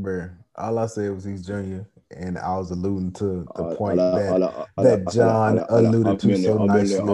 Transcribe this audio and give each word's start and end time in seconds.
Bruh, 0.00 0.30
all 0.56 0.78
I 0.78 0.86
said 0.86 1.12
was 1.14 1.24
he's 1.24 1.46
junior, 1.46 1.86
and 2.14 2.36
I 2.38 2.56
was 2.58 2.70
alluding 2.70 3.12
to 3.14 3.46
the 3.56 3.62
Uh, 3.62 3.74
point 3.76 3.98
ala- 3.98 4.18
that 4.18 4.34
ala- 4.34 4.66
ala- 4.78 4.88
that 4.88 5.08
John 5.12 5.58
ala- 5.58 5.66
ala- 5.70 5.88
alluded 5.88 6.20
to 6.20 6.36
so 6.36 6.58
Amele, 6.58 6.66
nicely. 6.66 6.98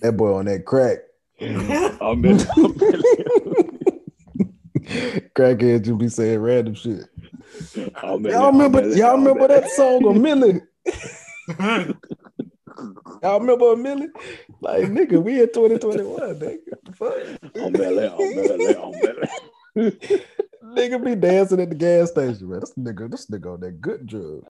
That 0.00 0.16
boy 0.16 0.34
on 0.34 0.46
that 0.46 0.64
crack. 0.64 0.98
Amele, 1.40 1.98
Amele. 2.00 2.44
Crackheads 5.36 5.86
you 5.86 5.96
be 5.96 6.08
saying 6.08 6.40
random 6.40 6.74
shit. 6.74 7.04
Amele, 8.02 8.32
Y'all 8.32 8.50
remember? 8.50 8.88
Y'all 8.96 9.16
remember 9.18 9.46
that 9.48 9.68
song 9.70 10.04
of 10.06 10.16
Millie? 10.16 10.60
Y'all 13.22 13.40
remember 13.40 13.72
a 13.72 13.76
Millie? 13.76 14.08
Like 14.60 14.84
nigga, 14.84 15.22
we 15.22 15.40
in 15.42 15.48
2021, 15.52 16.38
nigga. 16.38 16.96
Fuck? 16.96 17.14
Amele, 17.54 18.10
Amele, 18.16 19.28
Amele. 19.76 20.22
Nigga 20.64 21.04
be 21.04 21.14
dancing 21.16 21.60
at 21.60 21.70
the 21.70 21.74
gas 21.74 22.10
station, 22.10 22.50
man. 22.50 22.60
This 22.60 22.74
nigga, 22.78 23.10
this 23.10 23.26
nigga 23.26 23.54
on 23.54 23.60
that 23.60 23.80
good 23.80 24.06
drug. 24.06 24.44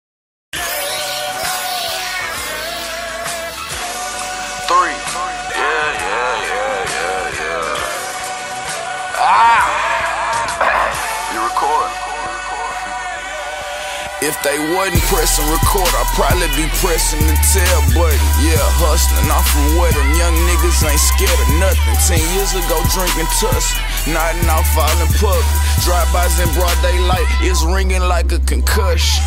If 14.27 14.35
they 14.43 14.59
wasn't 14.75 14.99
pressing 15.07 15.47
record, 15.47 15.87
I'd 15.87 16.11
probably 16.19 16.51
be 16.59 16.67
pressing 16.83 17.23
the 17.31 17.39
tell 17.55 17.83
button. 17.95 18.19
Yeah, 18.43 18.59
hustling. 18.83 19.23
I'm 19.31 19.39
from 19.47 19.79
where 19.79 19.95
them 19.95 20.11
young 20.19 20.35
niggas 20.51 20.83
ain't 20.83 20.99
scared 20.99 21.31
of 21.31 21.51
nothing. 21.63 21.95
Ten 22.11 22.19
years 22.35 22.51
ago, 22.59 22.75
drinking 22.91 23.31
tuss, 23.39 23.71
nodding 24.11 24.51
out, 24.51 24.67
falling 24.75 25.13
pub. 25.23 25.39
Drive-bys 25.87 26.43
in 26.43 26.51
broad 26.59 26.75
daylight, 26.83 27.23
it's 27.47 27.63
ringing 27.63 28.03
like 28.03 28.35
a 28.35 28.43
concussion. 28.51 29.23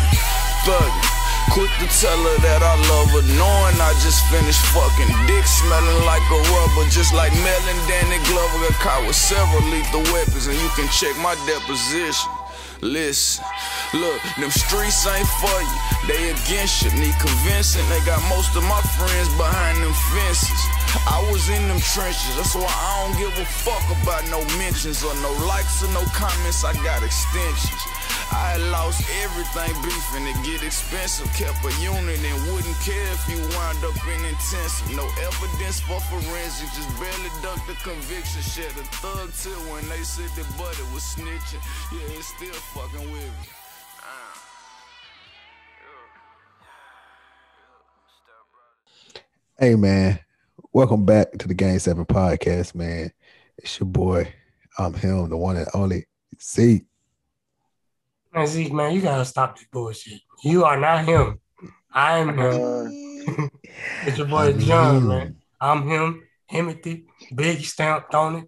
Thuggin'. 0.68 0.92
Quick 1.56 1.72
to 1.80 1.88
tell 1.96 2.20
her 2.20 2.38
that 2.44 2.60
I 2.60 2.76
love 2.92 3.08
her, 3.16 3.24
knowing 3.40 3.76
I 3.80 3.96
just 4.04 4.20
finished 4.28 4.60
fucking. 4.76 5.08
Dick 5.24 5.48
smelling 5.48 6.04
like 6.04 6.22
a 6.28 6.40
rubber, 6.52 6.84
just 6.92 7.16
like 7.16 7.32
Mel 7.40 7.64
and 7.72 7.82
Danny 7.88 8.20
Glover 8.28 8.68
got 8.68 8.76
caught 8.84 9.02
with 9.08 9.16
several 9.16 9.64
lethal 9.72 10.04
weapons, 10.12 10.44
and 10.44 10.60
you 10.60 10.68
can 10.76 10.86
check 10.92 11.16
my 11.24 11.32
deposition. 11.48 12.28
Listen, 12.82 13.44
look, 13.92 14.20
them 14.40 14.50
streets 14.50 15.06
ain't 15.06 15.28
for 15.36 15.60
you, 15.60 15.78
they 16.08 16.30
against 16.30 16.82
you. 16.82 16.90
Need 16.96 17.12
convincing, 17.20 17.84
they 17.90 18.00
got 18.08 18.22
most 18.32 18.56
of 18.56 18.64
my 18.64 18.80
friends 18.96 19.28
behind 19.36 19.76
them 19.84 19.92
fences. 20.08 20.62
I 21.04 21.20
was 21.30 21.48
in 21.50 21.68
them 21.68 21.78
trenches, 21.92 22.36
that's 22.36 22.54
why 22.54 22.72
I 22.72 23.04
don't 23.04 23.18
give 23.20 23.36
a 23.36 23.44
fuck 23.44 23.84
about 24.00 24.24
no 24.32 24.40
mentions 24.56 25.04
or 25.04 25.12
no 25.20 25.32
likes 25.44 25.84
or 25.84 25.92
no 25.92 26.00
comments. 26.16 26.64
I 26.64 26.72
got 26.82 27.02
extensions. 27.02 27.84
I 28.30 28.56
lost 28.70 29.02
everything 29.26 29.74
beefing 29.82 30.26
it 30.26 30.38
get 30.46 30.62
expensive. 30.62 31.26
Kept 31.34 31.66
a 31.66 31.72
unit 31.82 32.18
and 32.22 32.38
wouldn't 32.46 32.78
care 32.78 33.10
if 33.10 33.22
you 33.26 33.38
wind 33.58 33.82
up 33.82 33.98
in 34.06 34.22
intensive. 34.24 34.86
No 34.94 35.02
evidence 35.18 35.80
for 35.82 35.98
forensic, 35.98 36.70
just 36.70 36.90
barely 37.02 37.30
ducked 37.42 37.66
the 37.66 37.74
conviction. 37.82 38.42
Shed 38.42 38.70
a 38.78 38.86
thug 39.02 39.34
till 39.34 39.58
when 39.66 39.82
they 39.90 40.02
said 40.06 40.30
the 40.38 40.46
buddy 40.54 40.86
was 40.94 41.02
snitching. 41.02 41.62
Yeah, 41.90 42.18
it's 42.18 42.30
still 42.30 42.54
fucking 42.70 43.10
with 43.10 43.22
me. 43.22 43.48
Ah. 44.00 44.42
Hey 49.58 49.74
man, 49.74 50.20
welcome 50.72 51.04
back 51.04 51.32
to 51.38 51.48
the 51.48 51.54
Game 51.54 51.80
Seven 51.80 52.04
podcast, 52.04 52.76
man. 52.76 53.12
It's 53.58 53.80
your 53.80 53.88
boy. 53.88 54.32
I'm 54.78 54.94
him, 54.94 55.28
the 55.30 55.36
one 55.36 55.56
and 55.56 55.66
only 55.74 56.06
Z. 56.40 56.82
Man, 58.32 58.46
Zeke, 58.46 58.72
man, 58.72 58.94
you 58.94 59.00
gotta 59.00 59.24
stop 59.24 59.56
this 59.56 59.66
bullshit. 59.72 60.20
You 60.44 60.64
are 60.64 60.78
not 60.78 61.04
him. 61.04 61.40
I 61.92 62.18
am 62.18 62.38
him. 62.38 63.50
it's 64.06 64.16
your 64.16 64.28
boy 64.28 64.52
John, 64.52 65.08
man. 65.08 65.36
I'm 65.60 65.88
him. 65.88 66.22
Timothy, 66.48 67.06
big 67.34 67.64
stamped 67.64 68.14
on 68.14 68.36
it. 68.36 68.44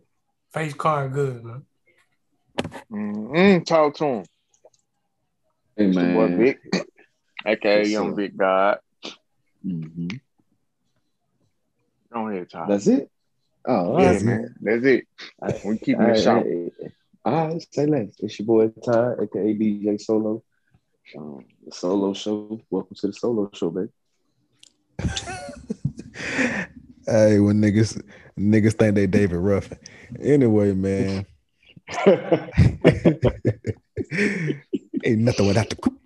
Face 0.52 0.74
card 0.74 1.12
good, 1.12 1.44
man. 1.44 1.64
Mm, 2.92 3.64
talk 3.66 3.96
to 3.96 4.04
him. 4.04 4.24
Hey 5.76 5.86
It's 5.86 5.96
your 5.96 6.04
boy 6.12 6.28
man. 6.28 6.38
Big, 6.38 6.58
aka 7.46 7.78
Yes, 7.80 7.90
Young 7.90 8.10
sir. 8.10 8.16
Big 8.16 8.36
God. 8.36 8.78
Mhm. 9.66 10.20
Go 12.12 12.28
ahead, 12.28 12.50
Todd. 12.50 12.68
That's 12.68 12.86
it. 12.86 13.10
Oh, 13.66 13.72
yeah, 13.72 14.06
all 14.08 14.12
that's 14.12 14.24
right. 14.24 14.32
it. 14.34 14.42
man. 14.42 14.54
That's 14.60 14.84
it. 14.84 15.06
I- 15.42 15.60
We 15.64 15.78
keep 15.78 15.98
all 15.98 16.04
it 16.04 16.08
right, 16.08 16.22
short. 16.22 16.46
All 17.24 17.48
right, 17.48 17.66
say 17.72 17.86
less. 17.86 18.08
It's 18.18 18.38
your 18.38 18.46
boy 18.46 18.68
Ty, 18.68 19.12
aka 19.22 19.54
DJ 19.54 20.00
Solo. 20.00 20.42
Um, 21.16 21.44
the 21.64 21.72
solo 21.72 22.12
show. 22.14 22.60
Welcome 22.70 22.96
to 22.96 23.06
the 23.08 23.12
solo 23.12 23.50
show, 23.54 23.70
baby. 23.70 23.88
Hey, 27.04 27.40
when 27.40 27.60
niggas 27.60 28.00
niggas 28.38 28.74
think 28.74 28.94
they 28.94 29.08
David 29.08 29.38
Ruffin. 29.38 29.76
Anyway, 30.22 30.72
man. 30.72 31.26
Ain't 35.04 35.20
nothing 35.20 35.46
without 35.46 35.68
the 35.70 35.76
coop. 35.76 35.98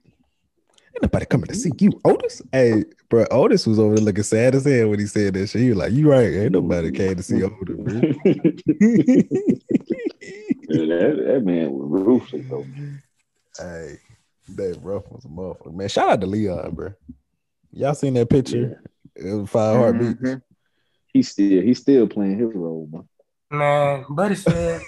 Ain't 0.95 1.03
nobody 1.03 1.27
coming 1.27 1.47
to 1.49 1.55
see 1.55 1.71
you, 1.79 1.93
Otis. 2.05 2.41
Hey, 2.53 2.85
bro, 3.11 3.27
Otis 3.31 3.67
was 3.67 3.79
over 3.79 3.97
there 3.97 4.05
looking 4.05 4.25
sad 4.25 4.55
as 4.55 4.65
hell 4.65 4.89
when 4.89 4.99
he 4.99 5.07
said 5.07 5.35
that 5.35 5.49
shit. 5.49 5.61
He 5.61 5.69
was 5.69 5.79
like, 5.79 5.93
"You 5.93 6.11
right? 6.11 6.33
Ain't 6.33 6.53
nobody 6.53 6.91
came 6.91 7.17
to 7.17 7.23
see 7.23 7.43
Otis, 7.43 7.77
bro." 7.77 7.85
that, 10.69 11.23
that 11.27 11.43
man 11.45 11.73
was 11.73 11.87
ruthless, 11.91 12.47
though. 12.49 12.65
hey, 13.59 13.99
that 14.55 14.79
Ruffin 14.83 15.13
was 15.13 15.25
a 15.27 15.29
motherfucker, 15.29 15.75
man. 15.75 15.89
Shout 15.89 16.09
out 16.09 16.21
to 16.23 16.27
Leon, 16.27 16.71
bro. 16.75 16.95
Y'all 17.73 17.95
seen 17.95 18.15
that 18.15 18.31
picture? 18.31 18.81
It 19.15 19.35
was 19.35 19.51
five 19.51 19.77
heartbeats. 19.77 20.21
Mhm. 20.21 20.43
He's 21.13 21.31
still 21.31 21.63
he's 21.63 21.81
still 21.81 22.07
playing 22.07 22.39
his 22.39 22.55
role, 22.55 22.89
man. 22.91 23.09
Man, 23.51 24.05
Buddy 24.09 24.35
said 24.35 24.81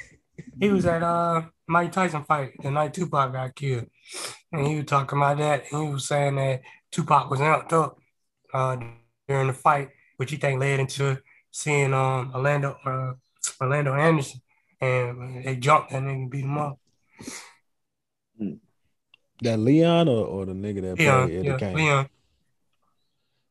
he 0.61 0.69
was 0.71 0.87
at 0.87 1.03
uh 1.03 1.43
Mike 1.67 1.93
Tyson 1.93 2.25
fight 2.25 2.53
the 2.63 2.71
night 2.71 2.95
Tupac 2.95 3.33
got 3.33 3.55
killed. 3.55 3.87
And 4.53 4.67
he 4.67 4.77
was 4.77 4.87
talking 4.87 5.19
about 5.19 5.39
that. 5.39 5.65
And 5.73 5.87
he 5.87 5.93
was 5.93 6.07
saying 6.07 6.37
that 6.37 6.63
Tupac 6.91 7.31
was 7.31 7.41
amped 7.41 7.73
up 7.73 7.99
uh 8.53 8.77
during 9.29 9.49
the 9.49 9.53
fight, 9.53 9.91
which 10.17 10.31
he 10.31 10.37
think 10.37 10.61
led 10.61 10.81
into 10.81 11.19
seeing 11.51 11.93
um 11.95 12.33
Orlando 12.35 12.77
uh 12.85 13.13
Orlando 13.61 13.95
Anderson. 13.95 14.41
And 14.81 15.45
they 15.45 15.57
jumped 15.57 15.91
that 15.91 16.03
nigga 16.03 16.13
and 16.13 16.31
beat 16.31 16.45
him 16.45 16.57
up. 16.59 16.79
That 19.43 19.59
Leon 19.59 20.09
or, 20.09 20.25
or 20.27 20.47
the 20.47 20.53
nigga 20.53 20.83
that 20.83 20.99
Leon, 20.99 21.27
played 21.27 21.39
Eddie 21.39 21.49
yeah, 21.49 21.57
Kane? 21.59 21.77
Leon. 21.77 22.09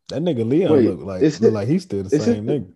That 0.10 0.22
nigga 0.22 0.48
Leon 0.50 0.72
Wait, 0.72 0.86
look 0.86 1.02
like 1.02 1.22
is 1.22 1.40
look 1.42 1.50
it- 1.50 1.54
like 1.54 1.68
he's 1.68 1.84
still 1.84 2.04
the 2.04 2.10
same 2.10 2.50
it- 2.50 2.64
nigga. 2.64 2.74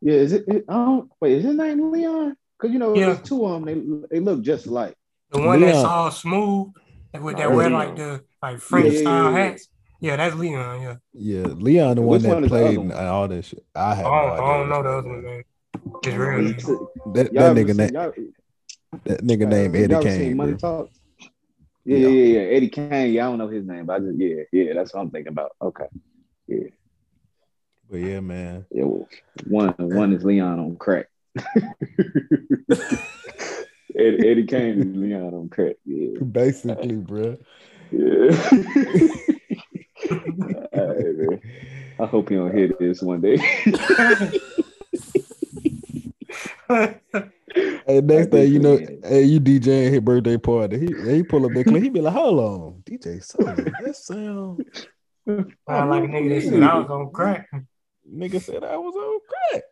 Yeah, 0.00 0.14
is 0.14 0.32
it? 0.32 0.44
it 0.46 0.64
I 0.68 0.74
don't 0.74 1.10
wait. 1.20 1.32
Is 1.38 1.44
his 1.44 1.56
name 1.56 1.90
Leon? 1.90 2.36
Because 2.58 2.72
you 2.72 2.78
know, 2.78 2.94
Yeah. 2.94 3.06
there's 3.06 3.22
two 3.22 3.44
of 3.46 3.64
them. 3.64 4.00
They 4.10 4.16
they 4.16 4.20
look 4.24 4.42
just 4.42 4.66
like 4.66 4.94
The 5.30 5.40
one 5.40 5.60
Leon. 5.60 5.72
that's 5.72 5.84
all 5.84 6.10
smooth 6.10 6.72
with 7.20 7.36
that 7.36 7.46
Oh, 7.46 7.56
wear 7.56 7.68
Leon. 7.68 7.72
like 7.72 7.96
the 7.96 8.24
like 8.42 8.58
French 8.58 8.86
Yeah, 8.86 8.92
yeah, 8.92 9.00
style 9.00 9.24
yeah, 9.24 9.30
yeah. 9.38 9.44
hats. 9.50 9.68
Yeah, 10.00 10.16
that's 10.16 10.34
Leon, 10.36 10.82
yeah. 10.82 10.96
Yeah, 11.12 11.46
Leon 11.46 11.96
the 11.96 12.02
Which 12.02 12.22
one 12.22 12.30
that 12.30 12.40
one 12.40 12.48
played 12.48 12.66
other 12.78 12.80
and 12.80 12.90
one? 12.90 13.06
all 13.06 13.28
that 13.28 13.44
shit. 13.44 13.64
I 13.74 13.94
have 13.96 14.06
I 14.06 14.10
don't, 14.22 14.30
idea. 14.32 14.44
I 14.44 14.56
don't 14.58 14.68
know 14.68 14.76
which 14.78 14.84
the 14.84 14.88
one 14.90 14.98
other 14.98 15.08
one, 15.08 15.22
man. 15.24 15.42
It's 16.04 16.16
real. 16.16 16.40
He's- 16.44 16.66
That, 17.14 17.32
that 17.34 17.56
nigga 17.56 17.68
seen- 17.68 17.76
name 17.76 18.32
that 19.04 19.20
nigga 19.22 19.48
named 19.48 19.76
Eddie 19.76 19.94
ever 19.94 20.02
Kane. 20.02 20.36
Money 20.36 20.52
bro. 20.54 20.58
Talk. 20.58 20.90
Yeah, 21.84 21.96
Yeah. 21.98 22.08
yeah, 22.08 22.08
yeah, 22.08 22.40
yeah. 22.40 22.56
Eddie 22.56 22.68
Kane. 22.68 23.12
Yeah, 23.12 23.26
I 23.26 23.30
don't 23.30 23.38
know 23.38 23.48
his 23.48 23.66
name, 23.66 23.86
but 23.86 23.94
I 23.96 23.98
just 24.00 24.18
yeah, 24.18 24.42
yeah. 24.52 24.72
That's 24.74 24.94
what 24.94 25.00
I'm 25.00 25.10
thinking 25.10 25.32
about. 25.32 25.52
Okay, 25.60 25.86
Yeah. 26.46 26.68
But 27.90 28.00
yeah, 28.00 28.20
man. 28.20 28.66
yeah. 28.70 28.84
Well, 28.84 29.08
one 29.46 29.74
one 29.78 30.12
is 30.12 30.24
Leon 30.24 30.58
on 30.58 30.76
crack. 30.76 31.06
Eddie, 33.96 34.28
Eddie 34.28 34.46
Kane 34.46 34.78
is 34.78 34.86
Leon 34.96 35.34
on 35.34 35.48
crack. 35.48 35.76
Yeah, 35.84 36.20
Basically, 36.20 36.96
bro. 36.96 37.36
yeah. 37.90 38.30
All 40.10 40.86
right, 40.86 41.16
man. 41.16 41.40
I 41.98 42.06
hope 42.06 42.30
you 42.30 42.36
don't 42.38 42.56
hear 42.56 42.70
this 42.78 43.02
one 43.02 43.20
day. 43.20 43.38
Hey, 47.88 48.02
next 48.02 48.30
thing 48.30 48.52
you 48.52 48.58
know, 48.58 48.76
hey, 49.02 49.22
you 49.22 49.40
DJing 49.40 49.90
his 49.90 50.00
birthday 50.00 50.36
party. 50.36 50.78
He 50.78 51.14
he 51.14 51.22
pull 51.22 51.46
up 51.46 51.52
that 51.54 51.64
clip. 51.64 51.82
He 51.82 51.88
be 51.88 52.02
like, 52.02 52.12
"Hold 52.12 52.38
on, 52.38 52.82
DJ 52.84 53.24
Solo, 53.24 53.54
that 53.54 53.96
sound." 53.96 54.64
Sound 55.26 55.90
like 55.90 56.04
a 56.04 56.06
nigga 56.06 56.28
that 56.28 56.42
said 56.48 56.62
I 56.62 56.78
was 56.78 56.90
on 56.90 57.10
crack. 57.10 57.48
Nigga 58.06 58.42
said 58.42 58.62
I 58.62 58.76
was 58.76 58.94
on 58.94 59.20
crack. 59.28 59.62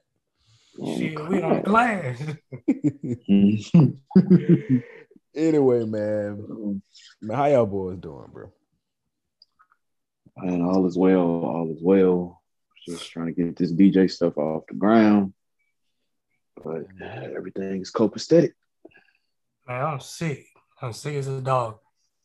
Shit, 0.77 1.29
we 1.29 1.43
on 1.43 1.63
glass. 1.63 2.23
Anyway, 5.37 5.85
man, 5.85 6.81
man, 7.21 7.37
how 7.37 7.45
y'all 7.45 7.67
boys 7.67 7.99
doing, 7.99 8.25
bro? 8.33 8.51
And 10.39 10.63
all 10.63 10.87
is 10.87 10.97
well, 10.97 11.21
all 11.21 11.71
is 11.77 11.83
well. 11.83 12.41
Just 12.89 13.11
trying 13.11 13.27
to 13.27 13.33
get 13.33 13.55
this 13.55 13.71
DJ 13.71 14.11
stuff 14.11 14.39
off 14.39 14.65
the 14.67 14.75
ground. 14.77 15.35
But 16.65 16.87
everything 17.03 17.83
is 17.83 17.93
copacetic. 17.93 18.53
Man, 19.69 19.85
I'm 19.85 20.01
sick. 20.01 20.47
I'm 20.81 20.95
sick 20.95 21.17
as 21.17 21.29
a 21.29 21.43
dog. 21.43 21.81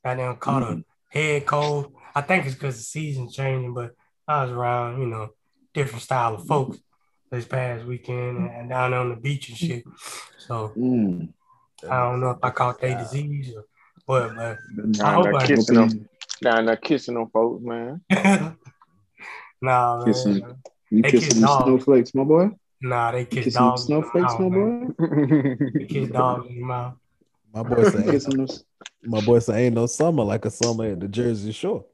Goddamn 0.06 0.38
caught 0.38 0.64
Mhm. 0.64 0.80
a 0.80 0.86
head 1.10 1.46
cold. 1.46 1.94
I 2.16 2.22
think 2.22 2.46
it's 2.46 2.56
because 2.56 2.78
the 2.78 2.84
season's 2.84 3.36
changing, 3.36 3.74
but 3.74 3.94
I 4.26 4.44
was 4.44 4.52
around, 4.54 5.02
you 5.02 5.08
know, 5.08 5.32
different 5.74 6.04
style 6.04 6.36
of 6.36 6.48
folks 6.48 6.78
this 7.32 7.46
past 7.46 7.86
weekend 7.86 8.38
and, 8.38 8.50
and 8.52 8.70
down 8.70 8.94
on 8.94 9.10
the 9.10 9.16
beach 9.16 9.50
and 9.50 9.58
shit. 9.58 9.84
So 10.38 10.74
Mm. 10.78 11.34
I 11.90 12.00
don't 12.04 12.20
know 12.22 12.32
if 12.32 12.38
I 12.44 12.50
caught 12.52 12.80
their 12.82 12.98
disease 12.98 13.54
or 13.56 13.64
what, 14.06 14.36
but 14.36 14.58
I 15.04 15.14
hope 15.14 15.24
there 15.24 15.36
I- 15.36 15.48
kissing 15.48 15.76
them, 15.76 16.10
down 16.44 16.66
there 16.66 16.76
kissing 16.76 17.16
them 17.16 17.28
folks, 17.32 17.64
man. 17.64 18.02
nah, 19.62 19.98
man. 19.98 20.06
Kissing. 20.06 20.44
You 20.92 21.02
They 21.04 21.12
kissing 21.12 21.28
kiss 21.30 21.40
the 21.40 21.64
snowflakes, 21.64 22.14
my 22.14 22.24
boy? 22.24 22.50
Nah, 22.82 23.12
they 23.12 23.20
You 23.22 23.26
kiss 23.28 23.46
kissing 23.46 23.62
the 23.62 23.70
dogs. 23.70 23.84
snowflakes, 23.86 24.34
my 24.40 24.50
boy? 24.50 24.88
They 25.80 25.86
kiss 25.86 26.10
dogs 26.10 26.48
in 26.50 26.56
the 26.60 26.66
mouth. 26.66 26.94
My 27.54 27.64
boy 27.64 27.84
say, 27.90 28.04
Kissing 28.12 28.38
those. 28.38 28.64
my 29.04 29.22
boy 29.22 29.40
say, 29.40 29.66
ain't 29.66 29.76
no 29.76 29.86
summer 29.86 30.24
like 30.24 30.46
a 30.46 30.50
summer 30.52 30.86
at 30.86 31.00
the 31.00 31.08
Jersey 31.08 31.52
Shore. 31.52 31.86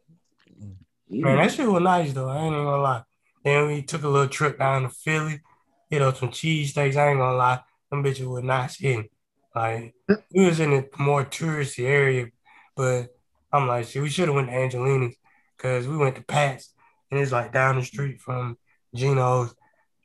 Man, 1.09 1.37
that 1.37 1.51
shit 1.51 1.67
was 1.67 1.81
nice 1.81 2.11
though. 2.13 2.27
I 2.29 2.37
ain't 2.39 2.53
even 2.53 2.65
gonna 2.65 2.81
lie. 2.81 3.03
Then 3.43 3.67
we 3.67 3.81
took 3.81 4.03
a 4.03 4.09
little 4.09 4.27
trip 4.27 4.59
down 4.59 4.83
to 4.83 4.89
Philly, 4.89 5.41
hit 5.89 6.01
up 6.01 6.17
some 6.17 6.29
cheesesteaks. 6.29 6.95
I 6.95 7.09
ain't 7.09 7.19
gonna 7.19 7.37
lie, 7.37 7.61
them 7.89 8.03
bitches 8.03 8.27
were 8.27 8.41
nice 8.41 8.77
hitting. 8.77 9.09
Like 9.55 9.95
we 10.31 10.45
was 10.45 10.59
in 10.59 10.73
a 10.73 10.83
more 11.01 11.25
touristy 11.25 11.85
area, 11.85 12.27
but 12.75 13.07
I'm 13.51 13.67
like, 13.67 13.87
shit, 13.87 14.01
we 14.01 14.09
should 14.09 14.27
have 14.27 14.35
went 14.35 14.49
to 14.49 14.53
Angelina's 14.53 15.15
because 15.55 15.87
we 15.87 15.97
went 15.97 16.15
to 16.15 16.23
Pat's 16.23 16.73
and 17.09 17.19
it's 17.19 17.31
like 17.31 17.53
down 17.53 17.77
the 17.77 17.85
street 17.85 18.21
from 18.21 18.57
Geno's. 18.93 19.55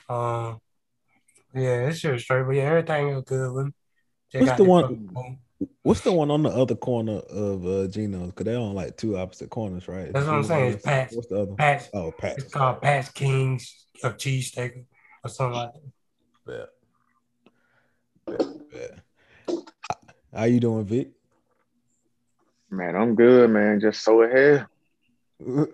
Um, 0.08 0.60
yeah, 1.54 1.88
it 1.88 1.94
shit 1.94 2.12
was 2.12 2.22
straight, 2.22 2.44
but 2.44 2.52
yeah, 2.52 2.62
everything 2.62 3.14
was 3.14 3.24
good 3.24 3.52
with 3.52 3.66
me. 3.66 3.72
Just 4.32 4.56
the 4.56 4.64
one- 4.64 5.08
phone. 5.12 5.38
What's 5.82 6.00
the 6.00 6.12
one 6.12 6.30
on 6.30 6.42
the 6.42 6.48
other 6.50 6.74
corner 6.74 7.18
of 7.18 7.66
uh 7.66 7.86
Geno's? 7.88 8.32
Cause 8.32 8.44
they're 8.44 8.58
on 8.58 8.74
like 8.74 8.96
two 8.96 9.16
opposite 9.16 9.50
corners, 9.50 9.88
right? 9.88 10.12
That's 10.12 10.26
what 10.26 10.34
I'm 10.36 10.44
saying, 10.44 10.72
it's 10.74 10.82
Pat's. 10.84 11.14
What's 11.14 11.28
the 11.28 11.42
other? 11.42 11.52
Pat's. 11.54 11.88
Oh, 11.92 12.12
Pat. 12.12 12.38
It's 12.38 12.52
called 12.52 12.80
Pat's 12.82 13.10
Kings 13.10 13.86
of 14.02 14.16
Cheesesteak 14.16 14.84
or 15.24 15.30
something 15.30 15.54
like 15.58 15.70
that. 16.46 16.70
Yeah. 18.28 18.36
Yeah. 18.38 18.96
yeah. 19.48 19.56
How 20.34 20.44
you 20.44 20.60
doing, 20.60 20.84
Vic? 20.84 21.10
man, 22.70 22.96
I'm 22.96 23.14
good, 23.14 23.50
man. 23.50 23.80
Just 23.80 24.02
so 24.02 24.22
ahead. 24.22 24.66
Got 25.44 25.68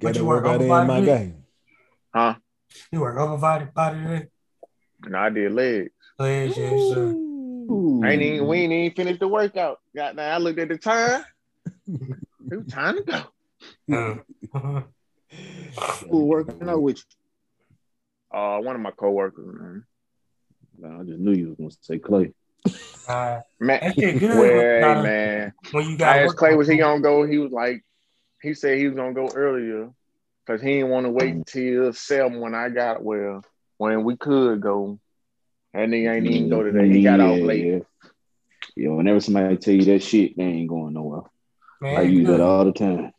What 0.00 0.14
to 0.14 0.20
you 0.20 0.24
work 0.26 0.44
work 0.44 0.54
out 0.54 0.62
in 0.62 0.86
my 0.86 1.00
Vic? 1.00 1.06
game. 1.06 1.44
Huh? 2.12 2.34
You 2.90 3.00
work 3.00 3.16
over 3.18 3.38
body 3.38 3.66
body 3.66 4.02
today? 4.02 4.26
No, 5.06 5.18
I 5.18 5.30
did 5.30 5.52
legs. 5.52 5.90
Legs, 6.18 6.56
yeah, 6.58 6.70
sir. 6.70 7.27
Ooh. 7.70 8.02
I 8.04 8.12
ain't 8.12 8.22
even, 8.22 8.46
we 8.48 8.58
ain't 8.58 8.72
even 8.72 8.96
finished 8.96 9.20
the 9.20 9.28
workout. 9.28 9.78
Got 9.94 10.16
now. 10.16 10.34
I 10.34 10.38
looked 10.38 10.58
at 10.58 10.68
the 10.68 10.78
time. 10.78 11.24
It 12.50 12.56
was 12.56 12.66
time 12.66 12.96
to 12.96 13.02
go. 13.02 14.22
Uh, 14.54 14.82
Who 16.10 16.24
working 16.24 16.66
out 16.66 16.80
with 16.80 16.96
you? 16.96 18.38
Uh, 18.38 18.58
one 18.60 18.74
of 18.74 18.80
my 18.80 18.90
coworkers, 18.90 19.46
man. 19.46 19.84
Nah, 20.78 21.00
I 21.00 21.04
just 21.04 21.18
knew 21.18 21.32
you 21.32 21.48
was 21.48 21.56
gonna 21.58 21.70
say 21.82 21.98
Clay. 21.98 22.32
uh, 23.08 23.40
Man, 23.60 23.80
that 23.82 23.94
shit 23.94 24.18
good. 24.18 24.38
well, 24.38 24.50
hey, 24.96 25.02
man. 25.02 25.52
when 25.72 25.90
you 25.90 25.98
got 25.98 26.16
I 26.16 26.22
asked 26.22 26.36
Clay, 26.36 26.54
was 26.54 26.68
he 26.68 26.76
gonna 26.76 27.00
go? 27.00 27.26
He 27.26 27.38
was 27.38 27.52
like, 27.52 27.84
he 28.40 28.54
said 28.54 28.78
he 28.78 28.86
was 28.86 28.96
gonna 28.96 29.12
go 29.12 29.28
earlier 29.34 29.90
because 30.46 30.62
he 30.62 30.74
didn't 30.74 30.90
want 30.90 31.04
to 31.04 31.10
wait 31.10 31.34
until 31.34 31.92
seven 31.92 32.40
when 32.40 32.54
I 32.54 32.68
got 32.70 33.02
well, 33.02 33.42
when 33.76 34.04
we 34.04 34.16
could 34.16 34.60
go. 34.60 34.98
And 35.78 35.94
he 35.94 36.06
ain't 36.06 36.26
even 36.26 36.48
go 36.48 36.64
today. 36.64 36.88
He 36.88 37.02
got 37.04 37.20
off 37.20 37.38
late. 37.40 37.64
Yeah. 37.64 37.78
Yeah, 38.76 38.90
whenever 38.90 39.20
somebody 39.20 39.56
tell 39.56 39.74
you 39.74 39.84
that 39.86 40.02
shit, 40.02 40.36
they 40.36 40.42
ain't 40.42 40.68
going 40.68 40.94
nowhere. 40.94 41.22
Man, 41.80 41.96
I 41.96 42.02
use 42.02 42.26
good. 42.26 42.40
that 42.40 42.44
all 42.44 42.64
the 42.64 42.72
time. 42.72 43.12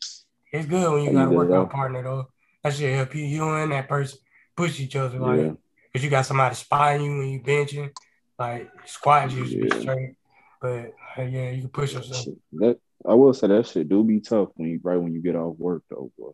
It's 0.51 0.65
good 0.65 0.91
when 0.91 1.03
you 1.03 1.09
I 1.09 1.13
got 1.13 1.27
a 1.27 1.31
workout 1.31 1.69
partner 1.69 2.03
though. 2.03 2.27
That 2.63 2.73
should 2.73 2.93
help 2.93 3.15
you. 3.15 3.23
You 3.23 3.49
and 3.49 3.71
that 3.71 3.87
person 3.87 4.19
push 4.57 4.79
each 4.79 4.95
other 4.97 5.19
like 5.19 5.39
Yeah. 5.39 5.51
Cause 5.93 6.03
you 6.03 6.09
got 6.09 6.25
somebody 6.25 6.53
spying 6.55 7.01
you 7.01 7.17
when 7.17 7.29
you 7.29 7.39
benching, 7.39 7.91
like 8.37 8.69
squats 8.85 9.33
used 9.33 9.53
to 9.53 9.59
be 9.59 9.67
Yeah. 9.69 9.79
straight. 9.79 10.15
But 10.61 10.93
uh, 11.17 11.21
yeah, 11.23 11.51
you 11.51 11.61
can 11.61 11.69
push 11.69 11.93
yourself. 11.93 12.25
Shit, 12.25 12.37
That 12.53 12.79
I 13.07 13.13
will 13.13 13.33
say 13.33 13.47
that 13.47 13.67
shit 13.67 13.87
do 13.87 14.03
be 14.03 14.19
tough 14.19 14.49
when 14.55 14.69
you 14.69 14.79
right 14.83 14.97
when 14.97 15.13
you 15.13 15.21
get 15.21 15.35
off 15.37 15.57
work 15.57 15.83
though, 15.89 16.11
boy. 16.17 16.31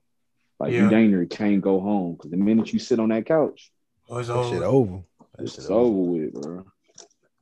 Like 0.59 0.73
Yeah. 0.73 0.83
you 0.83 0.89
dang 0.89 1.11
near 1.11 1.25
can't 1.25 1.61
go 1.61 1.79
home 1.79 2.15
because 2.15 2.31
the 2.31 2.37
minute 2.37 2.73
you 2.73 2.79
sit 2.79 2.99
on 2.99 3.09
that 3.09 3.27
couch, 3.27 3.71
Oh, 4.09 4.17
it's 4.17 4.27
That 4.27 4.49
shit 4.49 4.61
over. 4.63 5.01
Over. 5.35 5.43
That 5.43 5.43
it's 5.43 5.55
shit 5.55 5.71
over 5.71 6.11
with, 6.11 6.33
bro. 6.33 6.65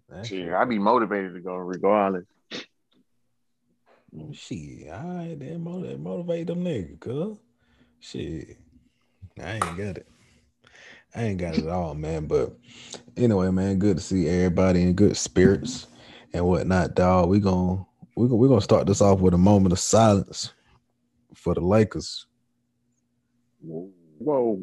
That 0.09 0.25
Shit, 0.25 0.45
shit 0.45 0.53
I 0.53 0.65
be 0.65 0.79
motivated 0.79 1.33
to 1.33 1.39
go 1.39 1.55
regardless. 1.55 2.25
Shit, 4.31 4.89
all 4.91 5.15
right, 5.15 5.35
then 5.39 5.63
motivate, 5.63 5.99
motivate 5.99 6.47
them 6.47 6.63
niggas, 6.63 6.99
cuz. 6.99 7.37
Shit, 7.99 8.57
I 9.41 9.53
ain't 9.53 9.77
got 9.77 9.97
it. 9.97 10.07
I 11.15 11.23
ain't 11.23 11.39
got 11.39 11.55
it 11.55 11.63
at 11.63 11.69
all, 11.69 11.95
man. 11.95 12.25
But 12.25 12.55
anyway, 13.15 13.49
man, 13.51 13.79
good 13.79 13.97
to 13.97 14.03
see 14.03 14.27
everybody 14.27 14.83
in 14.83 14.93
good 14.93 15.15
spirits 15.15 15.87
and 16.33 16.45
whatnot, 16.45 16.95
dog. 16.95 17.29
We 17.29 17.39
gon' 17.39 17.85
we 18.15 18.27
gon' 18.27 18.37
we 18.37 18.47
gonna 18.47 18.61
start 18.61 18.87
this 18.87 19.01
off 19.01 19.19
with 19.19 19.33
a 19.33 19.37
moment 19.37 19.73
of 19.73 19.79
silence 19.79 20.53
for 21.35 21.53
the 21.53 21.61
Lakers. 21.61 22.25
Whoa. 23.61 23.91
Whoa. 24.19 24.61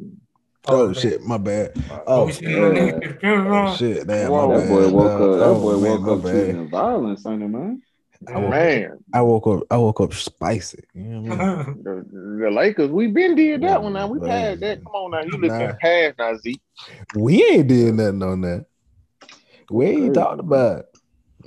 Oh, 0.69 0.83
oh 0.83 0.87
man. 0.87 0.95
shit, 0.95 1.23
my 1.23 1.39
bad. 1.39 1.73
Oh, 1.91 2.03
Oh, 2.07 2.25
we 2.27 2.33
yeah. 2.33 2.49
nigga 2.59 3.01
to 3.03 3.09
the 3.09 3.15
funeral. 3.19 3.69
oh 3.69 3.77
shit, 3.77 4.07
damn, 4.07 4.31
Whoa. 4.31 4.49
my 4.49 4.55
That 4.55 4.61
bad. 4.63 4.69
boy 4.69 4.89
woke 4.89 5.13
up. 5.21 5.39
That 5.39 5.45
Oh, 5.47 5.61
boy 5.61 5.77
man, 5.79 5.81
woke 5.81 6.01
my 6.07 6.13
up 6.13 6.23
bad. 6.23 6.33
choosing 6.33 6.69
violence, 6.69 7.27
ain't 7.27 7.43
it, 7.43 7.49
man? 7.49 7.83
I 8.29 8.39
woke, 8.39 8.51
Man, 8.51 8.99
I 9.15 9.23
woke 9.23 9.47
up. 9.47 9.63
I 9.71 9.77
woke 9.79 10.01
up 10.03 10.13
spicy. 10.13 10.85
You 10.95 11.03
know 11.05 11.21
what 11.23 11.41
I 11.41 11.65
mean? 11.65 11.83
the, 11.83 12.39
the 12.45 12.51
Lakers, 12.51 12.91
we 12.91 13.07
been 13.07 13.35
did 13.35 13.63
that 13.63 13.67
Yeah, 13.67 13.79
one 13.79 13.95
now. 13.95 14.07
We 14.07 14.19
man. 14.19 14.29
passed 14.29 14.61
that. 14.61 14.85
Come 14.85 14.93
on 14.95 15.11
now. 15.13 15.23
You 15.23 15.31
looking 15.33 15.49
Nah. 15.49 15.73
past 15.81 16.19
now, 16.19 16.37
Zeke. 16.37 16.61
We 17.17 17.43
ain't 17.45 17.69
did 17.69 17.95
nothing 17.95 18.23
on 18.23 18.41
that. 18.43 18.67
We 19.71 19.87
ain't 19.87 19.99
Crazy. 19.99 20.13
talked 20.13 20.41
about. 20.41 20.79
it. 20.81 20.87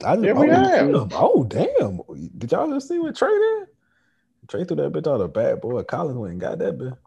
I 0.03 0.15
just, 0.15 0.25
Yeah, 0.25 0.33
we 0.33 0.47
oh, 0.47 0.51
have. 0.51 0.87
damn. 0.91 1.09
Oh 1.13 1.43
damn! 1.43 1.99
Did 2.39 2.51
y'all 2.51 2.67
just 2.71 2.87
see 2.87 2.97
what 2.97 3.15
Trey 3.15 3.29
did? 3.29 3.67
Trey 4.49 4.65
threw 4.65 4.77
that 4.77 4.91
bitch 4.91 5.13
out 5.13 5.21
a 5.21 5.27
bad 5.27 5.61
boy. 5.61 5.83
Collins 5.83 6.17
went 6.17 6.31
and 6.31 6.41
got 6.41 6.57
that 6.59 6.77
bitch. 6.77 6.97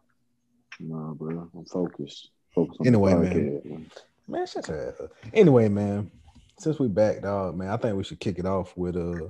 Nah, 0.80 1.12
bro. 1.14 1.48
I'm 1.54 1.64
focused. 1.64 2.30
Focused 2.54 2.80
on 2.80 2.86
Anyway, 2.86 3.14
man. 3.14 3.60
man. 3.64 3.90
Man, 4.28 4.46
shut 4.46 4.68
your 4.68 4.88
ass 4.88 5.00
up. 5.00 5.12
Anyway, 5.32 5.68
man, 5.68 6.10
since 6.58 6.78
we 6.78 6.88
back, 6.88 7.22
dog, 7.22 7.56
man, 7.56 7.68
I 7.70 7.76
think 7.76 7.96
we 7.96 8.04
should 8.04 8.20
kick 8.20 8.38
it 8.38 8.46
off 8.46 8.76
with 8.76 8.96
uh 8.96 9.28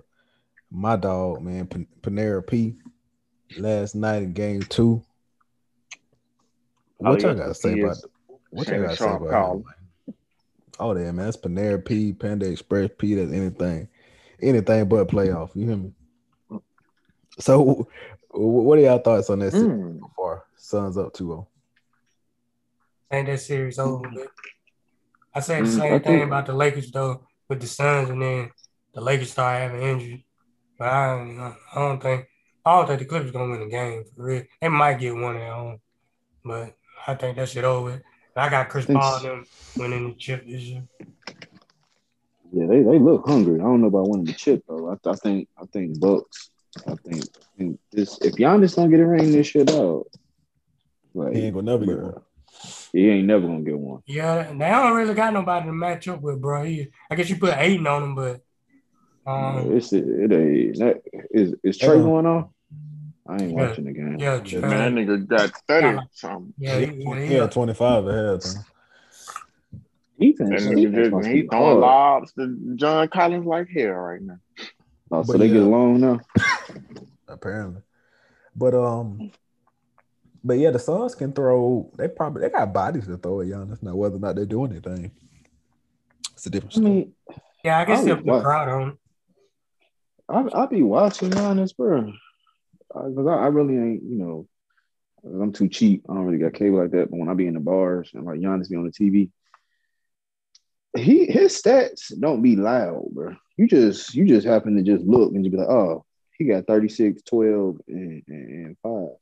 my 0.70 0.96
dog, 0.96 1.42
man, 1.42 1.66
Pan- 1.66 1.86
Panera 2.00 2.46
P. 2.46 2.76
Last 3.56 3.94
night 3.94 4.22
in 4.22 4.32
game 4.32 4.64
two. 4.64 5.02
What 6.98 7.22
Oh, 7.22 7.28
y'all 7.28 7.36
yeah, 7.36 7.42
gotta 7.42 7.54
say 7.54 7.78
about 7.80 7.96
what 8.50 8.68
y'all 8.68 8.82
gotta 8.82 8.96
say 8.96 9.04
about 9.04 9.30
call. 9.30 9.64
Oh, 10.78 10.94
there, 10.94 11.12
man. 11.12 11.26
That's 11.26 11.36
Panera 11.36 11.82
P, 11.82 12.12
Panda 12.12 12.50
Express 12.50 12.90
P. 12.98 13.14
That's 13.14 13.32
anything, 13.32 13.88
anything 14.42 14.88
but 14.88 15.08
playoff. 15.08 15.54
You 15.54 15.66
hear 15.68 15.76
me? 15.76 15.92
So, 17.38 17.86
what 18.30 18.78
are 18.78 18.82
y'all 18.82 18.98
thoughts 18.98 19.30
on 19.30 19.38
that 19.40 19.52
Mm. 19.52 20.00
so 20.00 20.10
far? 20.16 20.45
Suns 20.56 20.96
up 20.98 21.06
oh. 21.06 21.10
2 21.10 21.46
Ain't 23.12 23.26
that 23.28 23.40
series 23.40 23.78
over 23.78 24.08
with? 24.08 24.28
I 25.34 25.40
said 25.40 25.64
the 25.64 25.68
Mm, 25.68 25.76
same 25.78 26.02
thing 26.02 26.22
about 26.22 26.46
the 26.46 26.54
Lakers 26.54 26.90
though 26.90 27.26
with 27.48 27.60
the 27.60 27.66
Suns, 27.66 28.10
and 28.10 28.20
then 28.22 28.50
the 28.94 29.00
Lakers 29.00 29.32
start 29.32 29.60
having 29.60 29.82
injuries. 29.82 30.22
But 30.78 30.88
I 30.88 31.16
don't, 31.16 31.40
I 31.40 31.54
don't 31.74 32.02
think 32.02 32.26
I 32.64 32.76
don't 32.76 32.86
think 32.86 32.98
the 33.00 33.04
Clippers 33.06 33.30
gonna 33.30 33.50
win 33.50 33.60
the 33.60 33.68
game 33.68 34.02
for 34.14 34.24
real. 34.24 34.42
They 34.60 34.68
might 34.68 34.98
get 34.98 35.14
one 35.14 35.36
at 35.36 35.52
home, 35.52 35.78
but 36.44 36.74
I 37.06 37.14
think 37.14 37.36
that 37.36 37.48
shit 37.48 37.64
over. 37.64 37.90
And 37.92 38.02
I 38.36 38.48
got 38.48 38.68
Chris 38.68 38.86
Think 38.86 38.98
Paul 38.98 39.14
s- 39.16 39.22
and 39.22 39.30
them 39.30 39.46
winning 39.76 40.08
the 40.10 40.16
chip 40.16 40.44
this 40.46 40.62
year. 40.62 40.82
Yeah, 42.52 42.66
they, 42.66 42.82
they 42.82 42.98
look 42.98 43.26
hungry. 43.26 43.60
I 43.60 43.64
don't 43.64 43.80
know 43.82 43.88
about 43.88 44.08
winning 44.08 44.26
the 44.26 44.32
chip 44.32 44.62
though. 44.68 44.90
I, 44.90 45.08
I 45.10 45.14
think 45.16 45.48
I 45.60 45.64
think 45.66 46.00
Bucks. 46.00 46.50
I 46.86 46.94
think, 46.96 47.24
I 47.24 47.58
think 47.58 47.80
this 47.92 48.18
if 48.22 48.34
Giannis 48.34 48.76
don't 48.76 48.90
get 48.90 49.00
a 49.00 49.06
ring 49.06 49.32
this 49.32 49.46
shit 49.46 49.70
out, 49.70 50.06
like 51.16 51.34
He 51.34 51.42
ain't 51.42 51.54
gonna 51.54 51.70
never 51.70 51.84
get 51.86 51.98
one. 51.98 52.22
He 52.92 53.08
ain't 53.10 53.26
never 53.26 53.46
gonna 53.46 53.60
get 53.62 53.78
one. 53.78 54.02
Yeah, 54.06 54.44
they 54.52 54.68
don't 54.68 54.96
really 54.96 55.14
got 55.14 55.32
nobody 55.32 55.66
to 55.66 55.72
match 55.72 56.08
up 56.08 56.20
with, 56.20 56.40
bro. 56.40 56.64
He, 56.64 56.88
I 57.10 57.14
guess 57.14 57.28
you 57.28 57.36
put 57.36 57.56
Ayton 57.56 57.86
on 57.86 58.02
him, 58.02 58.14
but 58.14 58.40
um, 59.26 59.76
it's 59.76 59.92
it, 59.92 60.04
ain't 60.32 60.78
that 60.78 61.02
is 61.30 61.54
is 61.64 61.78
Trey 61.78 61.96
Uh-uh. 61.96 62.02
going 62.02 62.26
off? 62.26 62.48
I 63.28 63.42
ain't 63.42 63.50
Yeah. 63.52 63.68
watching 63.68 63.84
the 63.84 63.92
game. 63.92 64.18
yeah, 64.20 64.36
Yeah, 64.36 64.42
Trey- 64.44 64.60
Man, 64.60 64.94
that 64.94 65.00
nigga 65.08 65.26
got 65.26 65.50
30 65.66 65.86
Yeah. 65.88 66.00
something. 66.12 66.54
yeah, 66.58 66.78
he, 66.78 66.86
yeah, 66.86 67.18
He 67.20 67.26
he, 67.26 67.34
had 67.34 67.50
25 67.50 68.06
ahead. 68.06 68.40
Though. 68.40 68.50
Defense, 70.18 70.64
That 70.64 70.76
defense 70.76 71.24
just, 71.26 71.28
he 71.34 71.42
throwing 71.42 71.80
lobs 71.80 72.32
to 72.34 72.74
John 72.76 73.08
Collins 73.08 73.44
like 73.46 73.68
hell 73.68 73.90
right 73.90 74.22
now. 74.22 74.38
Oh, 75.10 75.22
so 75.22 75.32
But 75.32 75.38
they 75.40 75.48
yeah. 75.48 75.54
get 75.54 75.62
along 75.64 76.00
now. 76.00 76.20
apparently. 77.28 77.82
But 78.54 78.74
um, 78.74 79.30
but 80.46 80.58
yeah, 80.58 80.70
the 80.70 80.78
Suns 80.78 81.14
can 81.14 81.32
throw. 81.32 81.90
They 81.98 82.08
probably 82.08 82.42
they 82.42 82.50
got 82.50 82.72
bodies 82.72 83.06
to 83.06 83.16
throw 83.16 83.40
at 83.40 83.48
Giannis 83.48 83.82
now, 83.82 83.96
whether 83.96 84.16
or 84.16 84.20
not 84.20 84.36
they're 84.36 84.46
doing 84.46 84.70
anything. 84.70 85.10
It's 86.32 86.46
a 86.46 86.50
different 86.50 86.76
I 86.76 86.80
mean, 86.80 87.12
Yeah, 87.64 87.80
I 87.80 87.84
can 87.84 87.94
I 87.96 88.00
still 88.00 88.16
would 88.16 88.24
put 88.24 88.32
watch- 88.32 88.44
crowd 88.44 88.68
on. 88.68 88.98
I 90.28 90.62
I 90.62 90.66
be 90.66 90.82
watching 90.82 91.30
Giannis, 91.30 91.76
bro. 91.76 92.12
Because 92.88 93.26
I, 93.26 93.34
I 93.34 93.46
really 93.48 93.76
ain't, 93.76 94.02
you 94.04 94.16
know, 94.16 94.48
I'm 95.24 95.52
too 95.52 95.68
cheap. 95.68 96.04
I 96.08 96.14
don't 96.14 96.24
really 96.24 96.38
got 96.38 96.54
cable 96.54 96.78
like 96.78 96.92
that. 96.92 97.10
But 97.10 97.18
when 97.18 97.28
I 97.28 97.34
be 97.34 97.46
in 97.48 97.54
the 97.54 97.60
bars 97.60 98.10
and 98.14 98.24
like 98.24 98.38
Giannis 98.40 98.70
be 98.70 98.76
on 98.76 98.84
the 98.84 98.90
TV, 98.92 99.30
he 100.96 101.26
his 101.26 101.60
stats 101.60 102.12
don't 102.18 102.42
be 102.42 102.56
loud, 102.56 103.08
bro. 103.10 103.34
You 103.56 103.66
just 103.66 104.14
you 104.14 104.24
just 104.26 104.46
happen 104.46 104.76
to 104.76 104.82
just 104.82 105.04
look 105.04 105.34
and 105.34 105.44
you 105.44 105.50
be 105.50 105.56
like, 105.58 105.68
oh, 105.68 106.04
he 106.38 106.44
got 106.44 106.66
36, 106.66 107.22
12, 107.22 107.76
and, 107.88 108.22
and, 108.28 108.66
and 108.66 108.76
five. 108.82 109.16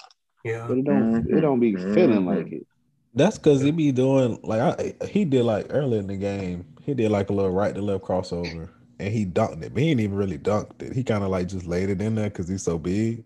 Yeah. 0.45 0.67
But 0.69 0.79
it 0.79 0.85
don't 0.85 1.25
mm-hmm. 1.25 1.37
it 1.37 1.41
don't 1.41 1.61
be 1.61 1.75
feeling 1.75 2.11
mm-hmm. 2.11 2.29
like 2.29 2.53
it. 2.53 2.67
That's 3.15 3.39
because 3.39 3.63
he 3.63 3.71
be 3.71 3.93
doing 3.93 4.39
like 4.43 4.61
I, 4.61 5.07
he 5.07 5.25
did 5.25 5.45
like 5.45 5.67
early 5.71 5.99
in 5.99 6.07
the 6.07 6.17
game. 6.17 6.67
He 6.83 6.95
did 6.95 7.11
like 7.11 7.31
a 7.31 7.33
little 7.33 7.53
right 7.53 7.75
to 7.75 7.81
left 7.81 8.05
crossover, 8.05 8.69
and 8.99 9.13
he 9.13 9.25
dunked 9.25 9.63
it. 9.63 9.73
But 9.73 9.83
he 9.83 9.89
didn't 9.91 10.01
even 10.01 10.17
really 10.17 10.39
dunked 10.39 10.83
it. 10.83 10.93
He 10.93 11.03
kind 11.03 11.25
of 11.25 11.31
like 11.31 11.49
just 11.49 11.67
laid 11.67 11.91
it 11.91 12.03
in 12.03 12.15
there 12.15 12.29
because 12.29 12.49
he's 12.49 12.63
so 12.63 12.79
big. 12.79 13.25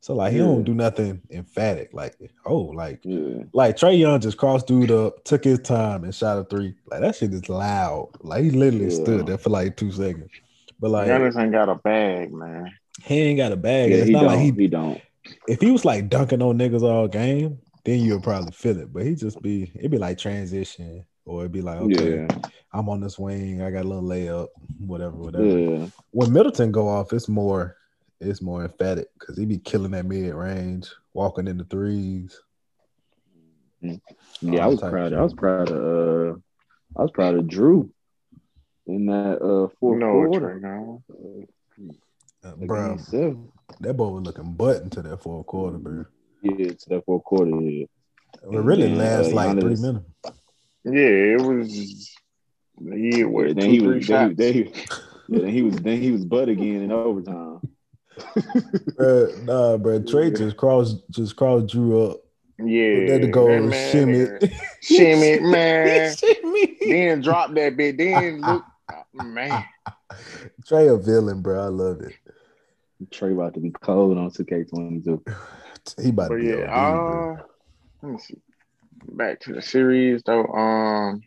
So 0.00 0.14
like 0.14 0.32
he 0.32 0.38
Yeah. 0.38 0.44
don't 0.44 0.64
do 0.64 0.74
nothing 0.74 1.22
emphatic. 1.30 1.90
Like 1.92 2.16
oh, 2.44 2.62
like 2.62 3.00
Yeah. 3.04 3.44
like 3.52 3.76
Trey 3.76 3.94
Young 3.94 4.20
just 4.20 4.36
crossed 4.36 4.66
dude 4.66 4.90
up, 4.90 5.24
took 5.24 5.44
his 5.44 5.60
time, 5.60 6.04
and 6.04 6.14
shot 6.14 6.38
a 6.38 6.44
three. 6.44 6.74
Like 6.90 7.00
that 7.00 7.14
shit 7.16 7.32
is 7.32 7.48
loud. 7.48 8.10
Like 8.20 8.44
he 8.44 8.50
literally 8.50 8.86
Yeah. 8.86 9.02
stood 9.02 9.26
there 9.26 9.38
for 9.38 9.50
like 9.50 9.76
two 9.76 9.92
seconds. 9.92 10.30
But 10.80 10.90
like 10.90 11.08
Giannis 11.08 11.40
ain't 11.40 11.52
got 11.52 11.68
a 11.68 11.76
bag, 11.76 12.32
man. 12.32 12.72
he 13.02 13.20
ain't 13.20 13.38
got 13.38 13.52
a 13.52 13.56
bag. 13.56 13.90
Yeah, 13.90 13.96
it's 13.98 14.06
he 14.06 14.12
not 14.12 14.22
don't. 14.22 14.28
like 14.32 14.40
he 14.40 14.50
he 14.50 14.66
don't. 14.68 15.00
If 15.48 15.60
he 15.60 15.70
was 15.70 15.84
like 15.84 16.08
dunking 16.08 16.42
on 16.42 16.58
niggas 16.58 16.82
all 16.82 17.08
game, 17.08 17.58
then 17.84 18.00
you'll 18.00 18.20
probably 18.20 18.52
feel 18.52 18.78
it. 18.78 18.92
But 18.92 19.04
he 19.06 19.14
just 19.14 19.40
be 19.42 19.70
it'd 19.74 19.90
be 19.90 19.98
like 19.98 20.18
transition, 20.18 21.04
or 21.24 21.40
it'd 21.40 21.52
be 21.52 21.62
like, 21.62 21.78
okay, 21.80 22.16
Yeah. 22.28 22.38
I'm 22.72 22.88
on 22.90 23.00
this 23.00 23.18
wing, 23.18 23.62
I 23.62 23.70
got 23.70 23.84
a 23.86 23.88
little 23.88 24.02
layup, 24.02 24.48
whatever, 24.78 25.16
whatever. 25.16 25.46
Yeah. 25.46 25.86
When 26.10 26.32
Middleton 26.32 26.70
go 26.70 26.86
off, 26.88 27.12
it's 27.12 27.28
more 27.28 27.76
it's 28.20 28.42
more 28.42 28.64
emphatic 28.64 29.08
because 29.18 29.38
he 29.38 29.46
be 29.46 29.58
killing 29.58 29.92
that 29.92 30.04
mid 30.04 30.34
range, 30.34 30.90
walking 31.14 31.46
in 31.46 31.56
the 31.56 31.64
threes. 31.64 32.38
Yeah, 33.80 34.64
I 34.64 34.66
was 34.66 34.80
proud. 34.80 35.10
shit. 35.12 35.18
I 35.18 35.22
was 35.22 35.34
proud 35.34 35.70
of. 35.70 35.76
Uh, 36.36 36.38
I 36.96 37.02
was 37.02 37.10
proud 37.12 37.36
of 37.36 37.44
Jrue 37.44 37.88
in 38.86 39.06
that 39.06 39.40
uh 39.40 39.68
fourth 39.78 39.98
No, 40.00 40.12
quarter. 40.12 40.58
Trey, 40.58 40.60
no. 40.60 41.02
Uh, 42.44 42.56
bro, 42.66 42.96
seven. 42.96 43.50
That 43.80 43.94
boy 43.94 44.08
was 44.08 44.24
looking 44.24 44.52
button 44.54 44.90
to 44.90 45.02
that 45.02 45.22
fourth 45.22 45.46
quarter, 45.46 45.78
bro. 45.78 46.04
Yeah, 46.42 46.68
to 46.68 46.88
that 46.90 47.04
fourth 47.04 47.24
quarter. 47.24 47.50
Yeah. 47.60 47.84
It 48.42 48.58
really 48.58 48.86
And, 48.86 48.98
lasts 48.98 49.32
uh, 49.32 49.36
like 49.36 49.60
three 49.60 49.76
minutes. 49.76 50.04
Yeah, 50.84 50.92
it 50.92 51.40
was. 51.40 52.14
Yeah, 52.80 53.24
what? 53.24 53.56
then 53.56 53.70
he 53.70 53.80
was. 53.80 54.06
Then 54.06 54.28
he, 54.28 54.34
then 54.34 54.52
he, 54.54 54.60
yeah, 54.60 54.84
then 55.28 55.48
he 55.48 55.62
was. 55.62 55.76
Then 55.76 56.00
he 56.00 56.10
was 56.12 56.24
butt 56.24 56.48
again 56.48 56.82
in 56.82 56.92
overtime. 56.92 57.60
Bro, 58.96 59.28
nah, 59.44 59.76
bro. 59.76 60.02
Trey 60.02 60.30
just 60.32 60.56
crossed 60.56 60.96
just 61.10 61.36
crossed 61.36 61.66
Jrue 61.66 62.10
up. 62.10 62.20
yeah, 62.58 63.06
There 63.06 63.20
to 63.20 63.28
go 63.28 63.46
that 63.48 63.62
man 63.62 63.92
shimmy. 63.92 64.18
there. 64.24 64.40
shimmy, 64.82 65.38
man. 65.50 66.16
shimmy. 66.16 66.76
then 66.80 67.20
drop 67.20 67.54
that 67.54 67.76
bit. 67.76 67.96
Then 67.96 68.40
look, 68.40 68.64
man. 69.14 69.64
Trey 70.66 70.88
a 70.88 70.96
villain, 70.96 71.42
bro. 71.42 71.62
I 71.64 71.68
love 71.68 72.00
it. 72.00 72.14
Trey 73.10 73.32
about 73.32 73.54
to 73.54 73.60
be 73.60 73.70
cold 73.70 74.18
on 74.18 74.30
2K22. 74.30 75.26
He 76.02 76.10
about 76.10 76.28
But 76.28 76.36
to 76.36 76.40
be 76.42 76.48
yeah, 76.48 76.74
uh, 76.74 77.42
let 78.02 78.12
me 78.12 78.18
see. 78.18 78.36
Back 79.06 79.40
to 79.40 79.54
the 79.54 79.62
series 79.62 80.22
though. 80.26 80.44
Um, 80.44 81.22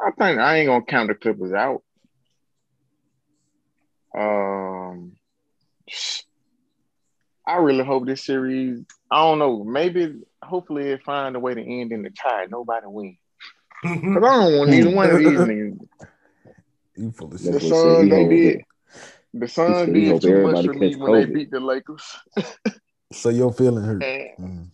I 0.00 0.10
think 0.12 0.38
I 0.38 0.56
ain't 0.58 0.68
gonna 0.68 0.84
count 0.84 1.08
the 1.08 1.14
Clippers 1.14 1.52
out. 1.52 1.82
Um, 4.16 5.12
I 7.46 7.56
really 7.56 7.84
hope 7.84 8.06
this 8.06 8.24
series. 8.24 8.82
I 9.10 9.16
don't 9.18 9.38
know. 9.38 9.62
Maybe, 9.64 10.22
hopefully, 10.42 10.90
it 10.90 11.02
find 11.02 11.36
a 11.36 11.40
way 11.40 11.54
to 11.54 11.60
end 11.62 11.92
in 11.92 12.02
the 12.02 12.10
tie. 12.10 12.46
Nobody 12.48 12.86
win. 12.86 13.16
Cause 13.82 13.92
I 13.94 14.20
don't 14.20 14.58
want 14.58 14.70
neither 14.70 14.94
one 14.94 15.10
of 15.10 15.18
these 15.18 15.28
niggas. 15.28 15.78
You 16.96 17.10
full 17.10 17.26
of 17.34 17.42
The 17.42 17.50
That's 17.50 17.64
shit. 17.64 17.72
what 17.72 17.82
Suns, 17.82 18.10
they 18.10 18.28
did. 18.28 18.62
That- 19.32 19.40
The 19.40 19.46
he 19.46 19.52
Suns 19.52 19.76
said 19.76 19.88
he 19.88 19.92
did 20.02 20.08
hope 20.12 20.22
too 20.22 20.42
much 20.42 20.66
for 20.66 20.72
me 20.74 20.90
catch 20.90 20.98
when 21.00 21.12
they 21.12 21.24
beat 21.26 21.50
the 21.50 21.60
Lakers. 21.60 22.16
So 23.14 23.28
your 23.28 23.52
feeling 23.52 23.84
hurt. 23.84 24.00
Mm. 24.00 24.68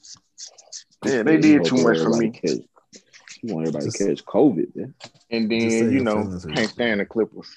yeah, 1.04 1.24
they 1.24 1.38
did 1.38 1.58
hope 1.58 1.66
too 1.66 1.82
much 1.82 1.98
for 1.98 2.10
me. 2.16 2.30
Catch, 2.30 2.50
he 3.42 3.52
want 3.52 3.66
everybody 3.66 3.86
Just- 3.86 3.98
to 3.98 4.06
catch 4.14 4.24
COVID. 4.26 4.76
Man. 4.76 4.94
And 5.32 5.50
then 5.50 5.90
you 5.92 6.00
know 6.04 6.38
can't 6.54 6.70
stand 6.70 7.00
the 7.00 7.04
Clippers. 7.04 7.48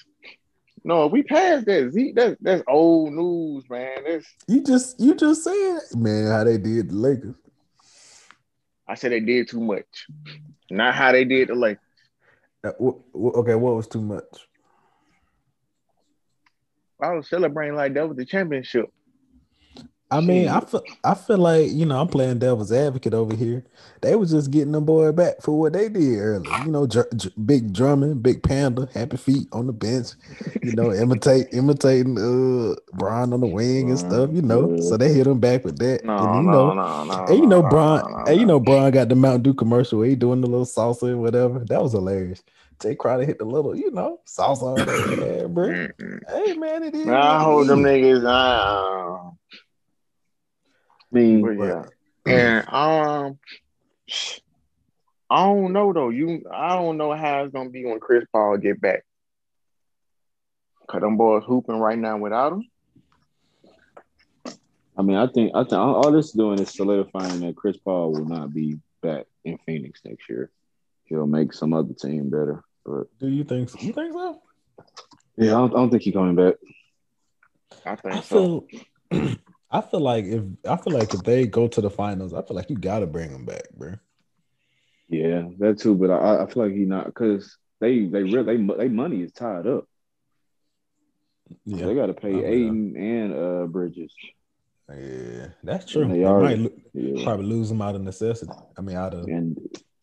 No, 0.82 1.06
we 1.06 1.22
passed 1.22 1.66
that. 1.66 1.92
Z, 1.92 2.12
that's 2.16 2.36
that's 2.40 2.64
old 2.66 3.12
news, 3.12 3.62
man. 3.70 4.02
That's 4.04 4.26
You 4.48 4.64
just 4.64 4.98
you 4.98 5.14
just 5.14 5.44
said, 5.44 5.78
man, 5.96 6.26
how 6.26 6.42
they 6.42 6.58
did 6.58 6.90
the 6.90 6.96
Lakers. 6.96 7.36
I 8.88 8.96
said 8.96 9.12
they 9.12 9.20
did 9.20 9.48
too 9.48 9.60
much. 9.60 10.08
Not 10.68 10.94
how 10.96 11.12
they 11.12 11.24
did 11.24 11.48
the 11.48 11.54
Lakers. 11.54 11.78
Uh, 12.64 12.72
wh- 12.80 12.98
wh- 13.12 13.38
okay, 13.38 13.54
what 13.54 13.76
was 13.76 13.86
too 13.86 14.02
much? 14.02 14.48
I 17.02 17.12
was 17.12 17.28
celebrating 17.28 17.74
like 17.74 17.94
that 17.94 18.08
was 18.08 18.16
the 18.16 18.24
championship. 18.24 18.86
I 20.12 20.20
mean, 20.20 20.46
I 20.46 20.60
feel 20.60 20.82
I 21.02 21.14
feel 21.14 21.38
like 21.38 21.70
you 21.70 21.86
know 21.86 21.98
I'm 21.98 22.06
playing 22.06 22.38
devil's 22.38 22.70
advocate 22.70 23.14
over 23.14 23.34
here. 23.34 23.64
They 24.02 24.14
was 24.14 24.30
just 24.30 24.50
getting 24.50 24.72
the 24.72 24.80
boy 24.82 25.10
back 25.10 25.40
for 25.40 25.58
what 25.58 25.72
they 25.72 25.88
did 25.88 26.18
earlier. 26.18 26.54
You 26.64 26.70
know, 26.70 26.86
dr- 26.86 27.08
dr- 27.16 27.32
big 27.46 27.72
drumming, 27.72 28.20
big 28.20 28.42
panda, 28.42 28.90
happy 28.92 29.16
feet 29.16 29.48
on 29.52 29.66
the 29.68 29.72
bench. 29.72 30.08
You 30.62 30.74
know, 30.74 30.92
imitate 31.02 31.46
imitating 31.54 32.18
uh 32.18 32.74
Brian 32.92 33.32
on 33.32 33.40
the 33.40 33.46
wing 33.46 33.88
and 33.88 33.98
stuff. 33.98 34.28
You 34.34 34.42
know, 34.42 34.76
so 34.80 34.98
they 34.98 35.14
hit 35.14 35.26
him 35.26 35.40
back 35.40 35.64
with 35.64 35.78
that. 35.78 36.04
No, 36.04 36.18
and, 36.18 36.44
you 36.44 36.50
no, 36.50 36.74
know, 36.74 36.74
no, 36.74 37.04
no. 37.04 37.24
and 37.24 37.38
you 37.38 37.46
know, 37.46 37.62
no, 37.62 37.68
Brian, 37.70 38.04
no, 38.04 38.18
no, 38.18 38.24
and 38.26 38.38
you 38.38 38.44
know, 38.44 38.60
Brian 38.60 38.92
got 38.92 39.08
the 39.08 39.16
Mountain 39.16 39.44
Dew 39.44 39.54
commercial 39.54 39.98
where 40.00 40.08
he 40.08 40.14
doing 40.14 40.42
the 40.42 40.46
little 40.46 40.66
salsa 40.66 41.04
and 41.04 41.22
whatever. 41.22 41.60
That 41.60 41.82
was 41.82 41.92
hilarious. 41.92 42.42
Jae 42.82 42.98
Crowder 42.98 43.24
hit 43.24 43.38
the 43.38 43.44
little, 43.44 43.76
you 43.76 43.90
know, 43.90 44.20
salsa 44.26 44.62
on 44.62 44.74
that, 44.86 45.38
yeah, 45.40 45.46
bro. 45.46 45.66
Hey 46.28 46.54
man, 46.54 46.82
it 46.82 46.94
is. 46.94 47.06
Man, 47.06 47.14
I 47.14 47.42
hold 47.42 47.68
them 47.68 47.82
niggas. 47.82 48.24
Uh, 48.24 49.28
I 49.28 49.32
mean, 51.12 51.42
but 51.42 51.52
yeah, 51.52 51.84
and 52.26 52.68
um, 52.68 53.38
I 55.30 55.44
don't 55.44 55.72
know 55.72 55.92
though. 55.92 56.08
You, 56.08 56.44
I 56.52 56.70
don't 56.76 56.96
know 56.96 57.14
how 57.14 57.44
it's 57.44 57.52
gonna 57.52 57.70
be 57.70 57.84
when 57.84 58.00
Chris 58.00 58.24
Paul 58.32 58.56
get 58.58 58.80
back. 58.80 59.04
Cause 60.88 61.00
them 61.00 61.16
boys 61.16 61.44
hooping 61.46 61.78
right 61.78 61.98
now 61.98 62.18
without 62.18 62.52
him. 62.52 62.64
I 64.96 65.02
mean, 65.02 65.16
I 65.16 65.26
think 65.28 65.52
I 65.54 65.62
think 65.62 65.74
all, 65.74 65.94
all 65.94 66.12
this 66.12 66.26
is 66.26 66.32
doing 66.32 66.58
is 66.58 66.70
solidifying 66.70 67.40
that 67.40 67.56
Chris 67.56 67.76
Paul 67.76 68.12
will 68.12 68.26
not 68.26 68.52
be 68.52 68.78
back 69.00 69.26
in 69.44 69.58
Phoenix 69.64 70.00
next 70.04 70.28
year. 70.28 70.50
He'll 71.04 71.26
make 71.26 71.52
some 71.52 71.72
other 71.72 71.94
team 71.94 72.28
better. 72.30 72.62
But 72.84 73.06
Do 73.18 73.28
you 73.28 73.44
think? 73.44 73.70
So? 73.70 73.78
You 73.80 73.92
think 73.92 74.12
so? 74.12 74.40
yeah, 75.36 75.50
I 75.50 75.58
don't, 75.58 75.72
I 75.72 75.76
don't 75.76 75.90
think 75.90 76.02
he's 76.02 76.14
coming 76.14 76.34
back. 76.34 76.54
I 77.86 77.96
think 77.96 78.14
I 78.16 78.20
so. 78.20 78.66
feel, 79.10 79.36
I 79.70 79.80
feel 79.80 80.00
like 80.00 80.24
if 80.24 80.42
I 80.68 80.76
feel 80.76 80.92
like 80.92 81.14
if 81.14 81.22
they 81.22 81.46
go 81.46 81.68
to 81.68 81.80
the 81.80 81.90
finals, 81.90 82.34
I 82.34 82.42
feel 82.42 82.56
like 82.56 82.70
you 82.70 82.76
gotta 82.76 83.06
bring 83.06 83.32
them 83.32 83.44
back, 83.44 83.70
bro. 83.74 83.94
Yeah, 85.08 85.48
that 85.58 85.78
too. 85.78 85.94
But 85.94 86.10
I, 86.10 86.44
I 86.44 86.46
feel 86.50 86.64
like 86.64 86.72
he 86.72 86.84
not 86.84 87.06
because 87.06 87.56
they 87.80 88.06
they 88.06 88.22
really 88.22 88.56
they 88.56 88.74
they 88.76 88.88
money 88.88 89.22
is 89.22 89.32
tied 89.32 89.66
up. 89.66 89.84
Yeah, 91.64 91.86
They 91.86 91.94
got 91.94 92.06
to 92.06 92.14
pay 92.14 92.30
I 92.30 92.40
know. 92.40 92.46
Ayton 92.46 92.96
and 92.96 93.32
uh 93.34 93.66
Bridges. 93.66 94.14
yeah, 94.88 95.48
that's 95.62 95.90
true. 95.90 96.02
And 96.02 96.12
They 96.12 96.22
they 96.22 96.24
might 96.32 96.58
lo- 96.58 96.70
Yeah, 96.94 97.24
probably 97.24 97.46
lose 97.46 97.68
them 97.68 97.82
out 97.82 97.94
of 97.94 98.02
necessity. 98.02 98.52
I 98.76 98.80
mean, 98.80 98.96
out 98.96 99.14
of 99.14 99.24
and 99.24 99.58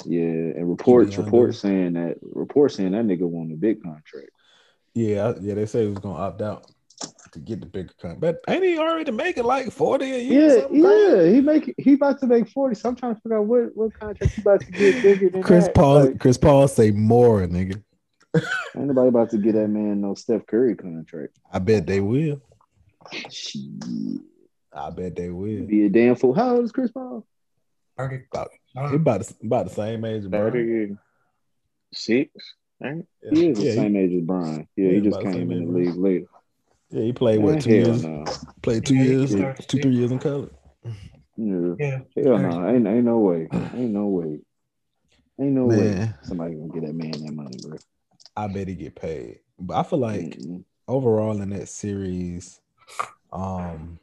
yeah, 0.05 0.21
and 0.21 0.69
reports 0.69 1.17
reports 1.17 1.59
saying 1.59 1.93
that 1.93 2.17
reports 2.21 2.75
saying 2.75 2.91
that 2.91 3.05
nigga 3.05 3.27
won 3.27 3.51
a 3.51 3.55
big 3.55 3.83
contract. 3.83 4.29
yeah, 4.93 5.33
yeah. 5.41 5.53
They 5.53 5.65
say 5.65 5.83
he 5.83 5.89
was 5.89 5.99
gonna 5.99 6.17
opt 6.17 6.41
out 6.41 6.71
to 7.31 7.39
get 7.39 7.59
the 7.59 7.67
bigger 7.67 7.91
contract, 8.01 8.21
but 8.21 8.39
ain't 8.47 8.63
he 8.63 8.77
already 8.77 9.11
making 9.11 9.43
like 9.43 9.71
forty 9.71 10.11
a 10.11 10.19
year? 10.19 10.47
or 10.47 10.49
Yeah, 10.49 10.61
something 10.61 10.83
yeah, 10.83 11.31
he 11.31 11.41
make 11.41 11.75
he 11.77 11.93
about 11.93 12.19
to 12.21 12.27
make 12.27 12.49
forty. 12.49 12.75
So 12.75 12.89
I'm 12.89 12.95
trying 12.95 13.15
to 13.15 13.21
figure 13.21 13.37
out 13.39 13.45
what 13.45 13.75
what 13.75 13.93
contract 13.99 14.33
he 14.35 14.41
about 14.41 14.61
to 14.61 14.71
get 14.71 15.01
bigger 15.01 15.29
than 15.29 15.43
Chris 15.43 15.65
that. 15.65 15.75
Paul, 15.75 16.05
Like, 16.05 16.19
Chris 16.19 16.37
Paul 16.37 16.67
say 16.67 16.91
more, 16.91 17.41
nigga. 17.41 17.81
ain't 18.35 18.87
nobody 18.87 19.09
about 19.09 19.29
to 19.31 19.37
get 19.37 19.53
that 19.53 19.67
man 19.67 20.01
no 20.01 20.13
Steph 20.15 20.45
Curry 20.47 20.75
contract. 20.75 21.37
I 21.51 21.59
bet 21.59 21.85
they 21.85 21.99
will. 21.99 22.41
Shit, 23.29 23.61
I 24.73 24.89
bet 24.91 25.15
they 25.15 25.29
will. 25.29 25.65
be 25.65 25.85
a 25.85 25.89
damn 25.89 26.15
fool. 26.15 26.33
How 26.33 26.55
old 26.55 26.65
is 26.65 26.71
Chris 26.71 26.91
Paul? 26.91 27.25
Thirty. 27.97 28.23
About, 28.31 28.49
he 28.73 28.95
about 28.95 29.21
the, 29.21 29.35
about 29.43 29.67
the 29.67 29.73
same 29.73 30.05
age, 30.05 30.29
bro. 30.29 30.51
Thirty 30.51 30.95
six. 31.93 32.31
Right? 32.81 33.03
He 33.29 33.49
is 33.49 33.57
the 33.57 33.65
yeah, 33.65 33.73
same 33.73 33.95
age 33.97 34.13
as 34.13 34.21
Brian. 34.21 34.67
Yeah, 34.75 34.89
Yeah, 34.89 34.95
he 34.95 35.01
just 35.01 35.21
came 35.21 35.51
in 35.51 35.65
the 35.65 35.79
league 35.79 35.97
later. 35.97 36.27
yeah, 36.91 37.03
he 37.03 37.13
played 37.13 37.39
what 37.39 37.59
two 37.61 37.71
years? 37.71 38.03
no. 38.03 38.25
Played 38.61 38.85
two 38.85 38.95
Yeah, 38.95 39.03
years, 39.03 39.31
started 39.31 39.67
two 39.67 39.79
three 39.79 39.95
years 39.95 40.11
in 40.11 40.19
college. 40.19 40.51
Yeah. 41.37 41.75
yeah. 41.77 41.99
Hell 42.15 42.39
no, 42.39 42.67
ain't 42.69 42.87
ain't 42.87 43.05
no 43.05 43.19
way, 43.19 43.47
ain't 43.51 43.91
no 43.91 44.05
way, 44.07 44.39
ain't 45.39 45.53
no 45.53 45.65
way 45.65 46.09
somebody 46.23 46.55
gonna 46.55 46.67
get 46.69 46.85
that 46.85 46.95
man 46.95 47.11
that 47.11 47.33
money, 47.33 47.57
bro. 47.61 47.77
I 48.35 48.47
bet 48.47 48.67
he 48.67 48.75
get 48.75 48.95
paid. 48.95 49.39
But 49.59 49.77
I 49.77 49.83
feel 49.83 49.99
like 49.99 50.37
Mm-mm. 50.37 50.63
overall 50.87 51.41
in 51.41 51.49
that 51.49 51.67
series, 51.69 52.61
um, 53.33 53.99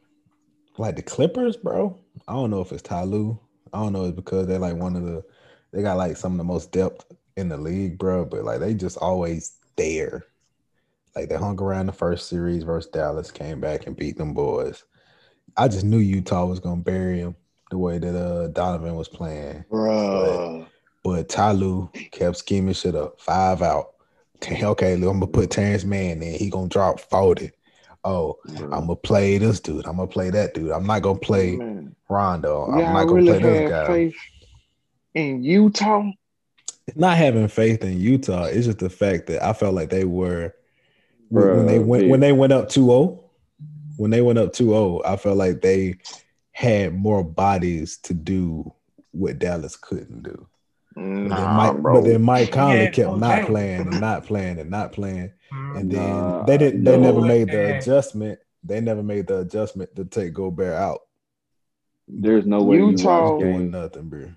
like 0.79 0.97
the 0.97 1.03
Clippers, 1.03 1.57
bro. 1.57 1.99
I 2.29 2.35
don't 2.35 2.51
know 2.51 2.61
if 2.61 2.73
it's 2.73 2.83
Ty 2.83 3.05
Lue. 3.05 3.39
I 3.77 3.81
don't 3.81 3.93
know 3.93 4.07
it's 4.07 4.17
because 4.17 4.47
they're 4.47 4.59
like 4.59 4.77
one 4.77 4.97
of 4.97 5.05
the 5.05 5.23
they 5.71 5.83
got 5.83 5.99
like 5.99 6.17
some 6.17 6.33
of 6.33 6.39
the 6.39 6.45
most 6.45 6.73
depth 6.73 7.05
in 7.37 7.51
the 7.51 7.59
league, 7.59 7.99
bro. 7.99 8.25
But 8.25 8.45
like 8.45 8.59
they 8.59 8.73
just 8.73 8.97
always 8.97 9.59
there. 9.77 10.25
Like 11.15 11.29
they 11.29 11.37
hung 11.37 11.61
around 11.61 11.87
the 11.87 11.93
first 11.93 12.29
series 12.31 12.63
versus 12.63 12.91
Dallas, 12.91 13.31
came 13.31 13.61
back 13.61 13.87
and 13.87 13.95
beat 13.95 14.17
them 14.17 14.33
boys. 14.33 14.85
I 15.59 15.69
just 15.69 15.85
knew 15.85 15.99
Utah 15.99 16.47
was 16.47 16.59
gonna 16.59 16.81
bury 16.81 17.19
him 17.19 17.37
the 17.71 17.77
way 17.77 17.99
that 17.99 18.17
uh 18.17 18.49
Donovan 18.49 18.95
was 18.95 19.09
playing. 19.09 19.67
Bro. 19.69 20.67
But 21.05 21.37
Lue 21.55 21.91
kept 22.13 22.39
scheming 22.39 22.73
shit 22.73 22.95
up. 22.95 23.21
Five 23.21 23.61
out. 23.61 23.93
Okay, 24.63 24.95
I'm 24.95 25.01
gonna 25.01 25.27
put 25.27 25.51
Terance 25.51 25.85
Mann 25.85 26.23
in. 26.23 26.35
He 26.35 26.49
gonna 26.49 26.69
drop 26.69 26.99
40. 27.01 27.51
Oh, 28.07 28.39
I'm 28.47 28.87
gonna 28.87 28.97
play 28.97 29.37
this 29.39 29.59
dude. 29.61 29.85
I'm 29.87 29.97
gonna 29.97 30.07
play 30.07 30.31
that 30.31 30.55
dude. 30.55 30.71
I'm 30.71 30.87
not 30.87 31.03
gonna 31.03 31.19
play 31.19 31.57
Man. 31.57 31.97
Rondo. 32.09 32.67
I'm 32.67 32.79
Y'all 32.79 32.93
not 32.93 33.09
gonna 33.09 33.23
really 33.23 33.27
play 33.27 33.39
this 33.41 33.59
had 33.61 33.69
guy. 33.69 33.87
faith 33.87 34.15
in 35.15 35.43
Utah? 35.43 36.05
It's 36.87 36.97
not 36.97 37.17
having 37.17 37.49
faith 37.49 37.83
in 37.83 37.99
Utah. 37.99 38.45
It's 38.45 38.67
just 38.67 38.79
the 38.79 38.91
fact 38.91 39.27
that 39.27 39.43
I 39.45 39.53
felt 39.53 39.75
like 39.75 39.91
they 39.91 40.05
were 40.05 40.55
when 41.31 41.57
when 41.57 41.67
they 41.67 41.79
Bruh, 41.79 41.87
went 41.87 42.09
when 42.09 42.21
they 42.21 42.33
went 42.33 42.53
up 42.53 42.69
2-0, 42.69 43.19
when 43.97 44.11
they 44.13 44.21
went 44.21 44.39
up 44.39 44.53
2-0, 44.53 45.03
I 45.05 45.17
felt 45.17 45.37
like 45.37 45.61
they 45.63 45.97
had 46.53 46.95
more 46.95 47.25
bodies 47.25 47.99
to 48.05 48.15
do 48.15 48.73
what 49.11 49.39
Dallas 49.41 49.77
couldn't 49.77 50.23
do. 50.23 50.47
But 50.95 51.05
then 51.05 51.29
Nah, 51.29 51.57
Mike, 51.57 51.83
bro. 51.83 51.95
but 51.95 52.05
then 52.05 52.23
Mike 52.23 52.53
Conley 52.53 52.85
Yeah, 52.85 52.91
kept 52.91 53.17
not 53.17 53.47
playing 53.47 53.81
and 53.81 54.01
not 54.01 54.25
playing 54.27 54.59
and 54.61 54.71
not 54.71 54.93
playing. 54.93 55.33
Mhm. 55.53 55.81
And 55.81 55.91
then 55.91 56.11
Nah, 56.11 56.45
they 56.45 56.59
didn't 56.59 56.85
they 56.85 56.97
no. 56.97 57.03
never 57.03 57.21
made 57.21 57.49
the 57.49 57.53
Yeah. 57.69 57.79
adjustment. 57.79 58.39
They 58.65 58.81
never 58.81 59.03
made 59.03 59.27
the 59.29 59.41
adjustment 59.41 59.95
to 59.97 60.05
take 60.05 60.33
Gobert 60.33 60.75
out. 60.75 61.01
There's 62.09 62.47
no 62.47 62.63
way 62.63 62.79
Utah- 62.79 63.27
you 63.27 63.33
watch 63.35 63.41
Doing 63.41 63.53
game. 63.59 63.71
nothing, 63.71 64.09
bro. 64.09 64.29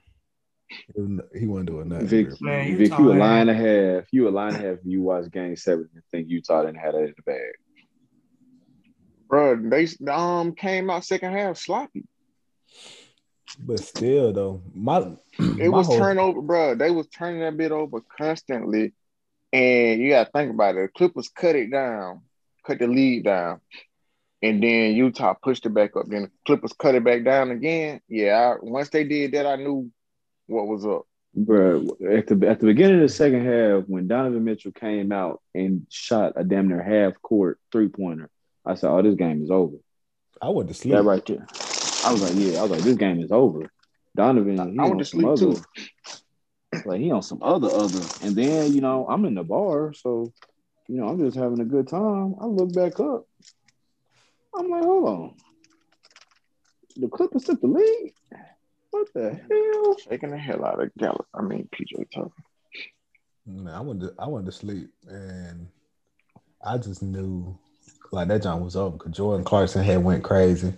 He 0.96 1.02
was- 1.02 1.22
He 1.36 1.48
wasn't 1.48 1.70
doing 1.70 1.90
nothing. 1.90 2.08
Vic, 2.08 2.28
bro. 2.30 2.38
Man, 2.42 2.78
Vic, 2.78 2.98
you 3.00 3.12
a 3.12 3.16
line 3.16 3.50
and 3.50 3.50
a 3.50 3.54
half. 3.56 4.06
You 4.12 4.28
a 4.28 4.30
line 4.30 4.54
and 4.56 4.64
a 4.66 4.68
half. 4.70 4.78
You 4.84 5.02
watch 5.02 5.32
Game 5.32 5.56
Seven 5.56 5.90
and 5.94 6.04
think 6.12 6.30
Utah 6.30 6.64
didn't 6.64 6.78
have 6.78 6.94
that 6.94 7.04
in 7.06 7.14
the 7.16 7.24
bag. 7.24 7.54
Bro, 9.28 9.70
they 9.70 9.88
um 10.08 10.54
came 10.54 10.90
out 10.90 11.06
second 11.06 11.34
half 11.34 11.58
sloppy. 11.58 12.06
But 13.60 13.80
still, 13.80 14.32
though, 14.32 14.62
my 14.74 15.00
It 15.40 15.70
my 15.70 15.78
was 15.78 15.88
whole- 15.88 15.98
turnover, 15.98 16.42
bro. 16.42 16.76
They 16.76 16.92
was 16.92 17.08
turning 17.08 17.42
that 17.42 17.58
bit 17.58 17.72
over 17.72 18.02
constantly. 18.02 18.94
And 19.52 20.00
you 20.00 20.10
gotta 20.10 20.30
think 20.32 20.52
about 20.52 20.76
it. 20.76 20.82
The 20.82 20.88
Clippers 20.90 21.30
cut 21.30 21.56
it 21.56 21.72
down, 21.72 22.22
cut 22.66 22.80
the 22.80 22.88
lead 22.88 23.26
down. 23.26 23.62
And 24.42 24.64
then 24.64 24.94
Utah 24.96 25.34
pushed 25.34 25.66
it 25.66 25.74
back 25.74 25.98
up. 25.98 26.06
Then 26.08 26.24
the 26.24 26.32
Clippers 26.46 26.74
cut 26.74 26.96
it 26.96 27.04
back 27.04 27.24
down 27.24 27.52
again. 27.52 28.00
Yeah, 28.08 28.56
I, 28.56 28.56
once 28.62 28.90
they 28.90 29.04
did 29.04 29.34
that, 29.34 29.46
I 29.46 29.58
knew 29.58 29.92
what 30.48 30.68
was 30.68 30.86
up. 30.86 31.04
Bro, 31.36 31.98
at 32.10 32.28
the 32.28 32.48
at 32.48 32.60
the 32.60 32.66
beginning 32.66 32.96
of 32.96 33.02
the 33.02 33.10
second 33.10 33.46
half, 33.46 33.84
when 33.88 34.08
Donovan 34.08 34.44
Mitchell 34.44 34.72
came 34.72 35.12
out 35.12 35.42
and 35.54 35.86
shot 35.90 36.34
a 36.36 36.44
damn 36.44 36.68
near 36.68 36.82
half 36.82 37.22
court 37.22 37.60
three 37.72 37.88
pointer, 37.88 38.30
I 38.66 38.74
said, 38.76 38.90
"Oh, 38.90 39.02
this 39.02 39.16
game 39.16 39.44
is 39.44 39.52
over." 39.52 39.76
I 40.42 40.50
went 40.50 40.70
to 40.70 40.74
sleep. 40.74 40.96
That 40.96 41.04
right 41.04 41.24
there. 41.26 41.46
I 42.04 42.12
was 42.12 42.24
like, 42.24 42.34
"Yeah," 42.36 42.60
I 42.60 42.62
was 42.64 42.72
like, 42.72 42.82
"This 42.82 42.98
game 42.98 43.20
is 43.22 43.32
over." 43.32 43.72
Donovan, 44.16 44.74
he 44.74 44.80
I 44.80 44.86
went 44.86 45.00
to 45.00 45.06
some 45.06 45.20
sleep, 45.20 45.30
other, 45.30 45.62
like 46.86 47.02
he 47.02 47.12
on 47.12 47.22
some 47.22 47.40
other 47.42 47.70
other. 47.70 48.02
And 48.22 48.36
then 48.36 48.74
you 48.74 48.82
know, 48.82 49.08
I'm 49.08 49.26
in 49.26 49.36
the 49.36 49.44
bar, 49.44 49.94
so 49.94 50.32
you 50.88 50.98
know, 50.98 51.08
I'm 51.08 51.20
just 51.20 51.38
having 51.38 51.60
a 51.60 51.66
good 51.66 51.88
time. 51.88 52.36
I 52.42 52.46
look 52.46 52.74
back 52.74 53.00
up. 53.00 53.26
I'm 54.58 54.70
like, 54.70 54.84
hold 54.84 55.08
on. 55.08 55.36
The 56.98 57.08
Clippers 57.08 57.44
took 57.44 57.62
the 57.62 57.68
lead. 57.68 58.14
What 58.92 59.08
the 59.14 59.40
hell? 59.50 59.96
Taking 60.10 60.32
the 60.32 60.38
hell 60.38 60.66
out 60.66 60.82
of 60.82 60.94
Gallup. 60.98 61.28
I 61.34 61.42
mean 61.42 61.70
PJ 61.74 62.10
Tucker. 62.14 62.32
Man, 63.46 63.74
I 63.74 63.82
went 63.82 64.02
to 64.02 64.14
I 64.20 64.28
went 64.28 64.46
to 64.48 64.52
sleep 64.52 64.90
and 65.08 65.68
I 66.64 66.78
just 66.78 67.02
knew 67.02 67.58
like 68.12 68.28
that 68.28 68.44
John 68.44 68.64
was 68.64 68.76
over 68.76 68.98
because 68.98 69.16
Jordan 69.16 69.46
Clarkson 69.46 69.84
had 69.84 70.04
went 70.04 70.24
crazy 70.24 70.74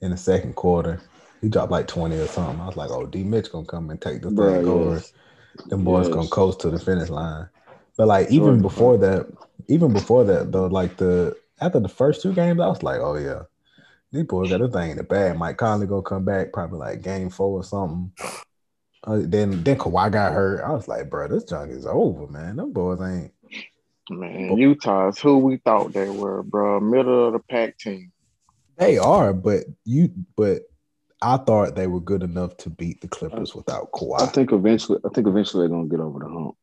in 0.00 0.10
the 0.10 0.16
second 0.16 0.54
quarter. 0.54 1.00
He 1.40 1.48
dropped 1.48 1.72
like 1.72 1.86
20 1.86 2.16
or 2.16 2.26
something. 2.26 2.60
I 2.60 2.66
was 2.66 2.76
like, 2.76 2.90
oh, 2.90 3.06
D 3.06 3.22
Mitch 3.24 3.50
gonna 3.50 3.66
come 3.66 3.90
and 3.90 4.00
take 4.00 4.22
the 4.22 4.30
Bruh, 4.30 4.56
thing 4.60 4.68
over. 4.68 4.94
yes. 4.96 5.12
Them 5.66 5.84
boys 5.84 6.06
Yes. 6.06 6.14
gonna 6.14 6.28
coast 6.28 6.60
to 6.60 6.70
the 6.70 6.78
finish 6.78 7.08
line. 7.08 7.48
But 7.96 8.08
like 8.08 8.30
even 8.30 8.60
before 8.60 8.98
that, 8.98 9.26
even 9.68 9.92
before 9.92 10.24
that 10.24 10.52
though, 10.52 10.66
like 10.66 10.96
the 10.96 11.36
after 11.60 11.80
the 11.80 11.88
first 11.88 12.22
two 12.22 12.32
games, 12.32 12.60
I 12.60 12.68
was 12.68 12.82
like, 12.82 13.00
oh 13.00 13.16
yeah, 13.16 13.42
these 14.12 14.24
boys 14.24 14.50
got 14.50 14.60
a 14.60 14.68
thing 14.68 14.90
in 14.90 14.96
the 14.96 15.02
bag. 15.02 15.38
Mike 15.38 15.56
Conley 15.56 15.86
gonna 15.86 16.02
come 16.02 16.24
back 16.24 16.52
probably 16.52 16.78
like 16.78 17.02
game 17.02 17.30
four 17.30 17.60
or 17.60 17.64
something. 17.64 18.12
Uh, 19.04 19.20
then 19.22 19.62
then 19.62 19.78
Kawhi 19.78 20.10
got 20.10 20.32
hurt. 20.32 20.62
I 20.64 20.72
was 20.72 20.88
like, 20.88 21.08
bro, 21.08 21.28
this 21.28 21.44
junk 21.44 21.70
is 21.70 21.86
over, 21.86 22.26
man. 22.26 22.56
Them 22.56 22.72
boys 22.72 23.00
ain't. 23.00 23.32
Man, 24.08 24.56
Utah 24.56 25.08
is 25.08 25.18
who 25.18 25.38
we 25.38 25.56
thought 25.58 25.92
they 25.92 26.08
were, 26.08 26.42
bro. 26.42 26.80
Middle 26.80 27.26
of 27.26 27.32
the 27.32 27.40
pack 27.40 27.78
team. 27.78 28.12
They 28.76 28.98
are, 28.98 29.32
but 29.32 29.64
you, 29.84 30.12
but 30.36 30.62
I 31.22 31.38
thought 31.38 31.74
they 31.74 31.86
were 31.86 32.00
good 32.00 32.22
enough 32.22 32.56
to 32.58 32.70
beat 32.70 33.00
the 33.00 33.08
Clippers 33.08 33.54
without 33.54 33.90
Kawhi. 33.92 34.20
I 34.20 34.26
think 34.26 34.52
eventually, 34.52 35.00
I 35.04 35.08
think 35.08 35.26
eventually 35.26 35.62
they're 35.62 35.76
gonna 35.76 35.88
get 35.88 36.00
over 36.00 36.18
the 36.18 36.28
hump. 36.28 36.56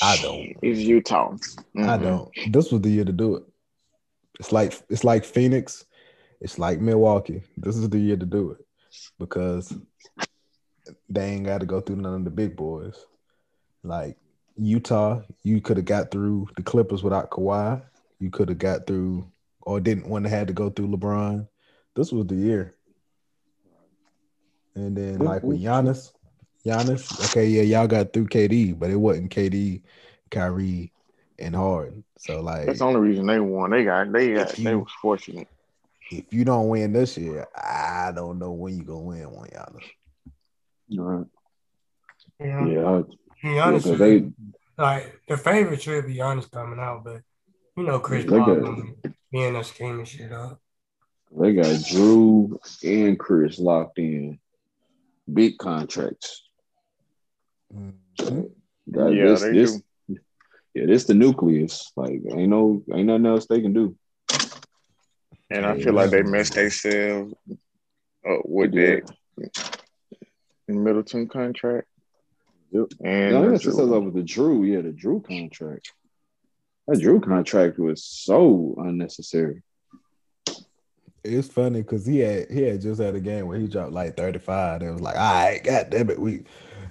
I 0.00 0.16
don't. 0.16 0.56
It's 0.62 0.80
Utah. 0.80 1.36
I 1.76 1.98
Mhm. 1.98 2.02
don't. 2.02 2.52
This 2.52 2.70
was 2.70 2.80
the 2.80 2.90
year 2.90 3.04
to 3.04 3.12
do 3.12 3.36
it. 3.36 3.44
It's 4.38 4.52
like 4.52 4.80
it's 4.88 5.04
like 5.04 5.24
Phoenix. 5.24 5.84
It's 6.40 6.58
like 6.58 6.80
Milwaukee. 6.80 7.42
This 7.56 7.76
is 7.76 7.88
the 7.88 7.98
year 7.98 8.16
to 8.16 8.26
do 8.26 8.50
it 8.50 8.66
because 9.18 9.76
they 11.08 11.30
ain't 11.30 11.46
got 11.46 11.58
to 11.58 11.66
go 11.66 11.80
through 11.80 11.96
none 11.96 12.14
of 12.14 12.24
the 12.24 12.30
big 12.30 12.56
boys. 12.56 13.06
Like 13.82 14.16
Utah, 14.56 15.22
you 15.42 15.60
could 15.60 15.76
have 15.76 15.86
got 15.86 16.10
through 16.10 16.48
the 16.56 16.62
Clippers 16.62 17.02
without 17.02 17.30
Kawhi. 17.30 17.82
You 18.18 18.30
could 18.30 18.48
have 18.48 18.58
got 18.58 18.86
through, 18.86 19.26
or 19.62 19.80
didn't 19.80 20.08
want 20.08 20.24
to 20.24 20.30
have 20.30 20.46
to 20.46 20.52
go 20.52 20.70
through 20.70 20.88
LeBron. 20.88 21.48
This 21.94 22.12
was 22.12 22.26
the 22.26 22.36
year. 22.36 22.76
And 24.74 24.96
then 24.96 25.18
like 25.18 25.42
with 25.42 25.60
Giannis, 25.60 26.12
Giannis, 26.64 27.30
okay, 27.30 27.46
yeah, 27.46 27.62
y'all 27.62 27.86
got 27.86 28.12
through 28.12 28.28
KD, 28.28 28.78
but 28.78 28.90
it 28.90 28.96
wasn't 28.96 29.30
KD, 29.34 29.82
Kyrie, 30.30 30.92
and 31.38 31.54
Harden. 31.54 32.04
So 32.18 32.40
like, 32.40 32.66
That's 32.66 32.78
the 32.78 32.84
only 32.86 33.00
reason 33.00 33.26
they 33.26 33.40
won. 33.40 33.70
They 33.70 33.84
got 33.84 34.12
they 34.12 34.34
got 34.34 34.50
If 34.50 34.56
they 34.56 34.74
was 34.74 34.90
fortunate. 35.00 35.48
if 36.10 36.24
you 36.32 36.44
don't 36.44 36.68
win 36.68 36.92
this 36.92 37.18
year, 37.18 37.46
I 37.54 38.12
don't 38.14 38.38
know 38.38 38.52
when 38.52 38.76
you 38.78 38.84
gonna 38.84 39.00
win 39.00 39.30
one, 39.30 39.48
Giannis. 39.48 39.90
Right. 40.96 41.26
Yeah. 42.40 42.66
Yeah, 42.66 42.80
I, 42.88 43.02
To 43.48 43.58
honest, 43.58 43.84
because 43.86 43.98
they 43.98 44.30
like 44.78 45.20
the 45.28 45.36
favorite 45.36 45.82
should 45.82 46.06
be 46.06 46.20
honest 46.20 46.50
coming 46.50 46.78
out, 46.78 47.04
but 47.04 47.22
you 47.76 47.82
know 47.82 47.98
Chris 47.98 48.24
Paul 48.24 48.38
got- 48.38 48.62
gonna 48.62 48.84
be 49.30 49.42
in 49.42 49.54
that 49.54 49.66
scheming 49.66 50.04
shit 50.04 50.32
up. 50.32 50.60
they 51.38 51.54
got 51.54 51.64
Jrue 51.66 52.56
and 52.84 53.18
Chris 53.18 53.58
locked 53.58 53.98
in, 53.98 54.38
big 55.30 55.58
contracts. 55.58 56.42
Mhm. 57.72 58.50
That- 58.88 59.12
Yeah, 59.14 59.24
this, 59.26 59.40
they 59.42 59.52
this, 59.52 59.72
do. 60.08 60.18
Yeah, 60.74 60.86
this 60.86 61.04
the 61.04 61.14
nucleus. 61.14 61.92
Like, 61.96 62.20
ain't 62.30 62.48
no, 62.50 62.82
ain't 62.92 63.06
nothing 63.06 63.26
else 63.26 63.46
they 63.46 63.60
can 63.60 63.72
do. 63.72 63.96
And 65.50 65.66
I 65.66 65.74
Yeah, 65.76 65.84
feel 65.84 65.92
like 65.94 66.10
they 66.10 66.18
yeah. 66.18 66.22
messed 66.30 66.54
themselves 66.54 67.34
up 68.26 68.40
with 68.44 68.72
Yeah. 68.74 69.00
that 69.36 69.78
Middleton 70.68 71.28
contract. 71.28 71.88
Yep. 72.70 72.86
And 73.04 73.34
No, 73.34 73.42
the 73.42 73.50
that's 73.50 73.64
just 73.64 73.78
Jrue. 73.78 73.92
over 73.92 74.10
the 74.10 74.22
Jrue. 74.22 74.66
Yeah, 74.66 74.80
the 74.80 74.92
Jrue 74.92 75.22
contract. 75.22 75.92
That 76.88 76.98
Jrue 76.98 77.22
contract 77.22 77.78
was 77.78 78.02
so 78.04 78.74
unnecessary. 78.78 79.62
It's 81.24 81.48
funny 81.48 81.82
because 81.82 82.04
he 82.04 82.18
had 82.18 82.50
he 82.50 82.62
had 82.62 82.80
just 82.80 83.00
had 83.00 83.14
a 83.14 83.20
game 83.20 83.46
where 83.46 83.58
he 83.58 83.68
dropped 83.68 83.92
like 83.92 84.16
35. 84.16 84.82
It 84.82 84.90
was 84.90 85.00
like, 85.00 85.16
all 85.16 85.22
right, 85.22 85.62
god 85.62 85.90
damn 85.90 86.10
it, 86.10 86.18
we 86.18 86.44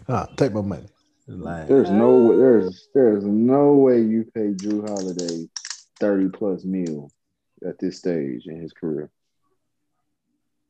huh, 0.08 0.28
take 0.38 0.54
my 0.54 0.62
money. 0.62 0.88
Like, 1.28 1.67
There's 1.67 1.89
no, 1.89 2.38
there's, 2.38 2.89
there's 2.94 3.24
no 3.24 3.74
way 3.74 4.02
you 4.02 4.30
pay 4.34 4.50
Jrue 4.50 4.88
Holiday 4.88 5.48
thirty 6.00 6.28
plus 6.30 6.65
mil 6.65 7.12
at 7.65 7.80
this 7.80 8.00
stage 8.00 8.48
in 8.48 8.60
his 8.60 8.74
career. 8.74 9.10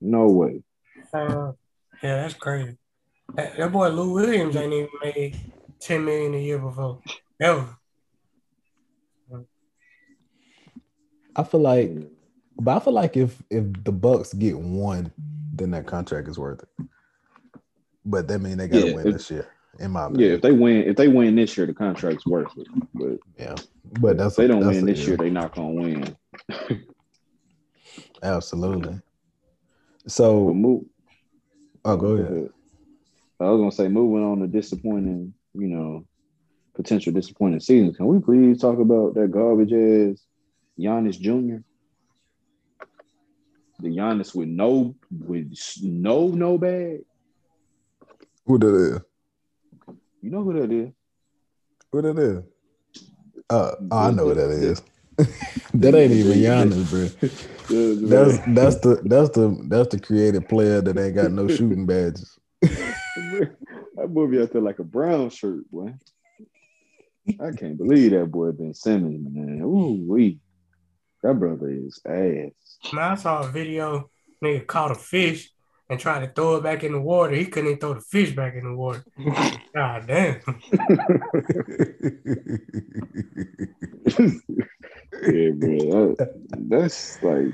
No 0.02 0.28
way. 0.28 0.62
Uh, 1.13 1.54
yeah, 2.04 2.21
that's 2.21 2.34
crazy. 2.34 2.78
That, 3.36 3.58
that 3.58 3.71
boy 3.71 3.89
Lou 3.89 4.13
Williams 4.13 4.56
ain't 4.56 4.74
even 4.74 4.89
made 5.02 5.39
ten 5.80 6.06
million 6.06 6.34
a 6.36 6.38
year 6.38 6.60
before. 6.60 7.02
Ever. 7.39 7.78
I 11.34 11.43
feel 11.43 11.62
like, 11.62 11.91
but 12.63 12.78
I 12.78 12.80
feel 12.80 12.93
like 12.93 13.17
if 13.17 13.41
if 13.50 13.65
the 13.84 13.91
Bucks 13.91 14.34
get 14.34 14.58
one, 14.58 15.12
then 15.54 15.71
that 15.71 15.88
contract 15.88 16.28
is 16.28 16.38
worth 16.39 16.63
it. 16.63 16.86
But 18.06 18.28
that 18.28 18.39
mean 18.39 18.58
they 18.58 18.67
gotta 18.67 18.88
Yeah, 18.88 18.95
win 18.95 19.08
if- 19.08 19.13
this 19.13 19.32
year. 19.32 19.47
In 19.80 19.91
my 19.91 20.06
opinion. 20.06 20.30
Yeah, 20.30 20.36
if 20.36 20.41
they 20.41 20.52
win, 20.52 20.78
if 20.84 20.95
they 20.97 21.08
win 21.08 21.36
this 21.36 21.58
year, 21.58 21.65
the 21.65 21.74
contract's 21.74 22.26
worth 22.26 22.52
it. 22.58 22.67
But 22.93 23.19
yeah. 23.38 23.56
But 24.02 24.17
that's 24.17 24.34
if 24.34 24.38
they 24.38 24.47
don't 24.47 24.62
that's 24.62 24.76
win 24.76 24.84
a- 24.89 24.93
this 24.93 25.08
year, 25.08 25.17
they 25.17 25.30
not 25.30 25.56
gonna 25.56 25.69
win. 25.71 26.15
Absolutely. 28.24 29.00
But 30.04 30.12
So, 30.12 30.54
move. 30.54 30.84
oh, 31.86 31.97
go 31.97 32.08
ahead. 32.08 32.50
I 33.39 33.45
was 33.50 33.60
gonna 33.60 33.71
say, 33.71 33.88
moving 33.88 34.24
on 34.24 34.39
to 34.39 34.47
disappointing, 34.47 35.34
you 35.54 35.67
know, 35.67 36.06
potential 36.76 37.12
disappointing 37.13 37.60
seasons. 37.60 37.97
Can 37.97 38.08
we 38.08 38.19
please 38.19 38.60
talk 38.60 38.80
about 38.80 39.15
that 39.15 39.32
garbage 39.32 39.71
ass 39.74 40.24
Giannis 40.80 41.19
Jr. 41.19 41.63
The 43.82 43.89
Giannis 43.89 44.36
with 44.36 44.48
no 44.48 44.96
with 45.10 45.54
no 45.82 46.28
no 46.28 46.58
bag. 46.58 47.00
Who 48.46 48.60
that 48.60 48.76
is? 48.76 49.02
You 50.22 50.30
know 50.30 50.44
who 50.44 50.54
that 50.54 50.72
is? 50.72 50.91
Who 51.91 52.02
that 52.02 52.20
is? 52.20 52.44
Uh, 53.50 53.76
oh, 53.91 53.98
I 53.98 54.12
know 54.12 54.28
what 54.28 54.38
that 54.38 54.52
is. 54.52 54.82
that 55.74 55.96
ain't 55.96 56.13
even 56.13 56.38
Giannis, 56.38 56.89
bro. 56.89 57.30
That's 57.72 58.38
that's 58.48 58.80
the 58.80 59.02
that's 59.06 59.30
the 59.30 59.65
that's 59.70 59.88
the 59.89 60.00
creative 60.00 60.48
player 60.50 60.82
that 60.82 60.98
ain't 60.98 61.15
got 61.15 61.32
no 61.32 61.48
shooting 61.48 61.86
badges. 61.86 62.38
that 62.62 63.56
boy 64.10 64.28
be 64.28 64.41
out 64.41 64.52
there 64.52 64.62
like 64.62 64.80
a 64.80 64.84
brown 64.84 65.30
shirt, 65.30 65.70
boy. 65.72 65.94
I 67.39 67.52
can't 67.52 67.78
believe 67.78 68.12
that 68.12 68.30
boy 68.30 68.52
Ben 68.52 68.74
Simmons, 68.74 69.26
man. 69.32 69.62
Ooh 69.62 70.04
wee. 70.06 70.39
That 71.24 71.36
brother 71.36 71.70
is 71.70 72.02
ass. 72.06 72.71
Man, 72.94 73.12
I 73.12 73.15
saw 73.15 73.44
a 73.44 73.48
video, 73.48 74.10
nigga 74.44 74.65
caught 74.67 74.91
a 74.91 74.96
fish 74.96 75.50
and 75.89 76.00
tried 76.00 76.26
to 76.26 76.32
throw 76.34 76.56
it 76.56 76.63
back 76.63 76.84
in 76.84 76.94
the 76.94 77.02
water. 77.02 77.36
He 77.36 77.46
couldn't 77.46 77.70
even 77.70 77.80
throw 77.80 77.94
the 77.94 78.02
fish 78.02 78.36
back 78.36 78.56
in 78.56 78.63
the 78.65 78.76
water. 78.76 79.04
God 79.76 80.08
damn. 80.08 80.41
yeah, 85.22 85.52
bro. 85.52 86.15
That- 86.15 86.41
that's 86.70 87.22
like 87.24 87.54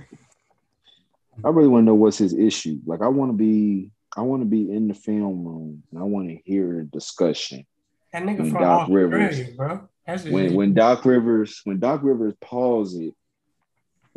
I 1.44 1.50
really 1.50 1.68
want 1.68 1.84
to 1.84 1.86
know 1.86 1.96
what's 1.96 2.18
his 2.18 2.34
issue. 2.34 2.80
Like 2.86 3.02
I 3.02 3.08
want 3.08 3.32
to 3.32 3.38
be 3.38 3.92
I 4.16 4.22
want 4.22 4.42
to 4.42 4.46
be 4.46 4.72
in 4.72 4.88
the 4.88 4.94
film 4.94 5.46
room 5.46 5.84
and 5.92 6.00
I 6.00 6.04
want 6.04 6.30
to 6.30 6.38
hear 6.46 6.80
a 6.80 6.86
discussion. 6.86 7.66
That 8.14 8.24
nigga 8.24 8.38
from 8.50 8.54
Doc 8.54 8.88
Rivers- 8.90 9.50
bro. 9.52 9.88
That's 10.06 10.24
his 10.24 10.32
When 10.34 10.54
when 10.56 10.74
Doc 10.74 11.06
Rivers 11.06 11.62
when 11.66 11.80
Doc 11.80 12.02
Rivers 12.04 12.34
paused 12.42 13.00
it 13.02 13.14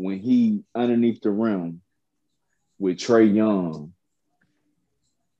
when 0.01 0.19
he 0.19 0.65
underneath 0.75 1.21
the 1.21 1.31
rim 1.31 1.83
with 2.79 2.99
Trey 2.99 3.27
Young 3.27 3.93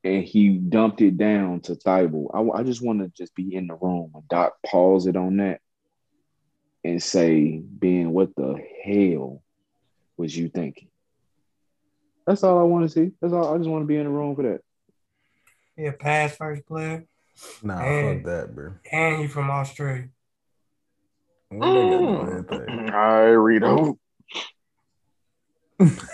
and 0.05 0.23
he 0.23 0.51
dumped 0.51 1.01
it 1.01 1.16
down 1.16 1.61
to 1.62 1.75
Thybulle. 1.75 2.31
I, 2.35 2.61
I 2.61 2.62
just 2.62 2.83
want 2.83 3.01
to 3.01 3.09
just 3.16 3.35
be 3.35 3.55
in 3.55 3.66
the 3.68 3.75
room 3.75 4.11
when 4.12 4.25
Doc 4.29 4.53
pause 4.66 5.07
it 5.07 5.16
on 5.16 5.38
that 5.38 5.61
and 6.85 7.03
say, 7.03 7.62
Ben, 7.64 8.11
what 8.11 8.35
the 8.37 8.62
hell 8.85 9.42
was 10.18 10.37
you 10.37 10.51
thinking? 10.51 10.88
That's 12.27 12.44
all 12.44 12.59
I 12.59 12.64
want 12.64 12.85
to 12.85 12.90
see. 12.90 13.12
That's 13.23 13.33
all. 13.33 13.55
I 13.55 13.57
just 13.57 13.68
want 13.70 13.83
to 13.83 13.87
be 13.87 13.96
in 13.96 14.05
the 14.05 14.11
room 14.11 14.37
for 14.37 14.42
that. 14.42 14.61
he 15.77 15.87
a 15.87 15.92
pass 15.92 16.37
first 16.37 16.66
player, 16.66 17.07
Nah, 17.62 17.79
Man. 17.81 18.16
fuck 18.16 18.25
that, 18.27 18.55
bro. 18.55 18.73
and 18.92 19.23
he 19.23 19.27
from 19.27 19.51
Australia. 19.51 20.09
What 21.49 21.73
they 21.73 21.88
got 21.88 22.01
no 22.03 22.20
anything? 22.20 22.90
All 22.90 23.01
right, 23.01 23.31
Rito. 23.31 23.99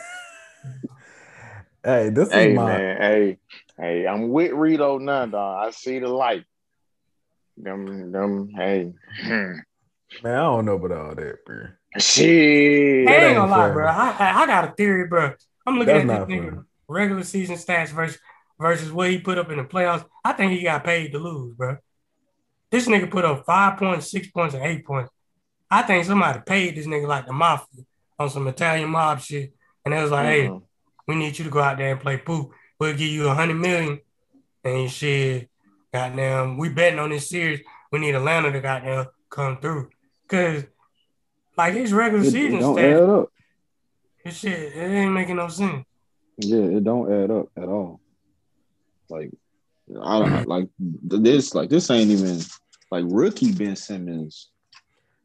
Hey, 1.87 2.11
this 2.11 2.31
Hey 2.31 2.48
is 2.50 2.57
my 2.57 2.66
man, 2.66 3.00
hey, 3.00 3.38
hey, 3.79 4.09
I'm 4.09 4.31
with 4.31 4.50
Rito 4.50 4.98
now, 4.98 5.26
dog. 5.26 5.68
I 5.68 5.70
see 5.70 6.00
the 6.00 6.09
light. 6.09 6.42
Them, 7.57 8.11
them, 8.11 8.50
hey, 8.57 8.92
man. 9.22 9.62
I 10.24 10.31
don't 10.35 10.64
know 10.64 10.72
about 10.72 10.90
all 10.90 11.14
that, 11.14 11.44
bro. 11.46 11.68
shit. 11.96 13.07
I 13.07 13.12
ain't 13.12 13.22
ain't 13.22 13.37
gonna 13.37 13.50
lie, 13.52 13.72
bro. 13.72 13.87
I, 13.87 14.16
I 14.18 14.42
I 14.42 14.46
got 14.46 14.68
a 14.68 14.72
theory, 14.72 15.07
bro. 15.07 15.35
I'm 15.64 15.79
looking 15.79 15.94
That's 15.94 16.11
at 16.11 16.18
not 16.18 16.29
this 16.29 16.37
fair. 16.37 16.50
nigga 16.50 16.64
regular 16.88 17.22
season 17.22 17.55
stats 17.55 17.90
versus 17.90 18.18
versus 18.59 18.90
what 18.90 19.09
he 19.09 19.20
put 19.20 19.38
up 19.38 19.52
in 19.52 19.59
the 19.59 19.64
playoffs. 19.64 20.05
I 20.24 20.33
think 20.33 20.59
he 20.59 20.64
got 20.64 20.83
paid 20.83 21.12
to 21.12 21.20
lose, 21.20 21.55
bro. 21.55 21.76
This 22.72 22.88
nigga 22.88 23.09
put 23.09 23.24
up 23.24 23.46
five 23.46 23.79
points, 23.79 24.11
six 24.11 24.26
points, 24.26 24.57
and 24.57 24.64
eight 24.64 24.85
points. 24.85 25.12
I 25.70 25.83
think 25.83 26.05
somebody 26.05 26.40
paid 26.44 26.74
this 26.76 26.88
nigga 26.88 27.07
like 27.07 27.26
the 27.26 27.33
mafia 27.33 27.85
on 28.18 28.31
some 28.31 28.46
Italian 28.48 28.90
mob 28.90 29.20
shit, 29.20 29.52
and 29.85 29.92
it 29.94 30.02
was 30.02 30.11
like, 30.11 30.26
hey, 30.26 30.48
Mhm. 30.48 30.62
we 31.07 31.14
need 31.16 31.38
you 31.38 31.44
to 31.44 31.50
go 31.50 31.61
out 31.61 31.76
there 31.79 31.92
and 31.92 32.00
play 32.00 32.16
poop. 32.16 32.50
We'll 32.79 32.92
give 32.92 33.09
you 33.09 33.29
a 33.29 33.35
hundred 33.35 33.57
million, 33.57 34.00
and 34.64 34.90
shit, 34.90 35.48
goddamn, 35.92 36.57
we 36.59 36.68
betting 36.68 36.98
on 36.98 37.11
this 37.11 37.29
series. 37.29 37.61
We 37.92 37.98
need 38.00 38.14
Atlanta 38.14 38.52
to 38.52 38.61
goddamn 38.61 39.07
come 39.31 39.59
through, 39.61 39.90
cause 40.29 40.64
like 41.57 41.74
his 41.74 41.92
regular 41.92 42.24
It, 42.24 42.31
season 42.31 42.55
it 42.57 42.61
don't 42.61 42.76
stats. 42.76 43.02
add 43.02 43.09
up. 43.09 43.33
This 44.24 44.37
shit, 44.38 44.76
it 44.76 44.81
ain't 44.81 45.12
making 45.12 45.37
no 45.37 45.48
sense. 45.48 45.87
Yeah, 46.38 46.64
it 46.64 46.85
don't 46.85 47.11
add 47.12 47.31
up 47.31 47.48
at 47.57 47.68
all. 47.68 48.00
Like 49.09 49.31
I 50.02 50.18
don't 50.18 50.48
like 50.48 50.68
this. 50.79 51.55
Like 51.55 51.70
this 51.70 51.90
ain't 51.90 52.11
even 52.11 52.40
like 52.90 53.05
rookie 53.09 53.52
Ben 53.52 53.76
Simmons. 53.76 54.50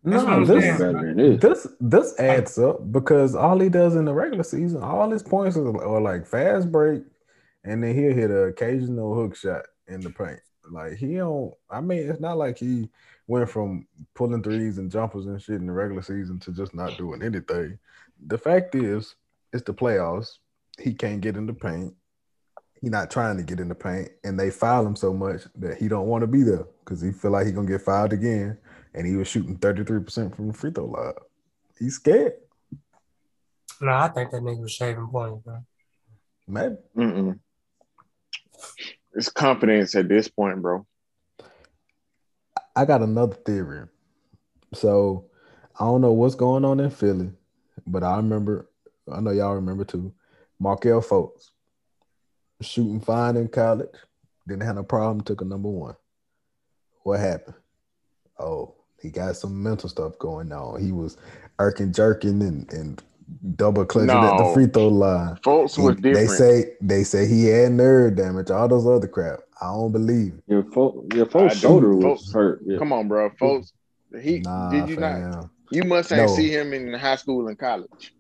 That's 0.04 0.24
No, 0.24 0.30
I'm 0.30 0.46
this, 0.46 0.78
saying. 0.80 1.16
this. 1.16 1.42
this 1.42 1.68
this 1.80 2.20
adds 2.20 2.58
up 2.58 2.92
because 2.92 3.36
all 3.36 3.60
he 3.60 3.70
does 3.70 3.96
in 3.96 4.06
the 4.06 4.14
regular 4.14 4.44
season, 4.44 4.82
all 4.82 5.10
his 5.12 5.24
points 5.24 5.58
are, 5.58 5.84
are 5.84 6.02
like 6.02 6.26
fast 6.26 6.72
break, 6.72 7.04
and 7.64 7.84
then 7.84 7.96
he'll 7.96 8.14
hit 8.14 8.32
an 8.32 8.48
occasional 8.50 9.14
hook 9.14 9.36
shot 9.36 9.64
in 9.88 10.02
the 10.02 10.10
paint. 10.10 10.40
Like 10.72 10.94
he 10.96 11.16
don't. 11.16 11.54
I 11.70 11.82
mean, 11.82 12.10
it's 12.10 12.20
not 12.20 12.38
like 12.38 12.58
he 12.58 12.90
went 13.28 13.50
from 13.50 13.88
pulling 14.16 14.42
threes 14.44 14.78
and 14.78 14.92
jumpers 14.92 15.26
and 15.28 15.42
shit 15.42 15.56
in 15.56 15.68
the 15.68 15.72
regular 15.74 16.02
season 16.02 16.40
to 16.40 16.52
just 16.52 16.74
not 16.74 16.98
doing 16.98 17.22
anything. 17.22 17.78
The 18.26 18.38
fact 18.38 18.74
is, 18.76 19.16
it's 19.54 19.64
the 19.64 19.74
playoffs. 19.74 20.38
He 20.80 20.94
can't 20.94 21.22
get 21.22 21.38
in 21.38 21.46
the 21.46 21.54
paint. 21.54 21.94
He 22.82 22.90
not 22.90 23.12
trying 23.12 23.38
to 23.38 23.44
get 23.44 23.60
in 23.60 23.68
the 23.70 23.76
paint, 23.76 24.10
and 24.24 24.40
they 24.40 24.50
foul 24.50 24.86
him 24.86 24.96
so 24.96 25.14
much 25.14 25.42
that 25.58 25.78
he 25.78 25.88
don't 25.88 26.08
want 26.08 26.22
to 26.22 26.28
be 26.28 26.42
there 26.42 26.66
because 26.84 27.02
he 27.02 27.12
feel 27.12 27.32
like 27.32 27.46
he 27.46 27.52
gonna 27.52 27.68
get 27.68 27.82
fouled 27.82 28.14
again. 28.14 28.58
And 28.94 29.08
he 29.08 29.16
was 29.16 29.28
shooting 29.28 29.58
thirty 29.58 29.84
three 29.84 30.02
percent 30.02 30.36
from 30.36 30.48
the 30.48 30.54
free 30.54 30.72
throw 30.72 30.86
line. 30.86 31.14
He's 31.80 31.96
scared, 31.96 32.34
No, 33.80 33.92
I 33.94 34.10
think 34.10 34.32
that 34.32 34.42
nigga 34.42 34.62
was 34.62 34.72
shaving 34.72 35.08
points, 35.08 35.44
bro. 35.44 35.64
maybe. 36.48 36.76
Mm-mm. 36.96 37.40
It's 39.14 39.30
confidence 39.30 39.96
at 39.96 40.08
this 40.08 40.28
point, 40.28 40.62
bro. 40.62 40.86
I 42.76 42.86
got 42.86 43.02
another 43.02 43.36
theory. 43.36 43.88
So 44.74 45.26
I 45.80 45.86
don't 45.86 46.02
know 46.02 46.14
what's 46.14 46.36
going 46.36 46.64
on 46.64 46.80
in 46.80 46.90
Philly, 46.90 47.32
but 47.88 48.04
I 48.04 48.18
remember, 48.18 48.70
I 49.12 49.20
know 49.20 49.32
y'all 49.32 49.56
remember 49.56 49.84
too, 49.84 50.14
Markelle 50.60 51.02
Fultz 51.02 51.50
shooting 52.62 53.02
fine 53.02 53.36
in 53.38 53.48
college, 53.48 53.90
didn't 54.48 54.64
have 54.64 54.76
no 54.76 54.84
problem, 54.84 55.22
took 55.22 55.42
a 55.42 55.46
number 55.46 55.70
one. 55.70 55.96
What 57.04 57.20
happened? 57.20 57.56
Oh, 58.40 58.76
he 59.02 59.10
got 59.10 59.36
some 59.36 59.62
mental 59.62 59.90
stuff 59.90 60.18
going 60.20 60.52
on. 60.52 60.82
He 60.84 60.92
was 60.92 61.18
irking, 61.60 61.94
jerking, 61.94 62.42
and, 62.42 62.72
and 62.74 63.02
double 63.56 63.86
clutching 63.86 64.10
at 64.10 64.38
the 64.38 64.44
No. 64.44 64.54
free 64.54 64.68
throw 64.68 64.88
line. 64.90 65.36
Fultz 65.38 65.78
was 65.78 65.96
different. 65.96 66.04
They 66.04 66.28
say 66.28 66.74
they 66.82 67.04
say 67.04 67.28
he 67.28 67.46
had 67.46 67.72
nerve 67.72 68.16
damage, 68.16 68.52
all 68.52 68.68
those 68.68 68.86
other 68.88 69.08
crap. 69.08 69.40
I 69.62 69.68
don't 69.68 69.92
believe 69.92 70.34
it. 70.36 70.44
Your 70.48 70.64
fo- 70.64 71.06
your 71.14 71.26
I 71.26 71.30
folks' 71.30 71.56
do. 71.56 71.60
shoulder 71.62 71.96
was 71.96 72.24
Fultz- 72.28 72.34
hurt. 72.34 72.62
Yeah. 72.66 72.78
Come 72.78 72.94
on, 72.94 73.08
bro. 73.08 73.30
Fultz, 73.32 73.72
he 74.22 74.40
Nah, 74.40 74.70
did 74.72 74.90
you 74.90 74.98
not? 74.98 75.50
You 75.72 75.84
must 75.84 76.12
ain't 76.12 76.30
No. 76.30 76.36
see 76.36 76.50
him 76.50 76.74
in 76.74 76.94
high 76.94 77.16
school 77.16 77.48
and 77.48 77.58
college. 77.58 78.14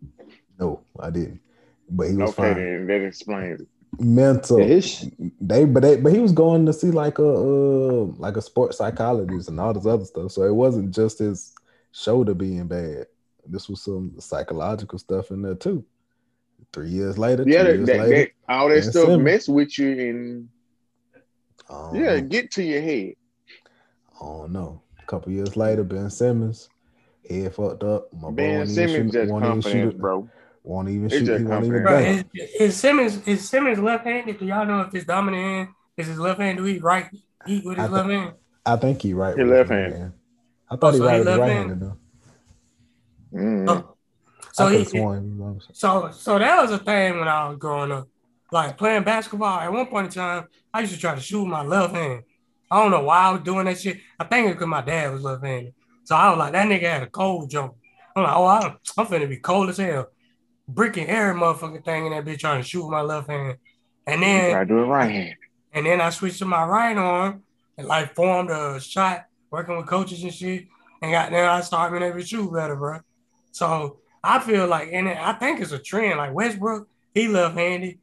No, 0.60 0.82
I 1.00 1.10
didn't. 1.10 1.41
But 1.89 2.10
he 2.10 2.15
was 2.15 2.30
Okay, 2.30 2.54
fine. 2.54 2.56
then 2.56 2.88
that 2.88 3.06
explains 3.06 3.62
it. 3.62 3.67
Mental. 4.02 4.60
Yeah, 4.60 4.66
his 4.66 5.10
they 5.40 5.66
but 5.66 5.84
they 5.84 5.98
but 5.98 6.12
he 6.12 6.20
was 6.20 6.32
going 6.32 6.66
to 6.66 6.74
see 6.74 6.92
like 6.92 7.20
a 7.20 7.28
uh, 7.28 8.06
like 8.18 8.38
a 8.38 8.42
sports 8.42 8.78
psychologist 8.78 9.50
and 9.50 9.60
all 9.60 9.74
this 9.74 9.86
other 9.86 10.06
stuff. 10.06 10.32
So 10.32 10.44
it 10.44 10.54
wasn't 10.54 10.94
just 10.94 11.20
his 11.20 11.54
shoulder 11.92 12.34
being 12.34 12.68
bad. 12.68 13.08
This 13.46 13.70
was 13.70 13.84
some 13.84 14.16
psychological 14.20 15.00
stuff 15.00 15.32
in 15.32 15.42
there 15.42 15.56
too. 15.56 15.84
Three 16.74 16.90
years 16.90 17.18
later, 17.18 17.44
Yeah, 17.46 17.64
that, 17.64 17.76
years 17.76 17.88
that, 17.88 18.00
later. 18.00 18.32
that 18.48 18.54
all 18.54 18.70
that 18.70 18.84
stuff 18.84 19.20
mess 19.20 19.48
with 19.48 19.78
you 19.78 19.92
and 19.92 20.50
don't 21.70 21.96
yeah, 21.96 22.20
get 22.20 22.52
to 22.52 22.64
your 22.64 22.82
head. 22.82 23.14
I 24.22 24.26
don't 24.26 24.52
know. 24.52 24.82
A 25.02 25.06
couple 25.06 25.32
years 25.32 25.58
later, 25.58 25.84
Ben 25.84 26.10
Simmons, 26.10 26.70
head 27.30 27.54
fucked 27.56 27.84
up. 27.84 28.14
My 28.14 28.32
Ben 28.32 28.68
Simmons 28.68 29.14
shoot, 29.14 29.14
just 29.14 29.32
shoot 29.32 29.40
confidence, 29.42 29.94
it. 29.94 30.00
bro. 30.00 30.30
Won't 30.63 30.89
even 30.89 31.06
It's 31.06 31.15
shoot. 31.15 31.39
He 31.39 31.43
won't 31.43 31.65
even 31.65 31.84
Bro, 31.84 32.00
is, 32.00 32.24
is 32.60 32.78
Simmons 32.78 33.28
is 33.28 33.47
Simmons 33.50 33.80
left-handed? 33.80 34.39
Do 34.39 34.45
y'all 34.45 34.65
know 34.65 34.82
if 34.82 34.91
his 34.91 35.06
dominant 35.06 35.43
hand 35.43 35.69
is 35.97 36.08
his 36.08 36.19
left 36.19 36.39
hand? 36.39 36.58
Do 36.60 36.63
he 36.65 36.78
right 36.80 37.08
eat 37.47 37.65
with 37.65 37.78
his 37.78 37.86
I 37.86 37.88
thi- 37.88 37.93
left 37.93 38.10
hand? 38.10 38.34
I 38.65 38.76
think 38.76 39.02
he 39.02 39.13
right. 39.13 39.36
With 39.36 39.39
his 39.47 39.50
left-handed. 39.50 39.97
hand. 39.97 40.13
I 40.69 40.76
thought 40.76 40.89
Oh, 40.89 40.91
he 40.91 40.97
so 41.00 41.06
right 41.06 41.13
he 41.13 41.19
with 41.19 41.28
his 41.30 41.38
right 41.38 41.47
left-handed? 41.47 41.80
though. 41.80 41.97
Mm. 43.34 43.65
Oh, 43.69 43.95
so 44.54 44.67
I 44.67 44.78
he 44.78 44.84
sworn 44.86 45.60
so 45.74 46.12
so 46.12 46.38
that 46.38 46.62
was 46.62 46.71
a 46.71 46.78
thing 46.78 47.17
when 47.19 47.28
I 47.28 47.47
was 47.50 47.58
growing 47.58 47.91
up. 47.91 48.08
Like 48.52 48.78
playing 48.78 49.04
basketball, 49.04 49.60
at 49.62 49.71
one 49.71 49.86
point 49.88 50.08
in 50.08 50.12
time, 50.13 50.47
I 50.74 50.82
used 50.82 50.93
to 50.93 51.00
try 51.00 51.15
to 51.15 51.21
shoot 51.21 51.39
with 51.43 51.52
my 51.52 51.63
left 51.63 51.95
hand. 51.95 52.24
I 52.69 52.82
don't 52.82 52.91
know 52.91 53.04
why 53.04 53.19
I 53.19 53.32
was 53.32 53.41
doing 53.41 53.65
that 53.65 53.80
shit. 53.80 53.97
I 54.19 54.26
think 54.26 54.47
it's 54.47 54.56
because 54.56 54.67
my 54.67 54.82
dad 54.82 55.12
was 55.13 55.21
left 55.24 55.43
handed. 55.43 55.74
So 56.04 56.15
I 56.15 56.30
was 56.30 56.38
like, 56.38 56.52
that 56.52 56.67
nigga 56.67 56.82
had 56.91 57.04
a 57.04 57.08
cold 57.10 57.50
jump. 57.50 57.74
I'm 58.15 58.24
like, 58.24 58.36
oh, 58.36 58.45
I'm, 58.45 58.78
I'm 58.97 59.06
finna 59.08 59.30
be 59.30 59.38
cold 59.38 59.69
as 59.69 59.78
hell. 59.78 60.10
Bricking 60.73 61.07
every 61.07 61.39
motherfucking 61.39 61.84
thing 61.84 62.05
in 62.05 62.12
that 62.13 62.25
bitch 62.25 62.39
trying 62.39 62.62
to 62.62 62.67
shoot 62.67 62.84
with 62.84 62.91
my 62.91 63.01
left 63.01 63.29
hand. 63.29 63.57
And 64.07 64.21
then 64.23 64.55
I 64.55 64.63
do 64.63 64.79
it 64.79 64.86
right 64.88 65.12
hand. 65.12 65.36
and 65.73 65.86
then 65.86 66.01
I 66.01 66.10
switched 66.10 66.39
to 66.39 66.45
my 66.45 66.63
right 66.65 66.95
arm 66.97 67.43
and 67.77 67.88
like 67.88 68.15
formed 68.15 68.49
a 68.51 68.79
shot, 68.79 69.25
working 69.49 69.77
with 69.77 69.88
coaches 69.88 70.23
and 70.23 70.34
shit. 70.34 70.67
And 71.01 71.12
got 71.12 71.31
there, 71.31 71.49
I 71.49 71.62
started 71.62 71.97
being 71.97 72.10
able 72.10 72.19
to 72.19 72.25
shoot 72.25 72.53
better, 72.53 72.75
bro. 72.75 72.99
So 73.51 73.97
I 74.23 74.39
feel 74.39 74.67
like, 74.67 74.89
and 74.93 75.10
I 75.10 75.34
think 75.34 75.60
it's 75.60 75.71
a 75.71 75.79
trend. 75.79 76.17
Like 76.17 76.34
Westbrook, 76.34 76.88
he 77.13 77.27
left-handed. 77.27 77.97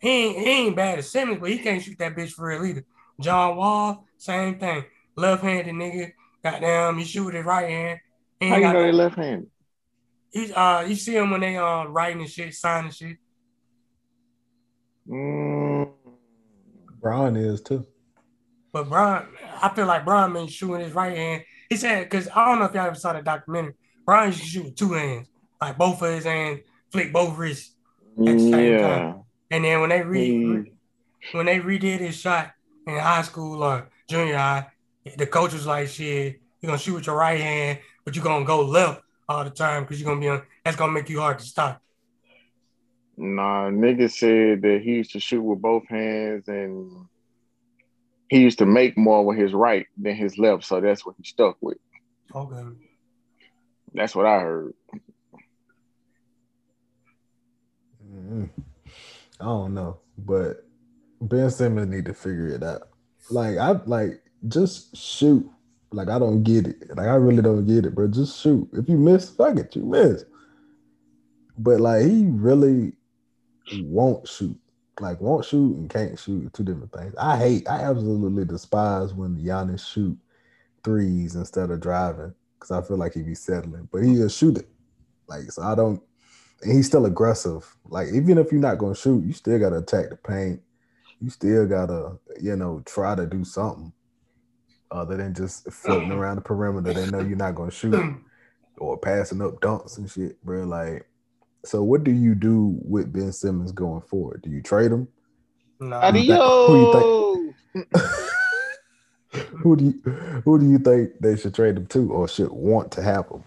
He 0.00 0.08
ain't, 0.08 0.38
he 0.38 0.44
ain't 0.50 0.76
bad 0.76 0.98
at 0.98 1.04
Simmons, 1.04 1.40
but 1.40 1.50
he 1.50 1.58
can't 1.58 1.82
shoot 1.82 1.98
that 1.98 2.14
bitch 2.14 2.30
for 2.30 2.46
real 2.46 2.64
either. 2.64 2.84
John 3.20 3.56
Wall, 3.56 4.06
same 4.16 4.58
thing. 4.58 4.84
Left-handed 5.16 5.74
nigga. 5.74 6.12
Goddamn, 6.44 6.98
he 6.98 7.04
shoot 7.04 7.24
with 7.24 7.34
his 7.34 7.44
right 7.44 7.68
hand. 7.68 7.98
He 8.38 8.48
How 8.48 8.56
you 8.56 8.62
got 8.62 8.72
know 8.74 8.80
no- 8.80 8.86
they 8.86 8.92
left 8.92 9.16
handed? 9.16 9.50
He's 10.30 10.52
uh 10.52 10.84
you 10.86 10.94
see 10.94 11.16
him 11.16 11.30
when 11.30 11.40
they 11.40 11.56
uh 11.56 11.84
writing 11.84 12.20
and 12.20 12.30
shit, 12.30 12.54
signing 12.54 12.90
shit. 12.90 13.16
Mm, 15.08 15.90
Brian 17.00 17.36
is 17.36 17.62
too. 17.62 17.86
But 18.72 18.88
Brian, 18.88 19.26
I 19.62 19.70
feel 19.70 19.86
like 19.86 20.04
Brian 20.04 20.32
been 20.34 20.46
shooting 20.46 20.80
his 20.80 20.92
right 20.92 21.16
hand. 21.16 21.44
He 21.70 21.76
said, 21.76 22.04
because 22.04 22.28
I 22.34 22.44
don't 22.46 22.58
know 22.58 22.66
if 22.66 22.74
y'all 22.74 22.86
ever 22.86 22.94
saw 22.94 23.14
the 23.14 23.22
documentary. 23.22 23.74
Brian 24.04 24.28
used 24.28 24.40
to 24.40 24.46
shoot 24.46 24.64
with 24.64 24.76
two 24.76 24.92
hands, 24.92 25.28
like 25.60 25.78
both 25.78 26.02
of 26.02 26.12
his 26.12 26.24
hands, 26.24 26.60
flick 26.92 27.12
both 27.12 27.36
wrists. 27.36 27.74
At 28.18 28.24
the 28.24 28.38
same 28.38 28.72
yeah. 28.72 28.78
time. 28.80 29.22
And 29.50 29.64
then 29.64 29.80
when 29.80 29.90
they 29.90 30.02
re, 30.02 30.24
He- 30.26 30.72
when 31.32 31.46
they 31.46 31.58
redid 31.60 32.00
his 32.00 32.16
shot 32.16 32.52
in 32.86 32.98
high 32.98 33.22
school 33.22 33.62
or 33.62 33.88
junior 34.08 34.36
high, 34.36 34.66
the 35.16 35.26
coach 35.26 35.52
was 35.52 35.66
like, 35.66 35.88
"Shit, 35.88 36.40
you're 36.60 36.68
gonna 36.68 36.78
shoot 36.78 36.94
with 36.94 37.06
your 37.06 37.16
right 37.16 37.40
hand, 37.40 37.78
but 38.04 38.14
you're 38.14 38.24
gonna 38.24 38.44
go 38.44 38.64
left 38.64 39.02
all 39.28 39.44
the 39.44 39.50
time 39.50 39.82
because 39.82 40.00
you're 40.00 40.08
gonna 40.08 40.20
be 40.20 40.28
on. 40.28 40.42
That's 40.64 40.76
gonna 40.76 40.92
make 40.92 41.08
you 41.08 41.20
hard 41.20 41.38
to 41.38 41.44
stop." 41.44 41.82
Nah, 43.16 43.68
nigga 43.70 44.10
said 44.10 44.62
that 44.62 44.80
he 44.82 44.92
used 44.92 45.12
to 45.12 45.20
shoot 45.20 45.42
with 45.42 45.60
both 45.60 45.86
hands 45.88 46.46
and 46.46 47.08
he 48.28 48.40
used 48.40 48.58
to 48.58 48.66
make 48.66 48.96
more 48.96 49.24
with 49.24 49.38
his 49.38 49.52
right 49.52 49.86
than 49.96 50.14
his 50.14 50.38
left, 50.38 50.64
so 50.64 50.80
that's 50.80 51.04
what 51.04 51.16
he 51.16 51.24
stuck 51.24 51.56
with. 51.60 51.78
Okay. 52.34 52.62
That's 53.94 54.14
what 54.14 54.26
I 54.26 54.40
heard. 54.40 54.74
Mm, 58.06 58.50
I 59.40 59.44
don't 59.44 59.74
know, 59.74 59.98
but 60.16 60.64
Ben 61.20 61.50
Simmons 61.50 61.90
need 61.90 62.04
to 62.04 62.14
figure 62.14 62.48
it 62.48 62.62
out. 62.62 62.88
Like 63.30 63.58
I 63.58 63.72
like 63.86 64.22
just 64.46 64.96
shoot. 64.96 65.50
Like 65.90 66.08
I 66.08 66.18
don't 66.18 66.42
get 66.42 66.66
it. 66.66 66.96
Like 66.96 67.06
I 67.06 67.14
really 67.14 67.42
don't 67.42 67.66
get 67.66 67.86
it, 67.86 67.94
bro. 67.94 68.08
Just 68.08 68.40
shoot. 68.40 68.68
If 68.72 68.88
you 68.88 68.98
miss, 68.98 69.30
fuck 69.30 69.56
it, 69.56 69.74
you 69.74 69.84
miss. 69.84 70.24
But 71.56 71.80
like 71.80 72.04
he 72.04 72.26
really 72.26 72.92
won't 73.82 74.28
shoot. 74.28 74.58
Like 75.00 75.20
won't 75.20 75.44
shoot 75.44 75.76
and 75.76 75.88
can't 75.88 76.18
shoot. 76.18 76.52
Two 76.52 76.64
different 76.64 76.92
things. 76.92 77.14
I 77.18 77.36
hate. 77.38 77.68
I 77.68 77.82
absolutely 77.82 78.44
despise 78.44 79.14
when 79.14 79.38
Giannis 79.38 79.86
shoot 79.86 80.18
threes 80.84 81.36
instead 81.36 81.70
of 81.70 81.80
driving 81.80 82.34
because 82.54 82.70
I 82.70 82.86
feel 82.86 82.98
like 82.98 83.14
he 83.14 83.22
be 83.22 83.34
settling. 83.34 83.88
But 83.90 84.02
he'll 84.02 84.28
shoot 84.28 84.58
it. 84.58 84.68
Like 85.26 85.50
so, 85.52 85.62
I 85.62 85.74
don't. 85.74 86.02
And 86.62 86.72
he's 86.72 86.86
still 86.86 87.06
aggressive. 87.06 87.76
Like 87.86 88.08
even 88.08 88.36
if 88.36 88.52
you're 88.52 88.60
not 88.60 88.78
gonna 88.78 88.94
shoot, 88.94 89.24
you 89.24 89.32
still 89.32 89.58
gotta 89.58 89.78
attack 89.78 90.10
the 90.10 90.16
paint. 90.16 90.60
You 91.20 91.30
still 91.30 91.66
gotta, 91.66 92.18
you 92.40 92.56
know, 92.56 92.82
try 92.84 93.14
to 93.14 93.26
do 93.26 93.44
something 93.44 93.92
other 94.90 95.16
than 95.16 95.34
just 95.34 95.70
floating 95.70 96.08
mm-hmm. 96.08 96.18
around 96.18 96.36
the 96.36 96.42
perimeter. 96.42 96.92
They 96.92 97.10
know 97.10 97.20
you're 97.20 97.36
not 97.36 97.54
gonna 97.54 97.70
shoot 97.70 97.92
mm-hmm. 97.92 98.22
or 98.78 98.98
passing 98.98 99.42
up 99.42 99.60
dunks 99.60 99.98
and 99.98 100.10
shit, 100.10 100.42
bro. 100.44 100.64
Like, 100.64 101.08
so 101.64 101.82
what 101.82 102.04
do 102.04 102.10
you 102.10 102.34
do 102.34 102.78
with 102.82 103.12
Ben 103.12 103.32
Simmons 103.32 103.72
going 103.72 104.02
forward? 104.02 104.42
Do 104.42 104.50
you 104.50 104.62
trade 104.62 104.92
him? 104.92 105.08
No. 105.80 106.00
Who 106.00 107.54
you 107.74 107.84
Who 109.58 109.76
do 109.76 109.84
you 109.84 110.10
who 110.44 110.58
do 110.58 110.66
you 110.66 110.78
think 110.78 111.10
they 111.20 111.36
should 111.36 111.54
trade 111.54 111.76
him 111.76 111.86
to 111.88 112.10
or 112.10 112.26
should 112.26 112.50
want 112.50 112.90
to 112.92 113.02
have 113.02 113.28
him? 113.28 113.44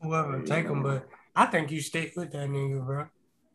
whoever 0.00 0.42
take 0.42 0.66
him, 0.66 0.82
but 0.82 1.08
I 1.34 1.46
think 1.46 1.70
you 1.70 1.80
stick 1.80 2.12
with 2.16 2.32
that 2.32 2.48
nigga, 2.48 2.84
bro. 2.84 3.06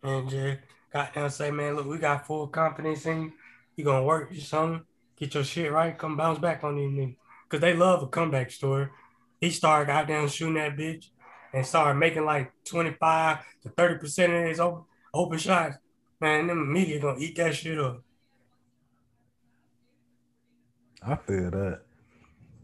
And 0.04 0.30
just 0.30 0.60
got 0.92 1.14
down 1.14 1.30
say, 1.30 1.52
man, 1.52 1.76
look, 1.76 1.88
we 1.88 1.98
got 1.98 2.28
full 2.28 2.48
confidence 2.48 3.06
in 3.06 3.24
you. 3.24 3.34
You 3.76 3.86
gonna 3.86 4.04
work 4.04 4.32
or 4.32 4.36
something, 4.36 4.86
get 5.18 5.34
your 5.34 5.44
shit 5.44 5.72
right, 5.72 5.98
come 5.98 6.18
bounce 6.18 6.40
back 6.40 6.64
on 6.64 6.76
these 6.76 6.92
niggas. 6.92 7.18
Cause 7.50 7.62
they 7.62 7.74
love 7.76 8.02
a 8.02 8.08
comeback 8.08 8.50
story. 8.52 8.88
He 9.40 9.52
started 9.52 9.92
out 9.92 10.08
down 10.08 10.28
shooting 10.28 10.56
that 10.56 10.76
bitch 10.76 11.06
and 11.54 11.66
started 11.66 12.00
making 12.00 12.26
like 12.26 12.52
25 12.66 13.38
to 13.64 13.70
30 13.70 14.00
percent 14.00 14.34
of 14.34 14.44
his 14.48 14.60
open, 14.60 14.84
open 15.14 15.38
shots. 15.38 15.78
Man, 16.20 16.48
them 16.48 16.72
media 16.74 17.00
gonna 17.00 17.20
eat 17.20 17.36
that 17.38 17.56
shit 17.56 17.78
up. 17.80 18.02
I 21.06 21.16
feel 21.16 21.52
that. 21.52 21.82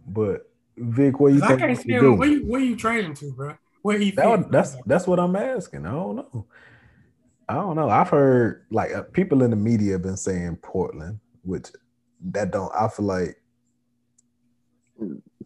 But 0.08 0.50
Vic, 0.78 1.20
what 1.20 1.34
you 1.34 1.42
'Cause 1.42 1.44
I 1.44 1.48
think 1.50 1.60
can't 1.60 1.70
we 1.72 1.76
see 1.76 1.82
should 1.84 1.92
him. 1.92 2.00
do? 2.02 2.14
Where 2.16 2.30
you 2.30 2.46
where 2.48 2.62
you 2.62 2.76
trading 2.76 3.14
to, 3.16 3.32
bro? 3.34 3.56
Where 3.82 3.98
he 3.98 4.12
That 4.12 4.50
that's 4.52 4.76
that's 4.86 5.08
what 5.08 5.20
I'm 5.20 5.36
asking. 5.36 5.86
I 5.86 5.92
don't 5.92 6.16
know. 6.16 6.46
I 7.48 7.56
don't 7.56 7.76
know. 7.76 7.90
I've 7.90 8.10
heard 8.10 8.66
like 8.70 8.94
uh, 8.94 9.04
people 9.04 9.44
in 9.44 9.50
the 9.50 9.56
media 9.56 9.94
have 9.94 10.04
been 10.04 10.18
saying 10.18 10.58
Portland, 10.58 11.20
which 11.44 11.68
that 12.32 12.52
don't. 12.52 12.72
I 12.74 12.88
feel 12.88 13.06
like 13.06 13.38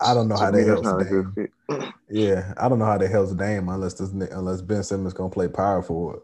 I 0.01 0.13
don't 0.13 0.27
know 0.27 0.35
how 0.37 0.51
To 0.51 0.57
me, 0.57 0.63
they 0.63 0.69
that's 0.69 0.81
helps 0.81 1.09
not 1.09 1.33
Dame. 1.69 1.93
Yeah, 2.09 2.53
I 2.57 2.69
don't 2.69 2.79
know 2.79 2.85
how 2.85 2.97
they 2.97 3.07
helps 3.07 3.33
Dame 3.33 3.69
unless 3.69 3.93
this 3.95 4.11
ni- 4.11 4.27
unless 4.31 4.61
Ben 4.61 4.83
Simmons 4.83 5.13
gonna 5.13 5.29
play 5.29 5.47
power 5.47 5.81
forward 5.81 6.19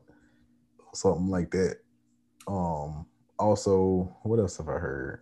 or 0.80 0.94
something 0.94 1.28
like 1.30 1.52
that. 1.52 1.78
Um. 2.48 3.06
Also, 3.38 4.14
what 4.24 4.38
else 4.38 4.58
have 4.58 4.68
I 4.68 4.74
heard? 4.74 5.22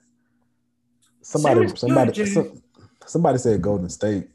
Somebody, 1.22 1.68
somebody, 1.76 2.26
some- 2.26 2.64
somebody 3.06 3.38
said 3.38 3.62
Golden 3.62 3.90
State. 3.90 4.30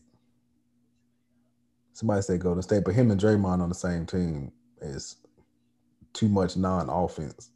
Somebody 1.93 2.23
said 2.23 2.41
Golden 2.41 2.63
State, 2.63 2.85
but 2.85 2.95
him 2.95 3.11
and 3.11 3.21
Draymond 3.21 3.61
on 3.61 3.69
the 3.69 3.75
same 3.75 4.07
team 4.07 4.53
is 4.81 5.17
too 6.13 6.29
much 6.29 6.57
non-offense. 6.57 7.51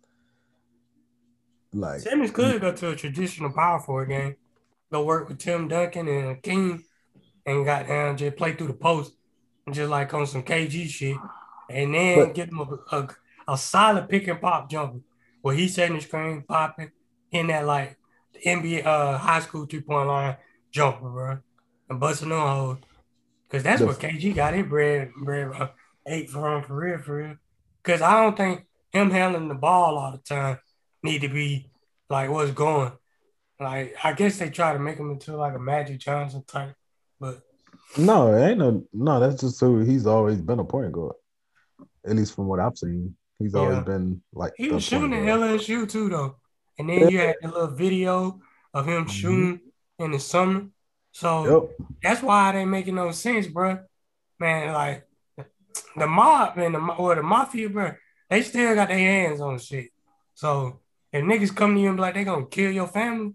Like, 1.77 2.01
Simmons 2.01 2.31
could 2.31 2.61
go 2.61 2.73
to 2.73 2.91
a 2.91 2.97
traditional 2.97 3.53
power 3.53 3.81
forward 3.81 4.09
game, 4.09 4.37
go 4.93 5.05
work 5.05 5.29
with 5.29 5.39
Tim 5.39 5.69
Duncan 5.69 6.09
and 6.09 6.43
King, 6.43 6.83
and 7.45 7.65
got 7.65 7.87
down 7.87 8.17
just 8.17 8.37
play 8.37 8.55
through 8.55 8.69
the 8.69 8.75
post 8.75 9.13
and 9.67 9.75
just 9.75 9.91
like 9.91 10.13
on 10.15 10.27
some 10.27 10.43
KG 10.43 10.89
shit, 10.89 11.17
and 11.71 11.95
then 11.95 12.19
But- 12.19 12.35
get 12.35 12.49
him 12.49 12.61
a, 12.61 12.97
a, 12.97 13.09
a 13.49 13.59
solid 13.59 14.09
pick 14.09 14.27
and 14.29 14.41
pop 14.41 14.71
jumper 14.71 15.01
where 15.43 15.55
he's 15.55 15.75
setting 15.75 15.97
the 15.97 16.03
screen, 16.03 16.43
popping 16.43 16.91
in 17.31 17.49
that 17.49 17.67
like 17.67 17.97
NBA 18.45 18.85
uh 18.87 19.19
high 19.19 19.41
school 19.41 19.67
three 19.67 19.81
point 19.81 20.09
line 20.09 20.37
jumper, 20.73 21.09
bro, 21.09 21.39
and 21.91 22.01
busting 22.01 22.33
on 22.33 22.57
holes. 22.57 22.79
Cause 23.49 23.63
that's 23.63 23.81
The- 23.81 23.87
what 23.87 23.99
KG 24.01 24.35
got 24.35 24.55
his 24.55 24.67
bread 24.67 25.11
bread 25.23 25.53
uh, 25.53 25.69
ate 26.07 26.31
from 26.31 26.63
for 26.65 26.75
real, 26.77 26.99
for 26.99 27.17
real. 27.17 27.37
Cause 27.83 28.03
I 28.03 28.23
don't 28.23 28.37
think 28.37 28.67
him 28.93 29.11
handling 29.11 29.49
the 29.49 29.55
ball 29.55 29.99
all 29.99 30.13
the 30.13 30.19
time 30.19 30.59
need 31.03 31.21
to 31.23 31.29
be 31.29 31.71
like 32.11 32.31
what's 32.31 32.53
going. 32.53 32.93
Like 33.59 33.97
I 34.05 34.13
guess 34.13 34.39
they 34.39 34.51
try 34.51 34.73
to 34.73 34.79
make 34.79 34.99
him 34.99 35.11
into 35.11 35.37
like 35.37 35.55
a 35.55 35.59
Magic 35.59 35.99
Johnson 35.99 36.45
type, 36.47 36.75
but 37.19 37.41
no, 37.97 38.35
it 38.35 38.51
ain't 38.51 38.59
no, 38.59 38.85
no. 38.93 39.21
That's 39.21 39.41
just 39.41 39.61
who 39.61 39.81
he's 39.81 40.07
always 40.07 40.41
been 40.41 40.59
a 40.59 40.65
point 40.65 40.93
guard. 40.93 41.15
At 42.07 42.17
least 42.17 42.35
from 42.35 42.47
what 42.47 42.61
I've 42.61 42.77
seen, 42.77 43.17
he's 43.39 43.55
always 43.55 43.83
been 43.85 44.23
like 44.35 44.53
he 44.57 44.69
was 44.71 44.85
shooting 44.85 45.15
at. 45.15 45.39
LSU 45.39 45.89
too 45.89 46.09
though. 46.09 46.37
And 46.79 46.91
then 46.91 47.11
you 47.11 47.19
had 47.19 47.37
the 47.41 47.49
little 47.49 47.69
video 47.69 48.41
of 48.75 48.87
him 48.87 49.07
Mhm. 49.07 49.11
shooting 49.11 49.61
in 49.99 50.11
the 50.11 50.21
summer. 50.21 50.67
So 51.13 51.45
Yep. 51.79 51.89
that's 52.03 52.23
why 52.23 52.51
it 52.51 52.59
ain't 52.61 52.71
making 52.71 52.97
no 52.97 53.11
sense, 53.13 53.47
bro. 53.47 53.79
Man, 54.39 54.75
like 54.75 55.09
the 55.97 56.07
mob 56.07 56.59
and 56.59 56.75
the 56.75 56.79
or 56.79 57.15
the 57.15 57.23
mafia, 57.23 57.71
bro, 57.71 57.93
they 58.29 58.43
still 58.43 58.75
got 58.75 58.89
their 58.89 58.99
hands 58.99 59.41
on 59.41 59.59
shit. 59.59 59.91
So 60.35 60.81
if 61.17 61.25
niggas 61.25 61.55
come 61.55 61.75
to 61.75 61.81
you 61.81 61.89
and 61.89 61.97
be 61.97 62.01
like 62.03 62.15
they 62.15 62.25
gonna 62.25 62.47
kill 62.47 62.71
your 62.71 62.89
family, 62.89 63.35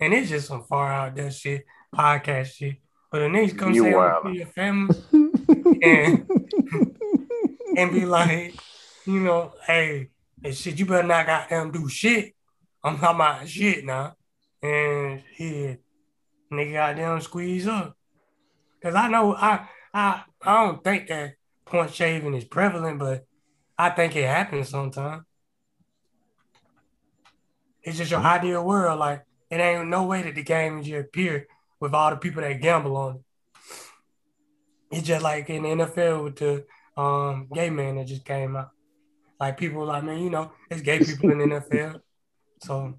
and 0.00 0.12
it's 0.14 0.28
just 0.28 0.48
some 0.48 0.64
far 0.64 0.92
out 0.92 1.14
that 1.16 1.34
shit, 1.34 1.64
podcast 1.94 2.52
shit. 2.54 2.76
But 3.10 3.22
if 3.22 3.32
niggas 3.32 3.58
come 3.58 3.72
You 3.72 3.82
say 3.82 3.88
I'm 3.88 3.92
gonna 3.94 4.06
wild. 4.06 4.22
kill 4.24 4.34
your 4.34 4.46
family 4.46 4.96
and 5.82 6.30
and 7.76 7.92
be 7.92 8.04
like, 8.06 8.54
you 9.06 9.20
know, 9.20 9.52
hey, 9.66 10.08
and 10.42 10.54
shit, 10.54 10.78
you 10.78 10.86
better 10.86 11.06
not 11.06 11.26
goddamn 11.26 11.70
do 11.72 11.88
shit. 11.88 12.34
I'm 12.82 12.98
talking 12.98 13.16
about 13.16 13.48
shit 13.48 13.84
now. 13.84 14.14
And 14.62 15.22
shit, 15.36 15.80
nigga 16.52 16.72
goddamn 16.72 17.20
squeeze 17.20 17.66
up. 17.66 17.96
Cause 18.82 18.94
I 18.94 19.08
know 19.08 19.34
I 19.34 19.68
I 19.94 20.22
I 20.42 20.64
don't 20.64 20.82
think 20.84 21.08
that 21.08 21.34
point 21.64 21.92
shaving 21.92 22.34
is 22.34 22.44
prevalent, 22.44 22.98
but 22.98 23.24
I 23.78 23.90
think 23.90 24.14
it 24.16 24.26
happens 24.26 24.68
sometimes. 24.68 25.24
It's 27.86 27.98
just 27.98 28.10
your 28.10 28.20
ideal 28.20 28.64
world. 28.64 28.98
Like 28.98 29.24
it 29.48 29.60
ain't 29.60 29.88
no 29.88 30.02
way 30.04 30.22
that 30.22 30.34
the 30.34 30.42
game 30.42 30.80
is 30.80 30.88
just 30.88 31.12
pure 31.12 31.46
with 31.78 31.94
all 31.94 32.10
the 32.10 32.16
people 32.16 32.42
that 32.42 32.60
gamble 32.60 32.96
on 32.96 33.14
it. 33.16 33.22
It's 34.90 35.06
just 35.06 35.22
like 35.22 35.48
in 35.48 35.62
the 35.62 35.68
NFL 35.68 36.24
with 36.24 36.36
the 36.36 37.00
um, 37.00 37.48
gay 37.54 37.70
man 37.70 37.94
that 37.96 38.08
just 38.08 38.24
came 38.24 38.56
out. 38.56 38.70
Like 39.38 39.56
people 39.56 39.80
were 39.80 39.86
like, 39.86 40.02
man, 40.02 40.18
you 40.18 40.30
know, 40.30 40.50
it's 40.68 40.82
gay 40.82 40.98
people 40.98 41.30
in 41.30 41.38
the 41.38 41.44
NFL. 41.60 42.00
So 42.62 42.98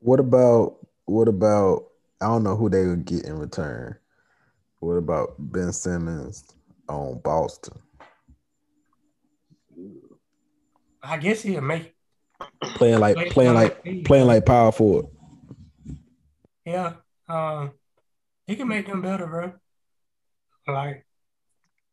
What 0.00 0.20
about 0.20 0.76
what 1.06 1.28
about 1.28 1.86
I 2.20 2.26
don't 2.26 2.42
know 2.42 2.56
who 2.56 2.68
they 2.68 2.86
would 2.86 3.06
get 3.06 3.24
in 3.24 3.38
return. 3.38 3.96
What 4.80 4.94
about 4.94 5.36
Ben 5.38 5.72
Simmons 5.72 6.44
on 6.86 7.20
Boston? 7.20 7.80
I 11.02 11.16
guess 11.16 11.42
he'll 11.42 11.62
make 11.62 11.94
Playing 12.74 13.00
like 13.00 13.16
Play- 13.16 13.30
playing 13.30 13.54
like 13.54 14.04
playing 14.04 14.26
like 14.26 14.46
power 14.46 14.72
forward. 14.72 15.06
yeah. 16.64 16.94
Um 17.28 17.72
he 18.46 18.56
can 18.56 18.68
make 18.68 18.86
them 18.86 19.02
better, 19.02 19.26
bro. 19.26 19.52
Like 20.66 21.06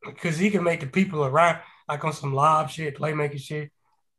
because 0.06 0.38
he 0.38 0.50
can 0.50 0.64
make 0.64 0.80
the 0.80 0.88
people 0.88 1.24
around 1.26 1.60
like 1.88 2.04
on 2.04 2.14
some 2.14 2.34
live 2.34 2.72
shit, 2.72 2.98
playmaking 2.98 3.40
shit. 3.42 3.72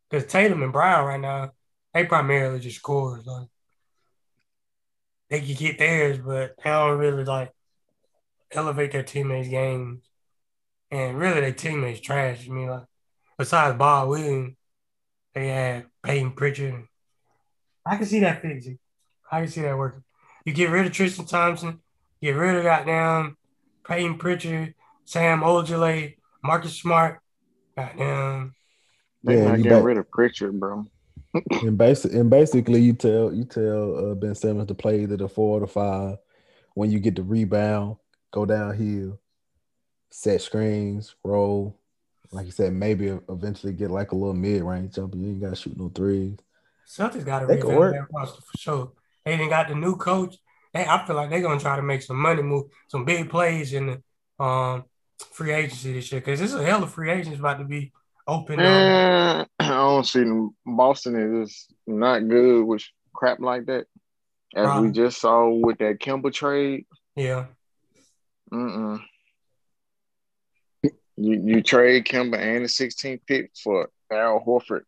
Because 0.08 0.26
Tatum 0.30 0.62
and 0.62 0.72
Brown 0.72 1.06
right 1.06 1.20
now, 1.20 1.52
they 1.94 2.04
primarily 2.04 2.58
just 2.60 2.76
scorers. 2.76 3.24
Like 3.26 3.46
they 5.28 5.40
can 5.40 5.54
get 5.54 5.78
theirs, 5.78 6.18
but 6.18 6.56
they 6.62 6.70
don't 6.70 6.98
really 6.98 7.24
like 7.24 7.52
elevate 8.50 8.90
their 8.92 9.04
teammates' 9.04 9.48
games. 9.48 10.02
And 10.90 11.16
really, 11.16 11.40
their 11.40 11.52
teammates 11.52 12.00
trash. 12.00 12.48
I 12.48 12.52
mean, 12.52 12.68
like 12.68 12.82
besides 13.38 13.78
Bob 13.78 14.08
Williams, 14.08 14.56
they 15.34 15.46
had 15.46 15.86
Peyton 16.02 16.32
Pritchard. 16.32 16.84
I 17.86 17.96
can 17.96 18.06
see 18.06 18.20
that 18.20 18.42
fixing. 18.42 18.78
I 19.30 19.40
can 19.40 19.48
see 19.50 19.62
that 19.62 19.76
working. 19.76 20.02
You 20.44 20.52
get 20.52 20.70
rid 20.70 20.86
of 20.86 20.92
Tristan 20.92 21.26
Thompson, 21.26 21.80
get 22.22 22.32
rid 22.32 22.56
of 22.56 22.62
goddamn 22.64 23.36
Peyton 23.86 24.18
Pritchard, 24.18 24.74
Sam 25.04 25.40
Ojeleye, 25.40 26.16
Marcus 26.42 26.78
Smart, 26.78 27.20
goddamn. 27.76 28.54
They 29.22 29.36
Yeah, 29.36 29.44
not 29.48 29.58
you 29.58 29.64
getting 29.64 29.78
back- 29.78 29.84
rid 29.84 29.98
of 29.98 30.10
Pritchard, 30.10 30.58
bro. 30.58 30.86
And 31.62 31.78
basic 31.78 32.12
and 32.12 32.28
basically 32.28 32.80
you 32.80 32.92
tell 32.92 33.32
you 33.32 33.44
tell 33.44 34.10
uh, 34.10 34.14
Ben 34.16 34.34
Simmons 34.34 34.66
to 34.66 34.74
play 34.74 35.02
either 35.02 35.16
the 35.16 35.28
four 35.28 35.58
or 35.58 35.60
the 35.60 35.66
five. 35.68 36.16
When 36.74 36.90
you 36.90 36.98
get 36.98 37.14
the 37.16 37.22
rebound, 37.22 37.96
go 38.32 38.44
downhill, 38.46 39.20
set 40.10 40.40
screens, 40.42 41.14
roll. 41.22 41.78
Like 42.32 42.46
you 42.46 42.52
said, 42.52 42.72
maybe 42.72 43.18
eventually 43.28 43.72
get 43.72 43.90
like 43.90 44.12
a 44.12 44.14
little 44.14 44.34
mid 44.34 44.62
range 44.62 44.94
jumper. 44.94 45.16
You 45.16 45.28
ain't 45.30 45.40
got 45.40 45.50
to 45.50 45.56
shoot 45.56 45.76
no 45.76 45.88
threes. 45.88 46.38
Celtics 46.88 47.24
got 47.24 47.40
to 47.40 47.46
They 47.46 47.56
could 47.56 47.68
revamp 47.68 47.78
work. 47.78 47.92
that 47.92 48.16
roster 48.16 48.42
for 48.42 48.58
sure. 48.58 48.92
They 49.24 49.36
didn't 49.36 49.50
got 49.50 49.68
the 49.68 49.74
new 49.74 49.96
coach. 49.96 50.36
They, 50.72 50.84
I 50.86 51.04
feel 51.04 51.16
like 51.16 51.30
they're 51.30 51.42
gonna 51.42 51.60
try 51.60 51.76
to 51.76 51.82
make 51.82 52.02
some 52.02 52.16
money 52.16 52.42
move, 52.42 52.66
some 52.88 53.04
big 53.04 53.28
plays 53.28 53.72
in 53.72 53.86
the 54.38 54.44
um 54.44 54.84
free 55.32 55.52
agency 55.52 55.92
this 55.92 56.10
year 56.10 56.20
because 56.20 56.40
this 56.40 56.52
is 56.52 56.60
a 56.60 56.64
hell 56.64 56.82
of 56.82 56.92
free 56.92 57.10
agents 57.10 57.38
about 57.38 57.58
to 57.58 57.64
be 57.64 57.92
open. 58.26 58.60
Um, 58.60 58.66
Eh, 58.66 59.44
I 59.60 59.68
don't 59.68 60.06
see 60.06 60.20
them. 60.20 60.54
Boston 60.64 61.42
is 61.42 61.66
not 61.86 62.26
good 62.28 62.62
with 62.64 62.82
crap 63.12 63.40
like 63.40 63.66
that. 63.66 63.86
As 64.54 64.80
we 64.80 64.90
just 64.90 65.20
saw 65.20 65.48
with 65.48 65.78
that 65.78 65.98
Kemba 66.00 66.32
trade. 66.32 66.86
yeah, 67.14 67.46
Mm-mm. 68.52 69.00
You 71.20 71.40
you 71.44 71.62
trade 71.62 72.06
Kemba 72.06 72.38
and 72.38 72.64
the 72.64 72.68
16th 72.68 73.20
pick 73.26 73.50
for 73.62 73.90
Al 74.10 74.42
Horford, 74.46 74.82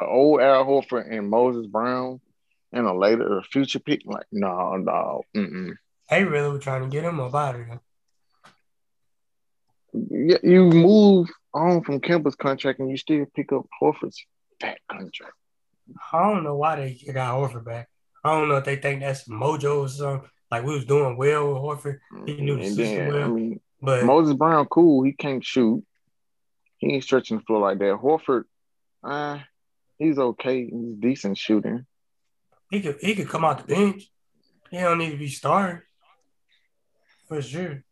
an 0.00 0.06
old 0.08 0.40
Al 0.40 0.64
Horford 0.64 1.12
and 1.12 1.28
Moses 1.28 1.66
Brown, 1.66 2.20
and 2.72 2.86
a 2.86 2.94
later 2.94 3.38
a 3.38 3.42
future 3.42 3.80
pick. 3.80 4.00
Like 4.06 4.26
no, 4.32 4.76
no, 4.76 5.22
mm-mm. 5.36 5.74
they 6.08 6.24
really 6.24 6.48
were 6.50 6.58
trying 6.58 6.82
to 6.82 6.88
get 6.88 7.04
him 7.04 7.20
up 7.20 7.34
out 7.34 7.56
of 7.56 7.66
there. 7.66 7.80
You, 9.92 10.38
you 10.42 10.64
move 10.70 11.28
on 11.52 11.82
from 11.84 12.00
Kemba's 12.00 12.34
contract 12.34 12.80
and 12.80 12.90
you 12.90 12.96
still 12.96 13.26
pick 13.34 13.52
up 13.52 13.66
Horford's 13.80 14.24
fat 14.60 14.78
contract. 14.90 15.34
I 16.12 16.22
don't 16.22 16.44
know 16.44 16.56
why 16.56 16.76
they 16.76 17.12
got 17.12 17.34
Horford 17.34 17.64
back. 17.64 17.88
I 18.24 18.30
don't 18.30 18.48
know 18.48 18.56
if 18.56 18.64
they 18.64 18.76
think 18.76 19.00
that's 19.00 19.28
mojo 19.28 19.80
or 19.82 19.88
something. 19.88 20.28
Like 20.50 20.64
we 20.64 20.74
was 20.74 20.86
doing 20.86 21.16
well 21.16 21.52
with 21.52 21.62
Horford, 21.62 21.98
He 22.26 22.40
knew 22.40 22.56
the 22.56 22.62
mm, 22.62 22.66
and 22.66 22.74
system 22.74 23.08
then, 23.08 23.12
I 23.18 23.18
well. 23.18 23.28
mean, 23.28 23.60
but 23.84 24.04
Moses 24.04 24.34
Brown, 24.34 24.66
cool. 24.66 25.04
He 25.04 25.12
can't 25.12 25.44
shoot. 25.44 25.84
He 26.78 26.94
ain't 26.94 27.04
stretching 27.04 27.38
the 27.38 27.42
floor 27.44 27.60
like 27.60 27.78
that. 27.78 27.98
Horford, 28.02 28.44
uh, 29.02 29.38
he's 29.98 30.18
okay. 30.18 30.64
He's 30.64 30.94
decent 30.98 31.38
shooting. 31.38 31.86
he 32.70 32.80
could 32.80 32.98
he 33.00 33.14
could 33.14 33.28
come 33.28 33.44
out 33.44 33.66
the 33.66 33.74
bench. 33.74 34.10
He 34.70 34.78
don't 34.78 34.98
need 34.98 35.10
to 35.12 35.16
be 35.16 35.28
starting 35.28 35.82
for 37.28 37.40
sure. 37.42 37.84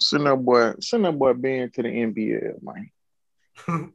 Send 0.00 0.26
that 0.26 0.36
boy, 0.36 0.72
send 0.80 1.04
that 1.04 1.18
boy 1.18 1.34
Ben 1.34 1.70
to 1.72 1.82
the 1.82 1.88
NBA, 1.88 2.62
man. 2.62 3.92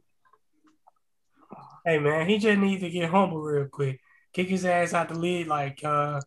Hey 1.84 2.00
man, 2.00 2.28
he 2.28 2.38
just 2.38 2.58
needs 2.58 2.82
to 2.82 2.90
get 2.90 3.10
humble 3.10 3.40
real 3.40 3.68
quick. 3.68 4.00
Kick 4.32 4.48
his 4.48 4.64
ass 4.64 4.92
out 4.92 5.08
the 5.08 5.14
league 5.16 5.46
like 5.46 5.84
uh 5.84 6.20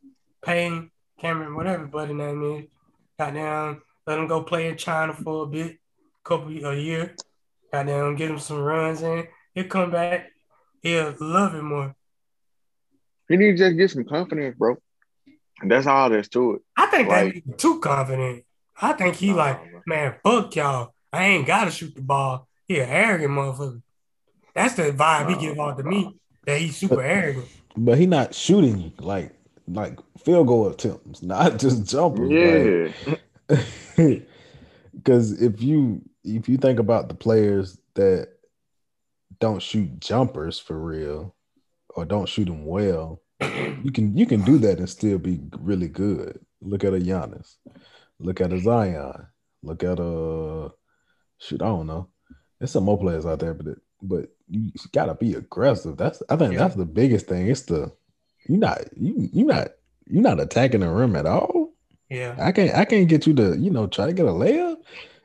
Payne, 0.43 0.91
Cameron, 1.19 1.55
whatever 1.55 1.85
buddy 1.85 2.13
name 2.13 2.43
is. 2.57 2.65
Goddamn, 3.17 3.81
let 4.07 4.19
him 4.19 4.27
go 4.27 4.43
play 4.43 4.69
in 4.69 4.77
China 4.77 5.13
for 5.13 5.43
a 5.43 5.47
bit, 5.47 5.77
couple 6.23 6.47
a 6.65 6.75
year. 6.75 7.15
Goddamn, 7.71 8.15
get 8.15 8.31
him 8.31 8.39
some 8.39 8.59
runs 8.61 9.01
in. 9.01 9.27
He'll 9.53 9.67
come 9.67 9.91
back. 9.91 10.31
He'll 10.81 11.13
love 11.19 11.55
it 11.55 11.61
more. 11.61 11.95
He 13.27 13.37
need 13.37 13.51
to 13.51 13.57
just 13.57 13.77
get 13.77 13.91
some 13.91 14.05
confidence, 14.05 14.55
bro. 14.57 14.77
And 15.61 15.69
that's 15.69 15.87
all 15.87 16.09
there's 16.09 16.29
to 16.29 16.55
it. 16.55 16.61
I 16.77 16.85
think 16.87 17.09
Right. 17.09 17.43
that 17.45 17.57
too 17.57 17.79
confident. 17.79 18.45
I 18.81 18.93
think 18.93 19.15
he 19.15 19.31
Nah, 19.31 19.35
like, 19.35 19.59
man, 19.85 20.15
fuck 20.23 20.55
y'all. 20.55 20.93
I 21.11 21.25
ain't 21.25 21.45
gotta 21.45 21.69
shoot 21.69 21.93
the 21.93 22.01
ball. 22.01 22.47
He 22.67 22.79
an 22.79 22.89
arrogant 22.89 23.31
motherfucker. 23.33 23.81
That's 24.55 24.75
the 24.75 24.91
vibe 24.93 25.29
he 25.29 25.47
give 25.47 25.59
off 25.59 25.77
to 25.77 25.83
nah. 25.83 25.89
me. 25.89 26.19
That 26.45 26.61
he's 26.61 26.77
super 26.77 27.01
arrogant. 27.01 27.47
But 27.75 27.97
he 27.97 28.05
not 28.07 28.33
shooting 28.33 28.93
like 28.99 29.33
like 29.71 29.99
field 30.23 30.47
goal 30.47 30.67
attempts, 30.67 31.21
not 31.35 31.59
just 31.59 31.85
jumpers. 31.89 32.31
Yeah. 33.49 34.15
Because 34.93 35.41
if 35.41 35.61
you 35.61 36.01
if 36.23 36.49
you 36.49 36.57
think 36.57 36.79
about 36.79 37.07
the 37.09 37.15
players 37.15 37.79
that 37.95 38.29
don't 39.39 39.61
shoot 39.61 39.99
jumpers 39.99 40.59
for 40.59 40.77
real 40.77 41.35
or 41.89 42.05
don't 42.05 42.27
shoot 42.27 42.45
them 42.45 42.65
well, 42.65 43.21
you 43.41 43.91
can 43.93 44.17
you 44.17 44.25
can 44.25 44.41
do 44.41 44.57
that 44.57 44.79
and 44.79 44.89
still 44.89 45.17
be 45.17 45.39
really 45.59 45.87
good. 45.87 46.39
Look 46.61 46.83
at 46.83 46.93
a 46.93 46.97
Giannis. 46.97 47.55
Look 48.19 48.41
at 48.41 48.51
a 48.51 48.59
Zion. 48.59 49.27
Look 49.63 49.83
at 49.83 49.99
a 49.99 50.71
shoot. 51.37 51.61
I 51.61 51.65
don't 51.67 51.87
know. 51.87 52.09
There's 52.59 52.71
some 52.71 52.83
more 52.83 52.99
players 52.99 53.25
out 53.25 53.39
there, 53.39 53.53
but 53.53 53.67
it, 53.67 53.77
but 54.01 54.29
you 54.49 54.71
gotta 54.91 55.13
be 55.13 55.35
aggressive. 55.35 55.97
That's 55.97 56.21
I 56.29 56.35
think 56.35 56.53
Yeah. 56.53 56.59
that's 56.59 56.75
the 56.75 56.85
biggest 56.85 57.27
thing. 57.27 57.47
It's 57.47 57.61
the 57.61 57.91
you 58.49 58.57
not 58.57 58.79
you 58.97 59.29
you 59.31 59.45
not 59.45 59.69
you 60.07 60.21
not 60.21 60.39
attacking 60.39 60.81
the 60.81 60.89
rim 60.89 61.15
at 61.15 61.25
all. 61.25 61.73
Yeah. 62.09 62.35
I 62.39 62.51
can't 62.51 62.75
I 62.75 62.85
can't 62.85 63.07
get 63.07 63.27
you 63.27 63.33
to, 63.35 63.55
you 63.57 63.69
know, 63.69 63.87
try 63.87 64.07
to 64.07 64.13
get 64.13 64.25
a 64.25 64.29
layup. 64.29 64.77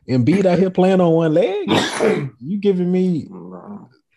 And 0.07 0.27
beat 0.27 0.45
out 0.45 0.59
here 0.59 0.69
playing 0.69 1.01
on 1.01 1.13
one 1.13 1.33
leg. 1.33 1.67
you 2.39 2.59
giving 2.59 2.93
me 2.93 3.27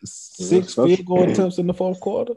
six 0.03 0.75
that's- 0.75 0.95
field 0.97 1.07
goal 1.07 1.23
attempts 1.29 1.57
in 1.57 1.67
the 1.67 1.73
fourth 1.73 1.99
quarter? 2.01 2.33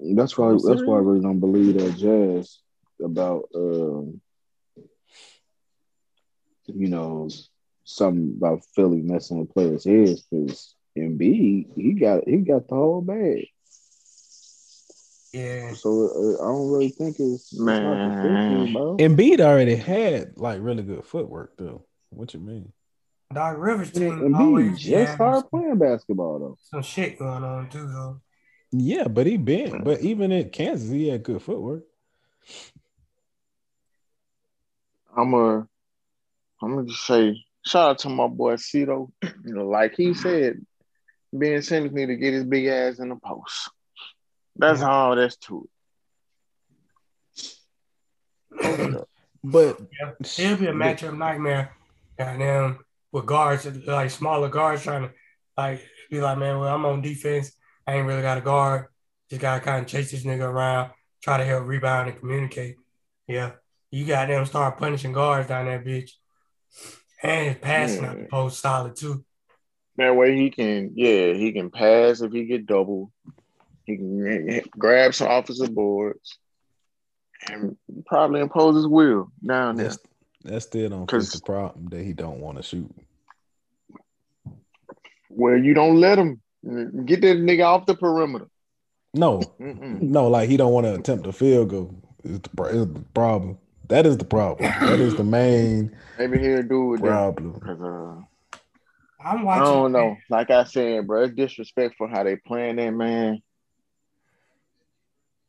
That's 0.00 0.38
why. 0.38 0.50
I'm 0.50 0.58
That's 0.58 0.82
why 0.82 0.96
I 0.96 1.00
really 1.00 1.20
don't 1.20 1.40
believe 1.40 1.74
that 1.74 1.96
jazz 1.96 2.60
about, 3.04 3.48
um, 3.54 4.20
you 6.66 6.88
know, 6.88 7.28
something 7.84 8.34
about 8.36 8.64
Philly 8.74 9.02
messing 9.02 9.40
with 9.40 9.52
players' 9.52 9.84
heads 9.84 10.22
because 10.22 10.74
Embiid, 10.96 11.66
he 11.76 11.92
got 11.94 12.28
he 12.28 12.36
got 12.38 12.68
the 12.68 12.76
whole 12.76 13.02
bag. 13.02 13.48
Yeah. 15.32 15.74
So 15.74 16.38
uh, 16.40 16.42
I 16.42 16.48
don't 16.48 16.70
really 16.70 16.90
think 16.90 17.16
it's, 17.18 17.52
it's 17.52 17.60
not 17.60 17.80
the 17.80 17.82
Man. 17.82 18.58
fifties, 18.58 18.74
bro. 18.74 18.96
Embiid 18.96 19.40
already 19.40 19.76
had 19.76 20.36
like 20.36 20.58
really 20.60 20.82
good 20.82 21.04
footwork 21.04 21.56
though. 21.58 21.84
What 22.10 22.32
you 22.34 22.40
mean? 22.40 22.72
Doc 23.32 23.56
Rivers 23.58 23.92
team 23.92 24.20
Embiid 24.20 24.40
always 24.40 24.78
just 24.78 24.88
just 24.88 25.14
started 25.14 25.48
playing 25.50 25.78
basketball 25.78 26.38
though. 26.38 26.58
some 26.62 26.82
shit 26.82 27.18
going 27.18 27.44
on 27.44 27.68
too 27.68 27.86
though. 27.86 28.20
Yeah, 28.70 29.08
but 29.08 29.26
he 29.26 29.36
been, 29.36 29.82
but 29.82 30.00
even 30.00 30.30
at 30.30 30.52
Kansas, 30.52 30.90
he 30.90 31.08
had 31.08 31.22
good 31.22 31.40
footwork. 31.40 31.84
I'm 35.16 35.32
a, 35.34 35.66
I'm 36.62 36.74
gonna 36.74 36.86
just 36.86 37.06
say 37.06 37.42
shout 37.66 37.90
out 37.90 37.98
to 38.00 38.08
my 38.08 38.26
boy 38.26 38.56
Cito. 38.56 39.12
You 39.44 39.54
know, 39.54 39.66
like 39.66 39.94
he 39.94 40.12
said, 40.12 40.60
Ben 41.32 41.62
Simmons 41.62 41.94
need 41.94 42.06
to 42.06 42.16
get 42.16 42.34
his 42.34 42.44
big 42.44 42.66
ass 42.66 42.98
in 42.98 43.08
the 43.08 43.16
post. 43.16 43.70
That's 44.58 44.82
all 44.82 45.16
that's 45.16 45.36
to 45.36 45.68
it. 48.60 49.06
But 49.44 49.80
Yeah. 50.00 50.12
It'll 50.20 50.56
be 50.56 50.66
a 50.66 50.72
matchup 50.72 51.16
nightmare. 51.16 51.74
Goddamn 52.18 52.80
with 53.12 53.26
guards 53.26 53.66
like 53.86 54.10
smaller 54.10 54.48
guards 54.48 54.82
trying 54.82 55.08
to 55.08 55.14
like 55.56 55.80
be 56.10 56.20
like, 56.20 56.38
man, 56.38 56.58
well, 56.58 56.74
I'm 56.74 56.84
on 56.84 57.00
defense. 57.00 57.52
I 57.86 57.94
ain't 57.94 58.06
really 58.06 58.22
got 58.22 58.38
a 58.38 58.40
guard. 58.40 58.86
Just 59.30 59.40
gotta 59.40 59.60
kind 59.60 59.84
of 59.84 59.90
chase 59.90 60.10
this 60.10 60.24
nigga 60.24 60.42
around, 60.42 60.90
try 61.22 61.38
to 61.38 61.44
help 61.44 61.66
rebound 61.66 62.08
and 62.08 62.18
communicate. 62.18 62.76
Yeah, 63.26 63.52
you 63.90 64.06
got 64.06 64.28
them 64.28 64.44
start 64.46 64.78
punishing 64.78 65.12
guards 65.12 65.48
down 65.48 65.66
that 65.66 65.84
bitch, 65.84 66.12
and 67.22 67.48
his 67.48 67.58
passing 67.58 68.04
out 68.04 68.18
the 68.18 68.24
post 68.24 68.60
solid 68.60 68.96
too. 68.96 69.24
That 69.96 70.16
way 70.16 70.36
he 70.36 70.50
can, 70.50 70.92
yeah, 70.94 71.32
he 71.34 71.52
can 71.52 71.70
pass 71.70 72.20
if 72.20 72.32
he 72.32 72.44
get 72.44 72.66
double. 72.66 73.12
He 73.88 73.96
can 73.96 74.60
grab 74.78 75.14
some 75.14 75.30
offensive 75.30 75.74
boards 75.74 76.36
and 77.48 77.74
probably 78.04 78.40
impose 78.42 78.76
his 78.76 78.86
will 78.86 79.30
down 79.44 79.76
there. 79.76 79.86
That's, 79.86 79.98
that 80.44 80.60
still 80.60 80.90
don't 80.90 81.10
fix 81.10 81.30
'Cause- 81.30 81.32
the 81.32 81.40
problem 81.40 81.86
that 81.88 82.02
he 82.04 82.12
don't 82.12 82.40
want 82.40 82.58
to 82.58 82.62
shoot. 82.62 82.94
Well, 85.30 85.56
you 85.56 85.72
don't 85.72 86.00
let 86.00 86.18
him 86.18 86.40
get 87.06 87.22
that 87.22 87.38
nigga 87.38 87.64
off 87.64 87.86
the 87.86 87.94
perimeter. 87.94 88.48
No, 89.14 89.40
Mm-mm. 89.58 90.02
no, 90.02 90.28
like 90.28 90.50
he 90.50 90.58
don't 90.58 90.72
want 90.72 90.84
to 90.86 90.94
attempt 90.94 91.26
a 91.26 91.32
field 91.32 91.70
goal. 91.70 91.94
Is 92.24 92.40
the, 92.40 92.62
is 92.64 92.86
the 92.92 93.00
problem? 93.14 93.56
That 93.88 94.04
is 94.04 94.18
the 94.18 94.24
problem. 94.26 94.70
That 94.86 95.00
is 95.00 95.14
the 95.14 95.24
main 95.24 95.96
Maybe 96.18 96.38
he'll 96.40 96.62
do 96.62 96.94
it. 96.94 96.98
then. 97.00 97.10
problem. 97.10 97.60
'Cause, 97.60 97.80
uh, 97.80 98.20
I'm 99.20 99.44
watching. 99.44 99.62
I 99.62 99.64
don't 99.64 99.92
know. 99.92 100.16
Like 100.30 100.50
I 100.50 100.64
said, 100.64 101.06
bro, 101.06 101.24
it's 101.24 101.34
disrespectful 101.34 102.08
how 102.08 102.22
they 102.22 102.36
playing 102.36 102.76
that 102.76 102.90
man. 102.90 103.40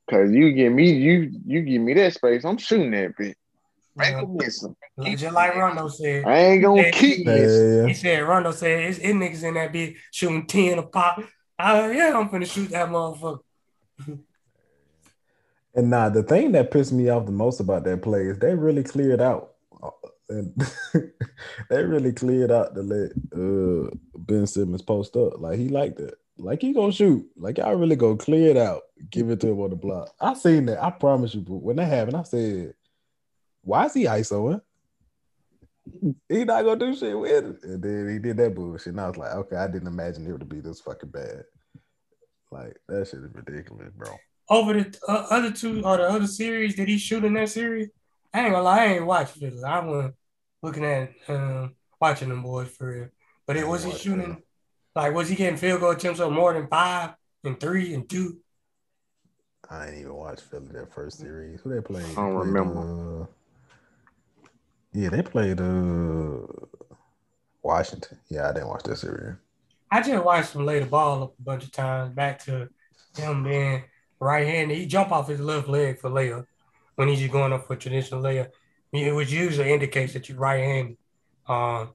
Cause 0.09 0.31
you 0.31 0.53
give 0.53 0.73
me 0.73 0.91
you 0.91 1.31
you 1.45 1.61
give 1.61 1.81
me 1.81 1.93
that 1.93 2.13
space, 2.13 2.43
I'm 2.43 2.57
shooting 2.57 2.91
that 2.91 3.11
bitch. 3.17 3.35
Make 3.95 4.11
Yeah. 4.11 4.21
him 4.21 4.37
miss 4.37 4.63
him. 4.63 4.75
Like- 4.97 5.17
Just 5.17 5.33
like 5.35 5.55
Rondo 5.55 5.87
said. 5.87 6.25
I 6.25 6.37
ain't 6.37 6.63
gonna 6.63 6.81
Yeah. 6.83 6.91
keep 6.91 7.25
Yeah, 7.25 7.33
missing. 7.33 7.77
yeah, 7.77 7.87
He 7.87 7.93
said 7.93 8.23
Rondo 8.23 8.51
said 8.51 8.79
it's 8.85 8.97
it 8.99 9.13
niggas 9.13 9.43
in 9.43 9.53
that 9.53 9.71
bitch 9.71 9.95
shooting 10.11 10.45
10 10.47 10.79
a 10.79 10.83
pop. 10.83 11.21
I, 11.59 11.91
yeah, 11.91 12.17
I'm 12.17 12.29
finna 12.29 12.45
shoot 12.51 12.69
that 12.71 12.89
motherfucker. 12.89 13.39
And 15.75 15.89
nah, 15.89 16.09
the 16.09 16.23
thing 16.23 16.51
that 16.53 16.71
pissed 16.71 16.91
me 16.91 17.09
off 17.09 17.25
the 17.25 17.31
most 17.31 17.59
about 17.59 17.83
that 17.83 18.01
play 18.01 18.21
is 18.25 18.39
they 18.39 18.55
really 18.55 18.83
cleared 18.83 19.21
out. 19.21 19.51
uh, 19.83 19.89
And 20.29 20.53
they 21.69 21.83
really 21.83 22.11
cleared 22.13 22.51
out 22.51 22.73
to 22.75 22.81
let 22.81 23.11
uh, 23.35 23.89
Ben 24.17 24.47
Simmons 24.47 24.81
post 24.81 25.15
up. 25.15 25.39
Like 25.39 25.59
he 25.59 25.69
liked 25.69 25.99
it. 25.99 26.15
Like 26.39 26.61
he 26.61 26.73
gonna 26.73 26.91
shoot. 26.91 27.25
Like 27.35 27.57
y'all 27.57 27.75
really 27.75 27.97
go 27.97 28.15
clear 28.15 28.49
it 28.49 28.57
out. 28.57 28.81
Give 29.09 29.29
it 29.29 29.41
to 29.41 29.49
him 29.49 29.59
on 29.59 29.71
the 29.71 29.75
block. 29.75 30.09
I 30.19 30.33
seen 30.33 30.65
that. 30.67 30.81
I 30.81 30.89
promise 30.89 31.35
you, 31.35 31.41
but 31.41 31.55
when 31.55 31.75
that 31.75 31.85
happened, 31.85 32.15
I 32.15 32.23
said, 32.23 32.73
"Why 33.61 33.85
is 33.85 33.93
he 33.93 34.05
ISOing? 34.05 34.61
He 36.29 36.45
not 36.45 36.63
gonna 36.63 36.79
do 36.79 36.95
shit 36.95 37.17
with 37.17 37.31
it." 37.31 37.63
And 37.63 37.83
then 37.83 38.09
he 38.09 38.19
did 38.19 38.37
that 38.37 38.55
bullshit. 38.55 38.93
And 38.93 39.01
I 39.01 39.07
was 39.07 39.17
like, 39.17 39.33
"Okay, 39.33 39.57
I 39.57 39.67
didn't 39.67 39.87
imagine 39.87 40.25
it 40.25 40.31
would 40.31 40.47
be 40.47 40.61
this 40.61 40.79
fucking 40.79 41.09
bad." 41.09 41.43
Like 42.51 42.77
that 42.87 43.07
shit 43.07 43.19
is 43.19 43.35
ridiculous, 43.35 43.91
bro. 43.95 44.15
Over 44.49 44.73
the 44.73 44.97
uh, 45.07 45.27
other 45.29 45.51
two 45.51 45.83
or 45.83 45.97
the 45.97 46.09
other 46.09 46.27
series, 46.27 46.75
did 46.75 46.87
he 46.87 46.97
shoot 46.97 47.25
in 47.25 47.33
that 47.33 47.49
series? 47.49 47.89
I 48.33 48.41
ain't 48.41 48.51
gonna 48.51 48.63
lie, 48.63 48.83
I 48.83 48.93
ain't 48.93 49.05
watching 49.05 49.47
it. 49.47 49.53
I 49.63 49.79
wasn't 49.79 50.15
looking 50.63 50.85
at 50.85 51.11
um, 51.27 51.75
watching 51.99 52.29
them 52.29 52.43
boys 52.43 52.69
for 52.69 52.87
real. 52.87 53.09
But 53.45 53.57
it 53.57 53.67
was 53.67 53.83
he 53.83 53.89
Watch 53.89 54.01
shooting. 54.01 54.43
Like 54.95 55.13
was 55.13 55.29
he 55.29 55.35
getting 55.35 55.57
field 55.57 55.81
goal 55.81 55.91
attempts 55.91 56.19
of 56.19 56.31
more 56.31 56.53
than 56.53 56.67
five 56.67 57.11
and 57.43 57.59
three 57.59 57.93
and 57.93 58.09
two? 58.09 58.39
I 59.69 59.87
ain't 59.87 59.99
even 59.99 60.15
watched 60.15 60.41
Philly 60.43 60.67
that 60.73 60.91
first 60.93 61.19
series. 61.19 61.61
Who 61.61 61.69
they 61.73 61.79
played? 61.81 62.17
I 62.17 62.21
don't 62.21 62.35
played, 62.35 62.37
remember. 62.37 62.89
uh, 63.23 63.25
yeah, 64.93 65.09
they 65.09 65.21
played 65.21 65.59
uh 65.61 66.45
Washington. 67.63 68.19
Yeah, 68.29 68.49
I 68.49 68.53
didn't 68.53 68.67
watch 68.67 68.83
that 68.83 68.97
series. 68.97 69.37
I 69.91 70.01
just 70.01 70.23
watched 70.23 70.53
him 70.53 70.65
lay 70.65 70.79
the 70.79 70.85
ball 70.85 71.23
up 71.23 71.33
a 71.39 71.41
bunch 71.41 71.63
of 71.63 71.71
times 71.71 72.13
back 72.13 72.39
to 72.45 72.69
him 73.15 73.43
being 73.43 73.83
right 74.19 74.45
handed. 74.45 74.77
He 74.77 74.85
jump 74.85 75.11
off 75.11 75.27
his 75.27 75.39
left 75.39 75.67
leg 75.67 75.99
for 75.99 76.09
layup 76.09 76.45
when 76.95 77.07
he's 77.07 77.19
just 77.19 77.31
going 77.31 77.53
up 77.53 77.65
for 77.67 77.75
traditional 77.75 78.21
layup, 78.21 78.49
it- 78.93 79.15
which 79.15 79.31
usually 79.31 79.71
indicates 79.73 80.13
that 80.13 80.29
you're 80.29 80.37
right 80.37 80.63
handed. 80.63 80.97
Um, 81.47 81.93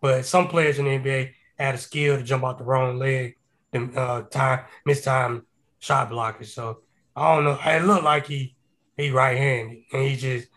but 0.00 0.26
some 0.26 0.48
players 0.48 0.78
in 0.78 0.86
the 0.86 0.92
NBA 0.92 1.34
had 1.62 1.74
a 1.74 1.78
skill 1.78 2.16
to 2.16 2.22
jump 2.22 2.44
out 2.44 2.58
the 2.58 2.64
wrong 2.64 2.98
leg, 2.98 3.36
and 3.72 3.96
uh, 3.96 4.22
time 4.22 4.64
miss 4.84 5.02
time 5.02 5.46
shot 5.78 6.10
blockers. 6.10 6.46
So 6.46 6.80
I 7.14 7.34
don't 7.34 7.44
know. 7.44 7.58
It 7.64 7.84
looked 7.84 8.04
like 8.04 8.26
he 8.26 8.54
he 8.96 9.10
right 9.10 9.36
handed, 9.36 9.82
and 9.92 10.08
he 10.08 10.16
just 10.16 10.48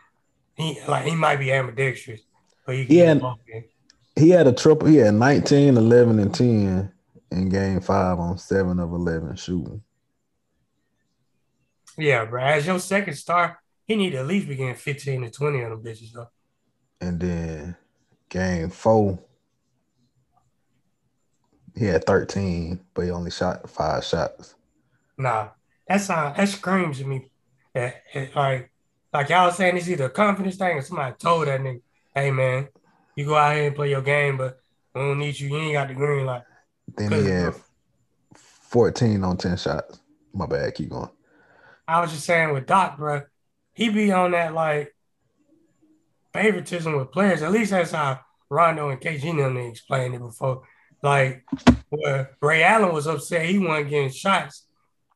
he 0.55 0.79
like 0.87 1.05
he 1.05 1.15
might 1.15 1.37
be 1.37 1.51
ambidextrous, 1.51 2.21
but 2.65 2.75
he 2.75 2.85
can 2.85 3.19
Yeah. 3.19 3.61
He 4.17 4.29
had 4.29 4.47
a 4.47 4.53
triple. 4.53 4.87
He 4.87 4.95
had 4.95 5.13
19, 5.13 5.75
11, 5.75 6.19
and 6.19 6.33
10 6.33 6.91
in 7.31 7.49
game 7.49 7.81
five 7.81 8.17
on 8.17 8.37
seven 8.37 8.79
of 8.79 8.91
11 8.91 9.35
shooting. 9.35 9.81
Yeah, 11.97 12.23
bro. 12.25 12.41
As 12.41 12.65
your 12.65 12.79
second 12.79 13.15
star, 13.15 13.59
he 13.85 13.95
need 13.95 14.11
to 14.11 14.19
at 14.19 14.27
least 14.27 14.47
be 14.47 14.55
getting 14.55 14.75
15 14.75 15.23
to 15.23 15.29
20 15.29 15.61
of 15.61 15.69
them 15.69 15.83
bitches, 15.83 16.13
though. 16.13 16.29
And 17.01 17.19
then 17.19 17.75
game 18.29 18.69
four, 18.69 19.19
he 21.77 21.85
had 21.85 22.05
13, 22.05 22.79
but 22.93 23.03
he 23.03 23.11
only 23.11 23.31
shot 23.31 23.69
five 23.69 24.03
shots. 24.03 24.55
Nah, 25.17 25.49
that 25.87 26.01
sound 26.01 26.35
that 26.35 26.49
screams 26.49 26.99
to 26.99 27.05
me 27.05 27.29
that 27.73 28.01
it, 28.13 28.35
like 28.35 28.71
like 29.13 29.29
y'all 29.29 29.51
saying 29.51 29.77
it's 29.77 29.87
either 29.87 30.05
a 30.05 30.09
confidence 30.09 30.57
thing 30.57 30.77
or 30.77 30.81
somebody 30.81 31.15
told 31.17 31.47
that 31.47 31.61
nigga, 31.61 31.81
hey 32.13 32.31
man, 32.31 32.67
you 33.15 33.25
go 33.25 33.35
out 33.35 33.55
here 33.55 33.67
and 33.67 33.75
play 33.75 33.89
your 33.89 34.01
game, 34.01 34.37
but 34.37 34.59
we 34.93 35.01
don't 35.01 35.19
need 35.19 35.39
you. 35.39 35.49
You 35.49 35.57
ain't 35.57 35.73
got 35.73 35.87
the 35.87 35.93
green 35.93 36.25
light. 36.25 36.43
Then 36.95 37.11
he 37.11 37.25
had 37.25 37.55
14 38.33 39.23
on 39.23 39.37
10 39.37 39.57
shots. 39.57 39.99
My 40.33 40.45
bad. 40.45 40.75
Keep 40.75 40.89
going. 40.89 41.09
I 41.87 42.01
was 42.01 42.11
just 42.11 42.25
saying 42.25 42.53
with 42.53 42.65
Doc, 42.65 42.97
bro, 42.97 43.21
he 43.73 43.89
be 43.89 44.11
on 44.11 44.31
that 44.31 44.53
like 44.53 44.93
favoritism 46.33 46.95
with 46.97 47.11
players. 47.11 47.41
At 47.41 47.51
least 47.51 47.71
that's 47.71 47.91
how 47.91 48.19
Rondo 48.49 48.89
and 48.89 48.99
KG 48.99 49.37
them 49.37 49.57
explained 49.57 50.15
it 50.15 50.19
before. 50.19 50.63
Like 51.05 51.45
where 51.89 52.31
Ray 52.41 52.63
Allen 52.63 52.91
was 52.91 53.05
upset 53.05 53.45
he 53.45 53.59
wasn't 53.59 53.91
getting 53.91 54.09
shots 54.09 54.65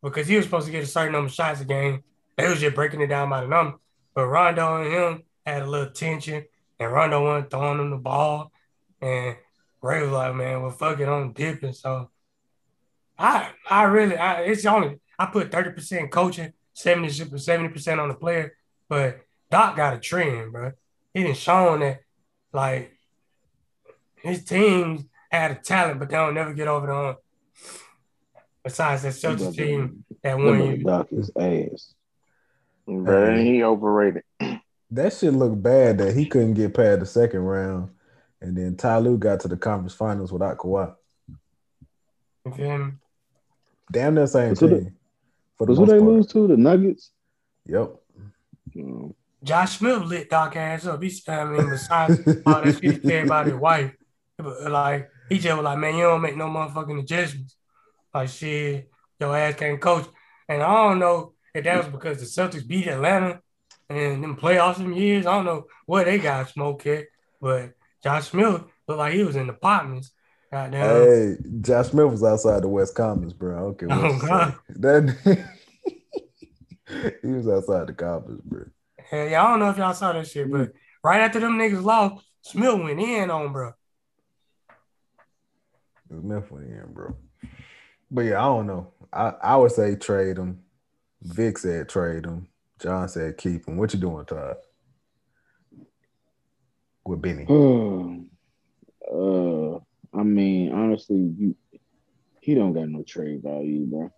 because 0.03 0.27
he 0.27 0.35
was 0.35 0.45
supposed 0.45 0.67
to 0.67 0.71
get 0.71 0.83
a 0.83 0.87
certain 0.87 1.13
number 1.13 1.25
of 1.25 1.33
shots 1.33 1.61
a 1.61 1.65
game. 1.65 2.03
They 2.37 2.47
was 2.47 2.59
just 2.59 2.75
breaking 2.75 3.01
it 3.01 3.07
down 3.07 3.31
by 3.31 3.41
the 3.41 3.47
number. 3.47 3.79
But 4.13 4.27
Rondo 4.27 4.83
and 4.83 4.93
him 4.93 5.23
had 5.47 5.63
a 5.63 5.65
little 5.65 5.91
tension, 5.91 6.45
and 6.79 6.93
Rondo 6.93 7.23
wasn't 7.23 7.49
throwing 7.49 7.79
him 7.79 7.89
the 7.89 7.97
ball. 7.97 8.51
And 9.01 9.35
Ray 9.81 10.03
was 10.03 10.11
like, 10.11 10.35
man, 10.35 10.61
well, 10.61 10.69
fuck 10.69 10.99
it, 10.99 11.09
I'm 11.09 11.33
dipping. 11.33 11.73
So 11.73 12.11
I 13.17 13.49
I 13.67 13.83
really 13.85 14.15
I 14.15 14.41
it's 14.41 14.67
only 14.67 14.99
I 15.17 15.25
put 15.25 15.49
30% 15.49 16.11
coaching, 16.11 16.53
70 16.73 17.07
70% 17.07 17.99
on 17.99 18.09
the 18.09 18.13
player, 18.13 18.53
but 18.87 19.21
Doc 19.49 19.75
got 19.75 19.95
a 19.95 19.99
trend, 19.99 20.51
bro. 20.51 20.71
He 21.15 21.23
didn't 21.23 21.37
shown 21.37 21.79
that 21.79 22.01
like 22.53 22.95
his 24.21 24.43
team 24.43 25.08
had 25.29 25.51
a 25.51 25.55
talent, 25.55 25.99
but 25.99 26.09
they 26.09 26.15
don't 26.17 26.33
never 26.33 26.53
get 26.53 26.67
over 26.67 26.87
the 26.87 26.93
hump. 26.93 27.17
Besides 28.63 29.03
that 29.03 29.13
Celtics 29.13 29.55
team 29.55 30.03
that 30.21 30.37
won 30.37 30.59
That 30.59 30.77
you. 30.77 30.83
Doc 30.83 31.07
is 31.11 31.31
ass. 31.39 31.93
Bro, 32.85 33.37
he 33.37 33.63
overrated. 33.63 34.23
That 34.91 35.13
shit 35.13 35.33
looked 35.33 35.61
bad 35.61 35.99
that 35.99 36.15
he 36.15 36.25
couldn't 36.25 36.55
get 36.55 36.73
past 36.73 36.99
the 37.01 37.05
second 37.05 37.41
round. 37.41 37.91
And 38.41 38.57
then 38.57 38.75
Ty 38.75 38.97
Lue 38.97 39.19
got 39.19 39.39
to 39.41 39.47
the 39.47 39.55
conference 39.55 39.93
finals 39.93 40.33
without 40.33 40.57
Kawhi. 40.57 40.95
You 42.43 42.51
feel 42.53 42.77
me? 42.79 42.91
Damn 43.91 44.15
near 44.15 44.25
same 44.25 44.49
Was 44.49 44.59
who 44.61 44.67
they- 44.69 44.79
team. 44.79 44.95
For 45.59 45.67
the 45.67 45.73
Was 45.73 45.77
who 45.79 45.85
they 45.85 45.99
lose 45.99 46.25
to? 46.33 46.47
The 46.47 46.57
Nuggets. 46.57 47.11
Yep. 47.67 47.95
Um, 48.79 49.13
Josh 49.43 49.77
Smith 49.77 50.01
lit 50.05 50.27
Doc 50.27 50.55
ass 50.55 50.87
up. 50.87 51.03
He's 51.03 51.21
I 51.29 51.45
mean, 51.45 51.69
besides 51.69 52.19
all 52.47 52.61
that 52.63 52.79
shit 52.81 52.83
he 52.95 52.99
said 53.07 53.25
about 53.25 53.45
his 53.45 53.55
wife, 53.55 53.93
but, 54.37 54.71
like 54.71 55.07
he 55.29 55.39
just 55.39 55.55
was 55.55 55.63
like, 55.63 55.77
man, 55.77 55.95
you 55.95 56.03
don't 56.03 56.21
make 56.21 56.35
no 56.37 56.47
motherfucking 56.47 56.99
adjustments. 56.99 57.55
Like 58.13 58.29
shit, 58.29 58.89
your 59.19 59.35
ass 59.37 59.55
can't 59.55 59.79
coach. 59.79 60.07
And 60.47 60.63
I 60.63 60.73
don't 60.87 60.99
know 60.99 61.33
if 61.53 61.63
that 61.63 61.77
was 61.77 61.87
because 61.87 62.19
the 62.19 62.25
Celtics 62.25 62.67
beat 62.67 62.87
Atlanta 62.87 63.41
and 63.89 64.23
them 64.23 64.35
playoffs 64.35 64.75
some 64.77 64.93
years. 64.93 65.25
I 65.25 65.35
don't 65.35 65.45
know 65.45 65.65
where 65.85 66.05
they 66.05 66.17
got 66.17 66.49
smoke 66.49 66.85
at, 66.87 67.05
but 67.41 67.73
Josh 68.03 68.29
Smith 68.29 68.63
looked 68.87 68.99
like 68.99 69.13
he 69.13 69.23
was 69.23 69.35
in 69.35 69.47
the 69.47 69.53
apartments. 69.53 70.11
Goddamn. 70.51 71.05
Hey, 71.05 71.35
Josh 71.61 71.87
Smith 71.89 72.09
was 72.09 72.23
outside 72.23 72.63
the 72.63 72.67
West 72.67 72.95
Commons, 72.95 73.33
bro. 73.33 73.65
Okay, 73.67 73.85
what 73.85 73.97
Oh. 73.99 74.19
God. 74.19 74.55
That 74.69 75.45
he 77.21 77.27
was 77.29 77.47
outside 77.47 77.87
the 77.87 77.93
Commons, 77.93 78.41
bro. 78.43 78.65
Hey, 79.09 79.31
yeah, 79.31 79.43
I 79.43 79.49
don't 79.51 79.59
know 79.59 79.69
if 79.69 79.77
y'all 79.77 79.93
saw 79.93 80.13
that 80.13 80.27
shit, 80.27 80.51
but 80.51 80.71
right 81.03 81.21
after 81.21 81.39
them 81.39 81.57
niggas 81.57 81.83
lost, 81.83 82.23
Smith 82.41 82.79
went 82.81 82.99
in 82.99 83.29
on 83.29 83.51
bro. 83.53 83.73
It 86.09 86.15
was 86.15 86.23
meant 86.23 86.47
for 86.47 86.61
him, 86.61 86.91
bro. 86.93 87.15
But 88.11 88.21
yeah, 88.21 88.39
I 88.39 88.45
don't 88.45 88.67
know. 88.67 88.91
I, 89.13 89.33
I 89.41 89.55
would 89.55 89.71
say 89.71 89.95
trade 89.95 90.37
him. 90.37 90.59
Vic 91.21 91.57
said 91.57 91.89
trade 91.89 92.25
him. 92.25 92.47
John 92.81 93.09
said 93.09 93.37
keep 93.37 93.67
him. 93.67 93.77
What 93.77 93.93
you 93.93 93.99
doing, 93.99 94.25
Todd? 94.25 94.55
With 97.05 97.21
Benny. 97.21 97.45
uh, 99.11 99.75
I 100.17 100.23
mean, 100.23 100.73
honestly, 100.73 101.33
you 101.37 101.55
he 102.41 102.55
don't 102.55 102.73
got 102.73 102.89
no 102.89 103.03
trade 103.03 103.43
value, 103.43 103.85
bro. 103.85 104.11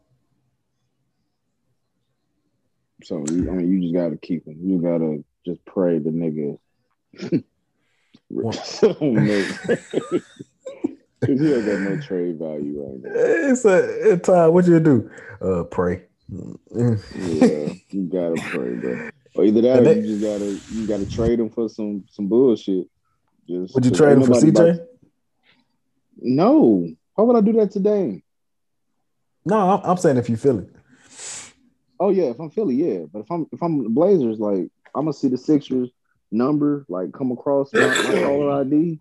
So 3.04 3.18
I 3.18 3.20
mean, 3.20 3.72
you 3.72 3.82
just 3.82 3.94
gotta 3.94 4.18
keep 4.18 4.46
him. 4.46 4.58
You 4.64 4.78
gotta 4.78 5.24
just 5.46 5.66
pray 5.66 6.00
the 6.00 6.12
nigga. 6.12 6.58
Because 11.22 11.40
he 11.40 11.50
don't 11.50 11.66
got 11.66 11.80
no 11.80 12.02
trade 12.02 12.40
value 12.40 12.82
right 12.84 13.00
now. 13.04 13.12
It's 13.14 13.64
a 13.66 14.12
it's 14.14 14.26
time. 14.28 14.54
What 14.54 14.66
you 14.66 14.80
do? 14.80 15.10
Uh, 15.40 15.64
pray. 15.66 16.04
Yeah, 16.30 17.74
you 17.90 18.10
gotta 18.12 18.36
pray, 18.52 18.74
bro. 18.76 19.10
Or 19.36 19.46
either 19.46 19.62
that, 19.62 19.80
or 19.80 19.84
they- 19.84 20.00
you 20.02 20.18
just 20.20 20.22
gotta 20.24 20.60
you 20.76 20.88
gotta 20.88 21.06
trade 21.06 21.40
him 21.40 21.50
for 21.50 21.70
some 21.70 22.06
some 22.10 22.28
bullshit. 22.28 22.88
Just 23.48 23.76
Would 23.76 23.86
you 23.86 23.92
'cause 23.92 23.98
trade 24.00 24.18
him 24.18 24.24
for 24.24 24.34
CJ? 24.34 24.50
about- 24.50 24.88
No. 26.18 26.88
How 27.18 27.26
would 27.26 27.36
I 27.36 27.42
do 27.42 27.54
that 27.54 27.72
today? 27.72 28.24
No, 29.46 29.58
I'm, 29.58 29.82
I'm 29.92 29.98
saying 29.98 30.18
if 30.18 30.30
you 30.30 30.38
feel 30.38 30.60
it. 30.60 30.70
Oh 32.00 32.10
yeah, 32.10 32.26
if 32.26 32.40
I'm 32.40 32.50
Philly, 32.50 32.76
yeah. 32.76 33.06
But 33.12 33.20
if 33.20 33.32
I'm 33.32 33.46
if 33.52 33.62
I'm 33.62 33.94
Blazers, 33.94 34.40
like 34.40 34.70
I'm 34.96 35.04
gonna 35.06 35.14
see 35.14 35.28
the 35.28 35.38
Sixers 35.38 35.90
number 36.32 36.86
like 36.90 37.12
come 37.14 37.32
across 37.32 37.72
my, 37.74 37.80
my 37.82 38.24
caller 38.24 38.52
ID. 38.62 39.00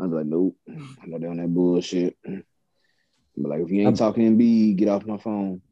I'm 0.00 0.12
like, 0.12 0.26
nope, 0.26 0.56
I 0.68 1.06
know 1.06 1.18
they 1.18 1.26
on 1.26 1.36
that 1.38 1.52
bullshit. 1.52 2.16
But 2.24 3.48
like, 3.50 3.60
if 3.60 3.70
you 3.70 3.78
ain't 3.80 3.86
I'm- 3.88 3.96
talking 3.96 4.36
MB, 4.38 4.76
get 4.76 4.88
off 4.88 5.06
my 5.06 5.16
phone. 5.18 5.62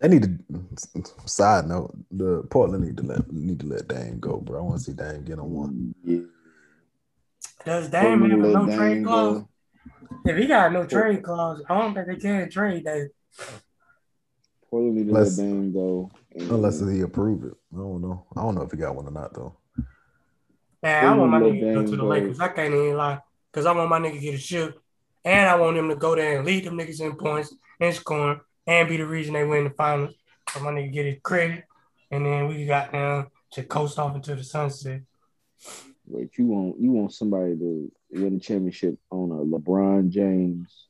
They 0.00 0.08
need 0.08 0.22
to. 0.24 1.04
Side 1.26 1.68
note: 1.68 1.94
the 2.10 2.42
Portland 2.50 2.84
need 2.84 2.96
to 2.96 3.04
let 3.04 3.32
need 3.32 3.60
to 3.60 3.66
let 3.66 3.86
Dame 3.86 4.18
go, 4.18 4.38
bro. 4.38 4.58
I 4.58 4.62
want 4.62 4.78
to 4.78 4.84
see 4.84 4.92
Dame 4.94 5.22
get 5.22 5.38
on 5.38 5.48
one. 5.50 5.94
Yeah. 6.04 6.22
Does 7.64 7.88
Dame 7.88 8.28
have 8.28 8.38
no 8.40 8.66
Dame 8.66 8.76
trade 8.76 9.04
go. 9.04 9.08
clause? 9.10 9.44
If 10.24 10.36
he 10.38 10.46
got 10.48 10.72
no 10.72 10.86
trade 10.86 11.22
clause, 11.22 11.62
I 11.70 11.78
don't 11.80 11.94
think 11.94 12.06
they 12.08 12.16
can 12.16 12.50
trade 12.50 12.84
that. 12.84 13.10
Portland 14.68 14.96
need 14.96 15.04
to 15.04 15.08
Unless- 15.10 15.38
let 15.38 15.44
Dame 15.44 15.72
go. 15.72 16.10
Unless 16.34 16.80
he 16.80 17.00
approve 17.02 17.44
it. 17.44 17.54
I 17.72 17.76
don't 17.78 18.00
know. 18.02 18.26
I 18.36 18.42
don't 18.42 18.56
know 18.56 18.62
if 18.62 18.72
he 18.72 18.78
got 18.78 18.96
one 18.96 19.06
or 19.06 19.12
not 19.12 19.34
though. 19.34 19.54
Man, 20.82 21.04
I 21.04 21.14
want 21.14 21.30
my 21.30 21.38
Let 21.38 21.52
nigga 21.52 21.60
to 21.60 21.74
go 21.74 21.82
to 21.82 21.90
the 21.90 21.96
go. 21.96 22.06
Lakers. 22.06 22.40
I 22.40 22.48
can't 22.48 22.74
even 22.74 22.96
lie. 22.96 23.20
Because 23.50 23.66
I 23.66 23.72
want 23.72 23.90
my 23.90 24.00
nigga 24.00 24.14
to 24.14 24.18
get 24.18 24.34
a 24.34 24.38
ship. 24.38 24.78
And 25.24 25.48
I 25.48 25.54
want 25.56 25.76
him 25.76 25.88
to 25.88 25.94
go 25.94 26.16
there 26.16 26.36
and 26.36 26.46
lead 26.46 26.64
them 26.64 26.76
niggas 26.76 27.00
in 27.00 27.14
points 27.16 27.54
and 27.78 27.94
scoring 27.94 28.40
and 28.66 28.88
be 28.88 28.96
the 28.96 29.06
reason 29.06 29.34
they 29.34 29.44
win 29.44 29.64
the 29.64 29.70
finals. 29.70 30.14
So 30.52 30.60
my 30.60 30.72
nigga 30.72 30.92
get 30.92 31.06
his 31.06 31.18
credit. 31.22 31.64
And 32.10 32.26
then 32.26 32.48
we 32.48 32.66
got 32.66 32.92
down 32.92 33.28
to 33.52 33.62
coast 33.62 33.98
off 33.98 34.16
into 34.16 34.34
the 34.34 34.42
sunset. 34.42 35.02
But 36.06 36.36
you 36.36 36.46
want 36.46 36.80
you 36.80 36.90
want 36.90 37.12
somebody 37.12 37.56
to 37.56 37.92
win 38.10 38.36
a 38.36 38.40
championship 38.40 38.98
on 39.10 39.30
a 39.30 39.58
LeBron 39.58 40.10
James 40.10 40.88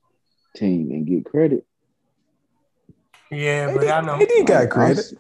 team 0.57 0.91
and 0.91 1.07
get 1.07 1.27
credit. 1.27 1.67
Yeah, 3.31 3.73
but 3.75 3.89
I 3.89 4.01
know. 4.01 4.21
AD 4.21 4.47
got 4.47 4.71
credit. 4.71 5.13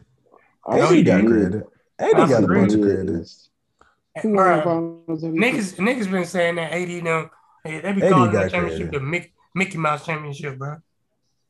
I, 0.66 0.78
know 0.78 0.86
AD 0.86 0.94
he 0.94 1.02
got 1.02 1.26
credit. 1.26 1.66
AD 1.98 2.12
got 2.12 2.44
a 2.44 2.46
bunch 2.46 2.72
of 2.72 2.80
credit. 2.80 3.28
Who 4.20 4.34
won 4.34 4.44
the 4.56 4.62
Bruh, 4.64 5.32
niggas, 5.32 5.76
niggas 5.76 6.10
been 6.10 6.26
saying 6.26 6.56
that 6.56 6.72
AD 6.72 7.04
them, 7.04 7.30
they, 7.64 7.80
they 7.80 7.92
be 7.92 8.02
AD 8.02 8.12
calling 8.12 8.32
got 8.32 8.42
that 8.42 8.50
championship 8.50 8.90
credit. 8.90 8.98
the 8.98 9.00
Mickey, 9.00 9.32
Mickey 9.54 9.78
Mouse 9.78 10.04
championship, 10.04 10.58
bro. 10.58 10.76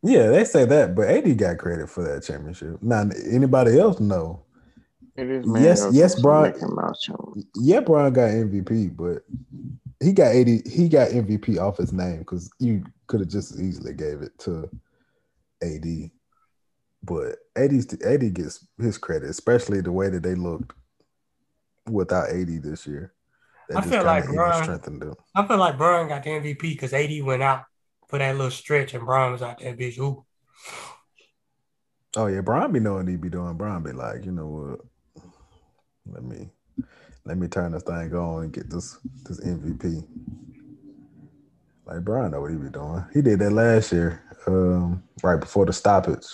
Yeah, 0.02 0.28
they 0.28 0.44
say 0.44 0.64
that, 0.64 0.94
but 0.94 1.08
AD 1.08 1.36
got 1.38 1.58
credit 1.58 1.88
for 1.88 2.04
that 2.04 2.22
championship. 2.22 2.82
Now 2.82 3.08
anybody 3.30 3.78
else 3.78 4.00
know? 4.00 4.44
It 5.16 5.28
is 5.28 5.46
Yes, 5.60 5.88
yes, 5.92 6.20
bro. 6.20 6.42
Mickey 6.42 6.66
Mouse. 6.66 7.08
Yeah, 7.56 7.80
Bron 7.80 8.12
got 8.12 8.30
MVP, 8.30 8.96
but 8.96 9.24
he 10.00 10.12
got 10.12 10.32
80 10.34 10.68
he 10.68 10.88
got 10.88 11.10
MVP 11.10 11.58
off 11.58 11.76
his 11.76 11.92
name 11.92 12.18
because 12.18 12.50
you 12.58 12.84
could 13.06 13.20
have 13.20 13.28
just 13.28 13.52
as 13.52 13.62
easily 13.62 13.92
gave 13.92 14.22
it 14.22 14.36
to 14.40 14.68
AD. 15.62 16.10
But 17.04 17.36
AD, 17.56 17.72
AD 18.04 18.34
gets 18.34 18.66
his 18.78 18.98
credit, 18.98 19.28
especially 19.28 19.80
the 19.80 19.92
way 19.92 20.08
that 20.08 20.22
they 20.22 20.34
looked 20.34 20.72
without 21.90 22.30
AD 22.30 22.62
this 22.62 22.86
year. 22.86 23.12
That 23.68 23.78
I 23.78 23.80
feel 23.82 24.04
like 24.04 24.26
Bron- 24.26 24.62
strengthened 24.62 25.02
them. 25.02 25.14
I 25.34 25.46
feel 25.46 25.56
like 25.56 25.78
Bron 25.78 26.08
got 26.08 26.24
the 26.24 26.30
MVP 26.30 26.60
because 26.60 26.92
AD 26.92 27.22
went 27.22 27.42
out 27.42 27.64
for 28.08 28.18
that 28.18 28.36
little 28.36 28.50
stretch 28.50 28.94
and 28.94 29.04
Bron 29.04 29.32
was 29.32 29.42
out 29.42 29.58
there 29.58 29.74
bitch. 29.74 29.98
Oh 32.16 32.26
yeah, 32.26 32.40
Bron 32.40 32.72
be 32.72 32.80
knowing 32.80 33.06
he 33.06 33.16
be 33.16 33.30
doing. 33.30 33.54
Bron 33.54 33.82
be 33.82 33.92
like, 33.92 34.24
you 34.24 34.32
know 34.32 34.46
what? 34.46 35.24
Let 36.06 36.24
me 36.24 36.50
let 37.24 37.38
me 37.38 37.48
turn 37.48 37.72
this 37.72 37.84
thing 37.84 38.12
on 38.14 38.44
and 38.44 38.52
get 38.52 38.68
this 38.68 38.98
this 39.24 39.40
MVP. 39.40 40.06
Like 41.86 42.04
Bron 42.04 42.30
know 42.32 42.40
what 42.40 42.50
he 42.50 42.56
be 42.56 42.68
doing. 42.68 43.04
He 43.14 43.22
did 43.22 43.38
that 43.38 43.52
last 43.52 43.92
year, 43.92 44.22
um, 44.46 45.02
right 45.22 45.40
before 45.40 45.66
the 45.66 45.72
stoppage. 45.72 46.26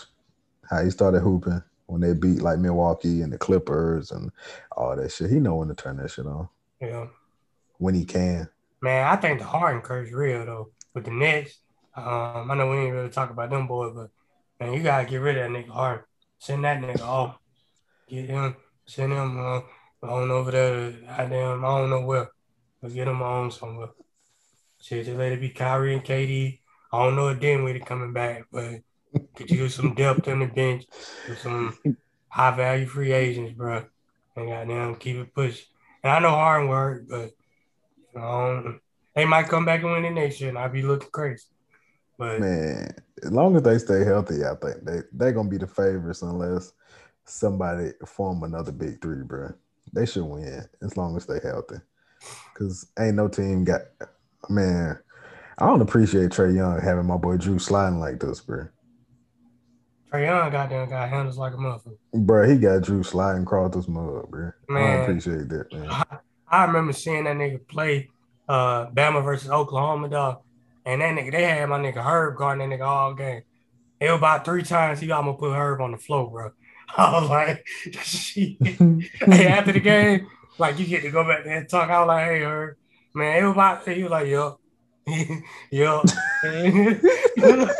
How 0.68 0.82
he 0.82 0.90
started 0.90 1.20
hooping 1.20 1.62
when 1.88 2.02
they 2.02 2.12
beat 2.12 2.42
like 2.42 2.58
Milwaukee 2.58 3.22
and 3.22 3.32
the 3.32 3.38
Clippers 3.38 4.10
and 4.12 4.30
all 4.76 4.94
that 4.94 5.10
shit. 5.10 5.30
He 5.30 5.40
know 5.40 5.56
when 5.56 5.68
to 5.68 5.74
turn 5.74 5.96
that 5.96 6.10
shit 6.10 6.26
on 6.26 6.48
Yeah. 6.80 7.06
when 7.78 7.94
he 7.94 8.04
can. 8.04 8.48
Man, 8.82 9.06
I 9.06 9.16
think 9.16 9.40
the 9.40 9.46
Harden 9.46 9.80
curse 9.80 10.12
real 10.12 10.44
though 10.44 10.70
with 10.94 11.06
the 11.06 11.10
Nets. 11.10 11.58
Um, 11.96 12.50
I 12.50 12.54
know 12.54 12.70
we 12.70 12.76
ain't 12.76 12.94
really 12.94 13.08
talk 13.08 13.30
about 13.30 13.50
them 13.50 13.66
boys, 13.66 13.92
but 13.94 14.10
man, 14.60 14.74
you 14.74 14.82
gotta 14.82 15.08
get 15.08 15.16
rid 15.16 15.38
of 15.38 15.50
that 15.50 15.58
nigga 15.58 15.70
Harden. 15.70 16.04
Send 16.38 16.64
that 16.64 16.80
nigga 16.80 17.00
off. 17.00 17.38
Get 18.06 18.26
him, 18.26 18.54
send 18.86 19.12
him 19.12 19.40
uh, 19.40 19.60
on 20.02 20.30
over 20.30 20.50
there. 20.50 20.92
I 21.08 21.22
Goddamn, 21.22 21.64
I 21.64 21.68
don't 21.78 21.90
know 21.90 22.02
where. 22.02 22.30
But 22.80 22.94
get 22.94 23.08
him 23.08 23.22
on 23.22 23.50
somewhere. 23.50 23.88
Shit, 24.80 25.06
just 25.06 25.18
let 25.18 25.32
it 25.32 25.40
be 25.40 25.48
Kyrie 25.48 25.94
and 25.94 26.04
KD. 26.04 26.60
I 26.92 27.04
don't 27.04 27.16
know 27.16 27.28
if 27.28 27.40
Dinwiddie 27.40 27.80
coming 27.80 28.12
back, 28.12 28.44
but 28.52 28.82
could 29.34 29.50
use 29.50 29.74
some 29.74 29.94
depth 29.94 30.28
on 30.28 30.40
the 30.40 30.46
bench 30.46 30.84
with 31.28 31.38
some 31.38 31.78
high 32.28 32.54
value 32.54 32.86
free 32.86 33.12
agents, 33.12 33.52
bro. 33.52 33.84
And 34.36 34.48
goddamn, 34.48 34.96
keep 34.96 35.16
it 35.16 35.34
pushing. 35.34 35.66
And 36.02 36.12
I 36.12 36.18
know 36.20 36.30
Harden 36.30 36.68
work, 36.68 37.04
but 37.08 37.30
they 39.14 39.24
might 39.24 39.48
come 39.48 39.64
back 39.64 39.82
and 39.82 39.92
win 39.92 40.02
the 40.02 40.10
nation. 40.10 40.56
I'd 40.56 40.72
be 40.72 40.82
looking 40.82 41.10
crazy. 41.10 41.46
But 42.16 42.40
Man, 42.40 42.94
as 43.22 43.32
long 43.32 43.56
as 43.56 43.62
they 43.62 43.78
stay 43.78 44.04
healthy, 44.04 44.44
I 44.44 44.54
think 44.56 44.84
they 44.84 45.00
they're 45.12 45.32
gonna 45.32 45.48
be 45.48 45.58
the 45.58 45.66
favorites 45.66 46.22
unless 46.22 46.72
somebody 47.24 47.92
form 48.06 48.42
another 48.42 48.72
big 48.72 49.00
three, 49.00 49.22
bro. 49.22 49.52
They 49.92 50.06
should 50.06 50.24
win 50.24 50.64
as 50.82 50.96
long 50.96 51.16
as 51.16 51.26
they 51.26 51.38
healthy. 51.42 51.76
Cause 52.54 52.86
ain't 52.98 53.16
no 53.16 53.28
team 53.28 53.64
got 53.64 53.82
man. 54.48 54.98
I 55.58 55.66
don't 55.66 55.80
appreciate 55.80 56.30
Trae 56.30 56.54
Young 56.54 56.80
having 56.80 57.06
my 57.06 57.16
boy 57.16 57.36
Jrue 57.36 57.60
sliding 57.60 58.00
like 58.00 58.20
this, 58.20 58.40
bro. 58.40 58.68
Trae 60.10 60.24
Young 60.24 60.50
goddamn 60.50 60.88
got 60.88 61.08
handles 61.08 61.36
like 61.36 61.52
a 61.52 61.56
motherfucker. 61.56 61.98
Bro, 62.14 62.48
he 62.48 62.56
got 62.56 62.82
Jrue 62.82 63.04
sliding 63.04 63.42
across 63.42 63.74
this 63.74 63.88
mug, 63.88 64.30
bro. 64.30 64.50
I 64.68 64.72
Man. 64.72 64.96
don't 64.96 65.02
appreciate 65.02 65.48
that, 65.50 65.72
man. 65.72 65.90
I, 65.90 66.04
I 66.50 66.64
remember 66.64 66.92
seeing 66.92 67.24
that 67.24 67.36
nigga 67.36 67.66
play 67.68 68.08
uh 68.48 68.86
Bama 68.90 69.22
versus 69.22 69.50
Oklahoma, 69.50 70.08
dog. 70.08 70.42
And 70.86 71.02
that 71.02 71.14
nigga, 71.14 71.32
they 71.32 71.44
had 71.44 71.68
my 71.68 71.78
nigga 71.78 72.02
Herb 72.02 72.36
guarding 72.36 72.70
that 72.70 72.78
nigga 72.78 72.86
all 72.86 73.12
game. 73.12 73.42
It 74.00 74.10
was 74.10 74.18
about 74.18 74.44
three 74.44 74.62
times 74.62 75.00
he 75.00 75.10
almost 75.10 75.40
put 75.40 75.52
Herb 75.54 75.80
on 75.82 75.92
the 75.92 75.98
floor, 75.98 76.30
bro. 76.30 76.50
I 76.96 77.20
was 77.20 77.28
like, 77.28 77.66
shit. 78.02 78.56
hey, 78.62 79.46
after 79.48 79.72
the 79.72 79.80
game, 79.80 80.26
like 80.56 80.78
you 80.78 80.86
get 80.86 81.02
to 81.02 81.10
go 81.10 81.24
back 81.24 81.44
there 81.44 81.58
and 81.58 81.68
talk. 81.68 81.90
I 81.90 82.00
was 82.00 82.08
like, 82.08 82.24
hey, 82.24 82.40
Herb, 82.40 82.76
man, 83.14 83.42
it 83.42 83.46
was 83.46 83.52
about. 83.52 83.86
He 83.86 84.02
was 84.02 84.10
like, 84.10 84.28
yo, 84.28 84.58
yup. 85.70 86.06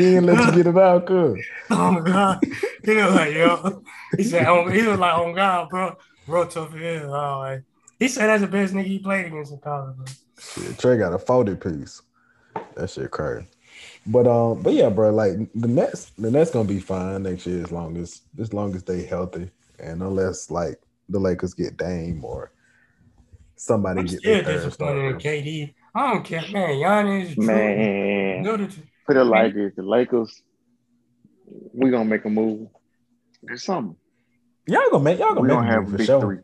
he 0.00 0.14
didn't 0.14 0.26
let 0.26 0.46
you 0.46 0.62
get 0.62 0.66
it 0.74 0.78
out, 0.78 1.06
cuz. 1.06 1.44
Oh 1.70 1.92
my 1.92 2.00
god. 2.00 2.40
He 2.84 2.96
was 2.96 3.14
like, 3.14 3.34
yo. 3.34 3.82
He 4.16 4.24
said, 4.24 4.46
oh, 4.46 4.68
he 4.68 4.86
was 4.86 4.98
like, 4.98 5.14
oh 5.16 5.32
god, 5.32 5.68
bro. 5.68 5.96
Bro 6.26 6.46
tough 6.46 6.74
as 6.74 6.80
hell. 6.80 7.14
Oh, 7.14 7.38
like, 7.40 7.62
he 7.98 8.08
said 8.08 8.26
that's 8.26 8.42
the 8.42 8.48
best 8.48 8.74
nigga 8.74 8.86
he 8.86 8.98
played 8.98 9.26
against 9.26 9.52
in 9.52 9.58
college, 9.58 9.96
bro. 9.96 10.06
Shit, 10.38 10.76
Trae 10.78 10.98
got 10.98 11.12
a 11.12 11.18
40 11.18 11.56
piece. 11.56 12.02
That 12.74 12.90
shit 12.90 13.10
crazy. 13.10 13.46
But 14.06 14.26
um, 14.26 14.62
but 14.62 14.72
yeah, 14.72 14.88
bro, 14.88 15.10
like 15.10 15.32
the 15.54 15.68
Nets, 15.68 16.10
the 16.18 16.30
Nets 16.30 16.50
gonna 16.50 16.68
be 16.68 16.80
fine 16.80 17.22
next 17.22 17.46
year 17.46 17.62
as 17.62 17.70
long 17.70 17.96
as 17.96 18.22
as 18.40 18.52
long 18.52 18.74
as 18.74 18.82
they 18.82 19.04
healthy. 19.04 19.50
And 19.78 20.02
unless 20.02 20.50
like 20.50 20.80
the 21.08 21.18
Lakers 21.18 21.54
get 21.54 21.76
Dame 21.76 22.24
or 22.24 22.52
somebody 23.56 24.00
I'm 24.00 24.06
get 24.06 24.20
still 24.20 24.42
disappointed 24.42 25.10
in. 25.10 25.18
KD. 25.18 25.74
I 25.94 26.12
don't 26.12 26.24
care, 26.24 26.42
man. 26.52 26.70
Giannis, 26.70 27.34
Jrue, 27.34 27.46
Man, 27.46 28.42
Middleton. 28.42 28.89
Put 29.06 29.16
it 29.16 29.24
like 29.24 29.54
this: 29.54 29.72
the 29.76 29.82
Lakers, 29.82 30.42
we 31.72 31.90
gonna 31.90 32.04
make 32.04 32.24
a 32.24 32.30
move. 32.30 32.68
There's 33.42 33.64
something. 33.64 33.96
Y'all 34.66 34.82
gonna 34.90 35.02
make 35.04 35.18
y'all 35.18 35.28
gonna 35.34 35.40
We 35.42 35.48
make 35.48 35.56
gonna 35.56 35.68
a 35.68 35.72
have 35.72 35.82
move 35.84 35.88
a 35.88 35.90
for 35.92 35.98
big 35.98 36.06
sure. 36.06 36.20
three. 36.20 36.38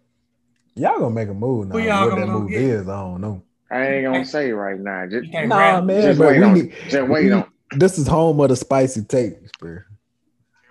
Y'all 0.74 0.98
gonna 0.98 1.14
make 1.14 1.28
a 1.28 1.34
move 1.34 1.68
now. 1.68 1.78
Y'all 1.78 2.11
What 2.11 2.16
that 2.16 2.26
move 2.28 2.50
get? 2.50 2.61
is, 2.62 2.88
I 2.88 3.00
don't 3.00 3.20
know. 3.20 3.42
I 3.70 3.86
ain't 3.86 4.04
gonna 4.04 4.24
say 4.24 4.50
right 4.52 4.78
now. 4.78 5.07
Just, 5.07 5.32
Nah, 5.32 5.57
rap. 5.76 5.84
man, 5.84 6.02
just 6.02 6.18
but 6.18 6.28
wait 6.28 6.38
we 6.38 6.44
on. 6.44 6.54
need, 6.54 6.74
Just 6.88 7.09
wait 7.09 7.24
we- 7.26 7.32
on. 7.32 7.50
this 7.76 7.98
is 7.98 8.07
home 8.07 8.40
of 8.40 8.48
the 8.48 8.57
spicy 8.57 9.02
takes, 9.02 9.50
bro. 9.59 9.78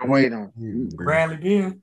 Wait 0.05 0.31
on. 0.33 0.51
Bradley 0.95 1.37
Beal. 1.37 1.73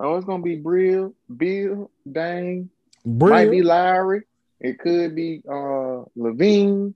Oh, 0.00 0.16
it's 0.16 0.26
gonna 0.26 0.42
be 0.42 0.56
Brill, 0.56 1.14
Beal, 1.36 1.90
Dame. 2.10 2.70
Bro, 3.04 3.30
Might 3.30 3.50
be 3.50 3.62
Lowry. 3.62 4.22
It 4.60 4.78
could 4.78 5.14
be 5.14 5.42
uh 5.48 6.04
LaVine. 6.16 6.94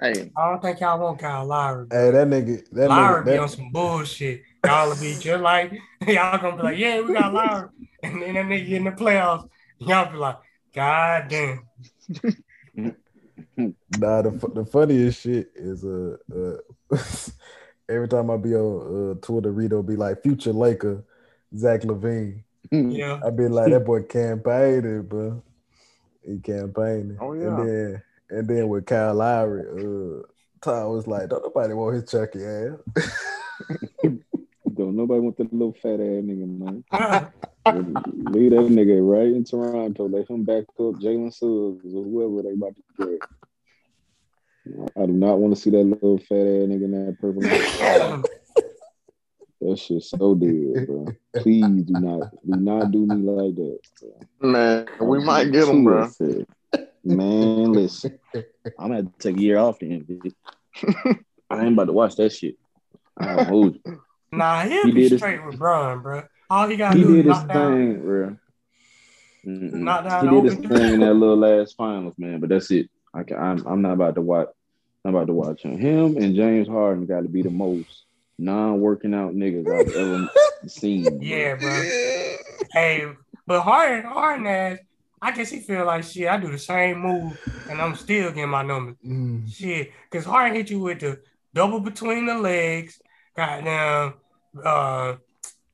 Hey, 0.00 0.30
I 0.36 0.48
don't 0.48 0.62
think 0.62 0.78
y'all 0.80 1.00
want 1.00 1.18
Kyle 1.18 1.44
Lowry. 1.44 1.86
bro. 1.86 1.98
Hey, 1.98 2.10
that 2.12 2.28
nigga, 2.28 2.70
that 2.70 2.88
Lowry 2.88 3.22
nigga, 3.22 3.24
be 3.24 3.30
that, 3.32 3.40
on 3.40 3.48
some 3.48 3.72
bullshit. 3.72 4.42
Y'all 4.64 4.88
will 4.88 4.96
be 4.96 5.16
just 5.18 5.42
like 5.42 5.72
y'all 6.06 6.38
gonna 6.38 6.56
be 6.56 6.62
like, 6.62 6.78
yeah, 6.78 7.00
we 7.00 7.12
got 7.12 7.34
Lowry, 7.34 7.68
and 8.02 8.22
then 8.22 8.34
that 8.34 8.46
nigga 8.46 8.66
get 8.66 8.76
in 8.76 8.84
the 8.84 8.90
playoffs. 8.92 9.48
Y'all 9.78 10.10
be 10.10 10.18
like, 10.18 10.36
God 10.74 11.28
damn. 11.28 11.66
Nah, 13.56 14.22
the, 14.22 14.30
the 14.54 14.64
funniest 14.64 15.22
shit 15.22 15.50
is 15.54 15.84
uh, 15.84 16.16
uh 16.32 16.96
every 17.88 18.08
time 18.08 18.30
I 18.30 18.36
be 18.36 18.54
on 18.54 19.10
uh, 19.10 19.14
Twitter, 19.20 19.50
Rito 19.50 19.82
be 19.82 19.96
like 19.96 20.22
future 20.22 20.52
Laker, 20.52 21.04
Zach 21.56 21.82
LaVine. 21.82 22.42
Yeah. 22.70 23.20
I 23.24 23.30
be 23.30 23.48
like 23.48 23.72
that 23.72 23.84
boy 23.84 24.02
campaigning, 24.02 25.02
bro. 25.02 25.42
He 26.24 26.38
campaigning. 26.38 27.18
Oh, 27.20 27.32
And 27.32 27.42
yeah. 27.42 27.64
then 27.64 28.02
and 28.30 28.48
then 28.48 28.68
with 28.68 28.86
Kyle 28.86 29.14
Lowry, 29.14 29.64
uh 29.68 30.22
Tom 30.60 30.92
was 30.92 31.06
like, 31.06 31.28
Don't 31.28 31.42
nobody 31.42 31.74
want 31.74 31.96
his 31.96 32.10
Chucky 32.10 32.44
ass. 32.44 32.78
Don't 34.74 34.96
nobody 34.96 35.20
want 35.20 35.36
that 35.38 35.52
little 35.52 35.72
fat 35.72 35.94
ass 35.94 36.22
nigga, 36.22 36.58
man. 36.58 36.84
Leave 38.32 38.50
that 38.52 38.68
nigga 38.68 39.00
right 39.00 39.26
in 39.26 39.42
Toronto. 39.44 40.08
Let 40.08 40.30
him 40.30 40.44
back 40.44 40.64
up 40.78 40.94
Jalen 41.00 41.32
Suggs 41.32 41.94
or 41.94 42.04
whoever 42.04 42.42
they 42.42 42.52
about 42.52 42.76
to 42.76 42.82
get. 42.98 43.18
I 44.96 45.06
do 45.06 45.12
not 45.12 45.38
want 45.38 45.54
to 45.54 45.60
see 45.60 45.70
that 45.70 45.82
little 45.82 46.18
fat 46.18 46.46
ass 46.46 46.68
nigga 46.68 46.84
in 46.84 47.06
that 47.06 47.18
purple. 47.20 47.42
that 49.60 49.76
shit 49.78 50.02
so 50.02 50.34
dead, 50.34 50.86
bro. 50.86 51.06
Please 51.36 51.82
do 51.82 51.92
not, 51.94 52.30
do 52.48 52.60
not 52.60 52.90
do 52.92 53.06
me 53.06 53.16
like 53.16 53.54
that. 53.56 53.78
Bro. 54.40 54.50
man, 54.50 54.86
we 55.00 55.24
might 55.24 55.50
get 55.50 55.68
him, 55.68 55.84
bro. 55.84 56.04
upset. 56.04 56.46
Man, 57.16 57.72
listen, 57.72 58.18
I'm 58.78 58.88
gonna 58.90 59.10
take 59.18 59.36
a 59.36 59.40
year 59.40 59.58
off 59.58 59.78
then. 59.80 60.04
bitch. 60.04 60.34
I 61.50 61.64
ain't 61.64 61.72
about 61.72 61.86
to 61.86 61.92
watch 61.92 62.16
that 62.16 62.30
shit. 62.32 62.56
I 63.18 63.34
don't 63.36 63.46
hold 63.46 63.76
you. 63.84 64.00
Nah, 64.30 64.62
he'll 64.64 64.84
He 64.86 64.92
be 64.92 65.00
did 65.02 65.12
his- 65.12 65.20
straight 65.20 65.44
with 65.44 65.58
Braun, 65.58 66.02
bro. 66.02 66.22
All 66.50 66.68
he 66.68 66.76
gotta 66.76 66.96
He 66.96 67.02
do 67.04 67.10
is 67.10 67.16
did 67.16 67.24
his 67.26 67.36
knock 67.36 67.48
down. 67.48 67.72
thing, 67.76 68.00
bro. 68.02 68.36
Mm-mm. 69.46 69.72
Knock 69.72 70.04
down 70.04 70.28
He 70.28 70.34
did 70.34 70.44
his 70.44 70.54
thing 70.68 70.92
in 70.94 71.00
that 71.00 71.14
little 71.14 71.36
last 71.36 71.76
finals, 71.76 72.14
man. 72.18 72.40
But 72.40 72.50
that's 72.50 72.70
it. 72.70 72.88
I 73.14 73.22
can, 73.22 73.38
I'm, 73.38 73.66
I'm 73.66 73.82
not 73.82 73.92
about 73.94 74.14
to 74.16 74.22
watch. 74.22 74.48
I'm 75.04 75.14
about 75.14 75.28
to 75.28 75.32
watch 75.32 75.62
him. 75.62 75.78
Him 75.78 76.16
and 76.18 76.34
James 76.34 76.68
Harden 76.68 77.06
got 77.06 77.22
to 77.22 77.28
be 77.28 77.42
the 77.42 77.50
most 77.50 78.04
non-working 78.38 79.14
out 79.14 79.34
niggas 79.34 79.70
I've 79.70 79.94
ever 79.94 80.28
seen. 80.66 81.18
bro. 81.18 81.26
Yeah, 81.26 81.54
bro. 81.54 81.82
Hey, 82.72 83.06
but 83.46 83.62
Harden, 83.62 84.04
Harden 84.10 84.46
ass, 84.46 84.78
I 85.20 85.32
guess 85.32 85.50
he 85.50 85.60
feel 85.60 85.84
like 85.84 86.04
shit. 86.04 86.28
I 86.28 86.38
do 86.38 86.50
the 86.50 86.58
same 86.58 87.00
move, 87.00 87.38
and 87.68 87.80
I'm 87.80 87.96
still 87.96 88.30
getting 88.30 88.50
my 88.50 88.62
numbers. 88.62 88.96
Mm. 89.04 89.52
Shit, 89.52 89.92
because 90.10 90.24
Harden 90.24 90.56
hit 90.56 90.70
you 90.70 90.80
with 90.80 91.00
the 91.00 91.20
double 91.54 91.80
between 91.80 92.26
the 92.26 92.34
legs, 92.34 93.00
goddamn, 93.36 94.14
uh, 94.64 95.16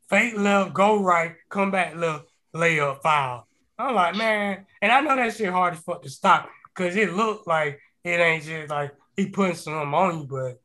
fake 0.08 0.36
left, 0.36 0.72
go 0.72 1.02
right, 1.02 1.34
come 1.48 1.70
back 1.70 1.96
left, 1.96 2.26
layup, 2.54 3.02
foul. 3.02 3.46
I'm 3.78 3.94
like, 3.94 4.14
man, 4.16 4.66
and 4.80 4.92
I 4.92 5.00
know 5.00 5.16
that 5.16 5.34
shit 5.34 5.50
hard 5.50 5.74
as 5.74 5.80
fuck 5.80 6.02
to 6.02 6.10
stop 6.10 6.48
because 6.74 6.96
it 6.96 7.12
looked 7.12 7.46
like 7.46 7.80
it 8.04 8.20
ain't 8.20 8.44
just 8.44 8.70
like 8.70 8.92
he 9.16 9.28
putting 9.28 9.56
something 9.56 9.92
on 9.92 10.18
you, 10.20 10.26
but 10.26 10.60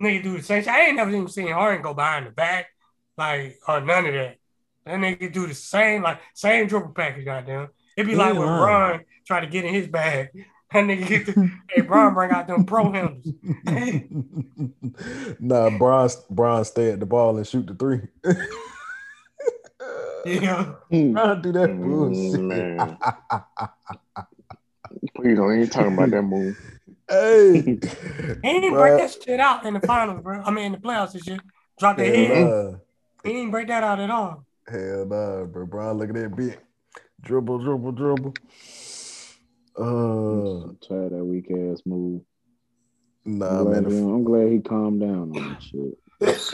nigga 0.00 0.22
do 0.22 0.36
the 0.36 0.42
same 0.42 0.62
shit. 0.62 0.72
I 0.72 0.86
ain't 0.86 0.96
never 0.96 1.10
even 1.10 1.28
seen 1.28 1.50
Harden 1.52 1.82
go 1.82 1.94
behind 1.94 2.26
the 2.26 2.30
back, 2.30 2.66
like, 3.16 3.58
or 3.66 3.80
none 3.80 4.06
of 4.06 4.14
that. 4.14 4.36
That 4.84 4.98
nigga 4.98 5.32
do 5.32 5.46
the 5.46 5.54
same, 5.54 6.02
like, 6.02 6.20
same 6.34 6.66
dribble 6.66 6.90
package, 6.90 7.24
goddamn. 7.24 7.68
It'd 7.96 8.06
be 8.06 8.12
He 8.12 8.18
like 8.18 8.34
when 8.34 8.46
lying. 8.46 8.60
Bron 8.60 9.04
try 9.26 9.40
to 9.40 9.46
get 9.46 9.64
in 9.64 9.74
his 9.74 9.88
bag. 9.88 10.28
That 10.72 10.84
nigga 10.84 11.06
get 11.06 11.26
the, 11.26 11.50
hey, 11.70 11.80
Bron 11.82 12.12
bring 12.12 12.32
out 12.32 12.48
them 12.48 12.64
pro 12.64 12.90
handles. 12.90 13.24
nah, 15.40 15.70
Bron, 15.70 16.10
Bron 16.28 16.64
stay 16.64 16.90
at 16.90 16.98
the 17.00 17.06
ball 17.06 17.36
and 17.36 17.46
shoot 17.46 17.66
the 17.66 17.74
three. 17.74 18.00
Yeah. 20.26 20.72
Bron 20.90 21.40
do 21.40 21.52
that 21.52 21.70
Mm, 21.70 21.82
bullshit. 21.84 22.40
man. 22.40 22.98
Please 25.14 25.36
don't 25.36 25.54
even 25.56 25.68
talk 25.70 25.86
about 25.86 26.10
that 26.10 26.22
move. 26.22 26.56
hey, 27.08 27.52
He 27.62 27.62
didn't 27.76 28.74
Bruh. 28.74 28.80
break 28.80 28.98
that 28.98 29.16
shit 29.24 29.38
out 29.38 29.64
in 29.64 29.74
the 29.74 29.80
finals, 29.80 30.20
bro. 30.22 30.42
I 30.44 30.50
mean, 30.50 30.64
in 30.66 30.72
the 30.72 30.78
playoffs 30.78 31.14
and 31.14 31.22
shit. 31.24 31.40
Drop 31.78 31.96
the 31.96 32.04
head. 32.04 32.50
nah. 32.50 32.72
He 33.22 33.32
didn't 33.34 33.52
break 33.52 33.68
that 33.68 33.84
out 33.84 34.00
at 34.00 34.10
all. 34.10 34.44
Hell 34.68 35.06
nah, 35.06 35.44
bro. 35.44 35.64
Bron, 35.66 35.96
look 35.98 36.08
at 36.08 36.14
that 36.16 36.34
bit. 36.34 36.58
Dribble, 37.22 37.58
dribble, 37.58 37.92
dribble. 37.92 38.34
Uh, 39.78 40.64
I'm 40.68 40.78
tired 40.86 41.12
that 41.12 41.24
weak 41.24 41.50
ass 41.50 41.82
move. 41.84 42.22
nah, 43.24 43.58
I'm, 43.60 43.64
glad 43.64 43.82
man. 43.82 43.90
he, 43.92 43.98
The, 43.98 44.04
I'm 44.04 44.24
glad 44.24 44.52
he 44.52 44.58
calmed 44.60 45.00
down 45.00 45.32
on 45.32 45.34
that 45.34 45.62
shit. 45.62 45.98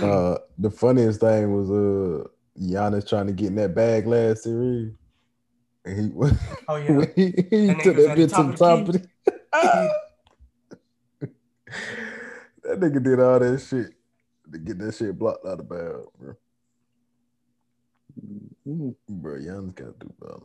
uh, 0.04 0.38
the 0.58 0.70
funniest 0.70 1.20
thing 1.20 1.52
was 1.54 1.70
uh, 1.70 2.24
Giannis 2.60 3.08
trying 3.08 3.26
to 3.28 3.32
get 3.32 3.48
in 3.48 3.54
that 3.56 3.74
bag 3.74 4.06
last 4.06 4.44
series. 4.44 4.92
And 5.84 6.12
he, 6.12 6.18
Oh, 6.68 6.76
yeah. 6.76 6.96
when 6.96 7.12
he, 7.16 7.26
he 7.50 7.66
That 7.68 7.82
took 7.82 7.96
that 7.96 8.10
at 8.10 8.16
the 8.16 8.26
to 8.26 8.28
top 8.28 8.46
the 8.46 8.52
of 8.52 8.52
the 8.52 8.58
top 8.58 8.88
of 8.88 8.92
the. 8.92 9.08
that 12.64 12.80
nigga 12.80 13.02
did 13.02 13.20
all 13.20 13.38
that 13.38 13.60
shit 13.60 13.92
to 14.52 14.58
get 14.58 14.78
that 14.78 14.94
shit 14.94 15.18
blocked 15.18 15.46
out 15.46 15.60
of 15.60 15.68
bounds, 15.68 16.06
bro. 16.18 16.34
Mm. 18.68 18.94
Bro, 19.08 19.38
Giannis 19.40 19.74
gotta 19.74 19.94
do 20.00 20.12
better. 20.20 20.40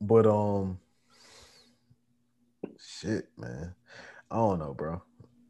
But 0.00 0.26
um, 0.26 0.78
shit, 2.78 3.28
man, 3.36 3.74
I 4.30 4.36
don't 4.36 4.58
know, 4.58 4.74
bro. 4.74 5.02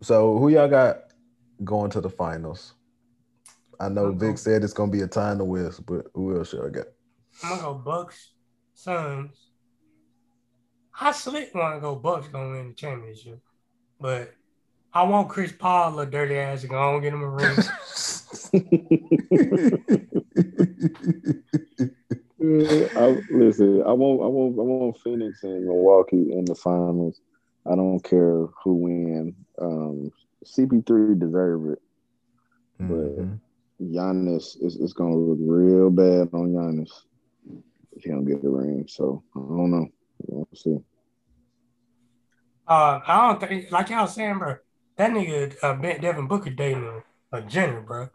So 0.02 0.38
who 0.38 0.48
y'all 0.48 0.68
got 0.68 1.00
going 1.64 1.90
to 1.90 2.00
the 2.00 2.08
finals? 2.08 2.74
I 3.80 3.88
know 3.88 4.06
Okay. 4.06 4.28
Vic 4.28 4.38
said 4.38 4.64
it's 4.64 4.72
gonna 4.72 4.90
be 4.90 5.02
a 5.02 5.06
time 5.06 5.38
to 5.38 5.44
West, 5.44 5.86
but 5.86 6.06
who 6.14 6.36
else 6.36 6.52
y'all 6.52 6.70
got? 6.70 6.86
I'm 7.44 7.50
gonna 7.50 7.62
go 7.62 7.74
Bucks, 7.74 8.32
Suns. 8.74 9.50
I 11.00 11.12
slick 11.12 11.54
want 11.54 11.76
to 11.76 11.80
go 11.80 11.94
Bucks 11.94 12.26
gonna 12.28 12.50
win 12.50 12.68
the 12.68 12.74
championship, 12.74 13.40
but 14.00 14.34
I 14.92 15.04
want 15.04 15.28
Chris 15.28 15.52
Paul, 15.52 15.92
little 15.92 16.10
dirty 16.10 16.36
ass, 16.36 16.62
to 16.62 16.68
go 16.68 16.76
on 16.76 17.02
get 17.02 17.12
him 17.12 17.22
a 17.22 17.28
ring. 17.28 17.58
I, 22.40 23.20
listen, 23.30 23.82
I 23.82 23.92
want, 23.92 24.22
I 24.22 24.26
want, 24.26 24.58
I 24.58 24.62
want 24.62 25.00
Phoenix 25.00 25.42
and 25.42 25.64
Milwaukee 25.64 26.32
in 26.32 26.44
the 26.44 26.54
finals. 26.54 27.20
I 27.66 27.74
don't 27.74 28.00
care 28.00 28.46
who 28.62 28.74
win. 28.74 29.34
Um, 29.60 30.12
CP3 30.44 31.18
deserve 31.18 31.70
it. 31.70 31.82
Mhm. 32.80 33.40
Giannis 33.80 34.62
is, 34.62 34.76
is 34.76 34.92
going 34.92 35.12
to 35.12 35.18
look 35.18 35.38
real 35.40 35.90
bad 35.90 36.28
on 36.32 36.52
Giannis 36.52 36.90
if 37.96 38.04
he 38.04 38.10
don't 38.10 38.24
get 38.24 38.42
the 38.42 38.48
ring. 38.48 38.86
So 38.88 39.22
I 39.34 39.40
don't 39.40 39.70
know. 39.70 39.88
We'll 40.26 40.48
see. 40.54 40.78
Uh, 42.66 43.00
I 43.06 43.26
don't 43.26 43.40
think, 43.40 43.70
like 43.72 43.90
y'all 43.90 44.06
saying, 44.06 44.38
bro, 44.38 44.56
that 44.96 45.10
nigga 45.10 45.56
uh, 45.62 45.74
Ben- 45.74 46.00
Devin 46.00 46.26
Booker 46.28 46.50
dating 46.50 47.02
a, 47.32 47.38
a 47.38 47.42
Jenner, 47.42 47.80
bro. 47.80 48.08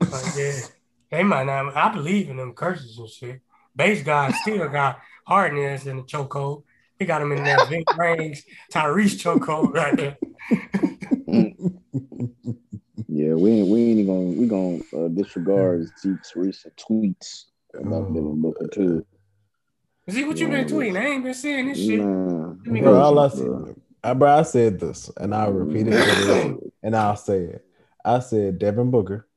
Like, 0.00 0.24
yeah, 0.36 0.58
they 1.10 1.22
might 1.22 1.44
not. 1.44 1.76
I 1.76 1.92
believe 1.92 2.28
in 2.28 2.36
them 2.36 2.52
curses 2.52 2.98
and 2.98 3.08
shit. 3.08 3.40
Base 3.74 4.02
guy 4.02 4.30
still 4.32 4.68
got 4.68 5.00
hardness 5.26 5.86
in 5.86 5.96
the 5.98 6.02
chokehold. 6.02 6.64
He 6.98 7.04
got 7.06 7.22
him 7.22 7.32
in 7.32 7.44
that 7.44 7.68
big 7.68 7.86
range 7.96 8.44
Tyrese 8.72 9.18
chokehold 9.20 9.74
right 9.74 9.96
there. 9.96 10.18
Yeah, 13.14 13.34
we 13.34 13.50
ain't, 13.50 13.68
we 13.68 13.80
ain't 13.82 13.98
even 14.00 14.06
going 14.06 14.38
we 14.38 14.46
gonna 14.46 15.04
uh, 15.04 15.08
disregard 15.08 15.86
Zeke's 16.00 16.34
recent 16.34 16.74
tweets 16.76 17.44
about 17.74 18.04
Oh, 18.04 18.14
Devin 18.14 18.40
Booker 18.40 18.66
too. 18.68 19.04
See 20.08 20.24
what 20.24 20.38
you 20.38 20.48
been 20.48 20.66
tweeting? 20.66 20.98
I 20.98 21.06
ain't 21.08 21.22
been 21.22 21.34
seeing 21.34 21.68
this 21.68 21.78
shit. 21.78 22.00
Nah, 22.00 22.54
me 22.64 22.80
Bro, 22.80 22.92
go. 22.92 23.00
all 23.00 23.18
I 23.18 23.28
bro. 23.28 23.36
said, 23.66 23.76
I, 24.02 24.14
bro, 24.14 24.38
I 24.38 24.42
said 24.42 24.80
this, 24.80 25.10
and 25.18 25.34
I'll 25.34 25.52
repeat 25.52 25.88
it, 25.88 26.02
for 26.02 26.58
and 26.82 26.96
I'll 26.96 27.16
say 27.16 27.40
it. 27.40 27.66
I 28.02 28.18
said 28.20 28.58
Devin 28.58 28.90
Booker 28.90 29.28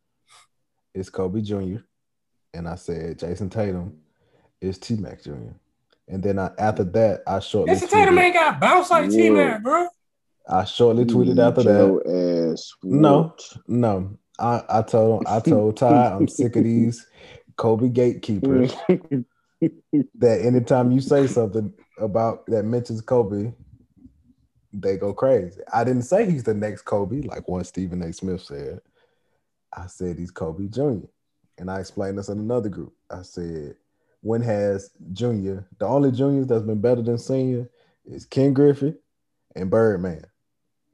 is 0.93 1.09
Kobe 1.09 1.41
Jr., 1.41 1.79
and 2.53 2.69
I 2.69 2.75
said 2.75 3.19
Jayson 3.19 3.49
Tatum 3.51 3.97
is 4.65 4.77
T 4.77 4.95
Mac 4.95 5.23
Jr. 5.23 5.53
And 6.07 6.21
then 6.21 6.37
I, 6.37 6.51
after 6.57 6.83
that, 6.83 7.23
I 7.25 7.39
shortly 7.39 7.73
Jayson 7.73 7.89
Tatum 7.89 8.15
tweeted, 8.15 8.21
ain't 8.21 8.33
got 8.33 8.59
bounce 8.59 8.91
like 8.91 9.09
T 9.09 9.29
Man, 9.29 9.61
bro. 9.63 9.87
I 10.47 10.63
shortly 10.65 11.05
tweeted 11.05 11.39
after 11.39 11.63
that. 11.63 12.63
No. 12.83 13.35
No, 13.67 14.17
I, 14.39 14.61
I 14.69 14.81
told 14.81 15.25
I 15.27 15.39
told 15.39 15.77
Ty 15.77 16.11
I'm 16.11 16.27
sick 16.27 16.55
of 16.55 16.63
these 16.63 17.05
Kobe 17.57 17.89
gatekeepers. 17.89 18.73
that 20.15 20.41
anytime 20.41 20.91
you 20.91 21.01
say 21.01 21.27
something 21.27 21.73
about 21.97 22.45
that 22.47 22.63
mentions 22.63 23.01
Kobe, 23.01 23.53
they 24.73 24.97
go 24.97 25.13
crazy. 25.13 25.61
I 25.73 25.83
didn't 25.83 26.03
say 26.03 26.29
he's 26.29 26.43
the 26.43 26.53
next 26.53 26.83
Kobe, 26.83 27.21
like 27.21 27.47
one 27.47 27.63
Stephen 27.63 28.01
A. 28.01 28.13
Smith 28.13 28.41
said. 28.41 28.81
I 29.75 29.87
said 29.87 30.17
he's 30.17 30.31
Kobe 30.31 30.67
Jr. 30.67 31.07
And 31.57 31.71
I 31.71 31.79
explained 31.79 32.17
this 32.17 32.29
in 32.29 32.39
another 32.39 32.69
group. 32.69 32.93
I 33.09 33.21
said, 33.21 33.75
when 34.25 34.41
has 34.41 34.89
Junior, 35.13 35.67
the 35.77 35.85
only 35.85 36.11
juniors 36.11 36.47
that's 36.47 36.63
been 36.63 36.81
better 36.81 37.03
than 37.03 37.15
senior 37.19 37.69
is 38.05 38.25
Ken 38.25 38.53
Griffey 38.53 38.95
and 39.55 39.69
Birdman. 39.69 40.25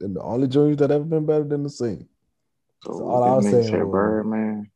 and 0.02 0.14
the 0.14 0.20
only 0.20 0.46
juniors 0.48 0.76
that 0.76 0.90
ever 0.90 1.02
been 1.04 1.24
better 1.24 1.44
than 1.44 1.62
the 1.62 1.70
scene. 1.70 2.06
So 2.84 2.92
So 2.98 3.08
all 3.08 3.22
I 3.24 3.36
was 3.36 3.44
this 3.46 3.52
saying 3.52 3.64
said 3.68 3.84
was- 3.84 3.90
Birdman. 3.92 4.70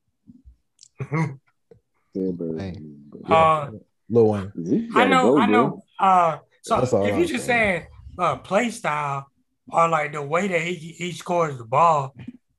Yeah, 2.14 2.30
bro. 2.32 2.56
Dang. 2.56 3.02
Uh, 3.28 3.70
Lil 4.08 4.26
Wayne. 4.28 4.90
I 4.94 5.04
know, 5.04 5.34
go, 5.34 5.38
I 5.38 5.46
know. 5.46 5.82
Uh, 5.98 6.38
so 6.62 6.76
That's 6.80 6.92
all 6.94 7.04
if 7.06 7.12
I'm 7.14 7.20
you 7.20 7.26
just 7.26 7.44
saying 7.44 7.86
uh, 8.18 8.36
play 8.36 8.70
style 8.70 9.26
or 9.68 9.86
like 9.88 10.12
the 10.12 10.22
way 10.22 10.48
that 10.48 10.62
he 10.62 10.74
he 10.74 11.12
scores 11.12 11.58
the 11.58 11.64
ball, 11.64 12.14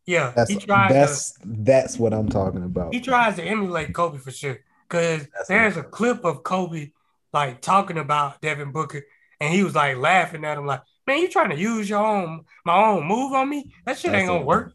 yeah, 0.05 0.33
That's 0.35 0.51
he 0.51 0.57
tries 0.57 0.89
to 0.89 0.93
that's 0.93 1.33
that's 1.43 1.97
what 1.97 2.13
I'm 2.13 2.29
talking 2.29 2.63
about. 2.63 2.93
he 2.93 2.99
tries 3.01 3.37
to 3.37 3.43
emulate 3.43 3.93
Kobe 3.93 4.19
for 4.19 4.29
sure. 4.31 4.59
Cause 4.89 5.27
there's 5.47 5.77
a 5.77 5.83
clip 5.83 6.23
of 6.23 6.43
Kobe 6.43 6.91
like 7.33 7.61
talking 7.61 7.97
about 7.97 8.41
Devin 8.41 8.71
Booker, 8.71 9.03
and 9.39 9.53
he 9.53 9.63
was 9.63 9.75
like 9.75 9.97
laughing 9.97 10.45
at 10.45 10.57
him, 10.57 10.65
like, 10.65 10.81
"Man, 11.05 11.19
you 11.19 11.27
trying 11.27 11.49
to 11.49 11.57
use 11.57 11.89
your 11.89 12.05
own 12.05 12.45
my 12.65 12.75
own 12.75 13.05
move 13.05 13.33
on 13.33 13.49
me? 13.49 13.71
That 13.85 13.97
shit 13.97 14.11
That's 14.11 14.21
ain't 14.21 14.29
gonna 14.29 14.45
work." 14.45 14.73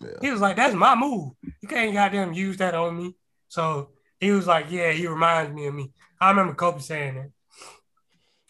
Yeah. 0.00 0.08
He 0.20 0.30
was 0.30 0.40
like, 0.40 0.56
"That's 0.56 0.74
my 0.74 0.94
move. 0.94 1.32
You 1.62 1.68
can't 1.68 1.94
goddamn 1.94 2.34
use 2.34 2.58
that 2.58 2.74
on 2.74 2.96
me." 2.96 3.16
So 3.48 3.90
he 4.20 4.32
was 4.32 4.46
like, 4.46 4.66
"Yeah, 4.70 4.92
he 4.92 5.06
reminds 5.06 5.54
me 5.54 5.66
of 5.66 5.74
me." 5.74 5.92
I 6.20 6.30
remember 6.30 6.54
Kobe 6.54 6.80
saying 6.80 7.14
that. 7.14 7.30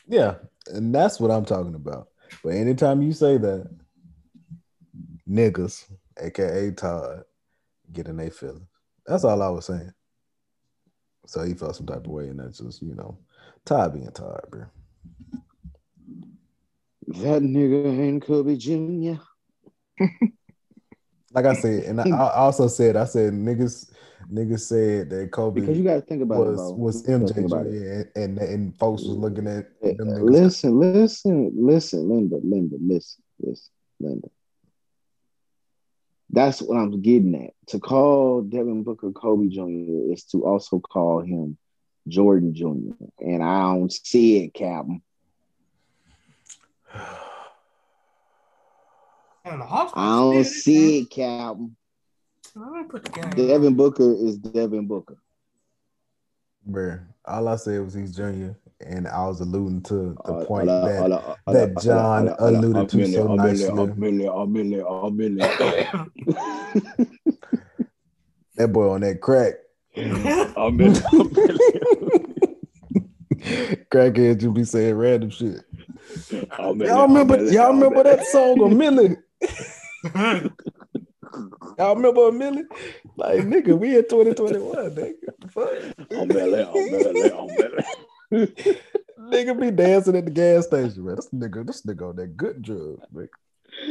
Yeah, 0.07 0.35
and 0.67 0.95
that's 0.95 1.21
what 1.21 1.31
I'm 1.31 1.45
talking 1.45 1.75
about. 1.75 2.09
But 2.43 2.55
anytime 2.55 3.03
you 3.03 3.12
say 3.12 3.39
that, 3.39 3.71
niggas, 5.29 5.85
aka 6.21 6.71
Todd, 6.73 7.25
get 7.93 8.09
in 8.09 8.17
their 8.17 8.31
feelings. 8.31 8.67
That's 9.07 9.25
all 9.25 9.43
I 9.43 9.49
was 9.49 9.67
saying. 9.67 9.93
So 11.27 11.43
he 11.43 11.55
felt 11.55 11.77
some 11.77 11.87
type 11.87 12.05
of 12.05 12.12
way, 12.12 12.29
and 12.29 12.39
that's 12.39 12.59
just 12.59 12.83
you 12.83 12.95
know, 12.95 13.18
Todd 13.64 13.95
being 13.95 14.11
Todd, 14.11 14.45
bro. 14.51 14.64
That 17.07 17.43
nigga 17.43 17.99
ain't 17.99 18.25
Kobe 18.25 18.57
Jr. 18.57 19.20
Like 21.35 21.47
I 21.47 21.55
said, 21.55 21.85
and 21.85 22.01
I, 22.01 22.05
I 22.05 22.35
also 22.37 22.68
said, 22.68 22.97
I 22.97 23.05
said 23.05 23.33
niggas, 23.33 23.91
niggas 24.33 24.61
said 24.61 25.11
that 25.11 25.33
Kobe 25.33 25.61
Because 25.61 25.77
you 25.77 25.83
got 25.83 25.95
to 25.97 26.01
think 26.01 26.22
about 26.22 26.37
it, 26.37 26.51
was 26.51 26.57
bro. 26.57 26.72
was 26.72 27.03
MJ 27.07 27.45
about 27.45 27.66
it. 27.66 28.11
And, 28.14 28.39
and 28.39 28.39
and 28.39 28.79
folks 28.79 29.03
was 29.03 29.16
looking 29.16 29.49
at 29.49 29.66
them. 29.83 30.09
Listen, 30.25 30.79
listen, 30.79 31.53
listen, 31.57 32.09
Linda, 32.09 32.37
Linda, 32.43 32.77
listen, 32.81 33.22
listen, 33.41 33.72
Linda. 33.99 34.29
That's 36.35 36.61
what 36.61 36.76
I'm 36.76 37.01
getting 37.01 37.35
at. 37.45 37.53
To 37.68 37.78
call 37.78 38.43
Devin 38.43 38.82
Booker 38.82 39.12
Kobe 39.12 39.49
Jr. 39.49 40.12
is 40.12 40.24
to 40.24 40.45
also 40.45 40.80
call 40.80 41.20
him 41.20 41.57
Jordan 42.09 42.53
Jr. 42.53 43.05
And 43.20 43.43
I 43.43 43.61
don't 43.61 43.93
see 43.93 44.45
it, 44.45 44.53
Captain. 44.53 45.01
Man, 49.45 49.59
the 49.61 49.64
I 49.64 49.91
don't 49.95 50.45
see 50.45 51.01
it, 51.01 51.11
Captain. 51.11 51.76
man. 52.57 52.72
Let 52.72 52.82
me 52.82 52.89
put 52.89 53.05
the 53.05 53.11
game. 53.11 53.30
Devin 53.30 53.74
Booker 53.74 54.12
is 54.12 54.37
Devin 54.37 54.89
Booker. 54.89 55.16
Bruh, 56.68 57.01
all 57.24 57.47
I 57.47 57.57
said 57.57 57.80
was 57.85 57.95
he's 57.95 58.16
junior, 58.16 58.57
and 58.85 59.09
I 59.09 59.26
was 59.26 59.41
alluding 59.41 59.82
to 59.82 60.16
the 60.24 60.45
point 60.45 60.66
that 60.66 61.37
that 61.47 61.82
John 61.82 62.28
alluded 62.39 62.89
to 62.91 63.07
so 63.12 63.35
nicely. 63.35 63.66
that 68.57 68.72
boy 68.72 68.91
on 68.91 69.01
that 69.03 69.20
crack. 69.20 69.55
Crackheads 73.91 74.43
you 74.43 74.53
be 74.53 74.64
saying 74.64 74.95
random 74.95 75.30
shit. 75.30 75.61
Y'all 76.30 76.74
remember 76.74 77.45
y'all 77.45 77.72
remember 77.72 78.03
that 78.03 78.24
song 78.26 78.62
of 78.62 78.72
Millie? 78.72 79.16
Y'all 81.78 81.97
remember 81.97 82.28
a 82.28 82.32
Millie? 82.32 82.64
Like 83.16 83.41
nigga, 83.41 83.76
we 83.78 83.97
in 83.97 84.05
2021, 84.09 84.91
nigga. 84.91 85.14
The 85.41 85.49
Fuck. 85.49 85.70
Nigga 89.18 89.61
be 89.61 89.70
dancing 89.70 90.16
at 90.16 90.24
the 90.24 90.30
gas 90.30 90.66
station, 90.66 91.05
man. 91.05 91.16
This 91.16 91.28
nigga, 91.30 91.66
this 91.66 91.82
nigga 91.82 92.11
on 92.11 92.16
that 92.16 92.37
good 92.37 92.62
drug, 92.62 92.99
man. 93.12 93.28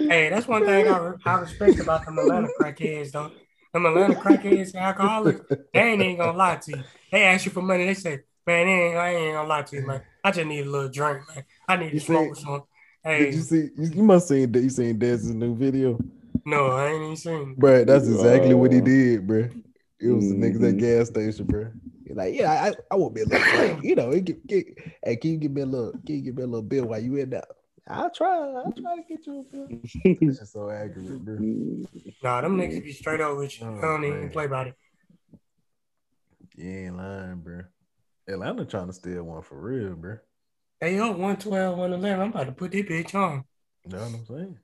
Hey, 0.09 0.29
that's 0.29 0.47
one 0.47 0.65
thing 0.65 0.87
I, 0.87 0.97
re- 0.97 1.17
I 1.25 1.33
respect 1.39 1.79
about 1.79 2.05
them 2.05 2.17
Atlanta 2.19 2.47
crackheads, 2.59 3.11
though. 3.11 3.31
Them 3.73 3.85
Atlanta 3.87 4.13
crackheads 4.15 4.73
and 4.73 4.83
alcoholics, 4.83 5.41
they 5.73 5.79
ain't 5.81 6.01
even 6.01 6.17
gonna 6.17 6.37
lie 6.37 6.57
to 6.57 6.77
you. 6.77 6.83
They 7.11 7.23
ask 7.23 7.45
you 7.45 7.51
for 7.51 7.61
money, 7.61 7.85
they 7.85 7.93
say, 7.95 8.19
man, 8.45 8.67
they 8.67 8.71
ain't, 8.71 8.97
I 8.97 9.09
ain't 9.15 9.33
gonna 9.35 9.47
lie 9.47 9.63
to 9.63 9.75
you, 9.75 9.85
man. 9.87 10.01
I 10.23 10.31
just 10.31 10.47
need 10.47 10.65
a 10.67 10.69
little 10.69 10.89
drink, 10.89 11.21
man. 11.33 11.43
I 11.67 11.77
need 11.77 11.89
to 11.89 11.93
You 11.95 11.99
smoke 11.99 12.35
see- 12.35 12.43
some. 12.43 12.63
Did 13.05 13.17
Hey, 13.19 13.25
you 13.35 13.41
see? 13.41 13.69
You, 13.75 13.89
you 13.95 14.03
must 14.03 14.29
seen 14.29 14.53
you 14.53 14.69
seen 14.69 14.97
Dez's 14.97 15.33
new 15.35 15.53
video, 15.55 15.99
no, 16.45 16.67
I 16.67 16.87
ain't 16.87 17.03
even 17.03 17.15
seen. 17.17 17.55
bro. 17.55 17.83
That's 17.83 18.07
exactly 18.07 18.53
what 18.53 18.71
he 18.71 18.79
Uh, 18.79 18.83
did, 18.85 19.27
bro. 19.27 19.49
It 19.99 20.07
was 20.09 20.29
the 20.29 20.35
niggas 20.35 20.69
at 20.69 20.75
mhm. 20.75 20.79
gas 20.79 21.07
station, 21.09 21.45
bro. 21.45 21.67
He 22.05 22.13
like, 22.13 22.35
yeah, 22.35 22.51
I, 22.51 22.73
I 22.91 22.95
want 22.95 23.15
me 23.15 23.21
a 23.21 23.25
little 23.25 23.51
drink, 23.51 23.83
you 23.83 23.95
know. 23.95 24.11
He 24.11 24.21
get, 24.21 24.45
get, 24.47 24.65
hey, 25.03 25.15
can 25.15 25.31
you 25.31 25.37
give 25.37 25.51
me 25.51 25.61
a 25.61 25.65
little? 25.65 25.91
Can 26.05 26.15
you 26.15 26.21
give 26.21 26.35
me 26.35 26.43
a 26.43 26.47
little 26.47 26.61
bill 26.61 26.85
while 26.85 26.99
you 26.99 27.15
in 27.15 27.29
there? 27.29 27.43
I'll 27.87 28.09
try. 28.09 28.27
I'll 28.27 28.71
try 28.71 28.95
to 28.95 29.03
get 29.07 29.25
you 29.25 29.39
a 29.39 29.43
bill. 29.43 29.67
That's 30.21 30.39
just 30.39 30.53
so 30.53 30.69
accurate, 30.69 31.23
bro. 31.23 31.35
Nah, 32.21 32.41
them 32.41 32.57
niggas 32.57 32.83
be 32.83 32.93
straight 32.93 33.21
up 33.21 33.37
with 33.37 33.59
you. 33.59 33.67
Oh, 33.67 33.77
I 33.77 33.81
don't 33.81 34.03
even 34.05 34.19
man. 34.21 34.29
play 34.29 34.45
about 34.45 34.67
it. 34.67 34.75
You 36.55 36.69
ain't 36.69 36.97
lying, 36.97 37.35
bro. 37.37 37.61
Atlanta 38.27 38.65
trying 38.65 38.87
to 38.87 38.93
steal 38.93 39.23
one 39.23 39.41
for 39.41 39.59
real, 39.59 39.95
bro. 39.95 40.17
Hey, 40.79 40.97
yo, 40.97 41.11
112, 41.11 41.77
111, 41.77 42.21
I'm 42.21 42.29
about 42.29 42.45
to 42.45 42.51
put 42.51 42.71
this 42.71 42.83
bitch 42.83 43.15
on. 43.15 43.43
You 43.85 43.91
know 43.91 43.97
what 43.99 44.13
I'm 44.13 44.25
saying? 44.25 44.59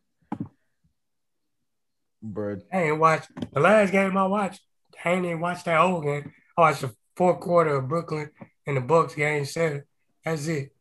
Bro, 2.22 2.58
I 2.72 2.84
ain't 2.84 3.00
watched 3.00 3.30
the 3.54 3.60
last 3.60 3.92
game 3.92 4.18
I 4.18 4.28
watched. 4.28 4.62
I 5.04 5.12
ain't 5.12 5.26
even 5.26 5.40
watched 5.40 5.66
that 5.66 5.80
old 5.80 6.04
game. 6.04 6.32
I 6.58 6.62
watched 6.62 6.82
the 6.82 6.94
fourth 7.20 7.42
quarter 7.42 7.76
of 7.76 7.90
Brooklyn 7.90 8.32
and 8.66 8.78
the 8.78 8.82
Bucks 8.82 9.14
game 9.14 9.44
seven. 9.44 9.84
That's 10.24 10.48
it. 10.48 10.74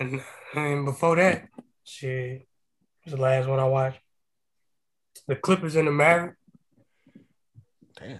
And, 0.00 0.20
and 0.56 0.84
before 0.84 1.14
that, 1.14 1.46
shit, 1.84 2.48
was 3.04 3.14
the 3.14 3.20
last 3.20 3.48
one 3.48 3.60
I 3.60 3.64
watched. 3.64 4.00
The 5.28 5.36
Clippers 5.36 5.76
and 5.76 5.86
the 5.86 5.92
Mavericks. 5.92 6.36
damn. 7.96 8.18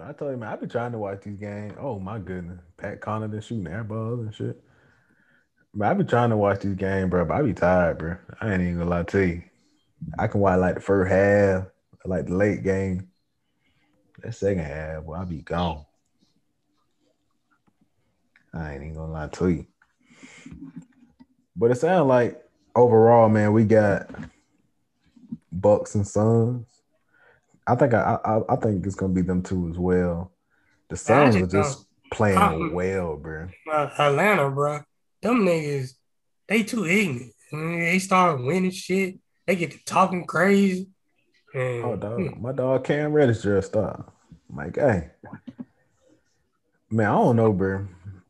I 0.00 0.12
told 0.12 0.30
you, 0.30 0.36
man, 0.36 0.52
I've 0.52 0.60
been 0.60 0.68
trying 0.68 0.92
to 0.92 0.98
watch 0.98 1.22
these 1.24 1.38
games. 1.40 1.74
Oh 1.76 1.98
my 1.98 2.20
goodness. 2.20 2.60
Pat 2.76 3.00
Connaughton 3.00 3.42
shooting 3.42 3.66
air 3.66 3.82
balls 3.82 4.20
and 4.20 4.32
shit. 4.32 4.62
I've 5.82 5.98
been 5.98 6.06
trying 6.06 6.30
to 6.30 6.36
watch 6.36 6.60
these 6.60 6.76
games, 6.76 7.10
bro. 7.10 7.24
But 7.24 7.34
I 7.34 7.42
be 7.42 7.52
tired, 7.52 7.98
bro. 7.98 8.16
I 8.40 8.52
ain't 8.52 8.62
even 8.62 8.78
gonna 8.78 8.90
lie 8.90 9.02
to 9.02 9.26
you. 9.26 9.42
I 10.20 10.28
can 10.28 10.40
watch 10.40 10.60
like 10.60 10.76
the 10.76 10.80
first 10.80 11.10
half, 11.10 11.64
like 12.04 12.26
the 12.26 12.34
late 12.36 12.62
game. 12.62 13.08
That 14.20 14.36
second 14.36 14.64
half, 14.64 15.02
well, 15.02 15.20
I 15.20 15.24
be 15.24 15.42
gone. 15.42 15.84
I 18.54 18.72
ain't 18.72 18.82
even 18.82 18.94
gonna 18.94 19.12
lie 19.12 19.28
to 19.28 19.48
you. 19.48 19.66
But 21.56 21.70
it 21.70 21.76
sounds 21.76 22.08
like 22.08 22.42
overall, 22.74 23.28
man, 23.28 23.52
we 23.52 23.64
got 23.64 24.08
Bucks 25.50 25.94
and 25.94 26.06
Suns. 26.06 26.66
I 27.66 27.76
think 27.76 27.94
I, 27.94 28.18
I 28.24 28.40
I 28.54 28.56
think 28.56 28.84
it's 28.84 28.94
gonna 28.94 29.12
be 29.12 29.22
them 29.22 29.42
two 29.42 29.68
as 29.70 29.78
well. 29.78 30.32
The 30.88 30.96
Suns 30.96 31.36
are 31.36 31.46
just 31.46 31.86
playing 32.12 32.74
well, 32.74 33.16
bro. 33.16 33.48
Uh, 33.70 33.90
Atlanta, 33.98 34.50
bro. 34.50 34.80
Them 35.22 35.46
niggas, 35.46 35.92
they 36.48 36.62
too 36.62 36.84
ignorant. 36.84 37.32
I 37.52 37.56
mean, 37.56 37.80
they 37.80 37.98
start 37.98 38.42
winning 38.42 38.70
shit. 38.70 39.18
They 39.46 39.56
get 39.56 39.70
to 39.72 39.84
talking 39.84 40.26
crazy. 40.26 40.88
And, 41.54 41.84
Oh 41.84 41.96
dog, 41.96 42.40
my 42.40 42.52
dog 42.52 42.84
Cam 42.84 43.12
Reddish 43.12 43.42
just 43.42 43.68
stopped. 43.68 44.10
I'm 44.50 44.56
like, 44.56 44.76
hey, 44.76 45.10
man, 46.90 47.06
I 47.06 47.12
don't 47.12 47.36
know, 47.36 47.52
bro. 47.52 47.86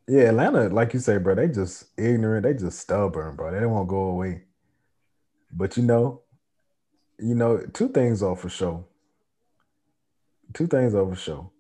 Yeah, 0.09 0.31
Atlanta, 0.31 0.69
like 0.69 0.95
you 0.95 1.01
say, 1.01 1.19
bro, 1.19 1.35
they 1.35 1.49
just 1.49 1.85
ignorant. 1.97 2.45
They 2.45 2.55
just 2.55 2.81
stubborn, 2.81 3.37
bro. 3.37 3.53
They 3.53 3.61
don't 3.61 3.71
want 3.71 3.89
to 3.89 3.91
go 3.91 4.05
away. 4.07 4.43
But 5.53 5.77
you 5.77 5.85
know, 5.85 6.23
you 7.19 7.35
know, 7.35 7.59
two 7.73 7.89
things 7.89 8.23
are 8.23 8.35
for 8.35 8.49
sure. 8.49 8.85
Two 10.55 10.67
things 10.67 10.95
are 10.95 11.09
for 11.09 11.15
sure. 11.15 11.51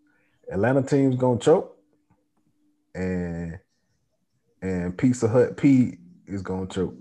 Atlanta 0.50 0.82
team's 0.82 1.16
gonna 1.16 1.38
choke, 1.38 1.76
and 2.94 3.58
and 4.60 4.98
Pizza 4.98 5.28
Hut 5.28 5.56
Pete 5.56 5.98
is 6.26 6.42
gonna 6.42 6.66
choke. 6.66 6.94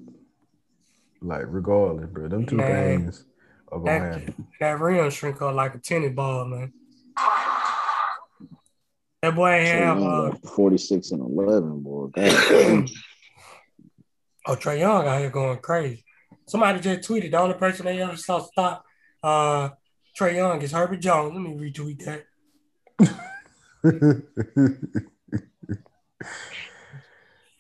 Like 1.22 1.44
regardless, 1.48 2.10
bro. 2.10 2.28
Them 2.28 2.46
two 2.46 2.56
Man, 2.58 3.04
things 3.04 3.26
are 3.72 3.80
gonna 3.80 4.00
that, 4.00 4.14
happen. 4.14 4.48
that 4.60 4.80
rim 4.80 5.10
shrink 5.10 5.42
up 5.42 5.56
like 5.56 5.76
a 5.76 5.80
tennis 5.80 6.14
ball, 6.14 6.46
man. 6.46 6.72
That 9.22 9.36
boy 9.36 9.50
ain't 9.52 9.68
have 9.68 10.02
uh, 10.02 10.32
46 10.56 11.12
and 11.12 11.22
11, 11.22 11.80
boy. 11.82 12.10
Oh 14.48 14.56
Trae 14.56 14.80
Young 14.80 15.08
out 15.08 15.20
here 15.20 15.30
going 15.30 15.60
crazy. 15.60 16.04
Somebody 16.48 16.80
just 16.80 17.08
tweeted 17.08 17.30
the 17.30 17.38
only 17.38 17.54
person 17.54 17.86
they 17.86 18.02
ever 18.02 18.18
saw 18.18 18.40
stop 18.40 18.84
uh 19.22 19.70
Trae 20.20 20.34
Young 20.34 20.60
is 20.64 20.72
Herbert 20.72 21.00
Jones. 21.00 21.34
Let 21.36 21.44
me 21.44 21.54
retweet 21.72 22.04
that. 22.06 22.24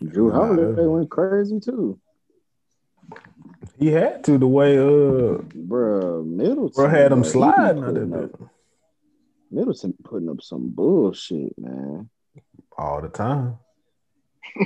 Jrue 0.03 0.31
Nah, 0.31 0.31
Holiday 0.33 0.73
that- 0.81 0.89
went 0.89 1.09
crazy 1.11 1.59
too. 1.59 1.99
He 3.77 3.87
had 3.87 4.23
to 4.25 4.37
the 4.39 4.47
way 4.47 4.77
uh 4.79 4.81
Bruh, 5.43 6.25
Middleton. 6.25 6.71
bro 6.73 6.87
had 6.89 7.11
him 7.11 7.21
bruh, 7.21 7.25
he 7.25 7.29
sliding 7.29 7.83
out 7.83 7.93
putting 7.93 8.13
up- 8.15 8.50
Middleton 9.51 9.93
putting 10.03 10.29
up 10.29 10.41
some 10.41 10.69
bullshit, 10.69 11.53
man. 11.57 12.09
all 12.77 13.01
the 13.01 13.09
time. 13.09 13.57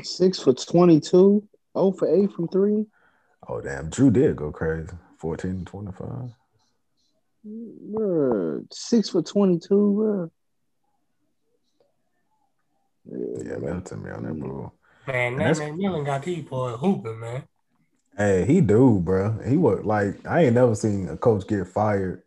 Six 0.04 0.40
for 0.40 0.54
22, 0.54 1.48
0 1.78 1.92
for 1.92 2.08
8 2.24 2.32
from 2.32 2.48
three. 2.48 2.86
Oh 3.48 3.62
damn, 3.62 3.90
Jrue 3.90 4.12
did 4.14 4.36
go 4.36 4.52
crazy. 4.52 4.90
14 5.18 5.52
and 5.52 5.68
25. 5.68 6.10
Bruh, 7.48 8.66
six 8.74 9.10
for 9.10 9.22
22, 9.22 9.68
bruh. 9.70 10.32
Yeah, 13.06 13.56
bruh. 13.56 13.62
Middleton 13.62 14.04
be 14.04 14.10
on 14.10 14.24
that 14.24 14.40
bull. 14.40 14.74
Man, 15.08 15.34
And 15.34 15.42
that 15.42 15.56
that's- 15.56 15.60
McMillan 15.60 16.06
got 16.06 16.24
these 16.24 16.44
boys 16.46 16.78
hooping, 16.80 17.20
man. 17.20 17.44
Hey, 18.18 18.46
he 18.46 18.62
do, 18.62 19.00
bro. 19.02 19.40
He 19.46 19.58
was 19.58 19.84
like, 19.84 20.26
I 20.26 20.46
ain't 20.46 20.56
never 20.56 20.74
seen 20.74 21.10
a 21.10 21.18
coach 21.18 21.46
get 21.48 21.68
fired 21.68 22.24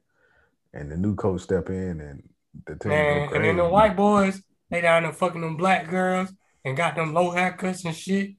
and 0.74 0.90
the 0.92 0.96
new 0.96 1.14
coach 1.14 1.40
step 1.40 1.70
in 1.70 2.00
and 2.00 2.27
the 2.66 2.76
team 2.76 2.90
Man, 2.90 3.28
go 3.28 3.34
and 3.36 3.44
then 3.44 3.57
the 3.57 3.68
white 3.68 3.96
boys, 3.96 4.42
they 4.70 4.80
down 4.80 5.03
there 5.05 5.12
fucking 5.12 5.40
them 5.40 5.57
black 5.57 5.88
girls 5.88 6.30
and 6.64 6.76
got 6.76 6.94
them 6.96 7.14
low 7.14 7.30
haircuts 7.32 7.84
and 7.84 7.94
shit. 7.94 8.32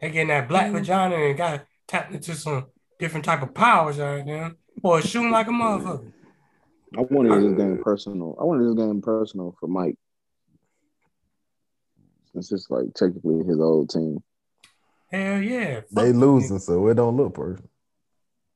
They 0.00 0.10
getting 0.10 0.28
that 0.28 0.48
black 0.48 0.70
Mm. 0.70 0.74
vagina 0.74 1.16
and 1.16 1.36
got 1.36 1.64
tapped 1.86 2.12
into 2.12 2.34
some 2.34 2.66
different 2.98 3.24
type 3.24 3.42
of 3.42 3.54
powers 3.54 3.98
out 3.98 4.26
there. 4.26 4.54
Boy, 4.76 5.00
shooting 5.00 5.30
like 5.30 5.46
a 5.46 5.50
motherfucker. 5.50 6.12
I 6.96 7.00
wanted 7.00 7.42
this 7.42 7.56
game 7.58 7.80
personal. 7.82 8.36
I 8.40 8.44
wanted 8.44 8.68
this 8.68 8.84
game 8.84 9.00
personal 9.02 9.56
for 9.58 9.66
Mike. 9.68 9.96
Since 12.32 12.52
it's 12.52 12.70
like 12.70 12.92
technically 12.94 13.44
his 13.44 13.60
old 13.60 13.90
team. 13.90 14.22
Hell 15.10 15.40
yeah. 15.40 15.80
They 15.92 16.12
Fuck 16.12 16.14
losing, 16.20 16.58
so 16.58 16.86
it 16.88 16.94
don't 16.94 17.16
look 17.16 17.34
perfect. 17.34 17.68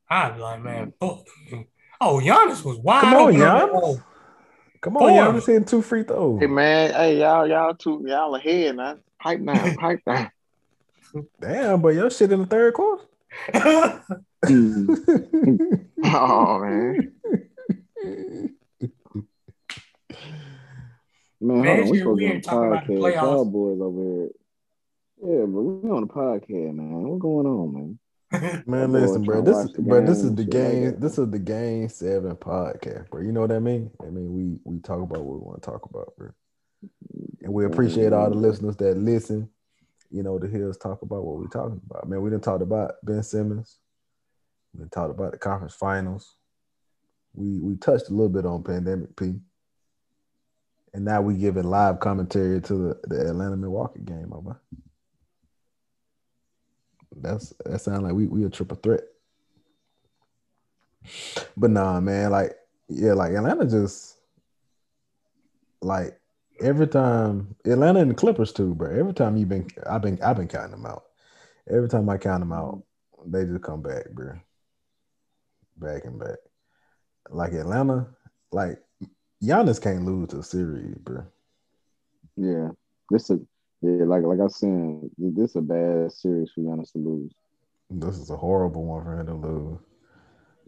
I'd 0.09 0.35
be 0.35 0.41
like, 0.41 0.61
man, 0.61 0.93
fuck. 0.99 1.25
them. 1.49 1.65
Oh, 2.01 2.19
Giannis 2.23 2.63
was 2.63 2.77
wild. 2.79 3.01
Come 3.03 3.13
on, 3.13 3.21
open 3.21 3.35
Giannis. 3.39 4.03
Hole. 4.83 4.91
Come 4.93 4.97
on, 4.97 4.99
Four. 5.01 5.11
y'all 5.11 5.33
just 5.33 5.47
hitting 5.47 5.65
two 5.65 5.81
free 5.81 6.03
throws. 6.03 6.39
Hey 6.39 6.47
man, 6.47 6.93
hey 6.93 7.19
y'all, 7.19 7.47
y'all 7.47 7.73
two, 7.75 8.03
y'all 8.05 8.35
ahead 8.35 8.75
now. 8.75 8.97
Hype 9.21 9.39
now, 9.41 9.75
hype 9.79 10.01
now. 10.07 10.31
Damn, 11.41 11.81
but 11.81 11.89
your 11.89 12.09
shit 12.09 12.31
in 12.31 12.41
the 12.41 12.45
third 12.45 12.73
quarter. 12.73 13.03
Oh 16.01 16.59
man, 16.59 17.11
Man, 21.41 21.61
Man, 21.61 21.65
hold 21.65 21.79
on. 21.79 21.89
We 21.89 21.97
shit, 21.97 21.99
supposed 21.99 22.03
to 22.03 22.15
be 22.15 22.25
on 22.25 22.31
ain't 22.33 22.43
talking 22.43 22.67
about 22.71 22.87
the 22.87 22.93
podcast. 22.93 22.99
playoffs. 22.99 23.21
Y'all 23.21 23.45
boys 23.45 23.81
over 23.81 24.01
here. 24.01 24.29
Yeah, 25.21 25.45
but 25.45 25.61
we 25.61 25.89
on 25.89 26.01
the 26.01 26.07
podcast, 26.07 26.73
man. 26.75 27.03
What's 27.03 27.21
going 27.21 27.45
on, 27.47 27.73
man? 27.73 27.99
Man, 28.31 28.91
listen, 28.91 29.23
bro. 29.23 29.41
This, 29.41 29.71
the 29.71 29.81
bro, 29.81 30.05
this 30.05 30.19
is 30.19 30.35
the 30.35 30.43
game. 30.43 30.99
This 30.99 31.17
is 31.17 31.29
the 31.31 31.39
game 31.39 31.89
seven 31.89 32.35
podcast, 32.35 33.09
bro. 33.09 33.21
You 33.21 33.31
know 33.31 33.41
what 33.41 33.51
I 33.51 33.59
mean? 33.59 33.89
I 34.01 34.05
mean, 34.05 34.33
we 34.33 34.59
we 34.71 34.79
talk 34.81 35.01
about 35.01 35.23
what 35.23 35.39
we 35.39 35.45
want 35.45 35.61
to 35.61 35.69
talk 35.69 35.85
about, 35.89 36.13
bro. 36.15 36.29
And 37.41 37.51
we 37.51 37.65
appreciate 37.65 38.13
all 38.13 38.29
the 38.29 38.35
listeners 38.35 38.75
that 38.77 38.97
listen. 38.97 39.49
You 40.11 40.23
know, 40.23 40.39
to 40.39 40.47
hear 40.47 40.69
us 40.69 40.77
talk 40.77 41.01
about 41.01 41.23
what 41.23 41.37
we're 41.37 41.47
talking 41.47 41.81
about. 41.89 42.07
Man, 42.07 42.21
we 42.21 42.29
didn't 42.29 42.43
talk 42.43 42.61
about 42.61 42.95
Ben 43.03 43.23
Simmons. 43.23 43.77
We 44.73 44.79
done 44.79 44.89
talked 44.89 45.11
about 45.11 45.31
the 45.31 45.37
conference 45.37 45.73
finals. 45.73 46.35
We 47.33 47.59
we 47.59 47.77
touched 47.77 48.09
a 48.09 48.13
little 48.13 48.29
bit 48.29 48.45
on 48.45 48.63
pandemic 48.63 49.15
P. 49.15 49.39
And 50.93 51.05
now 51.05 51.21
we 51.21 51.35
giving 51.35 51.65
live 51.65 51.99
commentary 51.99 52.61
to 52.61 52.73
the, 52.73 52.99
the 53.03 53.29
Atlanta 53.29 53.55
Milwaukee 53.55 54.01
game, 54.01 54.33
over. 54.33 54.59
That's 57.21 57.53
that 57.65 57.81
sounds 57.81 58.03
like 58.03 58.13
we 58.13 58.27
we 58.27 58.45
a 58.45 58.49
triple 58.49 58.77
threat. 58.77 59.03
But 61.55 61.71
nah, 61.71 61.99
man, 61.99 62.31
like 62.31 62.55
yeah, 62.87 63.13
like 63.13 63.33
Atlanta 63.33 63.65
just 63.65 64.17
like 65.81 66.19
every 66.61 66.87
time 66.87 67.55
Atlanta 67.65 67.99
and 67.99 68.11
the 68.11 68.15
Clippers 68.15 68.51
too, 68.51 68.75
bro. 68.75 68.91
Every 68.91 69.13
time 69.13 69.37
you've 69.37 69.49
been, 69.49 69.67
I've 69.89 70.01
been, 70.01 70.19
I've 70.21 70.37
been 70.37 70.47
counting 70.47 70.71
them 70.71 70.85
out. 70.85 71.03
Every 71.69 71.87
time 71.87 72.09
I 72.09 72.17
count 72.17 72.41
them 72.41 72.51
out, 72.53 72.83
they 73.25 73.45
just 73.45 73.63
come 73.63 73.81
back, 73.81 74.09
bro. 74.11 74.33
Back 75.77 76.05
and 76.05 76.19
back. 76.19 76.37
Like 77.29 77.53
Atlanta, 77.53 78.07
like 78.51 78.79
Giannis 79.43 79.81
can't 79.81 80.05
lose 80.05 80.29
to 80.29 80.39
a 80.39 80.43
series, 80.43 80.97
bro. 80.97 81.23
Yeah, 82.35 82.69
this 83.09 83.29
a 83.29 83.39
yeah, 83.81 84.03
like 84.05 84.23
like 84.23 84.39
I 84.39 84.47
said, 84.47 85.09
this 85.17 85.51
is 85.51 85.55
a 85.55 85.61
bad 85.61 86.11
series 86.11 86.51
for 86.51 86.61
Giannis 86.61 86.91
to 86.93 86.97
lose. 86.99 87.31
This 87.89 88.17
is 88.17 88.29
a 88.29 88.35
horrible 88.37 88.83
one 88.85 89.03
for 89.03 89.19
him 89.19 89.25
to 89.27 89.33
lose. 89.33 89.79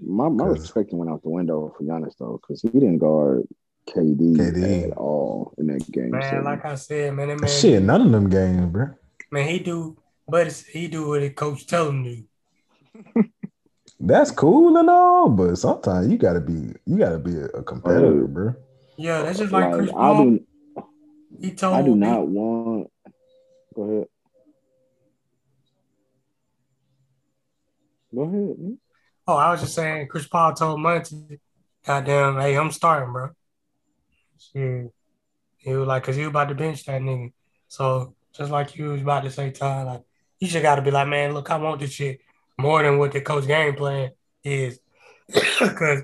My 0.03 0.29
my 0.29 0.45
'Cause- 0.45 0.59
respect 0.61 0.93
went 0.93 1.11
out 1.11 1.21
the 1.23 1.29
window 1.29 1.73
for 1.77 1.83
Giannis 1.83 2.17
though, 2.17 2.39
because 2.41 2.61
he 2.61 2.69
didn't 2.69 2.97
guard 2.99 3.47
KD, 3.87 4.35
KD. 4.37 4.91
at 4.91 4.97
all 4.97 5.53
in 5.57 5.67
that 5.67 5.91
game. 5.91 6.11
Man, 6.11 6.21
seven. 6.21 6.43
like 6.45 6.65
I 6.65 6.75
said, 6.75 7.13
man, 7.15 7.27
man, 7.27 7.47
Shit, 7.47 7.83
none 7.83 8.01
of 8.01 8.11
them 8.11 8.29
games, 8.29 8.71
bro. 8.71 8.87
man, 9.31 9.47
he 9.47 9.59
do, 9.59 9.97
but 10.27 10.47
it's, 10.47 10.63
he 10.65 10.87
do 10.87 11.07
what 11.09 11.21
the 11.21 11.29
coach 11.31 11.65
tell 11.67 11.89
him 11.89 12.03
to. 12.03 12.15
do. 12.15 13.23
That's 13.99 14.31
cool 14.31 14.77
and 14.77 14.89
all, 14.89 15.29
but 15.29 15.55
sometimes 15.57 16.09
you 16.09 16.17
gotta 16.17 16.39
be, 16.41 16.73
you 16.85 16.97
gotta 16.97 17.19
be 17.19 17.35
a, 17.37 17.45
a 17.45 17.63
competitor, 17.63 18.25
bro. 18.27 18.55
Yeah, 18.97 19.21
that's 19.23 19.37
just 19.39 19.51
like 19.51 19.65
Like, 19.65 19.73
Chris 19.75 19.89
I 19.89 19.93
Paul. 19.93 20.23
do 20.25 20.45
He 21.39 21.51
told 21.51 21.75
I 21.75 21.81
do 21.83 21.95
me- 21.95 22.07
not 22.07 22.27
want. 22.27 22.91
Go 23.75 23.83
ahead. 23.83 24.07
Go 28.13 28.21
ahead. 28.23 28.59
man. 28.59 28.77
Oh, 29.27 29.35
I 29.35 29.51
was 29.51 29.61
just 29.61 29.75
saying, 29.75 30.07
Chris 30.07 30.27
Paul 30.27 30.53
told 30.53 30.81
Monty, 30.81 31.39
"Goddamn, 31.85 32.39
hey, 32.39 32.57
I'm 32.57 32.71
starting, 32.71 33.13
bro." 33.13 33.29
Shit. 34.37 34.91
He 35.57 35.73
was 35.73 35.87
like, 35.87 36.03
"Cause 36.03 36.15
he 36.15 36.23
was 36.23 36.29
about 36.29 36.49
to 36.49 36.55
bench 36.55 36.83
that 36.85 37.01
nigga." 37.01 37.31
So 37.67 38.15
just 38.33 38.51
like 38.51 38.75
you 38.75 38.89
was 38.89 39.01
about 39.01 39.23
to 39.23 39.31
say, 39.31 39.51
Ty, 39.51 39.83
like 39.83 40.01
you 40.39 40.47
just 40.47 40.63
got 40.63 40.75
to 40.75 40.81
be 40.81 40.91
like, 40.91 41.07
"Man, 41.07 41.33
look, 41.33 41.49
I 41.49 41.57
want 41.57 41.79
this 41.79 41.91
shit 41.91 42.19
more 42.57 42.83
than 42.83 42.97
what 42.97 43.13
the 43.13 43.21
coach 43.21 43.47
game 43.47 43.75
plan 43.75 44.11
is," 44.43 44.79
because 45.27 46.03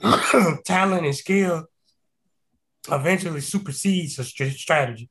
talent 0.64 1.06
and 1.06 1.16
skill 1.16 1.66
eventually 2.90 3.40
supersedes 3.40 4.18
a 4.18 4.24
strategy. 4.24 5.08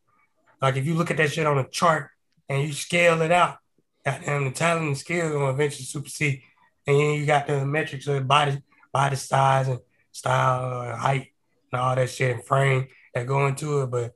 Like 0.65 0.77
if 0.77 0.87
you 0.87 0.95
look 0.95 1.11
at 1.11 1.17
that 1.17 1.31
shit 1.31 1.45
on 1.45 1.59
a 1.59 1.67
chart 1.67 2.09
and 2.49 2.63
you 2.63 2.73
scale 2.73 3.21
it 3.21 3.31
out, 3.31 3.57
goddamn, 4.03 4.45
the 4.45 4.49
talent 4.49 4.87
and 4.87 4.97
skill 4.97 5.31
gonna 5.31 5.51
eventually 5.51 5.85
supersede. 5.85 6.41
And 6.87 6.97
then 6.97 7.13
you 7.19 7.27
got 7.27 7.45
the 7.45 7.63
metrics 7.63 8.07
of 8.07 8.27
body, 8.27 8.63
body 8.91 9.15
size 9.15 9.67
and 9.67 9.79
style, 10.11 10.89
uh, 10.89 10.95
height, 10.95 11.27
and 11.71 11.79
all 11.79 11.95
that 11.95 12.09
shit 12.09 12.35
and 12.35 12.43
frame 12.43 12.87
that 13.13 13.27
go 13.27 13.45
into 13.45 13.83
it. 13.83 13.91
But 13.91 14.15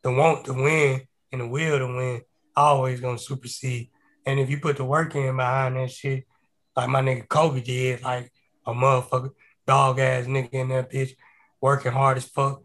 the 0.00 0.10
want 0.10 0.46
to 0.46 0.54
win 0.54 1.02
and 1.32 1.42
the 1.42 1.46
will 1.46 1.78
to 1.78 1.86
win 1.86 2.22
always 2.56 3.02
gonna 3.02 3.18
supersede. 3.18 3.90
And 4.24 4.40
if 4.40 4.48
you 4.48 4.58
put 4.58 4.78
the 4.78 4.86
work 4.86 5.14
in 5.14 5.36
behind 5.36 5.76
that 5.76 5.90
shit, 5.90 6.24
like 6.74 6.88
my 6.88 7.02
nigga 7.02 7.28
Kobe 7.28 7.60
did, 7.60 8.02
like 8.02 8.32
a 8.64 8.72
motherfucker, 8.72 9.32
dog 9.66 9.98
ass 9.98 10.24
nigga 10.24 10.54
in 10.54 10.68
that 10.68 10.90
bitch, 10.90 11.14
working 11.60 11.92
hard 11.92 12.16
as 12.16 12.24
fuck, 12.24 12.62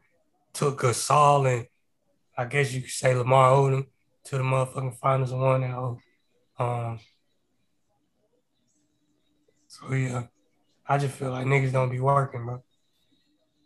took 0.54 0.80
Gasol 0.80 1.54
and 1.54 1.68
I 2.38 2.46
guess 2.46 2.74
you 2.74 2.82
could 2.82 2.90
say 2.92 3.16
Lamar 3.16 3.52
Odom 3.52 3.86
to 4.26 4.38
the 4.38 4.44
motherfucking 4.44 4.98
finals 4.98 5.32
and 5.32 5.42
won 5.42 5.62
that 5.62 5.72
whole. 5.72 6.00
Um, 6.58 7.00
so 9.68 9.94
yeah, 9.94 10.24
I 10.88 10.98
just 10.98 11.16
feel 11.16 11.32
like 11.32 11.46
niggas 11.46 11.72
don't 11.72 11.90
be 11.90 12.00
working, 12.00 12.46
bro. 12.46 12.64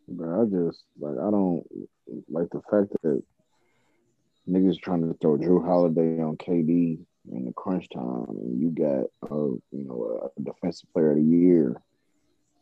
Bro, 0.08 0.42
I 0.42 0.46
just 0.46 0.84
like 1.00 1.18
I 1.18 1.30
don't 1.32 1.64
like 2.30 2.50
the 2.52 2.62
fact 2.70 2.92
that 3.04 3.24
niggas 4.50 4.80
trying 4.82 5.02
to 5.02 5.18
throw 5.20 5.38
Jrue 5.38 5.64
Holiday 5.64 6.20
on 6.22 6.38
KD 6.38 7.00
in 7.32 7.46
the 7.46 7.54
crunch 7.54 7.88
time, 7.90 8.26
and 8.30 8.60
you 8.60 8.70
got 8.72 9.06
uh, 9.32 9.36
you 9.72 9.86
know 9.86 10.32
a 10.38 10.42
defensive 10.42 10.92
player 10.94 11.12
of 11.12 11.18
the 11.18 11.24
year. 11.24 11.82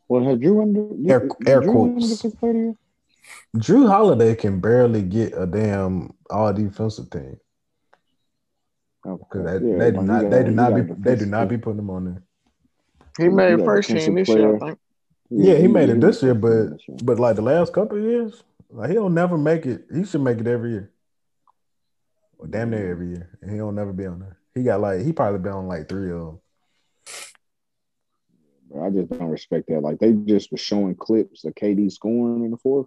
Well, 0.08 0.24
has 0.24 0.38
Jrue 0.38 0.62
under 0.62 1.10
Air- 1.10 1.20
did 1.20 1.48
air 1.48 1.60
Drew 1.60 1.72
quotes. 1.72 2.22
Defensive 3.54 3.54
player 3.54 3.62
of 3.62 3.70
the 3.70 3.76
year? 3.76 3.84
Jrue 3.84 3.88
Holiday 3.88 4.34
can 4.34 4.60
barely 4.60 5.02
get 5.02 5.34
a 5.36 5.46
damn 5.46 6.14
all 6.30 6.52
defensive 6.52 7.10
team 7.10 7.38
Okay. 9.06 9.24
because 9.30 9.60
they, 9.60 9.66
Yeah, 9.68 9.78
they 9.78 9.90
do 9.92 10.02
not, 10.02 10.22
you 10.24 10.30
they 10.30 10.44
do 10.44 10.50
not 10.50 10.74
be, 10.74 10.80
a 10.80 10.94
they 10.98 11.16
do 11.16 11.26
not 11.26 11.48
be 11.48 11.58
putting 11.58 11.78
them 11.78 11.90
on 11.90 12.04
there. 12.04 12.22
he 13.18 13.28
made 13.28 13.56
got 13.56 13.64
first 13.64 13.90
team 13.90 14.14
this 14.14 14.28
year, 14.28 14.56
I 14.56 14.58
think. 14.58 14.78
Yeah, 15.30 15.54
he 15.56 15.68
made 15.68 15.88
it 15.88 16.00
this 16.00 16.22
year, 16.22 16.34
but 16.34 16.78
but 17.02 17.18
like 17.18 17.36
the 17.36 17.42
last 17.42 17.72
couple 17.72 17.98
of 17.98 18.04
years, 18.04 18.42
like 18.70 18.88
he 18.90 18.94
don't 18.94 19.14
never 19.14 19.36
make 19.38 19.66
it. 19.66 19.86
He 19.94 20.04
should 20.04 20.22
make 20.22 20.38
it 20.38 20.46
every 20.46 20.70
year, 20.72 20.92
or 22.38 22.46
damn 22.46 22.70
near 22.70 22.90
every 22.90 23.08
year, 23.08 23.38
and 23.42 23.50
he 23.50 23.58
don't 23.58 23.74
never 23.74 23.92
be 23.92 24.06
on 24.06 24.20
there. 24.20 24.38
He 24.54 24.62
got 24.62 24.80
like 24.80 25.00
he 25.02 25.12
probably 25.12 25.40
been 25.40 25.52
on 25.52 25.68
like 25.68 25.88
three 25.88 26.10
of 26.10 26.18
them. 26.18 26.40
I 28.82 28.90
just 28.90 29.10
don't 29.10 29.28
respect 29.28 29.68
that. 29.68 29.80
Like 29.80 29.98
they 29.98 30.12
just 30.12 30.50
were 30.50 30.58
showing 30.58 30.94
clips 30.94 31.44
of 31.44 31.54
KD 31.54 31.90
scoring 31.92 32.44
in 32.44 32.50
the 32.50 32.56
fourth, 32.58 32.86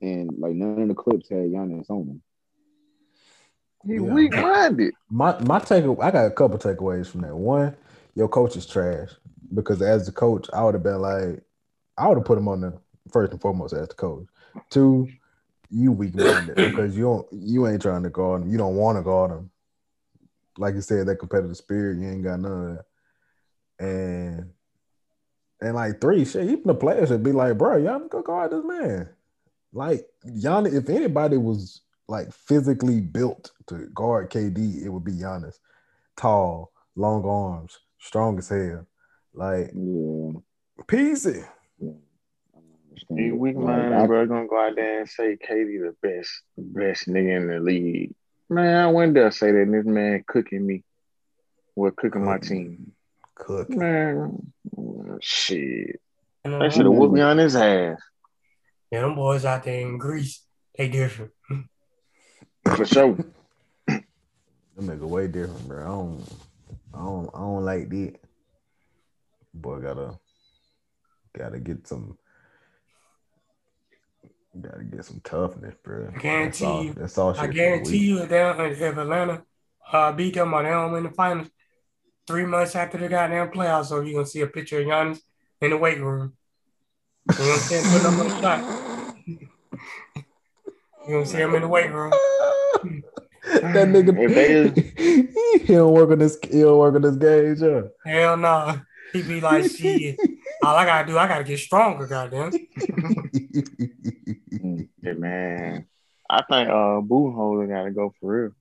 and 0.00 0.30
like 0.38 0.54
none 0.54 0.82
of 0.82 0.88
the 0.88 0.94
clips 0.94 1.28
had 1.28 1.50
Giannis 1.50 1.90
on 1.90 2.06
them. 2.06 2.22
He 3.86 3.94
Yeah. 3.94 4.12
weak 4.12 4.34
minded. 4.34 4.94
My 5.10 5.38
my 5.40 5.58
take, 5.58 5.84
I 5.84 6.10
got 6.10 6.26
a 6.26 6.30
couple 6.30 6.58
takeaways 6.58 7.06
from 7.08 7.22
that. 7.22 7.34
One, 7.34 7.76
your 8.14 8.28
coach 8.28 8.56
is 8.56 8.66
trash. 8.66 9.10
Because 9.54 9.80
as 9.80 10.04
the 10.04 10.12
coach, 10.12 10.46
I 10.52 10.62
would 10.62 10.74
have 10.74 10.82
been 10.82 11.00
like, 11.00 11.42
I 11.96 12.06
would 12.06 12.18
have 12.18 12.26
put 12.26 12.36
him 12.38 12.48
on 12.48 12.60
the 12.60 12.78
first 13.10 13.32
and 13.32 13.40
foremost 13.40 13.72
as 13.72 13.88
the 13.88 13.94
coach. 13.94 14.26
Two, 14.68 15.08
you 15.70 15.92
weak 15.92 16.14
minded 16.14 16.56
because 16.62 16.96
you 16.96 17.04
don't 17.04 17.26
you 17.32 17.66
ain't 17.66 17.82
trying 17.82 18.02
to 18.02 18.10
guard 18.10 18.42
him. 18.42 18.50
You 18.50 18.58
don't 18.58 18.76
want 18.76 18.98
to 18.98 19.02
guard 19.02 19.30
him. 19.30 19.50
Like 20.58 20.74
you 20.74 20.80
said, 20.82 21.06
that 21.06 21.16
competitive 21.16 21.56
spirit, 21.56 21.98
you 21.98 22.08
ain't 22.08 22.24
got 22.24 22.40
none 22.40 22.70
of 22.70 22.76
that. 22.76 22.84
And 23.86 24.50
and 25.60 25.74
like 25.74 26.00
three, 26.00 26.24
shit, 26.24 26.44
even 26.44 26.64
the 26.66 26.74
players 26.74 27.10
would 27.10 27.22
be 27.22 27.32
like, 27.32 27.56
bro, 27.56 27.76
y'all 27.76 28.00
go 28.00 28.22
guard 28.22 28.52
this 28.52 28.64
man. 28.64 29.08
Like 29.72 30.06
Giannis, 30.26 30.74
if 30.74 30.88
anybody 30.88 31.36
was 31.36 31.82
like 32.08 32.32
physically 32.32 33.00
built 33.00 33.52
to 33.66 33.88
guard 33.94 34.30
KD, 34.30 34.84
it 34.84 34.88
would 34.88 35.04
be 35.04 35.12
Giannis. 35.12 35.58
Tall, 36.16 36.72
long 36.96 37.24
arms, 37.24 37.78
strong 37.98 38.38
as 38.38 38.48
hell. 38.48 38.86
Like 39.34 39.70
Yeah. 39.74 40.32
peasy. 40.86 41.46
He 43.10 43.30
weak 43.30 43.56
Like, 43.56 43.64
mind, 43.64 44.08
bro. 44.08 44.26
Gonna 44.26 44.48
go 44.48 44.60
out 44.60 44.74
there 44.74 45.00
and 45.00 45.08
say 45.08 45.36
KD 45.36 45.78
the 45.78 45.94
best, 46.02 46.42
the 46.56 46.62
best 46.62 47.06
nigga 47.06 47.36
in 47.36 47.46
the 47.48 47.60
league. 47.60 48.14
Man, 48.48 48.84
I 48.84 48.90
went 48.90 49.14
there 49.14 49.30
say 49.30 49.52
that 49.52 49.62
and 49.62 49.74
this 49.74 49.84
man 49.84 50.24
cooking 50.26 50.66
me. 50.66 50.82
Well, 51.76 51.92
cooking 51.92 52.24
my 52.24 52.38
team. 52.38 52.92
Cook. 53.34 53.70
Man, 53.70 54.52
shit. 55.20 56.00
You 56.44 56.58
They 56.58 56.70
should 56.70 56.86
have 56.86 56.94
whooped 56.94 57.14
me 57.14 57.20
on 57.20 57.38
his 57.38 57.54
ass. 57.54 58.00
Yeah, 58.90 59.00
them 59.02 59.14
boys 59.14 59.44
out 59.44 59.64
there 59.64 59.80
in 59.80 59.98
Greece, 59.98 60.42
they 60.76 60.88
different. 60.88 61.32
For 62.64 62.84
sure. 62.84 63.16
That 63.86 64.04
nigga 64.78 65.00
way 65.08 65.26
different, 65.26 65.66
bro. 65.66 65.82
I 65.82 65.86
don't, 65.86 66.24
I 66.94 66.98
don't, 66.98 67.30
I 67.34 67.38
don't 67.40 67.64
like 67.64 67.88
that. 67.90 68.14
Boy, 69.54 69.80
gotta, 69.80 70.18
gotta 71.36 71.58
get 71.58 71.86
some, 71.88 72.16
gotta 74.60 74.84
get 74.84 75.04
some 75.04 75.20
toughness, 75.24 75.74
bro. 75.82 76.12
I 76.14 76.18
guarantee 76.18 76.44
that's 76.44 76.62
all, 76.62 76.84
you- 76.84 76.92
That's 76.94 77.18
all. 77.18 77.32
Shit 77.34 77.40
I 77.42 77.46
for 77.46 77.48
the 77.52 77.54
guarantee 77.58 77.90
week. 77.92 78.02
you, 78.02 78.18
if, 78.22 78.28
they- 78.28 78.70
if 78.86 78.96
Atlanta 78.98 79.42
uh, 79.92 80.12
beat 80.12 80.34
them 80.34 80.54
or 80.54 80.62
they 80.62 80.68
don't 80.70 80.92
win 80.92 81.02
the 81.04 81.10
finals, 81.10 81.48
three 82.26 82.44
months 82.44 82.76
after 82.76 82.98
the 82.98 83.08
goddamn 83.08 83.50
playoffs, 83.50 83.86
so 83.86 84.00
you're 84.00 84.14
gonna 84.14 84.26
see 84.26 84.42
a 84.42 84.46
picture 84.46 84.80
of 84.80 84.86
Giannis 84.86 85.20
in 85.60 85.70
the 85.70 85.76
weight 85.76 86.00
room. 86.00 86.34
You 87.30 87.44
know 87.44 87.50
what 87.50 87.54
I'm 87.54 87.58
saying? 87.60 87.84
Putting 87.92 88.06
up 88.06 88.18
on 88.18 88.28
the 88.28 88.40
shot. 88.40 88.60
You 91.06 91.14
gonna 91.14 91.26
see 91.26 91.38
him 91.38 91.54
in 91.54 91.62
the 91.62 91.68
weight 91.68 91.92
room. 91.92 92.12
that 93.44 93.88
nigga, 93.88 94.16
If 94.18 94.34
they- 94.34 95.58
he 95.66 95.72
don't 95.74 95.92
work 95.92 96.10
on 96.10 96.18
this. 96.18 96.38
He 96.50 96.60
don't 96.60 96.78
work 96.78 96.94
on 96.94 97.02
this 97.02 97.16
gauge, 97.16 97.60
huh? 97.60 97.88
Hell 98.04 98.36
no. 98.36 98.80
He 99.12 99.22
be 99.22 99.40
like, 99.40 99.64
shit. 99.70 100.18
All 100.62 100.76
I 100.76 100.84
gotta 100.84 101.06
do, 101.06 101.16
I 101.18 101.26
gotta 101.28 101.44
get 101.44 101.58
stronger, 101.58 102.06
goddamn. 102.06 102.52
Yeah, 105.02 105.12
man. 105.12 105.86
I 106.28 106.42
think 106.42 106.68
uh 106.68 107.00
Budenholzer 107.00 107.68
gotta 107.68 107.90
go 107.92 108.12
for 108.20 108.42
real. 108.42 108.52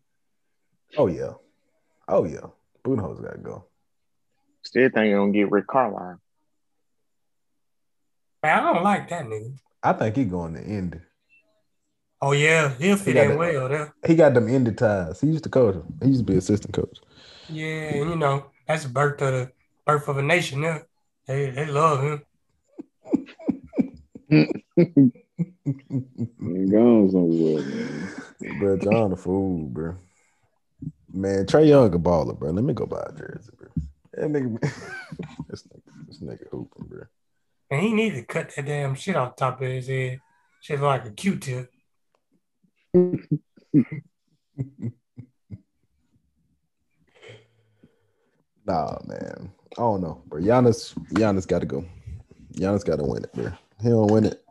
oh 0.95 1.07
yeah, 1.07 1.34
oh 2.07 2.24
yeah. 2.26 2.45
Boonho's 2.86 3.20
gotta 3.20 3.39
go. 3.39 3.65
Still 4.63 4.89
think 4.89 5.09
you're 5.09 5.20
gonna 5.20 5.32
get 5.34 5.51
Rick 5.51 5.68
Carlisle. 5.68 6.20
Man, 8.43 8.59
I 8.59 8.73
don't 8.73 8.83
like 8.83 9.09
that 9.09 9.25
nigga. 9.25 9.53
I 9.83 9.93
think 9.93 10.15
he 10.15 10.25
going 10.25 10.53
to 10.55 10.63
Indy. 10.63 10.99
Oh 12.21 12.31
yeah, 12.31 12.73
he'll 12.77 12.97
fit 12.97 13.13
got 13.13 13.23
in 13.23 13.29
that- 13.29 13.38
well 13.38 13.69
there. 13.69 13.93
He 14.05 14.15
got 14.15 14.33
them 14.33 14.47
Indy 14.47 14.71
ties. 14.71 15.21
He 15.21 15.27
used 15.27 15.43
to 15.43 15.49
coach 15.49 15.75
him. 15.75 15.83
He 16.01 16.09
used 16.09 16.25
to 16.25 16.31
be 16.31 16.38
assistant 16.38 16.73
coach. 16.73 16.97
Yeah, 17.49 17.93
and 17.93 18.09
you 18.09 18.15
know, 18.15 18.47
that's 18.67 18.83
the 18.83 18.89
birth 18.89 19.21
of 19.21 19.33
the 19.33 19.51
birth 19.85 20.07
of 20.07 20.17
a 20.17 20.21
nation 20.21 20.61
there. 20.61 20.88
They 21.27 21.49
they 21.51 21.65
love 21.67 22.03
him. 22.03 22.23
Ain't 24.31 25.13
gone 26.71 27.09
somewhere, 27.11 27.63
man. 27.63 28.09
bro, 28.59 28.77
John 28.77 29.13
a 29.13 29.15
fool, 29.15 29.65
bro. 29.67 29.95
Man, 31.13 31.45
Trae 31.45 31.67
Young 31.67 31.93
a 31.93 31.99
baller, 31.99 32.38
bro. 32.38 32.51
Let 32.51 32.63
me 32.63 32.73
go 32.73 32.85
buy 32.85 33.05
a 33.07 33.11
jersey, 33.17 33.51
bro. 33.57 33.67
That 34.13 34.29
nigga, 34.31 34.59
this 35.49 35.63
nigga, 35.63 36.07
this 36.07 36.19
nigga 36.21 36.47
hooping, 36.49 36.88
bro. 36.88 37.03
And 37.78 37.86
he 37.86 37.93
need 37.93 38.15
to 38.15 38.23
cut 38.23 38.55
that 38.55 38.65
damn 38.65 38.95
shit 38.95 39.15
off 39.15 39.36
the 39.36 39.39
top 39.45 39.61
of 39.61 39.67
his 39.67 39.86
head. 39.88 40.19
Shit 40.61 40.80
like 40.82 41.05
a 41.05 41.11
Q-tip. 41.11 41.69
Nah, 48.65 48.97
man. 49.05 49.51
I 49.78 49.82
don't 49.82 50.01
know, 50.01 50.21
bro. 50.28 50.41
Giannis, 50.41 50.93
Giannis 51.13 51.47
got 51.47 51.59
to 51.59 51.65
go. 51.65 51.86
Giannis 52.53 52.84
got 52.84 52.97
to 52.97 53.05
win 53.05 53.23
it, 53.23 53.34
bro. 53.34 53.51
He 53.82 53.89
don't 53.89 54.11
win 54.11 54.25
it. 54.25 54.43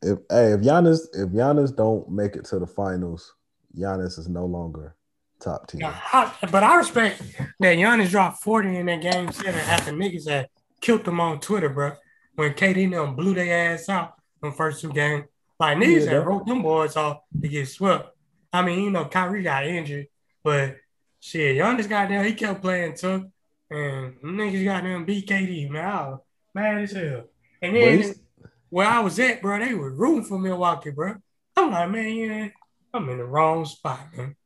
If 0.00 0.18
hey, 0.30 0.52
if 0.52 0.60
Giannis, 0.60 1.00
if 1.14 1.30
Giannis 1.30 1.74
don't 1.74 2.08
make 2.08 2.36
it 2.36 2.44
to 2.46 2.58
the 2.58 2.66
finals, 2.66 3.34
Giannis 3.76 4.18
is 4.18 4.28
no 4.28 4.44
longer 4.46 4.94
top 5.40 5.66
ten. 5.66 5.80
Now, 5.80 6.00
I- 6.12 6.32
but 6.52 6.62
I 6.62 6.76
respect 6.76 7.20
that 7.58 7.78
Giannis 7.78 8.10
dropped 8.10 8.42
40 8.42 8.76
in 8.76 8.86
that 8.86 9.00
game 9.00 9.32
seven 9.32 9.60
after 9.60 9.90
niggas 9.92 10.28
had 10.28 10.48
killed 10.82 11.04
them 11.06 11.20
on 11.20 11.40
Twitter, 11.40 11.70
bro. 11.70 11.92
When 12.34 12.52
KD 12.52 12.84
and 12.84 12.92
them 12.92 13.16
blew 13.16 13.32
their 13.34 13.72
ass 13.72 13.88
out 13.88 14.14
in 14.42 14.50
the 14.50 14.56
first 14.56 14.82
two 14.82 14.92
games. 14.92 15.24
Like 15.58 15.78
niggas 15.78 16.04
Yeah, 16.04 16.18
that- 16.18 16.26
wrote 16.26 16.46
them 16.46 16.60
boys 16.62 16.96
off 16.96 17.20
to 17.40 17.48
get 17.48 17.68
swept. 17.68 18.10
I 18.52 18.60
mean, 18.62 18.84
you 18.84 18.90
know, 18.90 19.06
Kyrie 19.06 19.42
got 19.42 19.66
injured, 19.66 20.08
but 20.44 20.76
shit, 21.20 21.56
Giannis 21.56 21.88
got 21.88 22.08
there, 22.10 22.22
he 22.22 22.34
kept 22.34 22.60
playing 22.60 22.96
tough. 22.96 23.22
And 23.70 24.16
niggas 24.22 24.64
got 24.64 24.82
them 24.82 25.06
beat 25.06 25.26
KD, 25.26 25.70
man. 25.70 25.84
I 25.86 26.08
was 26.08 26.18
mad 26.54 26.82
as 26.82 26.92
hell. 26.92 27.24
And 27.62 27.74
then 27.76 28.14
where 28.68 28.86
I 28.86 29.00
was 29.00 29.18
at, 29.18 29.40
bro, 29.40 29.58
they 29.58 29.72
were 29.72 29.90
rooting 29.94 30.24
for 30.24 30.38
Milwaukee, 30.38 30.90
bro. 30.90 31.14
I'm 31.56 31.70
like, 31.70 31.90
man, 31.90 32.14
yeah, 32.16 32.48
I'm 32.92 33.08
in 33.08 33.18
the 33.18 33.24
wrong 33.24 33.64
spot, 33.64 34.00
man. 34.16 34.36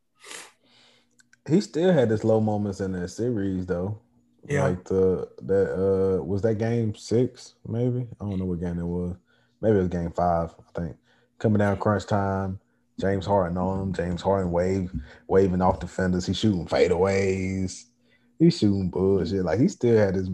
He 1.48 1.60
still 1.60 1.92
had 1.92 2.10
his 2.10 2.24
low 2.24 2.40
moments 2.40 2.80
in 2.80 2.92
that 2.92 3.08
series 3.08 3.66
though. 3.66 4.00
Yeah. 4.48 4.64
Like 4.64 4.84
the 4.84 5.28
that 5.42 5.72
uh 5.72 6.22
was 6.22 6.42
that 6.42 6.56
game 6.56 6.94
six, 6.94 7.54
maybe? 7.66 8.06
I 8.20 8.24
don't 8.24 8.38
know 8.38 8.44
what 8.44 8.60
game 8.60 8.78
it 8.78 8.84
was. 8.84 9.16
Maybe 9.60 9.76
it 9.76 9.80
was 9.80 9.88
game 9.88 10.12
five, 10.12 10.54
I 10.58 10.80
think. 10.80 10.96
Coming 11.38 11.58
down 11.58 11.76
crunch 11.78 12.06
time, 12.06 12.60
James 13.00 13.26
Harden 13.26 13.58
on 13.58 13.82
him, 13.82 13.92
James 13.92 14.22
Harden 14.22 14.50
wave 14.50 14.92
waving 15.26 15.62
off 15.62 15.80
defenders, 15.80 16.26
he's 16.26 16.38
shooting 16.38 16.66
fadeaways, 16.66 17.84
he's 18.38 18.58
shooting 18.58 18.88
bullshit. 18.90 19.44
Like 19.44 19.58
he 19.58 19.68
still 19.68 19.96
had 19.96 20.14
his 20.14 20.30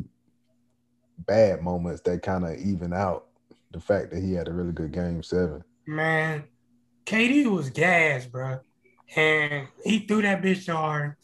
bad 1.26 1.62
moments 1.62 2.02
that 2.02 2.22
kind 2.22 2.44
of 2.44 2.56
even 2.58 2.92
out 2.92 3.26
the 3.72 3.80
fact 3.80 4.10
that 4.10 4.22
he 4.22 4.34
had 4.34 4.48
a 4.48 4.52
really 4.52 4.72
good 4.72 4.92
game 4.92 5.22
seven. 5.22 5.64
Man, 5.86 6.44
KD 7.06 7.46
was 7.46 7.70
gas, 7.70 8.26
bro. 8.26 8.60
And 9.16 9.68
he 9.84 10.00
threw 10.00 10.22
that 10.22 10.42
bitch 10.42 10.66
to 10.66 10.76
Harden. 10.76 11.16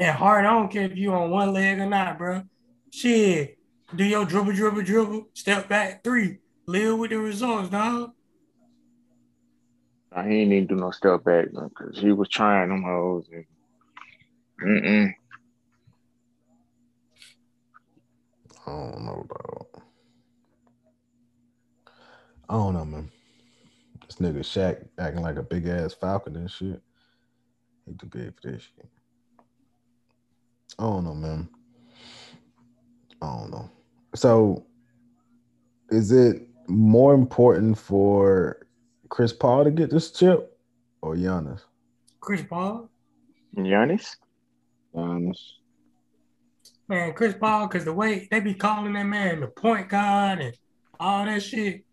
And 0.00 0.16
hard, 0.16 0.46
I 0.46 0.52
don't 0.52 0.72
care 0.72 0.84
if 0.84 0.96
you 0.96 1.12
on 1.12 1.30
one 1.30 1.52
leg 1.52 1.78
or 1.78 1.84
not, 1.84 2.16
bro. 2.16 2.42
Shit, 2.90 3.58
do 3.94 4.02
your 4.02 4.24
dribble, 4.24 4.54
dribble, 4.54 4.82
dribble, 4.82 5.28
step 5.34 5.68
back 5.68 6.02
three. 6.02 6.38
Live 6.66 6.98
with 6.98 7.10
the 7.10 7.18
results, 7.18 7.68
dog. 7.68 8.12
Nah, 10.10 10.24
he 10.24 10.40
ain't 10.40 10.52
even 10.52 10.66
do 10.68 10.74
no 10.76 10.90
step 10.90 11.22
back 11.22 11.52
man, 11.52 11.68
because 11.68 11.98
he 11.98 12.12
was 12.12 12.30
trying 12.30 12.70
them 12.70 12.82
hoes. 12.82 13.28
And, 13.30 13.44
mm-mm. 14.64 15.14
I 18.66 18.70
don't 18.70 19.04
know, 19.04 19.26
dog. 19.28 19.82
I 22.48 22.54
don't 22.54 22.72
know, 22.72 22.84
man. 22.86 23.10
This 24.06 24.16
nigga 24.16 24.38
Shaq 24.38 24.88
acting 24.98 25.22
like 25.22 25.36
a 25.36 25.42
big 25.42 25.66
ass 25.66 25.92
falcon 25.92 26.36
and 26.36 26.50
shit. 26.50 26.80
He 27.86 27.92
too 27.92 28.06
big 28.06 28.34
for 28.40 28.50
this 28.50 28.62
shit. 28.62 28.88
I 30.78 30.82
don't 30.84 31.04
know, 31.04 31.14
man. 31.14 31.48
I 33.22 33.26
don't 33.26 33.50
know. 33.50 33.70
So, 34.14 34.64
is 35.90 36.12
it 36.12 36.48
more 36.68 37.14
important 37.14 37.76
for 37.78 38.66
Chris 39.08 39.32
Paul 39.32 39.64
to 39.64 39.70
get 39.70 39.90
this 39.90 40.10
chip 40.10 40.56
or 41.02 41.16
Giannis? 41.16 41.60
Chris 42.20 42.42
Paul. 42.48 42.88
Giannis? 43.56 44.16
Honest. 44.94 45.54
Man, 46.88 47.12
Chris 47.12 47.34
Paul, 47.38 47.68
because 47.68 47.84
the 47.84 47.92
way 47.92 48.26
they 48.30 48.40
be 48.40 48.54
calling 48.54 48.92
that 48.94 49.04
man 49.04 49.40
the 49.40 49.46
point 49.46 49.88
guard 49.88 50.40
and 50.40 50.54
all 50.98 51.24
that 51.24 51.42
shit. 51.42 51.84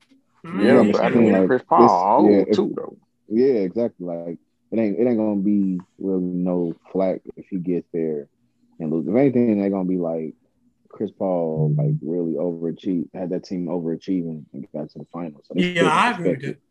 Man, 0.44 0.66
Yeah, 0.66 0.82
Yeah, 0.82 0.92
but 0.92 1.02
I 1.02 1.10
but 1.10 1.16
mean, 1.18 1.32
like, 1.34 1.48
Chris 1.48 1.64
Paul 1.68 2.28
it's- 2.30 2.48
yeah, 2.48 2.54
too, 2.56 2.74
though. 2.76 2.98
Yeah, 3.30 3.54
exactly. 3.62 4.06
Like 4.06 4.38
it 4.72 4.80
ain't 4.80 4.98
it 5.00 5.06
ain't 5.08 5.18
gonna 5.18 5.36
be 5.42 5.80
really 6.00 6.22
no 6.24 6.74
flack 6.92 7.22
if 7.36 7.46
he 7.50 7.58
gets 7.58 7.88
there 7.94 8.28
and 8.80 8.92
lose. 8.92 9.08
If 9.08 9.16
anything, 9.16 9.60
they're 9.60 9.70
gonna 9.70 9.86
be 9.86 9.98
like 9.98 10.36
Chris 10.90 11.12
Paul 11.12 11.76
like 11.78 11.94
really 12.02 12.34
overachieved, 12.34 13.10
had 13.14 13.30
that 13.30 13.44
team 13.44 13.68
overachieving 13.68 14.46
and 14.54 14.68
got 14.74 14.90
to 14.92 15.00
the 15.00 15.06
finals. 15.14 15.46
So 15.48 15.54
Yeah, 15.56 15.86
I 15.86 16.12
agree 16.12 16.30
with 16.30 16.38
respect 16.38 16.44
it. 16.44 16.62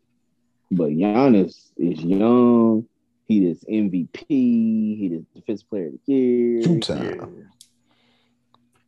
But 0.71 0.91
Giannis 0.91 1.71
is 1.77 2.01
young. 2.01 2.87
He 3.27 3.47
is 3.47 3.65
MVP. 3.65 4.27
He 4.29 5.11
is 5.13 5.25
defensive 5.35 5.69
player 5.69 5.87
of 5.89 5.93
the 6.07 6.13
year. 6.13 6.63
Two 6.63 6.81
time. 6.81 7.51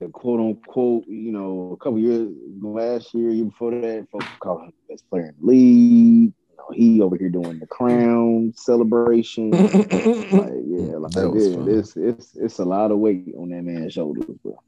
the 0.01 0.09
quote 0.09 0.41
unquote, 0.41 1.07
you 1.07 1.33
know, 1.33 1.71
a 1.73 1.77
couple 1.77 1.99
years 1.99 2.31
last 2.61 3.15
year, 3.15 3.31
year 3.31 3.45
before 3.45 3.73
that, 3.73 4.07
folks 4.11 4.27
call 4.41 4.61
him 4.61 4.73
the 4.89 4.95
best 4.95 5.09
player 5.11 5.27
in 5.27 5.35
the 5.41 5.47
league. 5.47 6.33
You 6.51 6.57
know, 6.57 6.69
he 6.73 7.01
over 7.01 7.17
here 7.17 7.31
doing 7.31 7.59
the 7.59 7.67
crown 7.67 8.53
celebration. 8.57 9.51
like, 9.51 10.53
yeah, 10.79 10.97
like 10.97 11.13
That 11.13 11.31
was 11.31 11.49
yeah, 11.49 11.79
it's 11.79 11.97
it's 11.97 12.37
it's 12.37 12.59
a 12.59 12.65
lot 12.65 12.91
of 12.91 12.99
weight 12.99 13.35
on 13.37 13.51
that 13.51 13.63
man's 13.63 13.93
shoulders, 13.93 14.25
bro. 14.43 14.59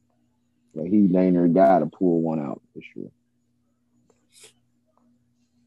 Like 0.74 0.90
he 0.90 1.06
dang 1.06 1.32
near 1.34 1.48
got 1.48 1.80
to 1.80 1.86
pull 1.86 2.20
one 2.20 2.40
out 2.40 2.60
for 2.72 2.80
sure. 2.82 3.10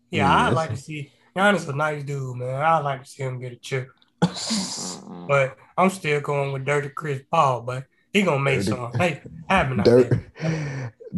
Yeah, 0.10 0.28
Yeah, 0.28 0.48
I'd 0.48 0.54
like 0.54 0.70
to 0.72 0.78
see 0.78 1.12
Giannis 1.36 1.68
a 1.68 1.74
nice 1.76 2.04
dude, 2.04 2.38
man. 2.38 2.62
I'd 2.62 2.80
like 2.80 3.04
to 3.04 3.10
see 3.10 3.24
him 3.24 3.40
get 3.40 3.54
a 3.54 3.56
chip. 3.56 3.90
Mm-hmm. 4.22 5.28
But 5.28 5.58
I'm 5.78 5.90
still 5.90 6.22
going 6.22 6.52
with 6.54 6.66
Dirty 6.66 6.90
Chris 6.90 7.22
Paul, 7.30 7.62
but 7.62 7.86
he 8.12 8.22
gonna 8.22 8.40
make 8.40 8.60
Dirty- 8.60 8.70
some. 8.70 8.92
Hey, 8.94 9.22
happen 9.50 9.80
out 9.80 9.86
Dirt, 9.86 10.14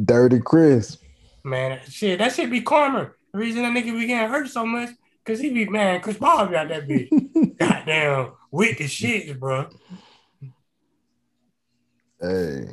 dirty 0.05 0.39
Chris. 0.39 0.97
Man, 1.43 1.79
shit, 1.87 2.19
that 2.19 2.33
should 2.33 2.49
be 2.49 2.61
karma. 2.61 3.11
The 3.31 3.37
reason 3.39 3.61
that 3.63 3.71
nigga 3.73 3.97
be 3.99 4.07
getting 4.07 4.29
hurt 4.29 4.47
so 4.47 4.65
much, 4.65 4.89
cause 5.25 5.39
he 5.39 5.49
be 5.49 5.65
man, 5.65 6.01
Chris 6.01 6.17
Paul 6.17 6.47
got 6.47 6.69
that 6.69 6.87
bitch. 6.87 7.09
Goddamn 7.57 8.31
wicked 8.51 8.89
shit, 8.89 9.39
bro. 9.39 9.69
Hey, 12.21 12.67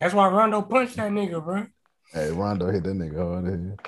That's 0.00 0.14
why 0.14 0.28
Rondo 0.28 0.62
punched 0.62 0.96
that 0.96 1.10
nigga, 1.10 1.42
bro. 1.42 1.66
hey, 2.12 2.30
Rondo 2.30 2.70
hit 2.70 2.82
that 2.84 2.94
nigga 2.94 3.16
hard. 3.16 3.78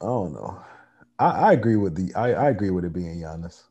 I 0.00 0.04
don't 0.04 0.32
know. 0.32 0.60
I, 1.18 1.30
I 1.30 1.52
agree 1.52 1.76
with 1.76 1.94
the. 1.96 2.14
I, 2.14 2.32
I 2.32 2.50
agree 2.50 2.70
with 2.70 2.84
it 2.84 2.92
being 2.92 3.20
Giannis. 3.20 3.62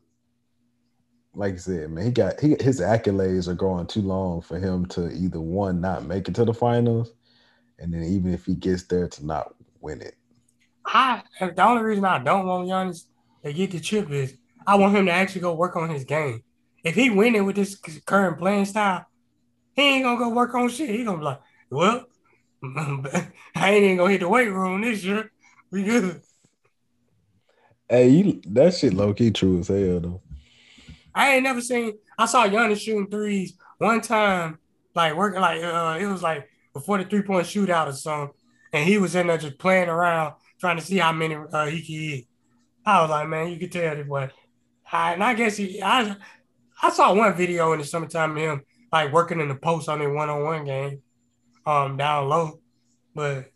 Like 1.34 1.54
you 1.54 1.58
said, 1.58 1.90
man, 1.90 2.04
he 2.04 2.10
got 2.10 2.40
he 2.40 2.56
his 2.60 2.80
accolades 2.80 3.48
are 3.48 3.54
going 3.54 3.86
too 3.86 4.02
long 4.02 4.40
for 4.42 4.58
him 4.58 4.84
to 4.86 5.10
either 5.10 5.40
one 5.40 5.80
not 5.80 6.04
make 6.04 6.28
it 6.28 6.34
to 6.34 6.44
the 6.44 6.52
finals, 6.52 7.12
and 7.78 7.92
then 7.92 8.02
even 8.02 8.34
if 8.34 8.44
he 8.44 8.54
gets 8.54 8.82
there 8.84 9.08
to 9.08 9.24
not 9.24 9.54
win 9.80 10.02
it. 10.02 10.16
I 10.88 11.22
the 11.40 11.62
only 11.62 11.82
reason 11.82 12.04
I 12.04 12.18
don't 12.18 12.46
want 12.46 12.68
Giannis 12.68 13.04
to 13.44 13.52
get 13.52 13.70
the 13.70 13.80
chip 13.80 14.10
is 14.10 14.34
I 14.66 14.76
want 14.76 14.96
him 14.96 15.06
to 15.06 15.12
actually 15.12 15.42
go 15.42 15.54
work 15.54 15.76
on 15.76 15.90
his 15.90 16.04
game. 16.04 16.42
If 16.82 16.94
he 16.94 17.10
winning 17.10 17.44
with 17.44 17.56
this 17.56 17.76
current 18.06 18.38
playing 18.38 18.64
style, 18.64 19.06
he 19.74 19.82
ain't 19.82 20.04
gonna 20.04 20.18
go 20.18 20.30
work 20.30 20.54
on 20.54 20.68
shit. 20.70 20.88
He 20.88 21.04
gonna 21.04 21.18
be 21.18 21.24
like, 21.24 21.40
well, 21.70 22.06
I 22.64 23.70
ain't 23.70 23.84
even 23.84 23.96
gonna 23.98 24.10
hit 24.10 24.20
the 24.20 24.28
weight 24.28 24.50
room 24.50 24.80
this 24.80 25.04
year. 25.04 25.30
We 25.70 25.84
good. 25.84 26.22
Hey, 27.88 28.08
you, 28.08 28.40
that 28.46 28.74
shit 28.74 28.94
low 28.94 29.12
key 29.12 29.30
true 29.30 29.60
as 29.60 29.68
hell 29.68 30.00
though. 30.00 30.22
I 31.14 31.34
ain't 31.34 31.42
never 31.42 31.60
seen. 31.60 31.98
I 32.18 32.26
saw 32.26 32.48
Giannis 32.48 32.80
shooting 32.80 33.10
threes 33.10 33.54
one 33.76 34.00
time, 34.00 34.58
like 34.94 35.14
working 35.14 35.40
like 35.40 35.62
uh, 35.62 35.98
it 36.00 36.06
was 36.06 36.22
like 36.22 36.48
before 36.72 36.96
the 36.96 37.04
three 37.04 37.22
point 37.22 37.46
shootout 37.46 37.88
or 37.88 37.92
something, 37.92 38.34
and 38.72 38.88
he 38.88 38.96
was 38.96 39.14
in 39.14 39.26
there 39.26 39.36
just 39.36 39.58
playing 39.58 39.88
around 39.88 40.34
trying 40.60 40.76
to 40.76 40.82
see 40.84 40.98
how 40.98 41.12
many 41.12 41.34
uh, 41.34 41.66
he 41.66 41.80
could 41.80 41.90
eat. 41.90 42.28
I 42.84 43.02
was 43.02 43.10
like, 43.10 43.28
man, 43.28 43.50
you 43.50 43.58
could 43.58 43.72
tell 43.72 43.94
this 43.94 44.06
boy. 44.06 44.30
I, 44.90 45.12
and 45.12 45.22
I 45.22 45.34
guess 45.34 45.56
he, 45.56 45.82
I, 45.82 46.16
I 46.82 46.90
saw 46.90 47.14
one 47.14 47.34
video 47.34 47.72
in 47.72 47.80
the 47.80 47.84
summertime 47.84 48.32
of 48.32 48.42
him 48.42 48.62
like 48.90 49.12
working 49.12 49.40
in 49.40 49.48
the 49.48 49.54
post 49.54 49.88
on 49.88 49.98
their 49.98 50.12
one 50.12 50.30
on 50.30 50.44
one 50.44 50.64
game, 50.64 51.02
um, 51.66 51.96
down 51.96 52.28
low, 52.28 52.60
but 53.14 53.50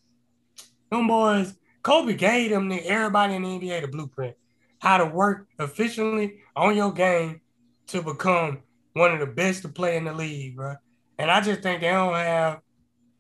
them 0.91 1.07
boys, 1.07 1.55
Kobe 1.83 2.15
gave 2.15 2.51
them 2.51 2.69
the, 2.69 2.77
everybody 2.87 3.35
in 3.35 3.43
the 3.43 3.49
NBA 3.49 3.81
the 3.81 3.89
blueprint 3.89 4.37
how 4.83 4.99
to 4.99 5.07
work 5.07 5.47
efficiently 5.61 6.41
on 6.57 6.75
your 6.75 6.93
game 6.93 7.41
to 7.87 8.03
become 8.03 8.59
one 8.95 9.13
of 9.13 9.21
the 9.21 9.27
best 9.27 9.63
to 9.63 9.69
play 9.69 9.97
in 9.97 10.05
the 10.05 10.13
league, 10.13 10.57
bro. 10.57 10.75
And 11.19 11.31
I 11.31 11.41
just 11.41 11.61
think 11.61 11.81
they 11.81 11.89
don't 11.89 12.13
have 12.15 12.59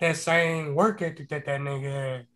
that 0.00 0.16
same 0.16 0.74
work 0.74 1.00
ethic 1.02 1.28
that 1.28 1.46
that 1.46 1.60
nigga 1.60 1.92
had. 1.92 2.26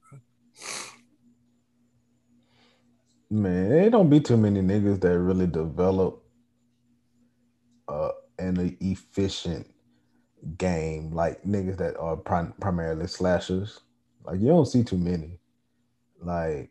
Man, 3.37 3.71
it 3.71 3.91
don't 3.91 4.09
be 4.09 4.19
too 4.19 4.39
many 4.39 4.63
niggas 4.63 5.01
that 5.03 5.19
really 5.19 5.47
develop 5.47 6.23
uh 7.87 8.09
an 8.39 8.77
efficient 8.81 9.67
game 10.57 11.11
like 11.11 11.43
niggas 11.43 11.77
that 11.77 11.99
are 11.99 12.17
prim- 12.17 12.55
primarily 12.63 13.07
slashers. 13.07 13.81
Like 14.25 14.41
you 14.41 14.49
don't 14.49 14.65
see 14.65 14.83
too 14.83 14.97
many. 14.97 15.39
Like 16.19 16.71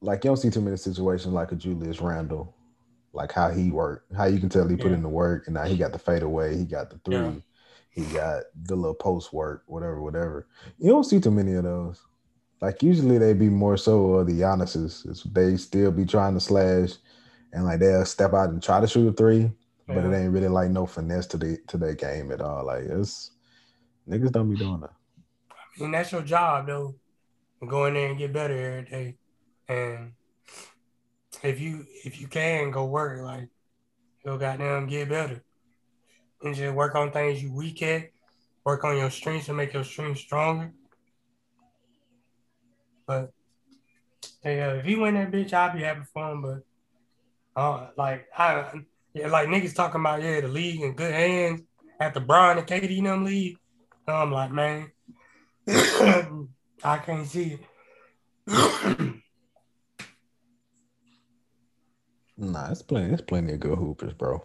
like 0.00 0.24
you 0.24 0.30
don't 0.30 0.36
see 0.36 0.50
too 0.50 0.60
many 0.60 0.76
situations 0.76 1.32
like 1.32 1.52
a 1.52 1.54
Julius 1.54 2.00
Randle, 2.00 2.56
like 3.12 3.30
how 3.30 3.50
he 3.50 3.70
worked, 3.70 4.12
how 4.16 4.24
you 4.24 4.40
can 4.40 4.48
tell 4.48 4.66
he 4.66 4.74
put 4.74 4.90
Yeah. 4.90 4.96
in 4.96 5.02
the 5.02 5.08
work, 5.08 5.46
and 5.46 5.54
now 5.54 5.62
he 5.64 5.76
got 5.76 5.92
the 5.92 5.98
fadeaway, 6.00 6.56
he 6.56 6.64
got 6.64 6.90
the 6.90 6.98
three, 7.04 7.14
Yeah. 7.14 7.34
he 7.90 8.04
got 8.12 8.42
the 8.64 8.74
little 8.74 8.94
post 8.96 9.32
work, 9.32 9.62
whatever, 9.66 10.02
whatever. 10.02 10.48
You 10.78 10.90
don't 10.90 11.04
see 11.04 11.20
too 11.20 11.30
many 11.30 11.52
of 11.52 11.62
those. 11.62 12.04
Like 12.62 12.80
usually 12.80 13.18
they 13.18 13.32
be 13.32 13.48
more 13.48 13.76
so 13.76 14.14
uh, 14.14 14.22
the 14.22 14.34
Giannis's. 14.34 15.04
It's, 15.08 15.24
they 15.24 15.56
still 15.56 15.90
be 15.90 16.04
trying 16.06 16.34
to 16.34 16.40
slash, 16.40 16.90
and 17.52 17.64
like 17.64 17.80
they'll 17.80 18.04
step 18.04 18.34
out 18.34 18.50
and 18.50 18.62
try 18.62 18.80
to 18.80 18.86
shoot 18.86 19.08
a 19.08 19.12
three, 19.12 19.50
but 19.88 20.04
it 20.04 20.14
ain't 20.14 20.32
really 20.32 20.46
like 20.46 20.70
no 20.70 20.86
finesse 20.86 21.26
to 21.26 21.36
the 21.36 21.58
to 21.66 21.76
their 21.76 21.94
game 21.94 22.30
at 22.30 22.40
all. 22.40 22.64
Like 22.64 22.84
it's 22.84 23.32
niggas 24.08 24.30
don't 24.30 24.48
be 24.48 24.56
doing 24.56 24.80
that. 24.80 24.92
And 25.80 25.92
that's 25.92 26.12
your 26.12 26.22
job 26.22 26.68
though. 26.68 26.94
Go 27.66 27.86
in 27.86 27.94
there 27.94 28.10
and 28.10 28.18
get 28.18 28.32
better 28.32 28.54
every 28.54 28.84
day. 28.88 29.16
And 29.68 30.12
if 31.42 31.60
you 31.60 31.84
if 32.04 32.20
you 32.20 32.28
can 32.28 32.70
go 32.70 32.84
work, 32.84 33.22
like 33.22 33.48
you'll 34.24 34.38
goddamn 34.38 34.86
get 34.86 35.08
better. 35.08 35.42
And 36.42 36.54
just 36.54 36.76
work 36.76 36.94
on 36.94 37.10
things 37.10 37.42
you 37.42 37.52
weak 37.52 37.82
at, 37.82 38.10
work 38.64 38.84
on 38.84 38.96
your 38.96 39.10
strengths 39.10 39.48
and 39.48 39.56
make 39.56 39.72
your 39.72 39.82
strengths 39.82 40.20
stronger. 40.20 40.72
But 43.12 43.30
yeah, 44.44 44.72
if 44.74 44.84
he 44.84 44.96
win 44.96 45.14
that 45.14 45.30
bitch, 45.30 45.52
I'll 45.52 45.74
be 45.74 45.82
happy 45.82 46.02
for 46.12 46.30
him. 46.30 46.42
But 46.42 47.60
uh, 47.60 47.88
like 47.96 48.26
I 48.36 48.70
yeah, 49.14 49.28
like 49.28 49.48
niggas 49.48 49.74
talking 49.74 50.00
about 50.00 50.22
yeah, 50.22 50.40
the 50.40 50.48
league 50.48 50.80
in 50.80 50.94
good 50.94 51.12
hands 51.12 51.62
after 52.00 52.20
Bron 52.20 52.58
and 52.58 52.66
KD 52.66 52.98
and 52.98 53.06
them 53.06 53.24
leave. 53.24 53.56
I'm 54.06 54.32
like, 54.32 54.50
man, 54.50 54.90
I 55.68 56.98
can't 56.98 57.26
see 57.26 57.58
it. 57.58 57.60
Nah, 62.36 62.70
it's 62.70 62.82
plenty. 62.82 63.12
It's 63.12 63.22
plenty 63.22 63.52
of 63.52 63.60
good 63.60 63.78
hoopers, 63.78 64.14
bro. 64.14 64.44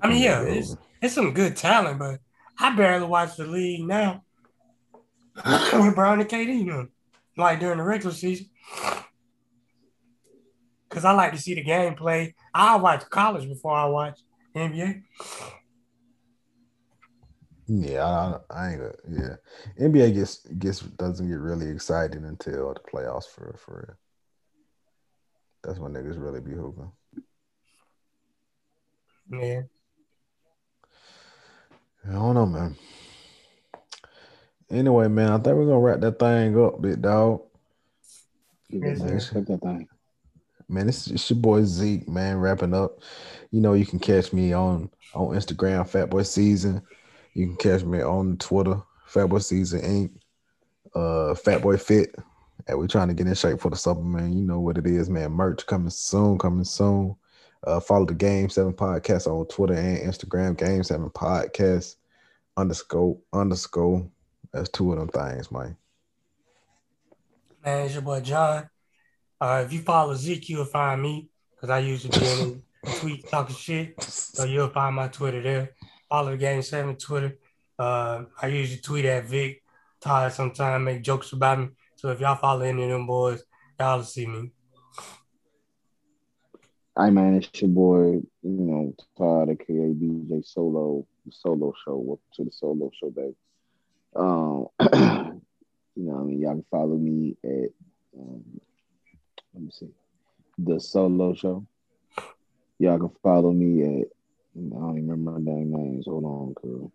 I 0.00 0.08
mean, 0.08 0.22
yeah, 0.22 0.42
it's 0.42 0.76
it's 1.02 1.14
some 1.14 1.34
good 1.34 1.56
talent, 1.56 1.98
but 1.98 2.20
I 2.58 2.74
barely 2.74 3.06
watch 3.06 3.36
the 3.36 3.44
league 3.44 3.86
now. 3.86 4.22
With 5.36 5.94
Bron 5.94 6.20
and 6.20 6.28
KD, 6.28 6.88
like 7.36 7.60
during 7.60 7.78
the 7.78 7.84
regular 7.84 8.14
season. 8.14 8.46
Cause 10.88 11.06
I 11.06 11.12
like 11.12 11.32
to 11.32 11.38
see 11.38 11.54
the 11.54 11.62
game 11.62 11.94
play. 11.94 12.34
I 12.52 12.76
watch 12.76 13.08
college 13.08 13.48
before 13.48 13.72
I 13.72 13.86
watch 13.86 14.20
NBA. 14.54 15.02
Yeah, 17.66 18.04
I, 18.04 18.38
I 18.50 18.70
ain't 18.70 18.80
gonna. 18.80 18.92
Yeah, 19.08 19.86
NBA 19.86 20.12
gets 20.12 20.46
gets 20.58 20.80
doesn't 20.80 21.28
get 21.28 21.38
really 21.38 21.70
exciting 21.70 22.26
until 22.26 22.74
the 22.74 22.80
playoffs 22.80 23.24
for 23.24 23.56
for 23.58 23.86
real. 23.88 23.96
That's 25.62 25.78
when 25.78 25.92
niggas 25.92 26.20
really 26.20 26.40
be 26.40 26.50
hooping. 26.50 26.92
Yeah. 29.30 29.62
I 32.06 32.12
don't 32.12 32.34
know, 32.34 32.46
man. 32.46 32.76
Anyway, 34.72 35.06
man, 35.08 35.28
I 35.28 35.34
think 35.34 35.56
we're 35.56 35.66
gonna 35.66 35.78
wrap 35.78 36.00
that 36.00 36.18
thing 36.18 36.58
up, 36.64 36.80
big 36.80 37.02
dog. 37.02 37.42
Yes, 38.70 39.00
man, 39.00 39.44
that 39.44 39.60
thing. 39.60 39.88
Man, 40.68 40.88
it's, 40.88 41.08
it's 41.08 41.28
your 41.28 41.38
boy 41.38 41.62
Zeke, 41.64 42.08
man, 42.08 42.38
wrapping 42.38 42.72
up. 42.72 43.00
You 43.50 43.60
know, 43.60 43.74
you 43.74 43.84
can 43.84 43.98
catch 43.98 44.32
me 44.32 44.54
on 44.54 44.88
on 45.14 45.36
Instagram, 45.36 45.86
Fatboy 45.86 46.26
Season. 46.26 46.80
You 47.34 47.46
can 47.48 47.56
catch 47.56 47.84
me 47.84 48.02
on 48.02 48.38
Twitter, 48.38 48.80
Fatboy 49.10 49.42
Season 49.42 49.80
Inc. 49.80 50.10
Uh, 50.94 51.34
Fatboy 51.34 51.80
Fit. 51.80 52.14
And 52.66 52.78
we're 52.78 52.86
trying 52.86 53.08
to 53.08 53.14
get 53.14 53.26
in 53.26 53.34
shape 53.34 53.60
for 53.60 53.70
the 53.70 53.76
summer, 53.76 54.02
man. 54.02 54.32
You 54.32 54.42
know 54.42 54.60
what 54.60 54.78
it 54.78 54.86
is, 54.86 55.10
man. 55.10 55.32
Merch 55.32 55.66
coming 55.66 55.90
soon, 55.90 56.38
coming 56.38 56.64
soon. 56.64 57.16
Uh, 57.66 57.80
follow 57.80 58.06
the 58.06 58.14
Game 58.14 58.48
Seven 58.48 58.72
Podcast 58.72 59.26
on 59.26 59.46
Twitter 59.46 59.74
and 59.74 59.98
Instagram. 59.98 60.56
Game 60.56 60.82
Seven 60.82 61.10
Podcast 61.10 61.96
underscore 62.56 63.18
underscore. 63.32 64.08
That's 64.52 64.68
two 64.68 64.92
of 64.92 64.98
them 64.98 65.08
things, 65.08 65.50
man. 65.50 65.76
Man, 67.64 67.86
it's 67.86 67.94
your 67.94 68.02
boy 68.02 68.20
John. 68.20 68.68
Uh, 69.40 69.62
if 69.64 69.72
you 69.72 69.80
follow 69.80 70.14
Zeke, 70.14 70.50
you'll 70.50 70.64
find 70.64 71.00
me 71.02 71.28
because 71.54 71.70
I 71.70 71.78
usually 71.78 72.18
be 72.18 72.26
in 72.26 72.62
the 72.82 72.90
tweet 73.00 73.28
talking 73.28 73.56
shit. 73.56 74.00
So 74.02 74.44
you'll 74.44 74.68
find 74.68 74.94
my 74.94 75.08
Twitter 75.08 75.42
there. 75.42 75.70
Follow 76.08 76.32
the 76.32 76.36
Game 76.36 76.62
7 76.62 76.96
Twitter. 76.96 77.38
Uh, 77.78 78.24
I 78.40 78.48
usually 78.48 78.80
tweet 78.80 79.04
at 79.06 79.24
Vic. 79.24 79.62
Todd 80.00 80.32
sometimes 80.32 80.84
make 80.84 81.02
jokes 81.02 81.32
about 81.32 81.60
me. 81.60 81.68
So 81.96 82.10
if 82.10 82.20
y'all 82.20 82.36
follow 82.36 82.62
any 82.62 82.82
of 82.84 82.90
them 82.90 83.06
boys, 83.06 83.42
y'all 83.78 83.98
will 83.98 84.04
see 84.04 84.26
me. 84.26 84.52
I 86.96 87.08
man, 87.08 87.34
it's 87.34 87.62
your 87.62 87.70
boy, 87.70 88.20
you 88.42 88.42
know, 88.42 88.94
Todd, 89.16 89.48
aka 89.48 89.94
DJ 89.94 90.44
Solo, 90.44 91.06
solo 91.30 91.72
show. 91.84 91.96
Welcome 91.96 92.24
to 92.34 92.44
the 92.44 92.52
solo 92.52 92.90
show, 93.00 93.10
baby. 93.10 93.34
Um, 94.14 94.68
you 95.96 96.04
know, 96.04 96.18
I 96.18 96.22
mean, 96.22 96.40
y'all 96.40 96.52
can 96.52 96.64
follow 96.70 96.96
me 96.96 97.36
at, 97.44 97.70
um, 98.18 98.60
let 99.54 99.62
me 99.62 99.70
see, 99.70 99.88
the 100.58 100.80
solo 100.80 101.34
show. 101.34 101.66
Y'all 102.78 102.98
can 102.98 103.10
follow 103.22 103.52
me 103.52 103.82
at, 103.82 104.08
I 104.56 104.60
don't 104.60 104.98
even 104.98 105.08
remember 105.08 105.30
my 105.32 105.38
dang 105.38 105.70
names. 105.70 106.06
Hold 106.06 106.24
on, 106.24 106.54
cool. 106.54 106.92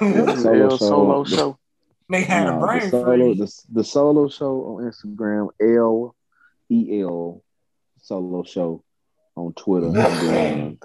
The 0.00 0.36
Solo 0.36 0.64
L 0.64 0.70
show. 0.70 0.76
solo 0.76 1.24
show. 1.24 1.58
They 2.10 2.22
had 2.22 2.48
a 2.48 2.52
No, 2.52 2.80
the 2.80 2.90
solo, 2.90 3.34
the, 3.34 3.62
the 3.72 3.84
solo 3.84 4.28
show 4.28 4.64
on 4.64 4.90
Instagram, 4.90 5.48
L 5.60 6.16
E 6.70 7.02
L 7.02 7.42
solo 8.00 8.42
show 8.44 8.82
on 9.36 9.52
Twitter. 9.52 9.92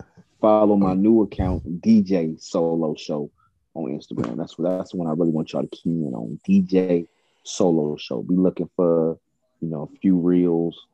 Follow 0.41 0.75
my 0.75 0.93
new 0.93 1.21
account, 1.21 1.81
DJ 1.81 2.39
Solo 2.41 2.95
Show 2.95 3.31
on 3.75 3.91
Instagram. 3.97 4.37
That's 4.37 4.57
what 4.57 4.77
that's 4.77 4.93
when 4.93 5.07
I 5.07 5.11
really 5.11 5.31
want 5.31 5.51
y'all 5.53 5.63
to 5.63 5.67
key 5.69 5.89
in 5.89 6.13
on 6.13 6.39
DJ 6.47 7.07
Solo 7.43 7.97
Show. 7.97 8.21
Be 8.23 8.35
looking 8.35 8.69
for 8.75 9.17
you 9.61 9.69
know 9.69 9.89
a 9.93 9.97
few 9.99 10.17
reels, 10.17 10.87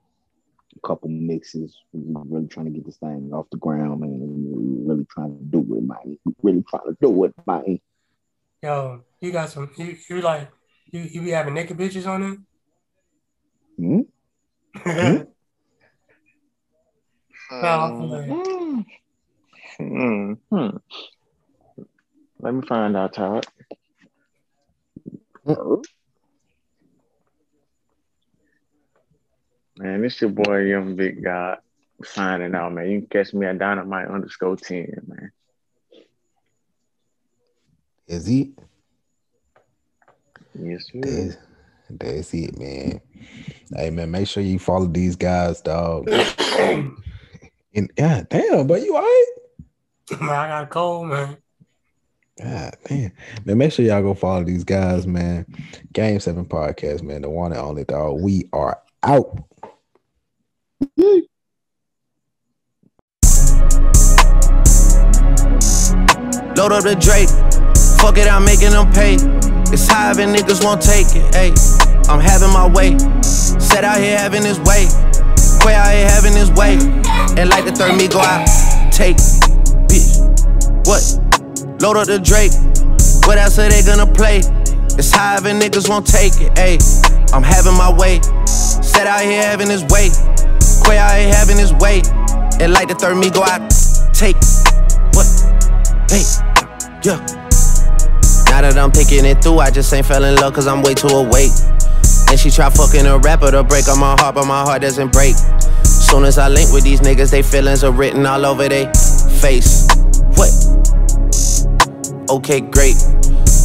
a 0.75 0.87
couple 0.87 1.09
mixes. 1.09 1.77
We're 1.93 2.21
really 2.23 2.47
trying 2.47 2.67
to 2.67 2.71
get 2.71 2.85
this 2.85 2.97
thing 2.97 3.31
off 3.33 3.49
the 3.51 3.57
ground, 3.57 4.01
man. 4.01 4.19
We're 4.19 4.93
really 4.93 5.07
trying 5.09 5.37
to 5.37 5.43
do 5.43 5.59
it, 5.75 5.83
man. 5.83 6.17
We're 6.25 6.33
really 6.41 6.63
trying 6.69 6.85
to 6.87 6.97
do 7.01 7.23
it, 7.25 7.33
man. 7.45 7.79
Yo, 8.61 9.03
you 9.21 9.31
got 9.31 9.49
some. 9.49 9.69
You, 9.77 9.95
you 10.09 10.21
like 10.21 10.49
you, 10.91 11.01
you 11.01 11.21
be 11.21 11.31
having 11.31 11.53
naked 11.53 11.77
bitches 11.77 12.07
on 12.07 12.45
Hmm? 13.77 14.01
there? 14.85 15.27
Um, 17.51 17.61
No, 17.61 17.67
I'm 17.69 18.85
hmm, 19.79 20.33
hmm. 20.51 20.77
Let 22.41 22.53
me 22.53 22.61
find 22.67 22.95
out, 22.95 23.13
Todd. 23.13 23.45
Man, 29.77 30.01
this 30.01 30.21
your 30.21 30.29
boy 30.31 30.59
Young 30.59 30.95
Big 30.95 31.23
God 31.23 31.57
signing 32.03 32.55
out, 32.55 32.73
man. 32.73 32.89
You 32.89 32.99
can 32.99 33.07
catch 33.09 33.33
me 33.33 33.45
at 33.45 33.59
Dynamite 33.59 34.07
underscore 34.07 34.55
10, 34.55 35.01
man. 35.07 35.31
Is 38.07 38.25
he? 38.25 38.53
Yes, 40.57 40.85
sir. 40.91 40.99
That's, 41.01 41.37
that's 41.89 42.33
it, 42.33 42.57
man. 42.57 43.01
Hey 43.75 43.89
man, 43.91 44.11
make 44.11 44.27
sure 44.27 44.41
you 44.41 44.59
follow 44.59 44.87
these 44.87 45.15
guys, 45.15 45.61
dog. 45.61 46.09
and 46.59 46.97
yeah, 47.97 48.23
damn, 48.29 48.65
but 48.65 48.81
you 48.81 48.95
all 48.95 49.01
right? 49.01 49.25
man, 50.19 50.29
I 50.29 50.47
got 50.47 50.63
a 50.63 50.67
cold, 50.67 51.07
man. 51.07 51.37
God 52.41 52.75
damn. 52.85 53.11
Man, 53.43 53.57
make 53.57 53.71
sure 53.73 53.83
y'all 53.83 54.01
go 54.01 54.13
follow 54.13 54.43
these 54.43 54.63
guys, 54.63 55.05
man. 55.05 55.45
Game 55.91 56.19
7 56.19 56.45
Podcast, 56.45 57.03
man. 57.03 57.21
The 57.23 57.29
one 57.29 57.51
and 57.51 57.59
only 57.61 57.83
dog. 57.83 58.21
We 58.21 58.47
are 58.53 58.81
out. 59.03 59.43
Load 66.55 66.71
up 66.71 66.83
the 66.83 66.95
Drake. 66.99 67.29
Fuck 67.99 68.17
it, 68.17 68.31
I'm 68.31 68.45
making 68.45 68.71
them 68.71 68.91
pay. 68.93 69.15
It's 69.73 69.87
high 69.87 70.11
and 70.11 70.35
niggas 70.35 70.63
won't 70.63 70.81
take 70.81 71.07
it. 71.15 71.33
Ayy, 71.33 72.09
I'm 72.09 72.19
having 72.19 72.51
my 72.53 72.67
way. 72.67 72.97
Set 73.21 73.83
out 73.83 73.97
here 73.97 74.17
having 74.17 74.43
his 74.43 74.59
way. 74.61 74.87
Quay 75.61 75.73
out 75.73 75.93
here 75.93 76.07
having 76.09 76.33
his 76.33 76.51
way. 76.51 76.77
And 77.37 77.49
like 77.49 77.65
the 77.65 77.71
third 77.71 77.97
me 77.97 78.07
go 78.07 78.19
out. 78.19 78.47
Take, 78.91 79.17
bitch. 79.87 80.19
What? 80.87 81.28
Load 81.81 81.95
up 81.95 82.07
the 82.07 82.19
Drake. 82.19 82.51
What 83.23 83.37
else 83.37 83.57
are 83.57 83.69
they 83.69 83.81
gonna 83.83 84.05
play? 84.05 84.43
It's 84.99 85.11
high 85.11 85.37
and 85.37 85.61
niggas 85.61 85.87
won't 85.87 86.05
take 86.05 86.33
it. 86.41 86.51
Ayy, 86.59 86.75
I'm 87.31 87.43
having 87.43 87.77
my 87.77 87.87
way. 87.87 88.19
Set 88.45 89.07
out 89.07 89.21
here 89.21 89.41
having 89.41 89.69
his 89.69 89.83
way. 89.87 90.11
Quay 90.83 90.97
out 90.97 91.15
here 91.15 91.33
having 91.33 91.57
his 91.57 91.71
way. 91.79 92.01
And 92.59 92.73
like 92.73 92.89
the 92.89 92.95
third 92.99 93.15
me 93.15 93.29
go 93.29 93.43
out. 93.43 93.63
Take, 94.11 94.35
what? 95.15 95.23
Hey, 96.11 96.27
yeah. 97.07 97.23
Now 98.51 98.59
that 98.67 98.75
I'm 98.75 98.91
thinking 98.91 99.23
it 99.23 99.41
through, 99.41 99.59
I 99.59 99.71
just 99.71 99.93
ain't 99.93 100.05
fell 100.05 100.25
in 100.25 100.35
love 100.35 100.53
cause 100.53 100.67
I'm 100.67 100.81
way 100.81 100.95
too 100.95 101.07
awake. 101.07 101.55
And 102.27 102.37
she 102.37 102.51
try 102.51 102.69
fucking 102.69 103.05
a 103.05 103.19
rapper 103.19 103.51
to 103.51 103.63
break 103.63 103.87
on 103.87 103.99
my 103.99 104.19
heart, 104.19 104.35
but 104.35 104.45
my 104.45 104.63
heart 104.63 104.81
doesn't 104.81 105.13
break. 105.13 105.35
Soon 105.85 106.25
as 106.25 106.37
I 106.37 106.49
link 106.49 106.73
with 106.73 106.83
these 106.83 106.99
niggas, 106.99 107.31
they 107.31 107.41
feelings 107.41 107.85
are 107.85 107.91
written 107.93 108.25
all 108.25 108.45
over 108.45 108.67
they 108.67 108.91
face. 109.39 109.87
What? 110.35 110.51
Okay, 112.29 112.61
great. 112.61 112.95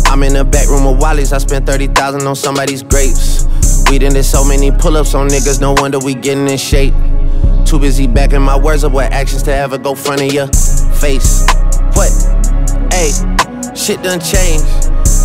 I'm 0.06 0.22
in 0.22 0.32
the 0.32 0.42
back 0.42 0.68
room 0.68 0.86
of 0.86 0.98
Wally's, 0.98 1.34
I 1.34 1.38
spent 1.38 1.66
30,000 1.66 2.26
on 2.26 2.34
somebody's 2.34 2.82
grapes. 2.82 3.44
We 3.90 3.98
done 3.98 4.14
did 4.14 4.24
so 4.24 4.42
many 4.42 4.70
pull 4.70 4.96
ups 4.96 5.14
on 5.14 5.28
niggas, 5.28 5.60
no 5.60 5.74
wonder 5.76 5.98
we 5.98 6.14
getting 6.14 6.48
in 6.48 6.56
shape. 6.56 6.94
Too 7.66 7.78
busy 7.78 8.06
backing 8.06 8.40
my 8.40 8.58
words 8.58 8.82
up 8.82 8.92
with 8.92 9.12
actions 9.12 9.42
to 9.44 9.54
ever 9.54 9.76
go 9.76 9.94
front 9.94 10.22
of 10.22 10.32
your 10.32 10.46
face. 10.96 11.44
What? 11.92 12.08
Hey, 12.88 13.12
shit 13.76 14.02
done 14.02 14.20
changed. 14.20 14.64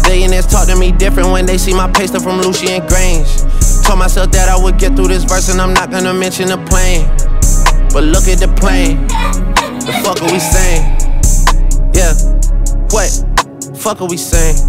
Billionaires 0.04 0.46
talk 0.46 0.68
to 0.68 0.76
me 0.76 0.92
different 0.92 1.32
when 1.32 1.46
they 1.46 1.58
see 1.58 1.74
my 1.74 1.90
paste 1.90 2.22
from 2.22 2.42
Lucian 2.42 2.82
Grainge. 2.88 3.24
Told 3.86 4.00
myself 4.00 4.32
that 4.32 4.50
I 4.50 4.62
would 4.62 4.78
get 4.78 4.98
through 4.98 5.08
this 5.08 5.24
verse 5.24 5.48
and 5.48 5.62
I'm 5.62 5.74
not 5.74 5.92
gonna 5.92 6.14
mention 6.14 6.50
the 6.50 6.58
plane. 6.68 7.08
But 7.94 8.04
look 8.04 8.28
at 8.28 8.40
the 8.40 8.52
plane. 8.60 9.08
The 9.88 9.94
fuck 10.04 10.22
are 10.22 10.32
we 10.32 10.40
saying? 10.40 10.84
Yeah. 11.96 12.14
What? 12.92 13.29
Fuck 13.80 14.02
are 14.02 14.08
we 14.08 14.18
saying? 14.18 14.60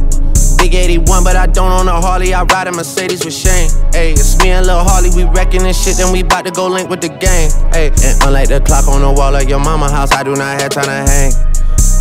Big 0.56 0.74
81, 0.74 1.24
but 1.24 1.34
I 1.34 1.46
don't 1.46 1.72
own 1.72 1.88
a 1.88 2.00
Harley. 2.00 2.32
I 2.32 2.44
ride 2.44 2.68
a 2.68 2.72
Mercedes 2.72 3.24
with 3.24 3.34
Shane. 3.34 3.68
Ayy, 3.90 4.12
it's 4.12 4.38
me 4.38 4.50
and 4.50 4.66
Lil 4.66 4.84
Harley. 4.84 5.10
We 5.16 5.24
wrecking 5.24 5.64
this 5.64 5.82
shit, 5.82 5.96
then 5.96 6.12
we 6.12 6.22
bout 6.22 6.44
to 6.44 6.52
go 6.52 6.68
link 6.68 6.88
with 6.88 7.00
the 7.00 7.08
gang. 7.08 7.50
Ayy, 7.74 7.90
and 8.04 8.22
unlike 8.22 8.48
the 8.48 8.60
clock 8.60 8.86
on 8.86 9.02
the 9.02 9.10
wall 9.10 9.34
of 9.34 9.48
your 9.48 9.58
mama 9.58 9.90
house, 9.90 10.12
I 10.12 10.22
do 10.22 10.36
not 10.36 10.60
have 10.60 10.70
time 10.70 10.84
to 10.84 11.10
hang. 11.10 11.32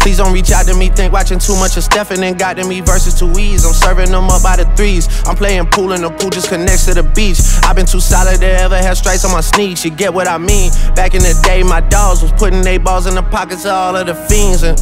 Please 0.02 0.18
don't 0.18 0.32
reach 0.32 0.52
out 0.52 0.68
to 0.68 0.76
me, 0.76 0.90
think 0.90 1.12
watching 1.12 1.40
too 1.40 1.56
much 1.56 1.78
of 1.78 1.84
Stephen 1.84 2.24
and 2.24 2.38
got 2.38 2.58
to 2.58 2.64
me 2.64 2.80
versus 2.80 3.18
two 3.18 3.32
E's. 3.40 3.66
I'm 3.66 3.74
serving 3.74 4.12
them 4.12 4.30
up 4.30 4.44
by 4.44 4.56
the 4.58 4.66
threes. 4.78 5.10
I'm 5.26 5.36
playing 5.36 5.66
pool 5.68 5.94
and 5.94 6.04
the 6.04 6.12
pool 6.12 6.30
just 6.30 6.50
connects 6.50 6.86
to 6.86 6.94
the 6.94 7.04
beach. 7.04 7.40
I've 7.64 7.76
been 7.76 7.88
too 7.88 8.00
solid 8.00 8.40
to 8.40 8.48
ever 8.48 8.78
have 8.78 8.98
stripes 8.98 9.26
on 9.26 9.32
my 9.32 9.42
sneaks. 9.42 9.84
You 9.84 9.92
get 9.92 10.14
what 10.14 10.28
I 10.28 10.38
mean? 10.38 10.72
Back 10.94 11.16
in 11.16 11.24
the 11.24 11.34
day, 11.44 11.64
my 11.64 11.82
dogs 11.82 12.22
was 12.22 12.32
putting 12.34 12.62
they 12.62 12.78
balls 12.78 13.08
in 13.08 13.16
the 13.16 13.24
pockets 13.24 13.66
of 13.66 13.72
all 13.72 13.96
of 13.96 14.06
the 14.06 14.16
fiends. 14.16 14.62
And 14.62 14.78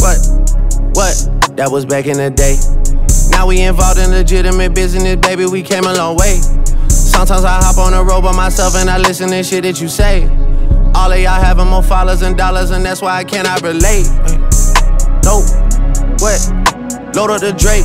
what? 0.00 0.16
What? 0.96 1.12
That 1.60 1.68
was 1.70 1.84
back 1.84 2.06
in 2.06 2.16
the 2.16 2.32
day. 2.32 2.56
Now 3.28 3.46
we 3.46 3.60
involved 3.60 4.00
in 4.00 4.08
legitimate 4.08 4.74
business, 4.74 5.16
baby. 5.16 5.44
We 5.44 5.60
came 5.60 5.84
a 5.84 5.92
long 5.92 6.16
way. 6.16 6.40
Sometimes 6.88 7.44
I 7.44 7.60
hop 7.60 7.76
on 7.76 7.92
the 7.92 8.02
road 8.02 8.22
by 8.22 8.32
myself 8.32 8.74
and 8.76 8.88
I 8.88 8.96
listen 8.96 9.28
to 9.28 9.44
shit 9.44 9.64
that 9.64 9.78
you 9.78 9.88
say. 9.88 10.24
All 10.96 11.12
of 11.12 11.20
y'all 11.20 11.36
having 11.36 11.68
more 11.68 11.82
followers 11.82 12.22
and 12.22 12.34
dollars, 12.34 12.70
and 12.70 12.82
that's 12.82 13.02
why 13.02 13.12
I 13.12 13.24
cannot 13.24 13.60
relate. 13.60 14.08
Nope. 15.20 15.44
What? 16.24 16.40
Load 17.12 17.28
up 17.28 17.44
the 17.44 17.52
Drake. 17.52 17.84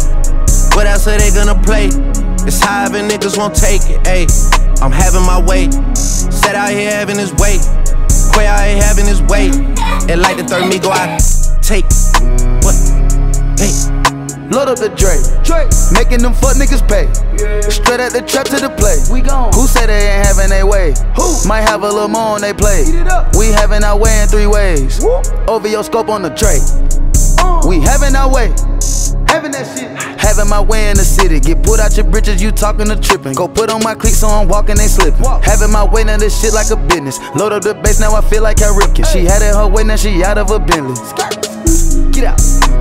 What 0.71 0.87
else 0.87 1.03
are 1.11 1.19
they 1.19 1.35
gonna 1.35 1.59
play? 1.67 1.91
It's 2.47 2.63
high 2.63 2.87
and 2.87 3.11
niggas 3.11 3.37
won't 3.37 3.53
take 3.53 3.83
it. 3.91 3.99
Ayy, 4.07 4.31
I'm 4.79 4.95
having 4.95 5.27
my 5.27 5.35
way. 5.43 5.67
Set 5.99 6.55
out 6.55 6.71
here 6.71 6.89
having 6.89 7.19
his 7.19 7.35
way. 7.35 7.59
Quay 8.31 8.47
out 8.47 8.63
here 8.63 8.79
having 8.79 9.05
his 9.05 9.21
way. 9.23 9.51
And 10.07 10.21
like 10.21 10.37
the 10.37 10.47
third 10.47 10.71
me 10.71 10.79
go 10.79 10.93
out. 10.95 11.19
Take. 11.59 12.50
Load 14.51 14.67
up 14.67 14.79
the 14.79 14.91
Drake. 14.99 15.23
Drake. 15.47 15.71
Making 15.95 16.27
them 16.27 16.33
fuck 16.35 16.59
niggas 16.59 16.83
pay. 16.83 17.07
Straight 17.71 18.03
at 18.03 18.11
the 18.11 18.19
trap 18.19 18.51
to 18.51 18.59
the 18.59 18.67
play. 18.75 18.99
We 19.07 19.23
gone. 19.23 19.53
Who 19.55 19.65
said 19.65 19.87
they 19.87 20.11
ain't 20.11 20.27
having 20.27 20.49
their 20.49 20.67
way? 20.67 20.91
Who? 21.15 21.47
Might 21.47 21.63
have 21.63 21.83
a 21.83 21.87
little 21.87 22.09
more 22.11 22.35
on 22.35 22.41
they 22.41 22.51
play. 22.51 22.83
We 23.39 23.47
having 23.55 23.83
our 23.85 23.97
way 23.97 24.11
in 24.21 24.27
three 24.27 24.47
ways. 24.47 24.99
Over 25.47 25.69
your 25.69 25.85
scope 25.85 26.09
on 26.09 26.21
the 26.21 26.35
Drake. 26.35 26.59
Uh. 27.39 27.63
We 27.63 27.79
having 27.79 28.13
our 28.13 28.27
way. 28.27 28.51
Having 29.31 29.55
that 29.55 29.71
shit. 29.71 29.87
Having 30.19 30.49
my 30.49 30.59
way 30.59 30.89
in 30.89 30.97
the 30.97 31.07
city. 31.07 31.39
Get 31.39 31.63
put 31.63 31.79
out 31.79 31.95
your 31.95 32.05
britches, 32.11 32.43
you 32.43 32.51
talking 32.51 32.87
to 32.91 32.99
tripping. 32.99 33.31
Go 33.31 33.47
put 33.47 33.71
on 33.71 33.81
my 33.81 33.95
cleats 33.95 34.19
so 34.19 34.27
I'm 34.27 34.49
walking, 34.49 34.75
they 34.75 34.91
slipping. 34.91 35.23
Having 35.47 35.71
my 35.71 35.87
way, 35.87 36.03
now 36.03 36.17
this 36.17 36.35
shit 36.35 36.51
like 36.51 36.69
a 36.71 36.75
business. 36.75 37.23
Load 37.39 37.53
up 37.53 37.63
the 37.63 37.73
bass, 37.73 38.01
now 38.01 38.13
I 38.13 38.19
feel 38.19 38.43
like 38.43 38.57
Cal 38.57 38.75
Ripken. 38.75 39.07
She 39.07 39.23
had 39.23 39.41
it 39.41 39.55
her 39.55 39.67
way, 39.67 39.85
now 39.85 39.95
she 39.95 40.21
out 40.25 40.37
of 40.37 40.51
a 40.51 40.59
Bentley. 40.59 40.99
Get 42.11 42.25
out. 42.25 42.80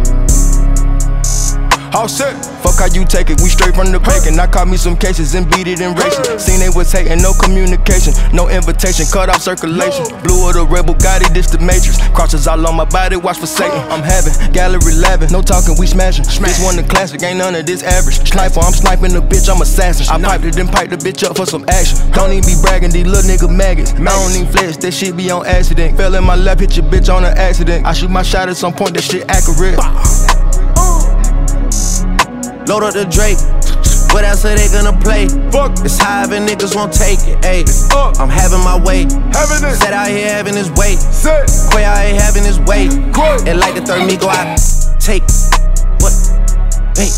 All 1.92 2.06
set. 2.06 2.38
Fuck 2.62 2.78
how 2.78 2.86
you 2.86 3.04
take 3.04 3.30
it, 3.30 3.40
we 3.42 3.50
straight 3.50 3.74
from 3.74 3.90
the 3.90 3.98
bacon. 3.98 4.38
I 4.38 4.46
caught 4.46 4.68
me 4.68 4.76
some 4.76 4.96
cases 4.96 5.34
and 5.34 5.50
beat 5.50 5.66
it 5.66 5.80
in 5.80 5.98
racing. 5.98 6.38
Seen 6.38 6.60
they 6.62 6.70
was 6.70 6.92
hating, 6.92 7.18
no 7.18 7.34
communication, 7.34 8.14
no 8.30 8.48
invitation, 8.48 9.06
cut 9.10 9.28
off 9.28 9.42
circulation. 9.42 10.06
Blue 10.22 10.46
of 10.46 10.54
the 10.54 10.62
rebel, 10.70 10.94
got 10.94 11.18
it, 11.22 11.34
this 11.34 11.50
the 11.50 11.58
matrix. 11.58 11.98
Crosses 12.14 12.46
all 12.46 12.62
on 12.62 12.76
my 12.76 12.84
body, 12.86 13.16
watch 13.16 13.38
for 13.38 13.50
Satan. 13.50 13.78
I'm 13.90 14.06
having 14.06 14.32
gallery 14.52 14.94
11, 15.02 15.32
no 15.34 15.42
talking, 15.42 15.74
we 15.78 15.86
smashing. 15.86 16.22
This 16.24 16.62
one 16.62 16.76
the 16.76 16.86
classic, 16.86 17.22
ain't 17.26 17.38
none 17.38 17.58
of 17.58 17.66
this 17.66 17.82
average. 17.82 18.22
Sniper, 18.22 18.60
I'm 18.60 18.72
sniping 18.72 19.12
the 19.12 19.22
bitch, 19.22 19.50
I'm 19.50 19.60
assassin. 19.60 20.06
I 20.06 20.22
piped 20.22 20.44
it, 20.44 20.54
then 20.54 20.68
pipe 20.68 20.90
the 20.90 20.96
bitch 20.96 21.26
up 21.26 21.36
for 21.36 21.46
some 21.46 21.66
action. 21.66 21.98
Don't 22.14 22.30
even 22.30 22.46
be 22.46 22.54
bragging, 22.62 22.94
these 22.94 23.06
little 23.06 23.26
nigga 23.26 23.50
maggots. 23.50 23.98
I 23.98 24.14
don't 24.14 24.30
even 24.38 24.46
flex, 24.46 24.76
that 24.78 24.94
shit 24.94 25.16
be 25.16 25.30
on 25.32 25.44
accident. 25.44 25.96
Fell 25.96 26.14
in 26.14 26.22
my 26.22 26.36
lap, 26.36 26.60
hit 26.60 26.76
your 26.76 26.86
bitch 26.86 27.12
on 27.12 27.24
an 27.24 27.36
accident. 27.36 27.84
I 27.84 27.92
shoot 27.92 28.10
my 28.10 28.22
shot 28.22 28.48
at 28.48 28.56
some 28.56 28.72
point, 28.72 28.94
that 28.94 29.02
shit 29.02 29.26
accurate. 29.26 29.80
Load 32.66 32.82
up 32.82 32.94
the 32.94 33.04
Drake. 33.04 33.38
What 34.12 34.24
else 34.24 34.44
are 34.44 34.56
they 34.56 34.68
gonna 34.68 34.96
play? 34.98 35.28
Fuck. 35.50 35.78
It's 35.84 35.98
high 35.98 36.24
and 36.24 36.48
niggas 36.48 36.74
won't 36.74 36.92
take 36.92 37.20
it. 37.26 37.38
Ayy. 37.42 37.64
I'm 38.18 38.28
having 38.28 38.62
my 38.64 38.76
way. 38.82 39.04
Having 39.32 39.68
it. 39.68 39.76
Set 39.76 39.92
out 39.92 40.08
here 40.08 40.28
having 40.28 40.54
his 40.54 40.70
way. 40.72 40.96
Set. 40.96 41.48
Quay 41.72 41.84
out 41.84 42.04
here 42.04 42.20
having 42.20 42.44
his 42.44 42.58
way. 42.60 42.88
Quay. 42.88 43.38
And 43.46 43.60
like 43.60 43.74
the 43.74 43.82
third 43.82 44.06
me 44.06 44.16
go 44.16 44.28
out. 44.28 44.58
Take 44.98 45.22
what? 46.02 46.12
Hey, 46.96 47.08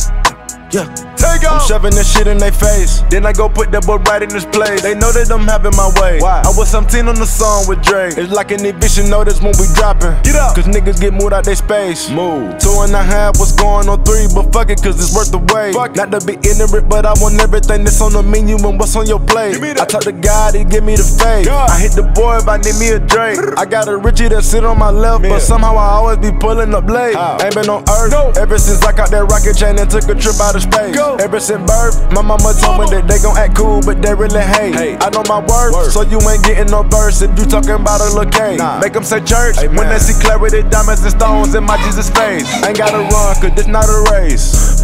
yeah. 0.71 1.02
Take 1.17 1.45
I'm 1.45 1.61
shoving 1.67 1.95
this 1.95 2.11
shit 2.13 2.27
in 2.27 2.39
their 2.39 2.53
face. 2.53 3.03
Then 3.11 3.27
I 3.27 3.33
go 3.33 3.49
put 3.49 3.71
that 3.73 3.87
boy 3.87 3.97
right 4.09 4.23
in 4.23 4.31
his 4.31 4.45
place. 4.47 4.83
They 4.83 4.95
know 4.95 5.13
that 5.13 5.31
I'm 5.31 5.47
having 5.47 5.75
my 5.77 5.91
way. 6.01 6.21
Why? 6.21 6.43
I 6.45 6.53
was 6.57 6.71
17 6.71 7.09
on 7.09 7.17
the 7.17 7.27
song 7.27 7.67
with 7.69 7.83
Dre. 7.83 8.09
It's 8.09 8.33
like 8.33 8.51
an 8.51 8.65
eviction 8.65 9.11
notice 9.11 9.41
when 9.41 9.53
we 9.59 9.67
dropping. 9.75 10.15
Get 10.23 10.37
up. 10.37 10.55
Cause 10.55 10.67
niggas 10.67 11.01
get 11.01 11.13
moved 11.13 11.33
out 11.33 11.45
their 11.45 11.57
space. 11.57 12.11
Move. 12.11 12.59
Two 12.59 12.73
and 12.83 12.95
a 12.95 13.03
half 13.03 13.39
was 13.39 13.53
going 13.53 13.89
on 13.89 14.05
three, 14.05 14.27
but 14.35 14.53
fuck 14.53 14.71
it, 14.71 14.83
cause 14.83 14.97
it's 14.97 15.15
worth 15.15 15.31
the 15.31 15.43
wait. 15.53 15.75
Fuck. 15.75 15.97
Not 15.97 16.11
to 16.13 16.21
be 16.25 16.39
ignorant, 16.47 16.89
but 16.89 17.07
I 17.07 17.13
want 17.21 17.41
everything 17.41 17.85
that's 17.85 18.01
on 18.01 18.13
the 18.13 18.23
menu 18.23 18.57
and 18.57 18.79
what's 18.79 18.97
on 18.97 19.07
your 19.07 19.21
plate. 19.21 19.59
I 19.63 19.85
talk 19.85 20.03
to 20.09 20.13
God, 20.13 20.55
he 20.55 20.65
give 20.65 20.85
me 20.85 20.97
the 20.97 21.05
faith. 21.05 21.47
God. 21.47 21.71
I 21.71 21.79
hit 21.79 21.93
the 21.93 22.05
boy 22.05 22.39
if 22.39 22.49
I 22.49 22.57
need 22.59 22.79
me 22.79 22.91
a 22.95 23.01
drink. 23.01 23.39
I 23.59 23.65
got 23.67 23.89
a 23.89 23.97
Richie 23.97 24.29
that 24.29 24.45
sit 24.45 24.65
on 24.65 24.79
my 24.79 24.91
left, 24.91 25.23
but 25.23 25.41
somehow 25.41 25.77
I 25.77 26.01
always 26.01 26.19
be 26.19 26.33
pulling 26.33 26.75
up 26.75 26.89
late. 26.89 27.17
Ain't 27.43 27.55
been 27.55 27.69
on 27.69 27.83
earth 27.91 28.13
no. 28.13 28.33
ever 28.41 28.59
since 28.59 28.83
I 28.83 28.93
caught 28.93 29.11
that 29.11 29.27
rocket 29.27 29.55
chain 29.59 29.79
and 29.79 29.91
took 29.91 30.05
a 30.09 30.15
trip 30.15 30.39
out 30.41 30.57
of 30.57 30.63
space. 30.63 30.95
Go. 30.95 31.02
Ever 31.21 31.41
since 31.41 31.63
birth, 31.67 31.97
my 32.13 32.23
mama 32.23 32.55
told 32.59 32.81
me 32.81 32.87
that 32.95 33.07
they 33.07 33.19
gon' 33.19 33.37
act 33.37 33.57
cool, 33.57 33.81
but 33.83 34.03
they 34.03 34.15
really 34.15 34.41
hate. 34.41 34.75
Hey. 34.75 34.97
I 34.99 35.11
know 35.11 35.23
my 35.29 35.41
worth, 35.41 35.75
word. 35.75 35.91
so 35.91 36.03
you 36.03 36.19
ain't 36.29 36.45
getting 36.45 36.71
no 36.71 36.83
verse 36.83 37.23
if 37.23 37.31
you 37.39 37.45
talking 37.45 37.79
about 37.79 38.01
a 38.01 38.09
little 38.11 38.31
K. 38.31 38.57
Nah. 38.57 38.81
Make 38.81 38.93
them 38.93 39.05
say 39.05 39.21
church 39.21 39.59
Amen. 39.59 39.77
when 39.77 39.89
they 39.89 39.99
see 39.99 40.19
clarity, 40.21 40.63
diamonds 40.69 41.03
and 41.03 41.13
stones 41.13 41.55
in 41.55 41.65
my 41.65 41.77
Jesus 41.85 42.11
face. 42.11 42.47
Ain't 42.65 42.79
gotta 42.79 43.03
run, 43.11 43.35
cause 43.41 43.55
this 43.55 43.67
not 43.67 43.87
a 43.87 43.99
race. 44.11 44.83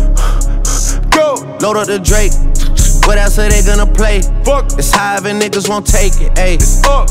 Go! 1.10 1.42
Load 1.60 1.76
up 1.76 1.86
the 1.86 1.98
Drake. 1.98 2.32
What 3.08 3.16
else 3.16 3.38
are 3.38 3.48
they 3.48 3.62
gonna 3.62 3.86
play? 3.86 4.20
Fuck. 4.44 4.78
It's 4.78 4.92
high 4.92 5.16
and 5.16 5.40
niggas 5.40 5.66
won't 5.66 5.86
take 5.86 6.12
it. 6.20 6.34
Ayy, 6.36 6.60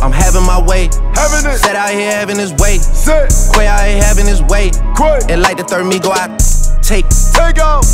I'm 0.04 0.12
having 0.12 0.46
my 0.46 0.62
way. 0.62 0.90
Having 1.16 1.50
it. 1.50 1.58
Set 1.58 1.76
out 1.76 1.90
here 1.90 2.12
having 2.12 2.38
his 2.38 2.54
way. 2.54 2.78
Set. 2.78 3.34
Quay 3.56 3.66
out 3.66 3.82
here 3.82 4.04
having 4.04 4.28
his 4.28 4.44
way. 4.44 4.70
Quay. 4.96 5.20
And 5.30 5.42
like 5.42 5.58
the 5.58 5.64
third 5.64 5.88
me 5.88 6.00
go 6.00 6.14
out. 6.14 6.38
Take. 6.84 7.06
Take 7.34 7.60
off. 7.60 7.86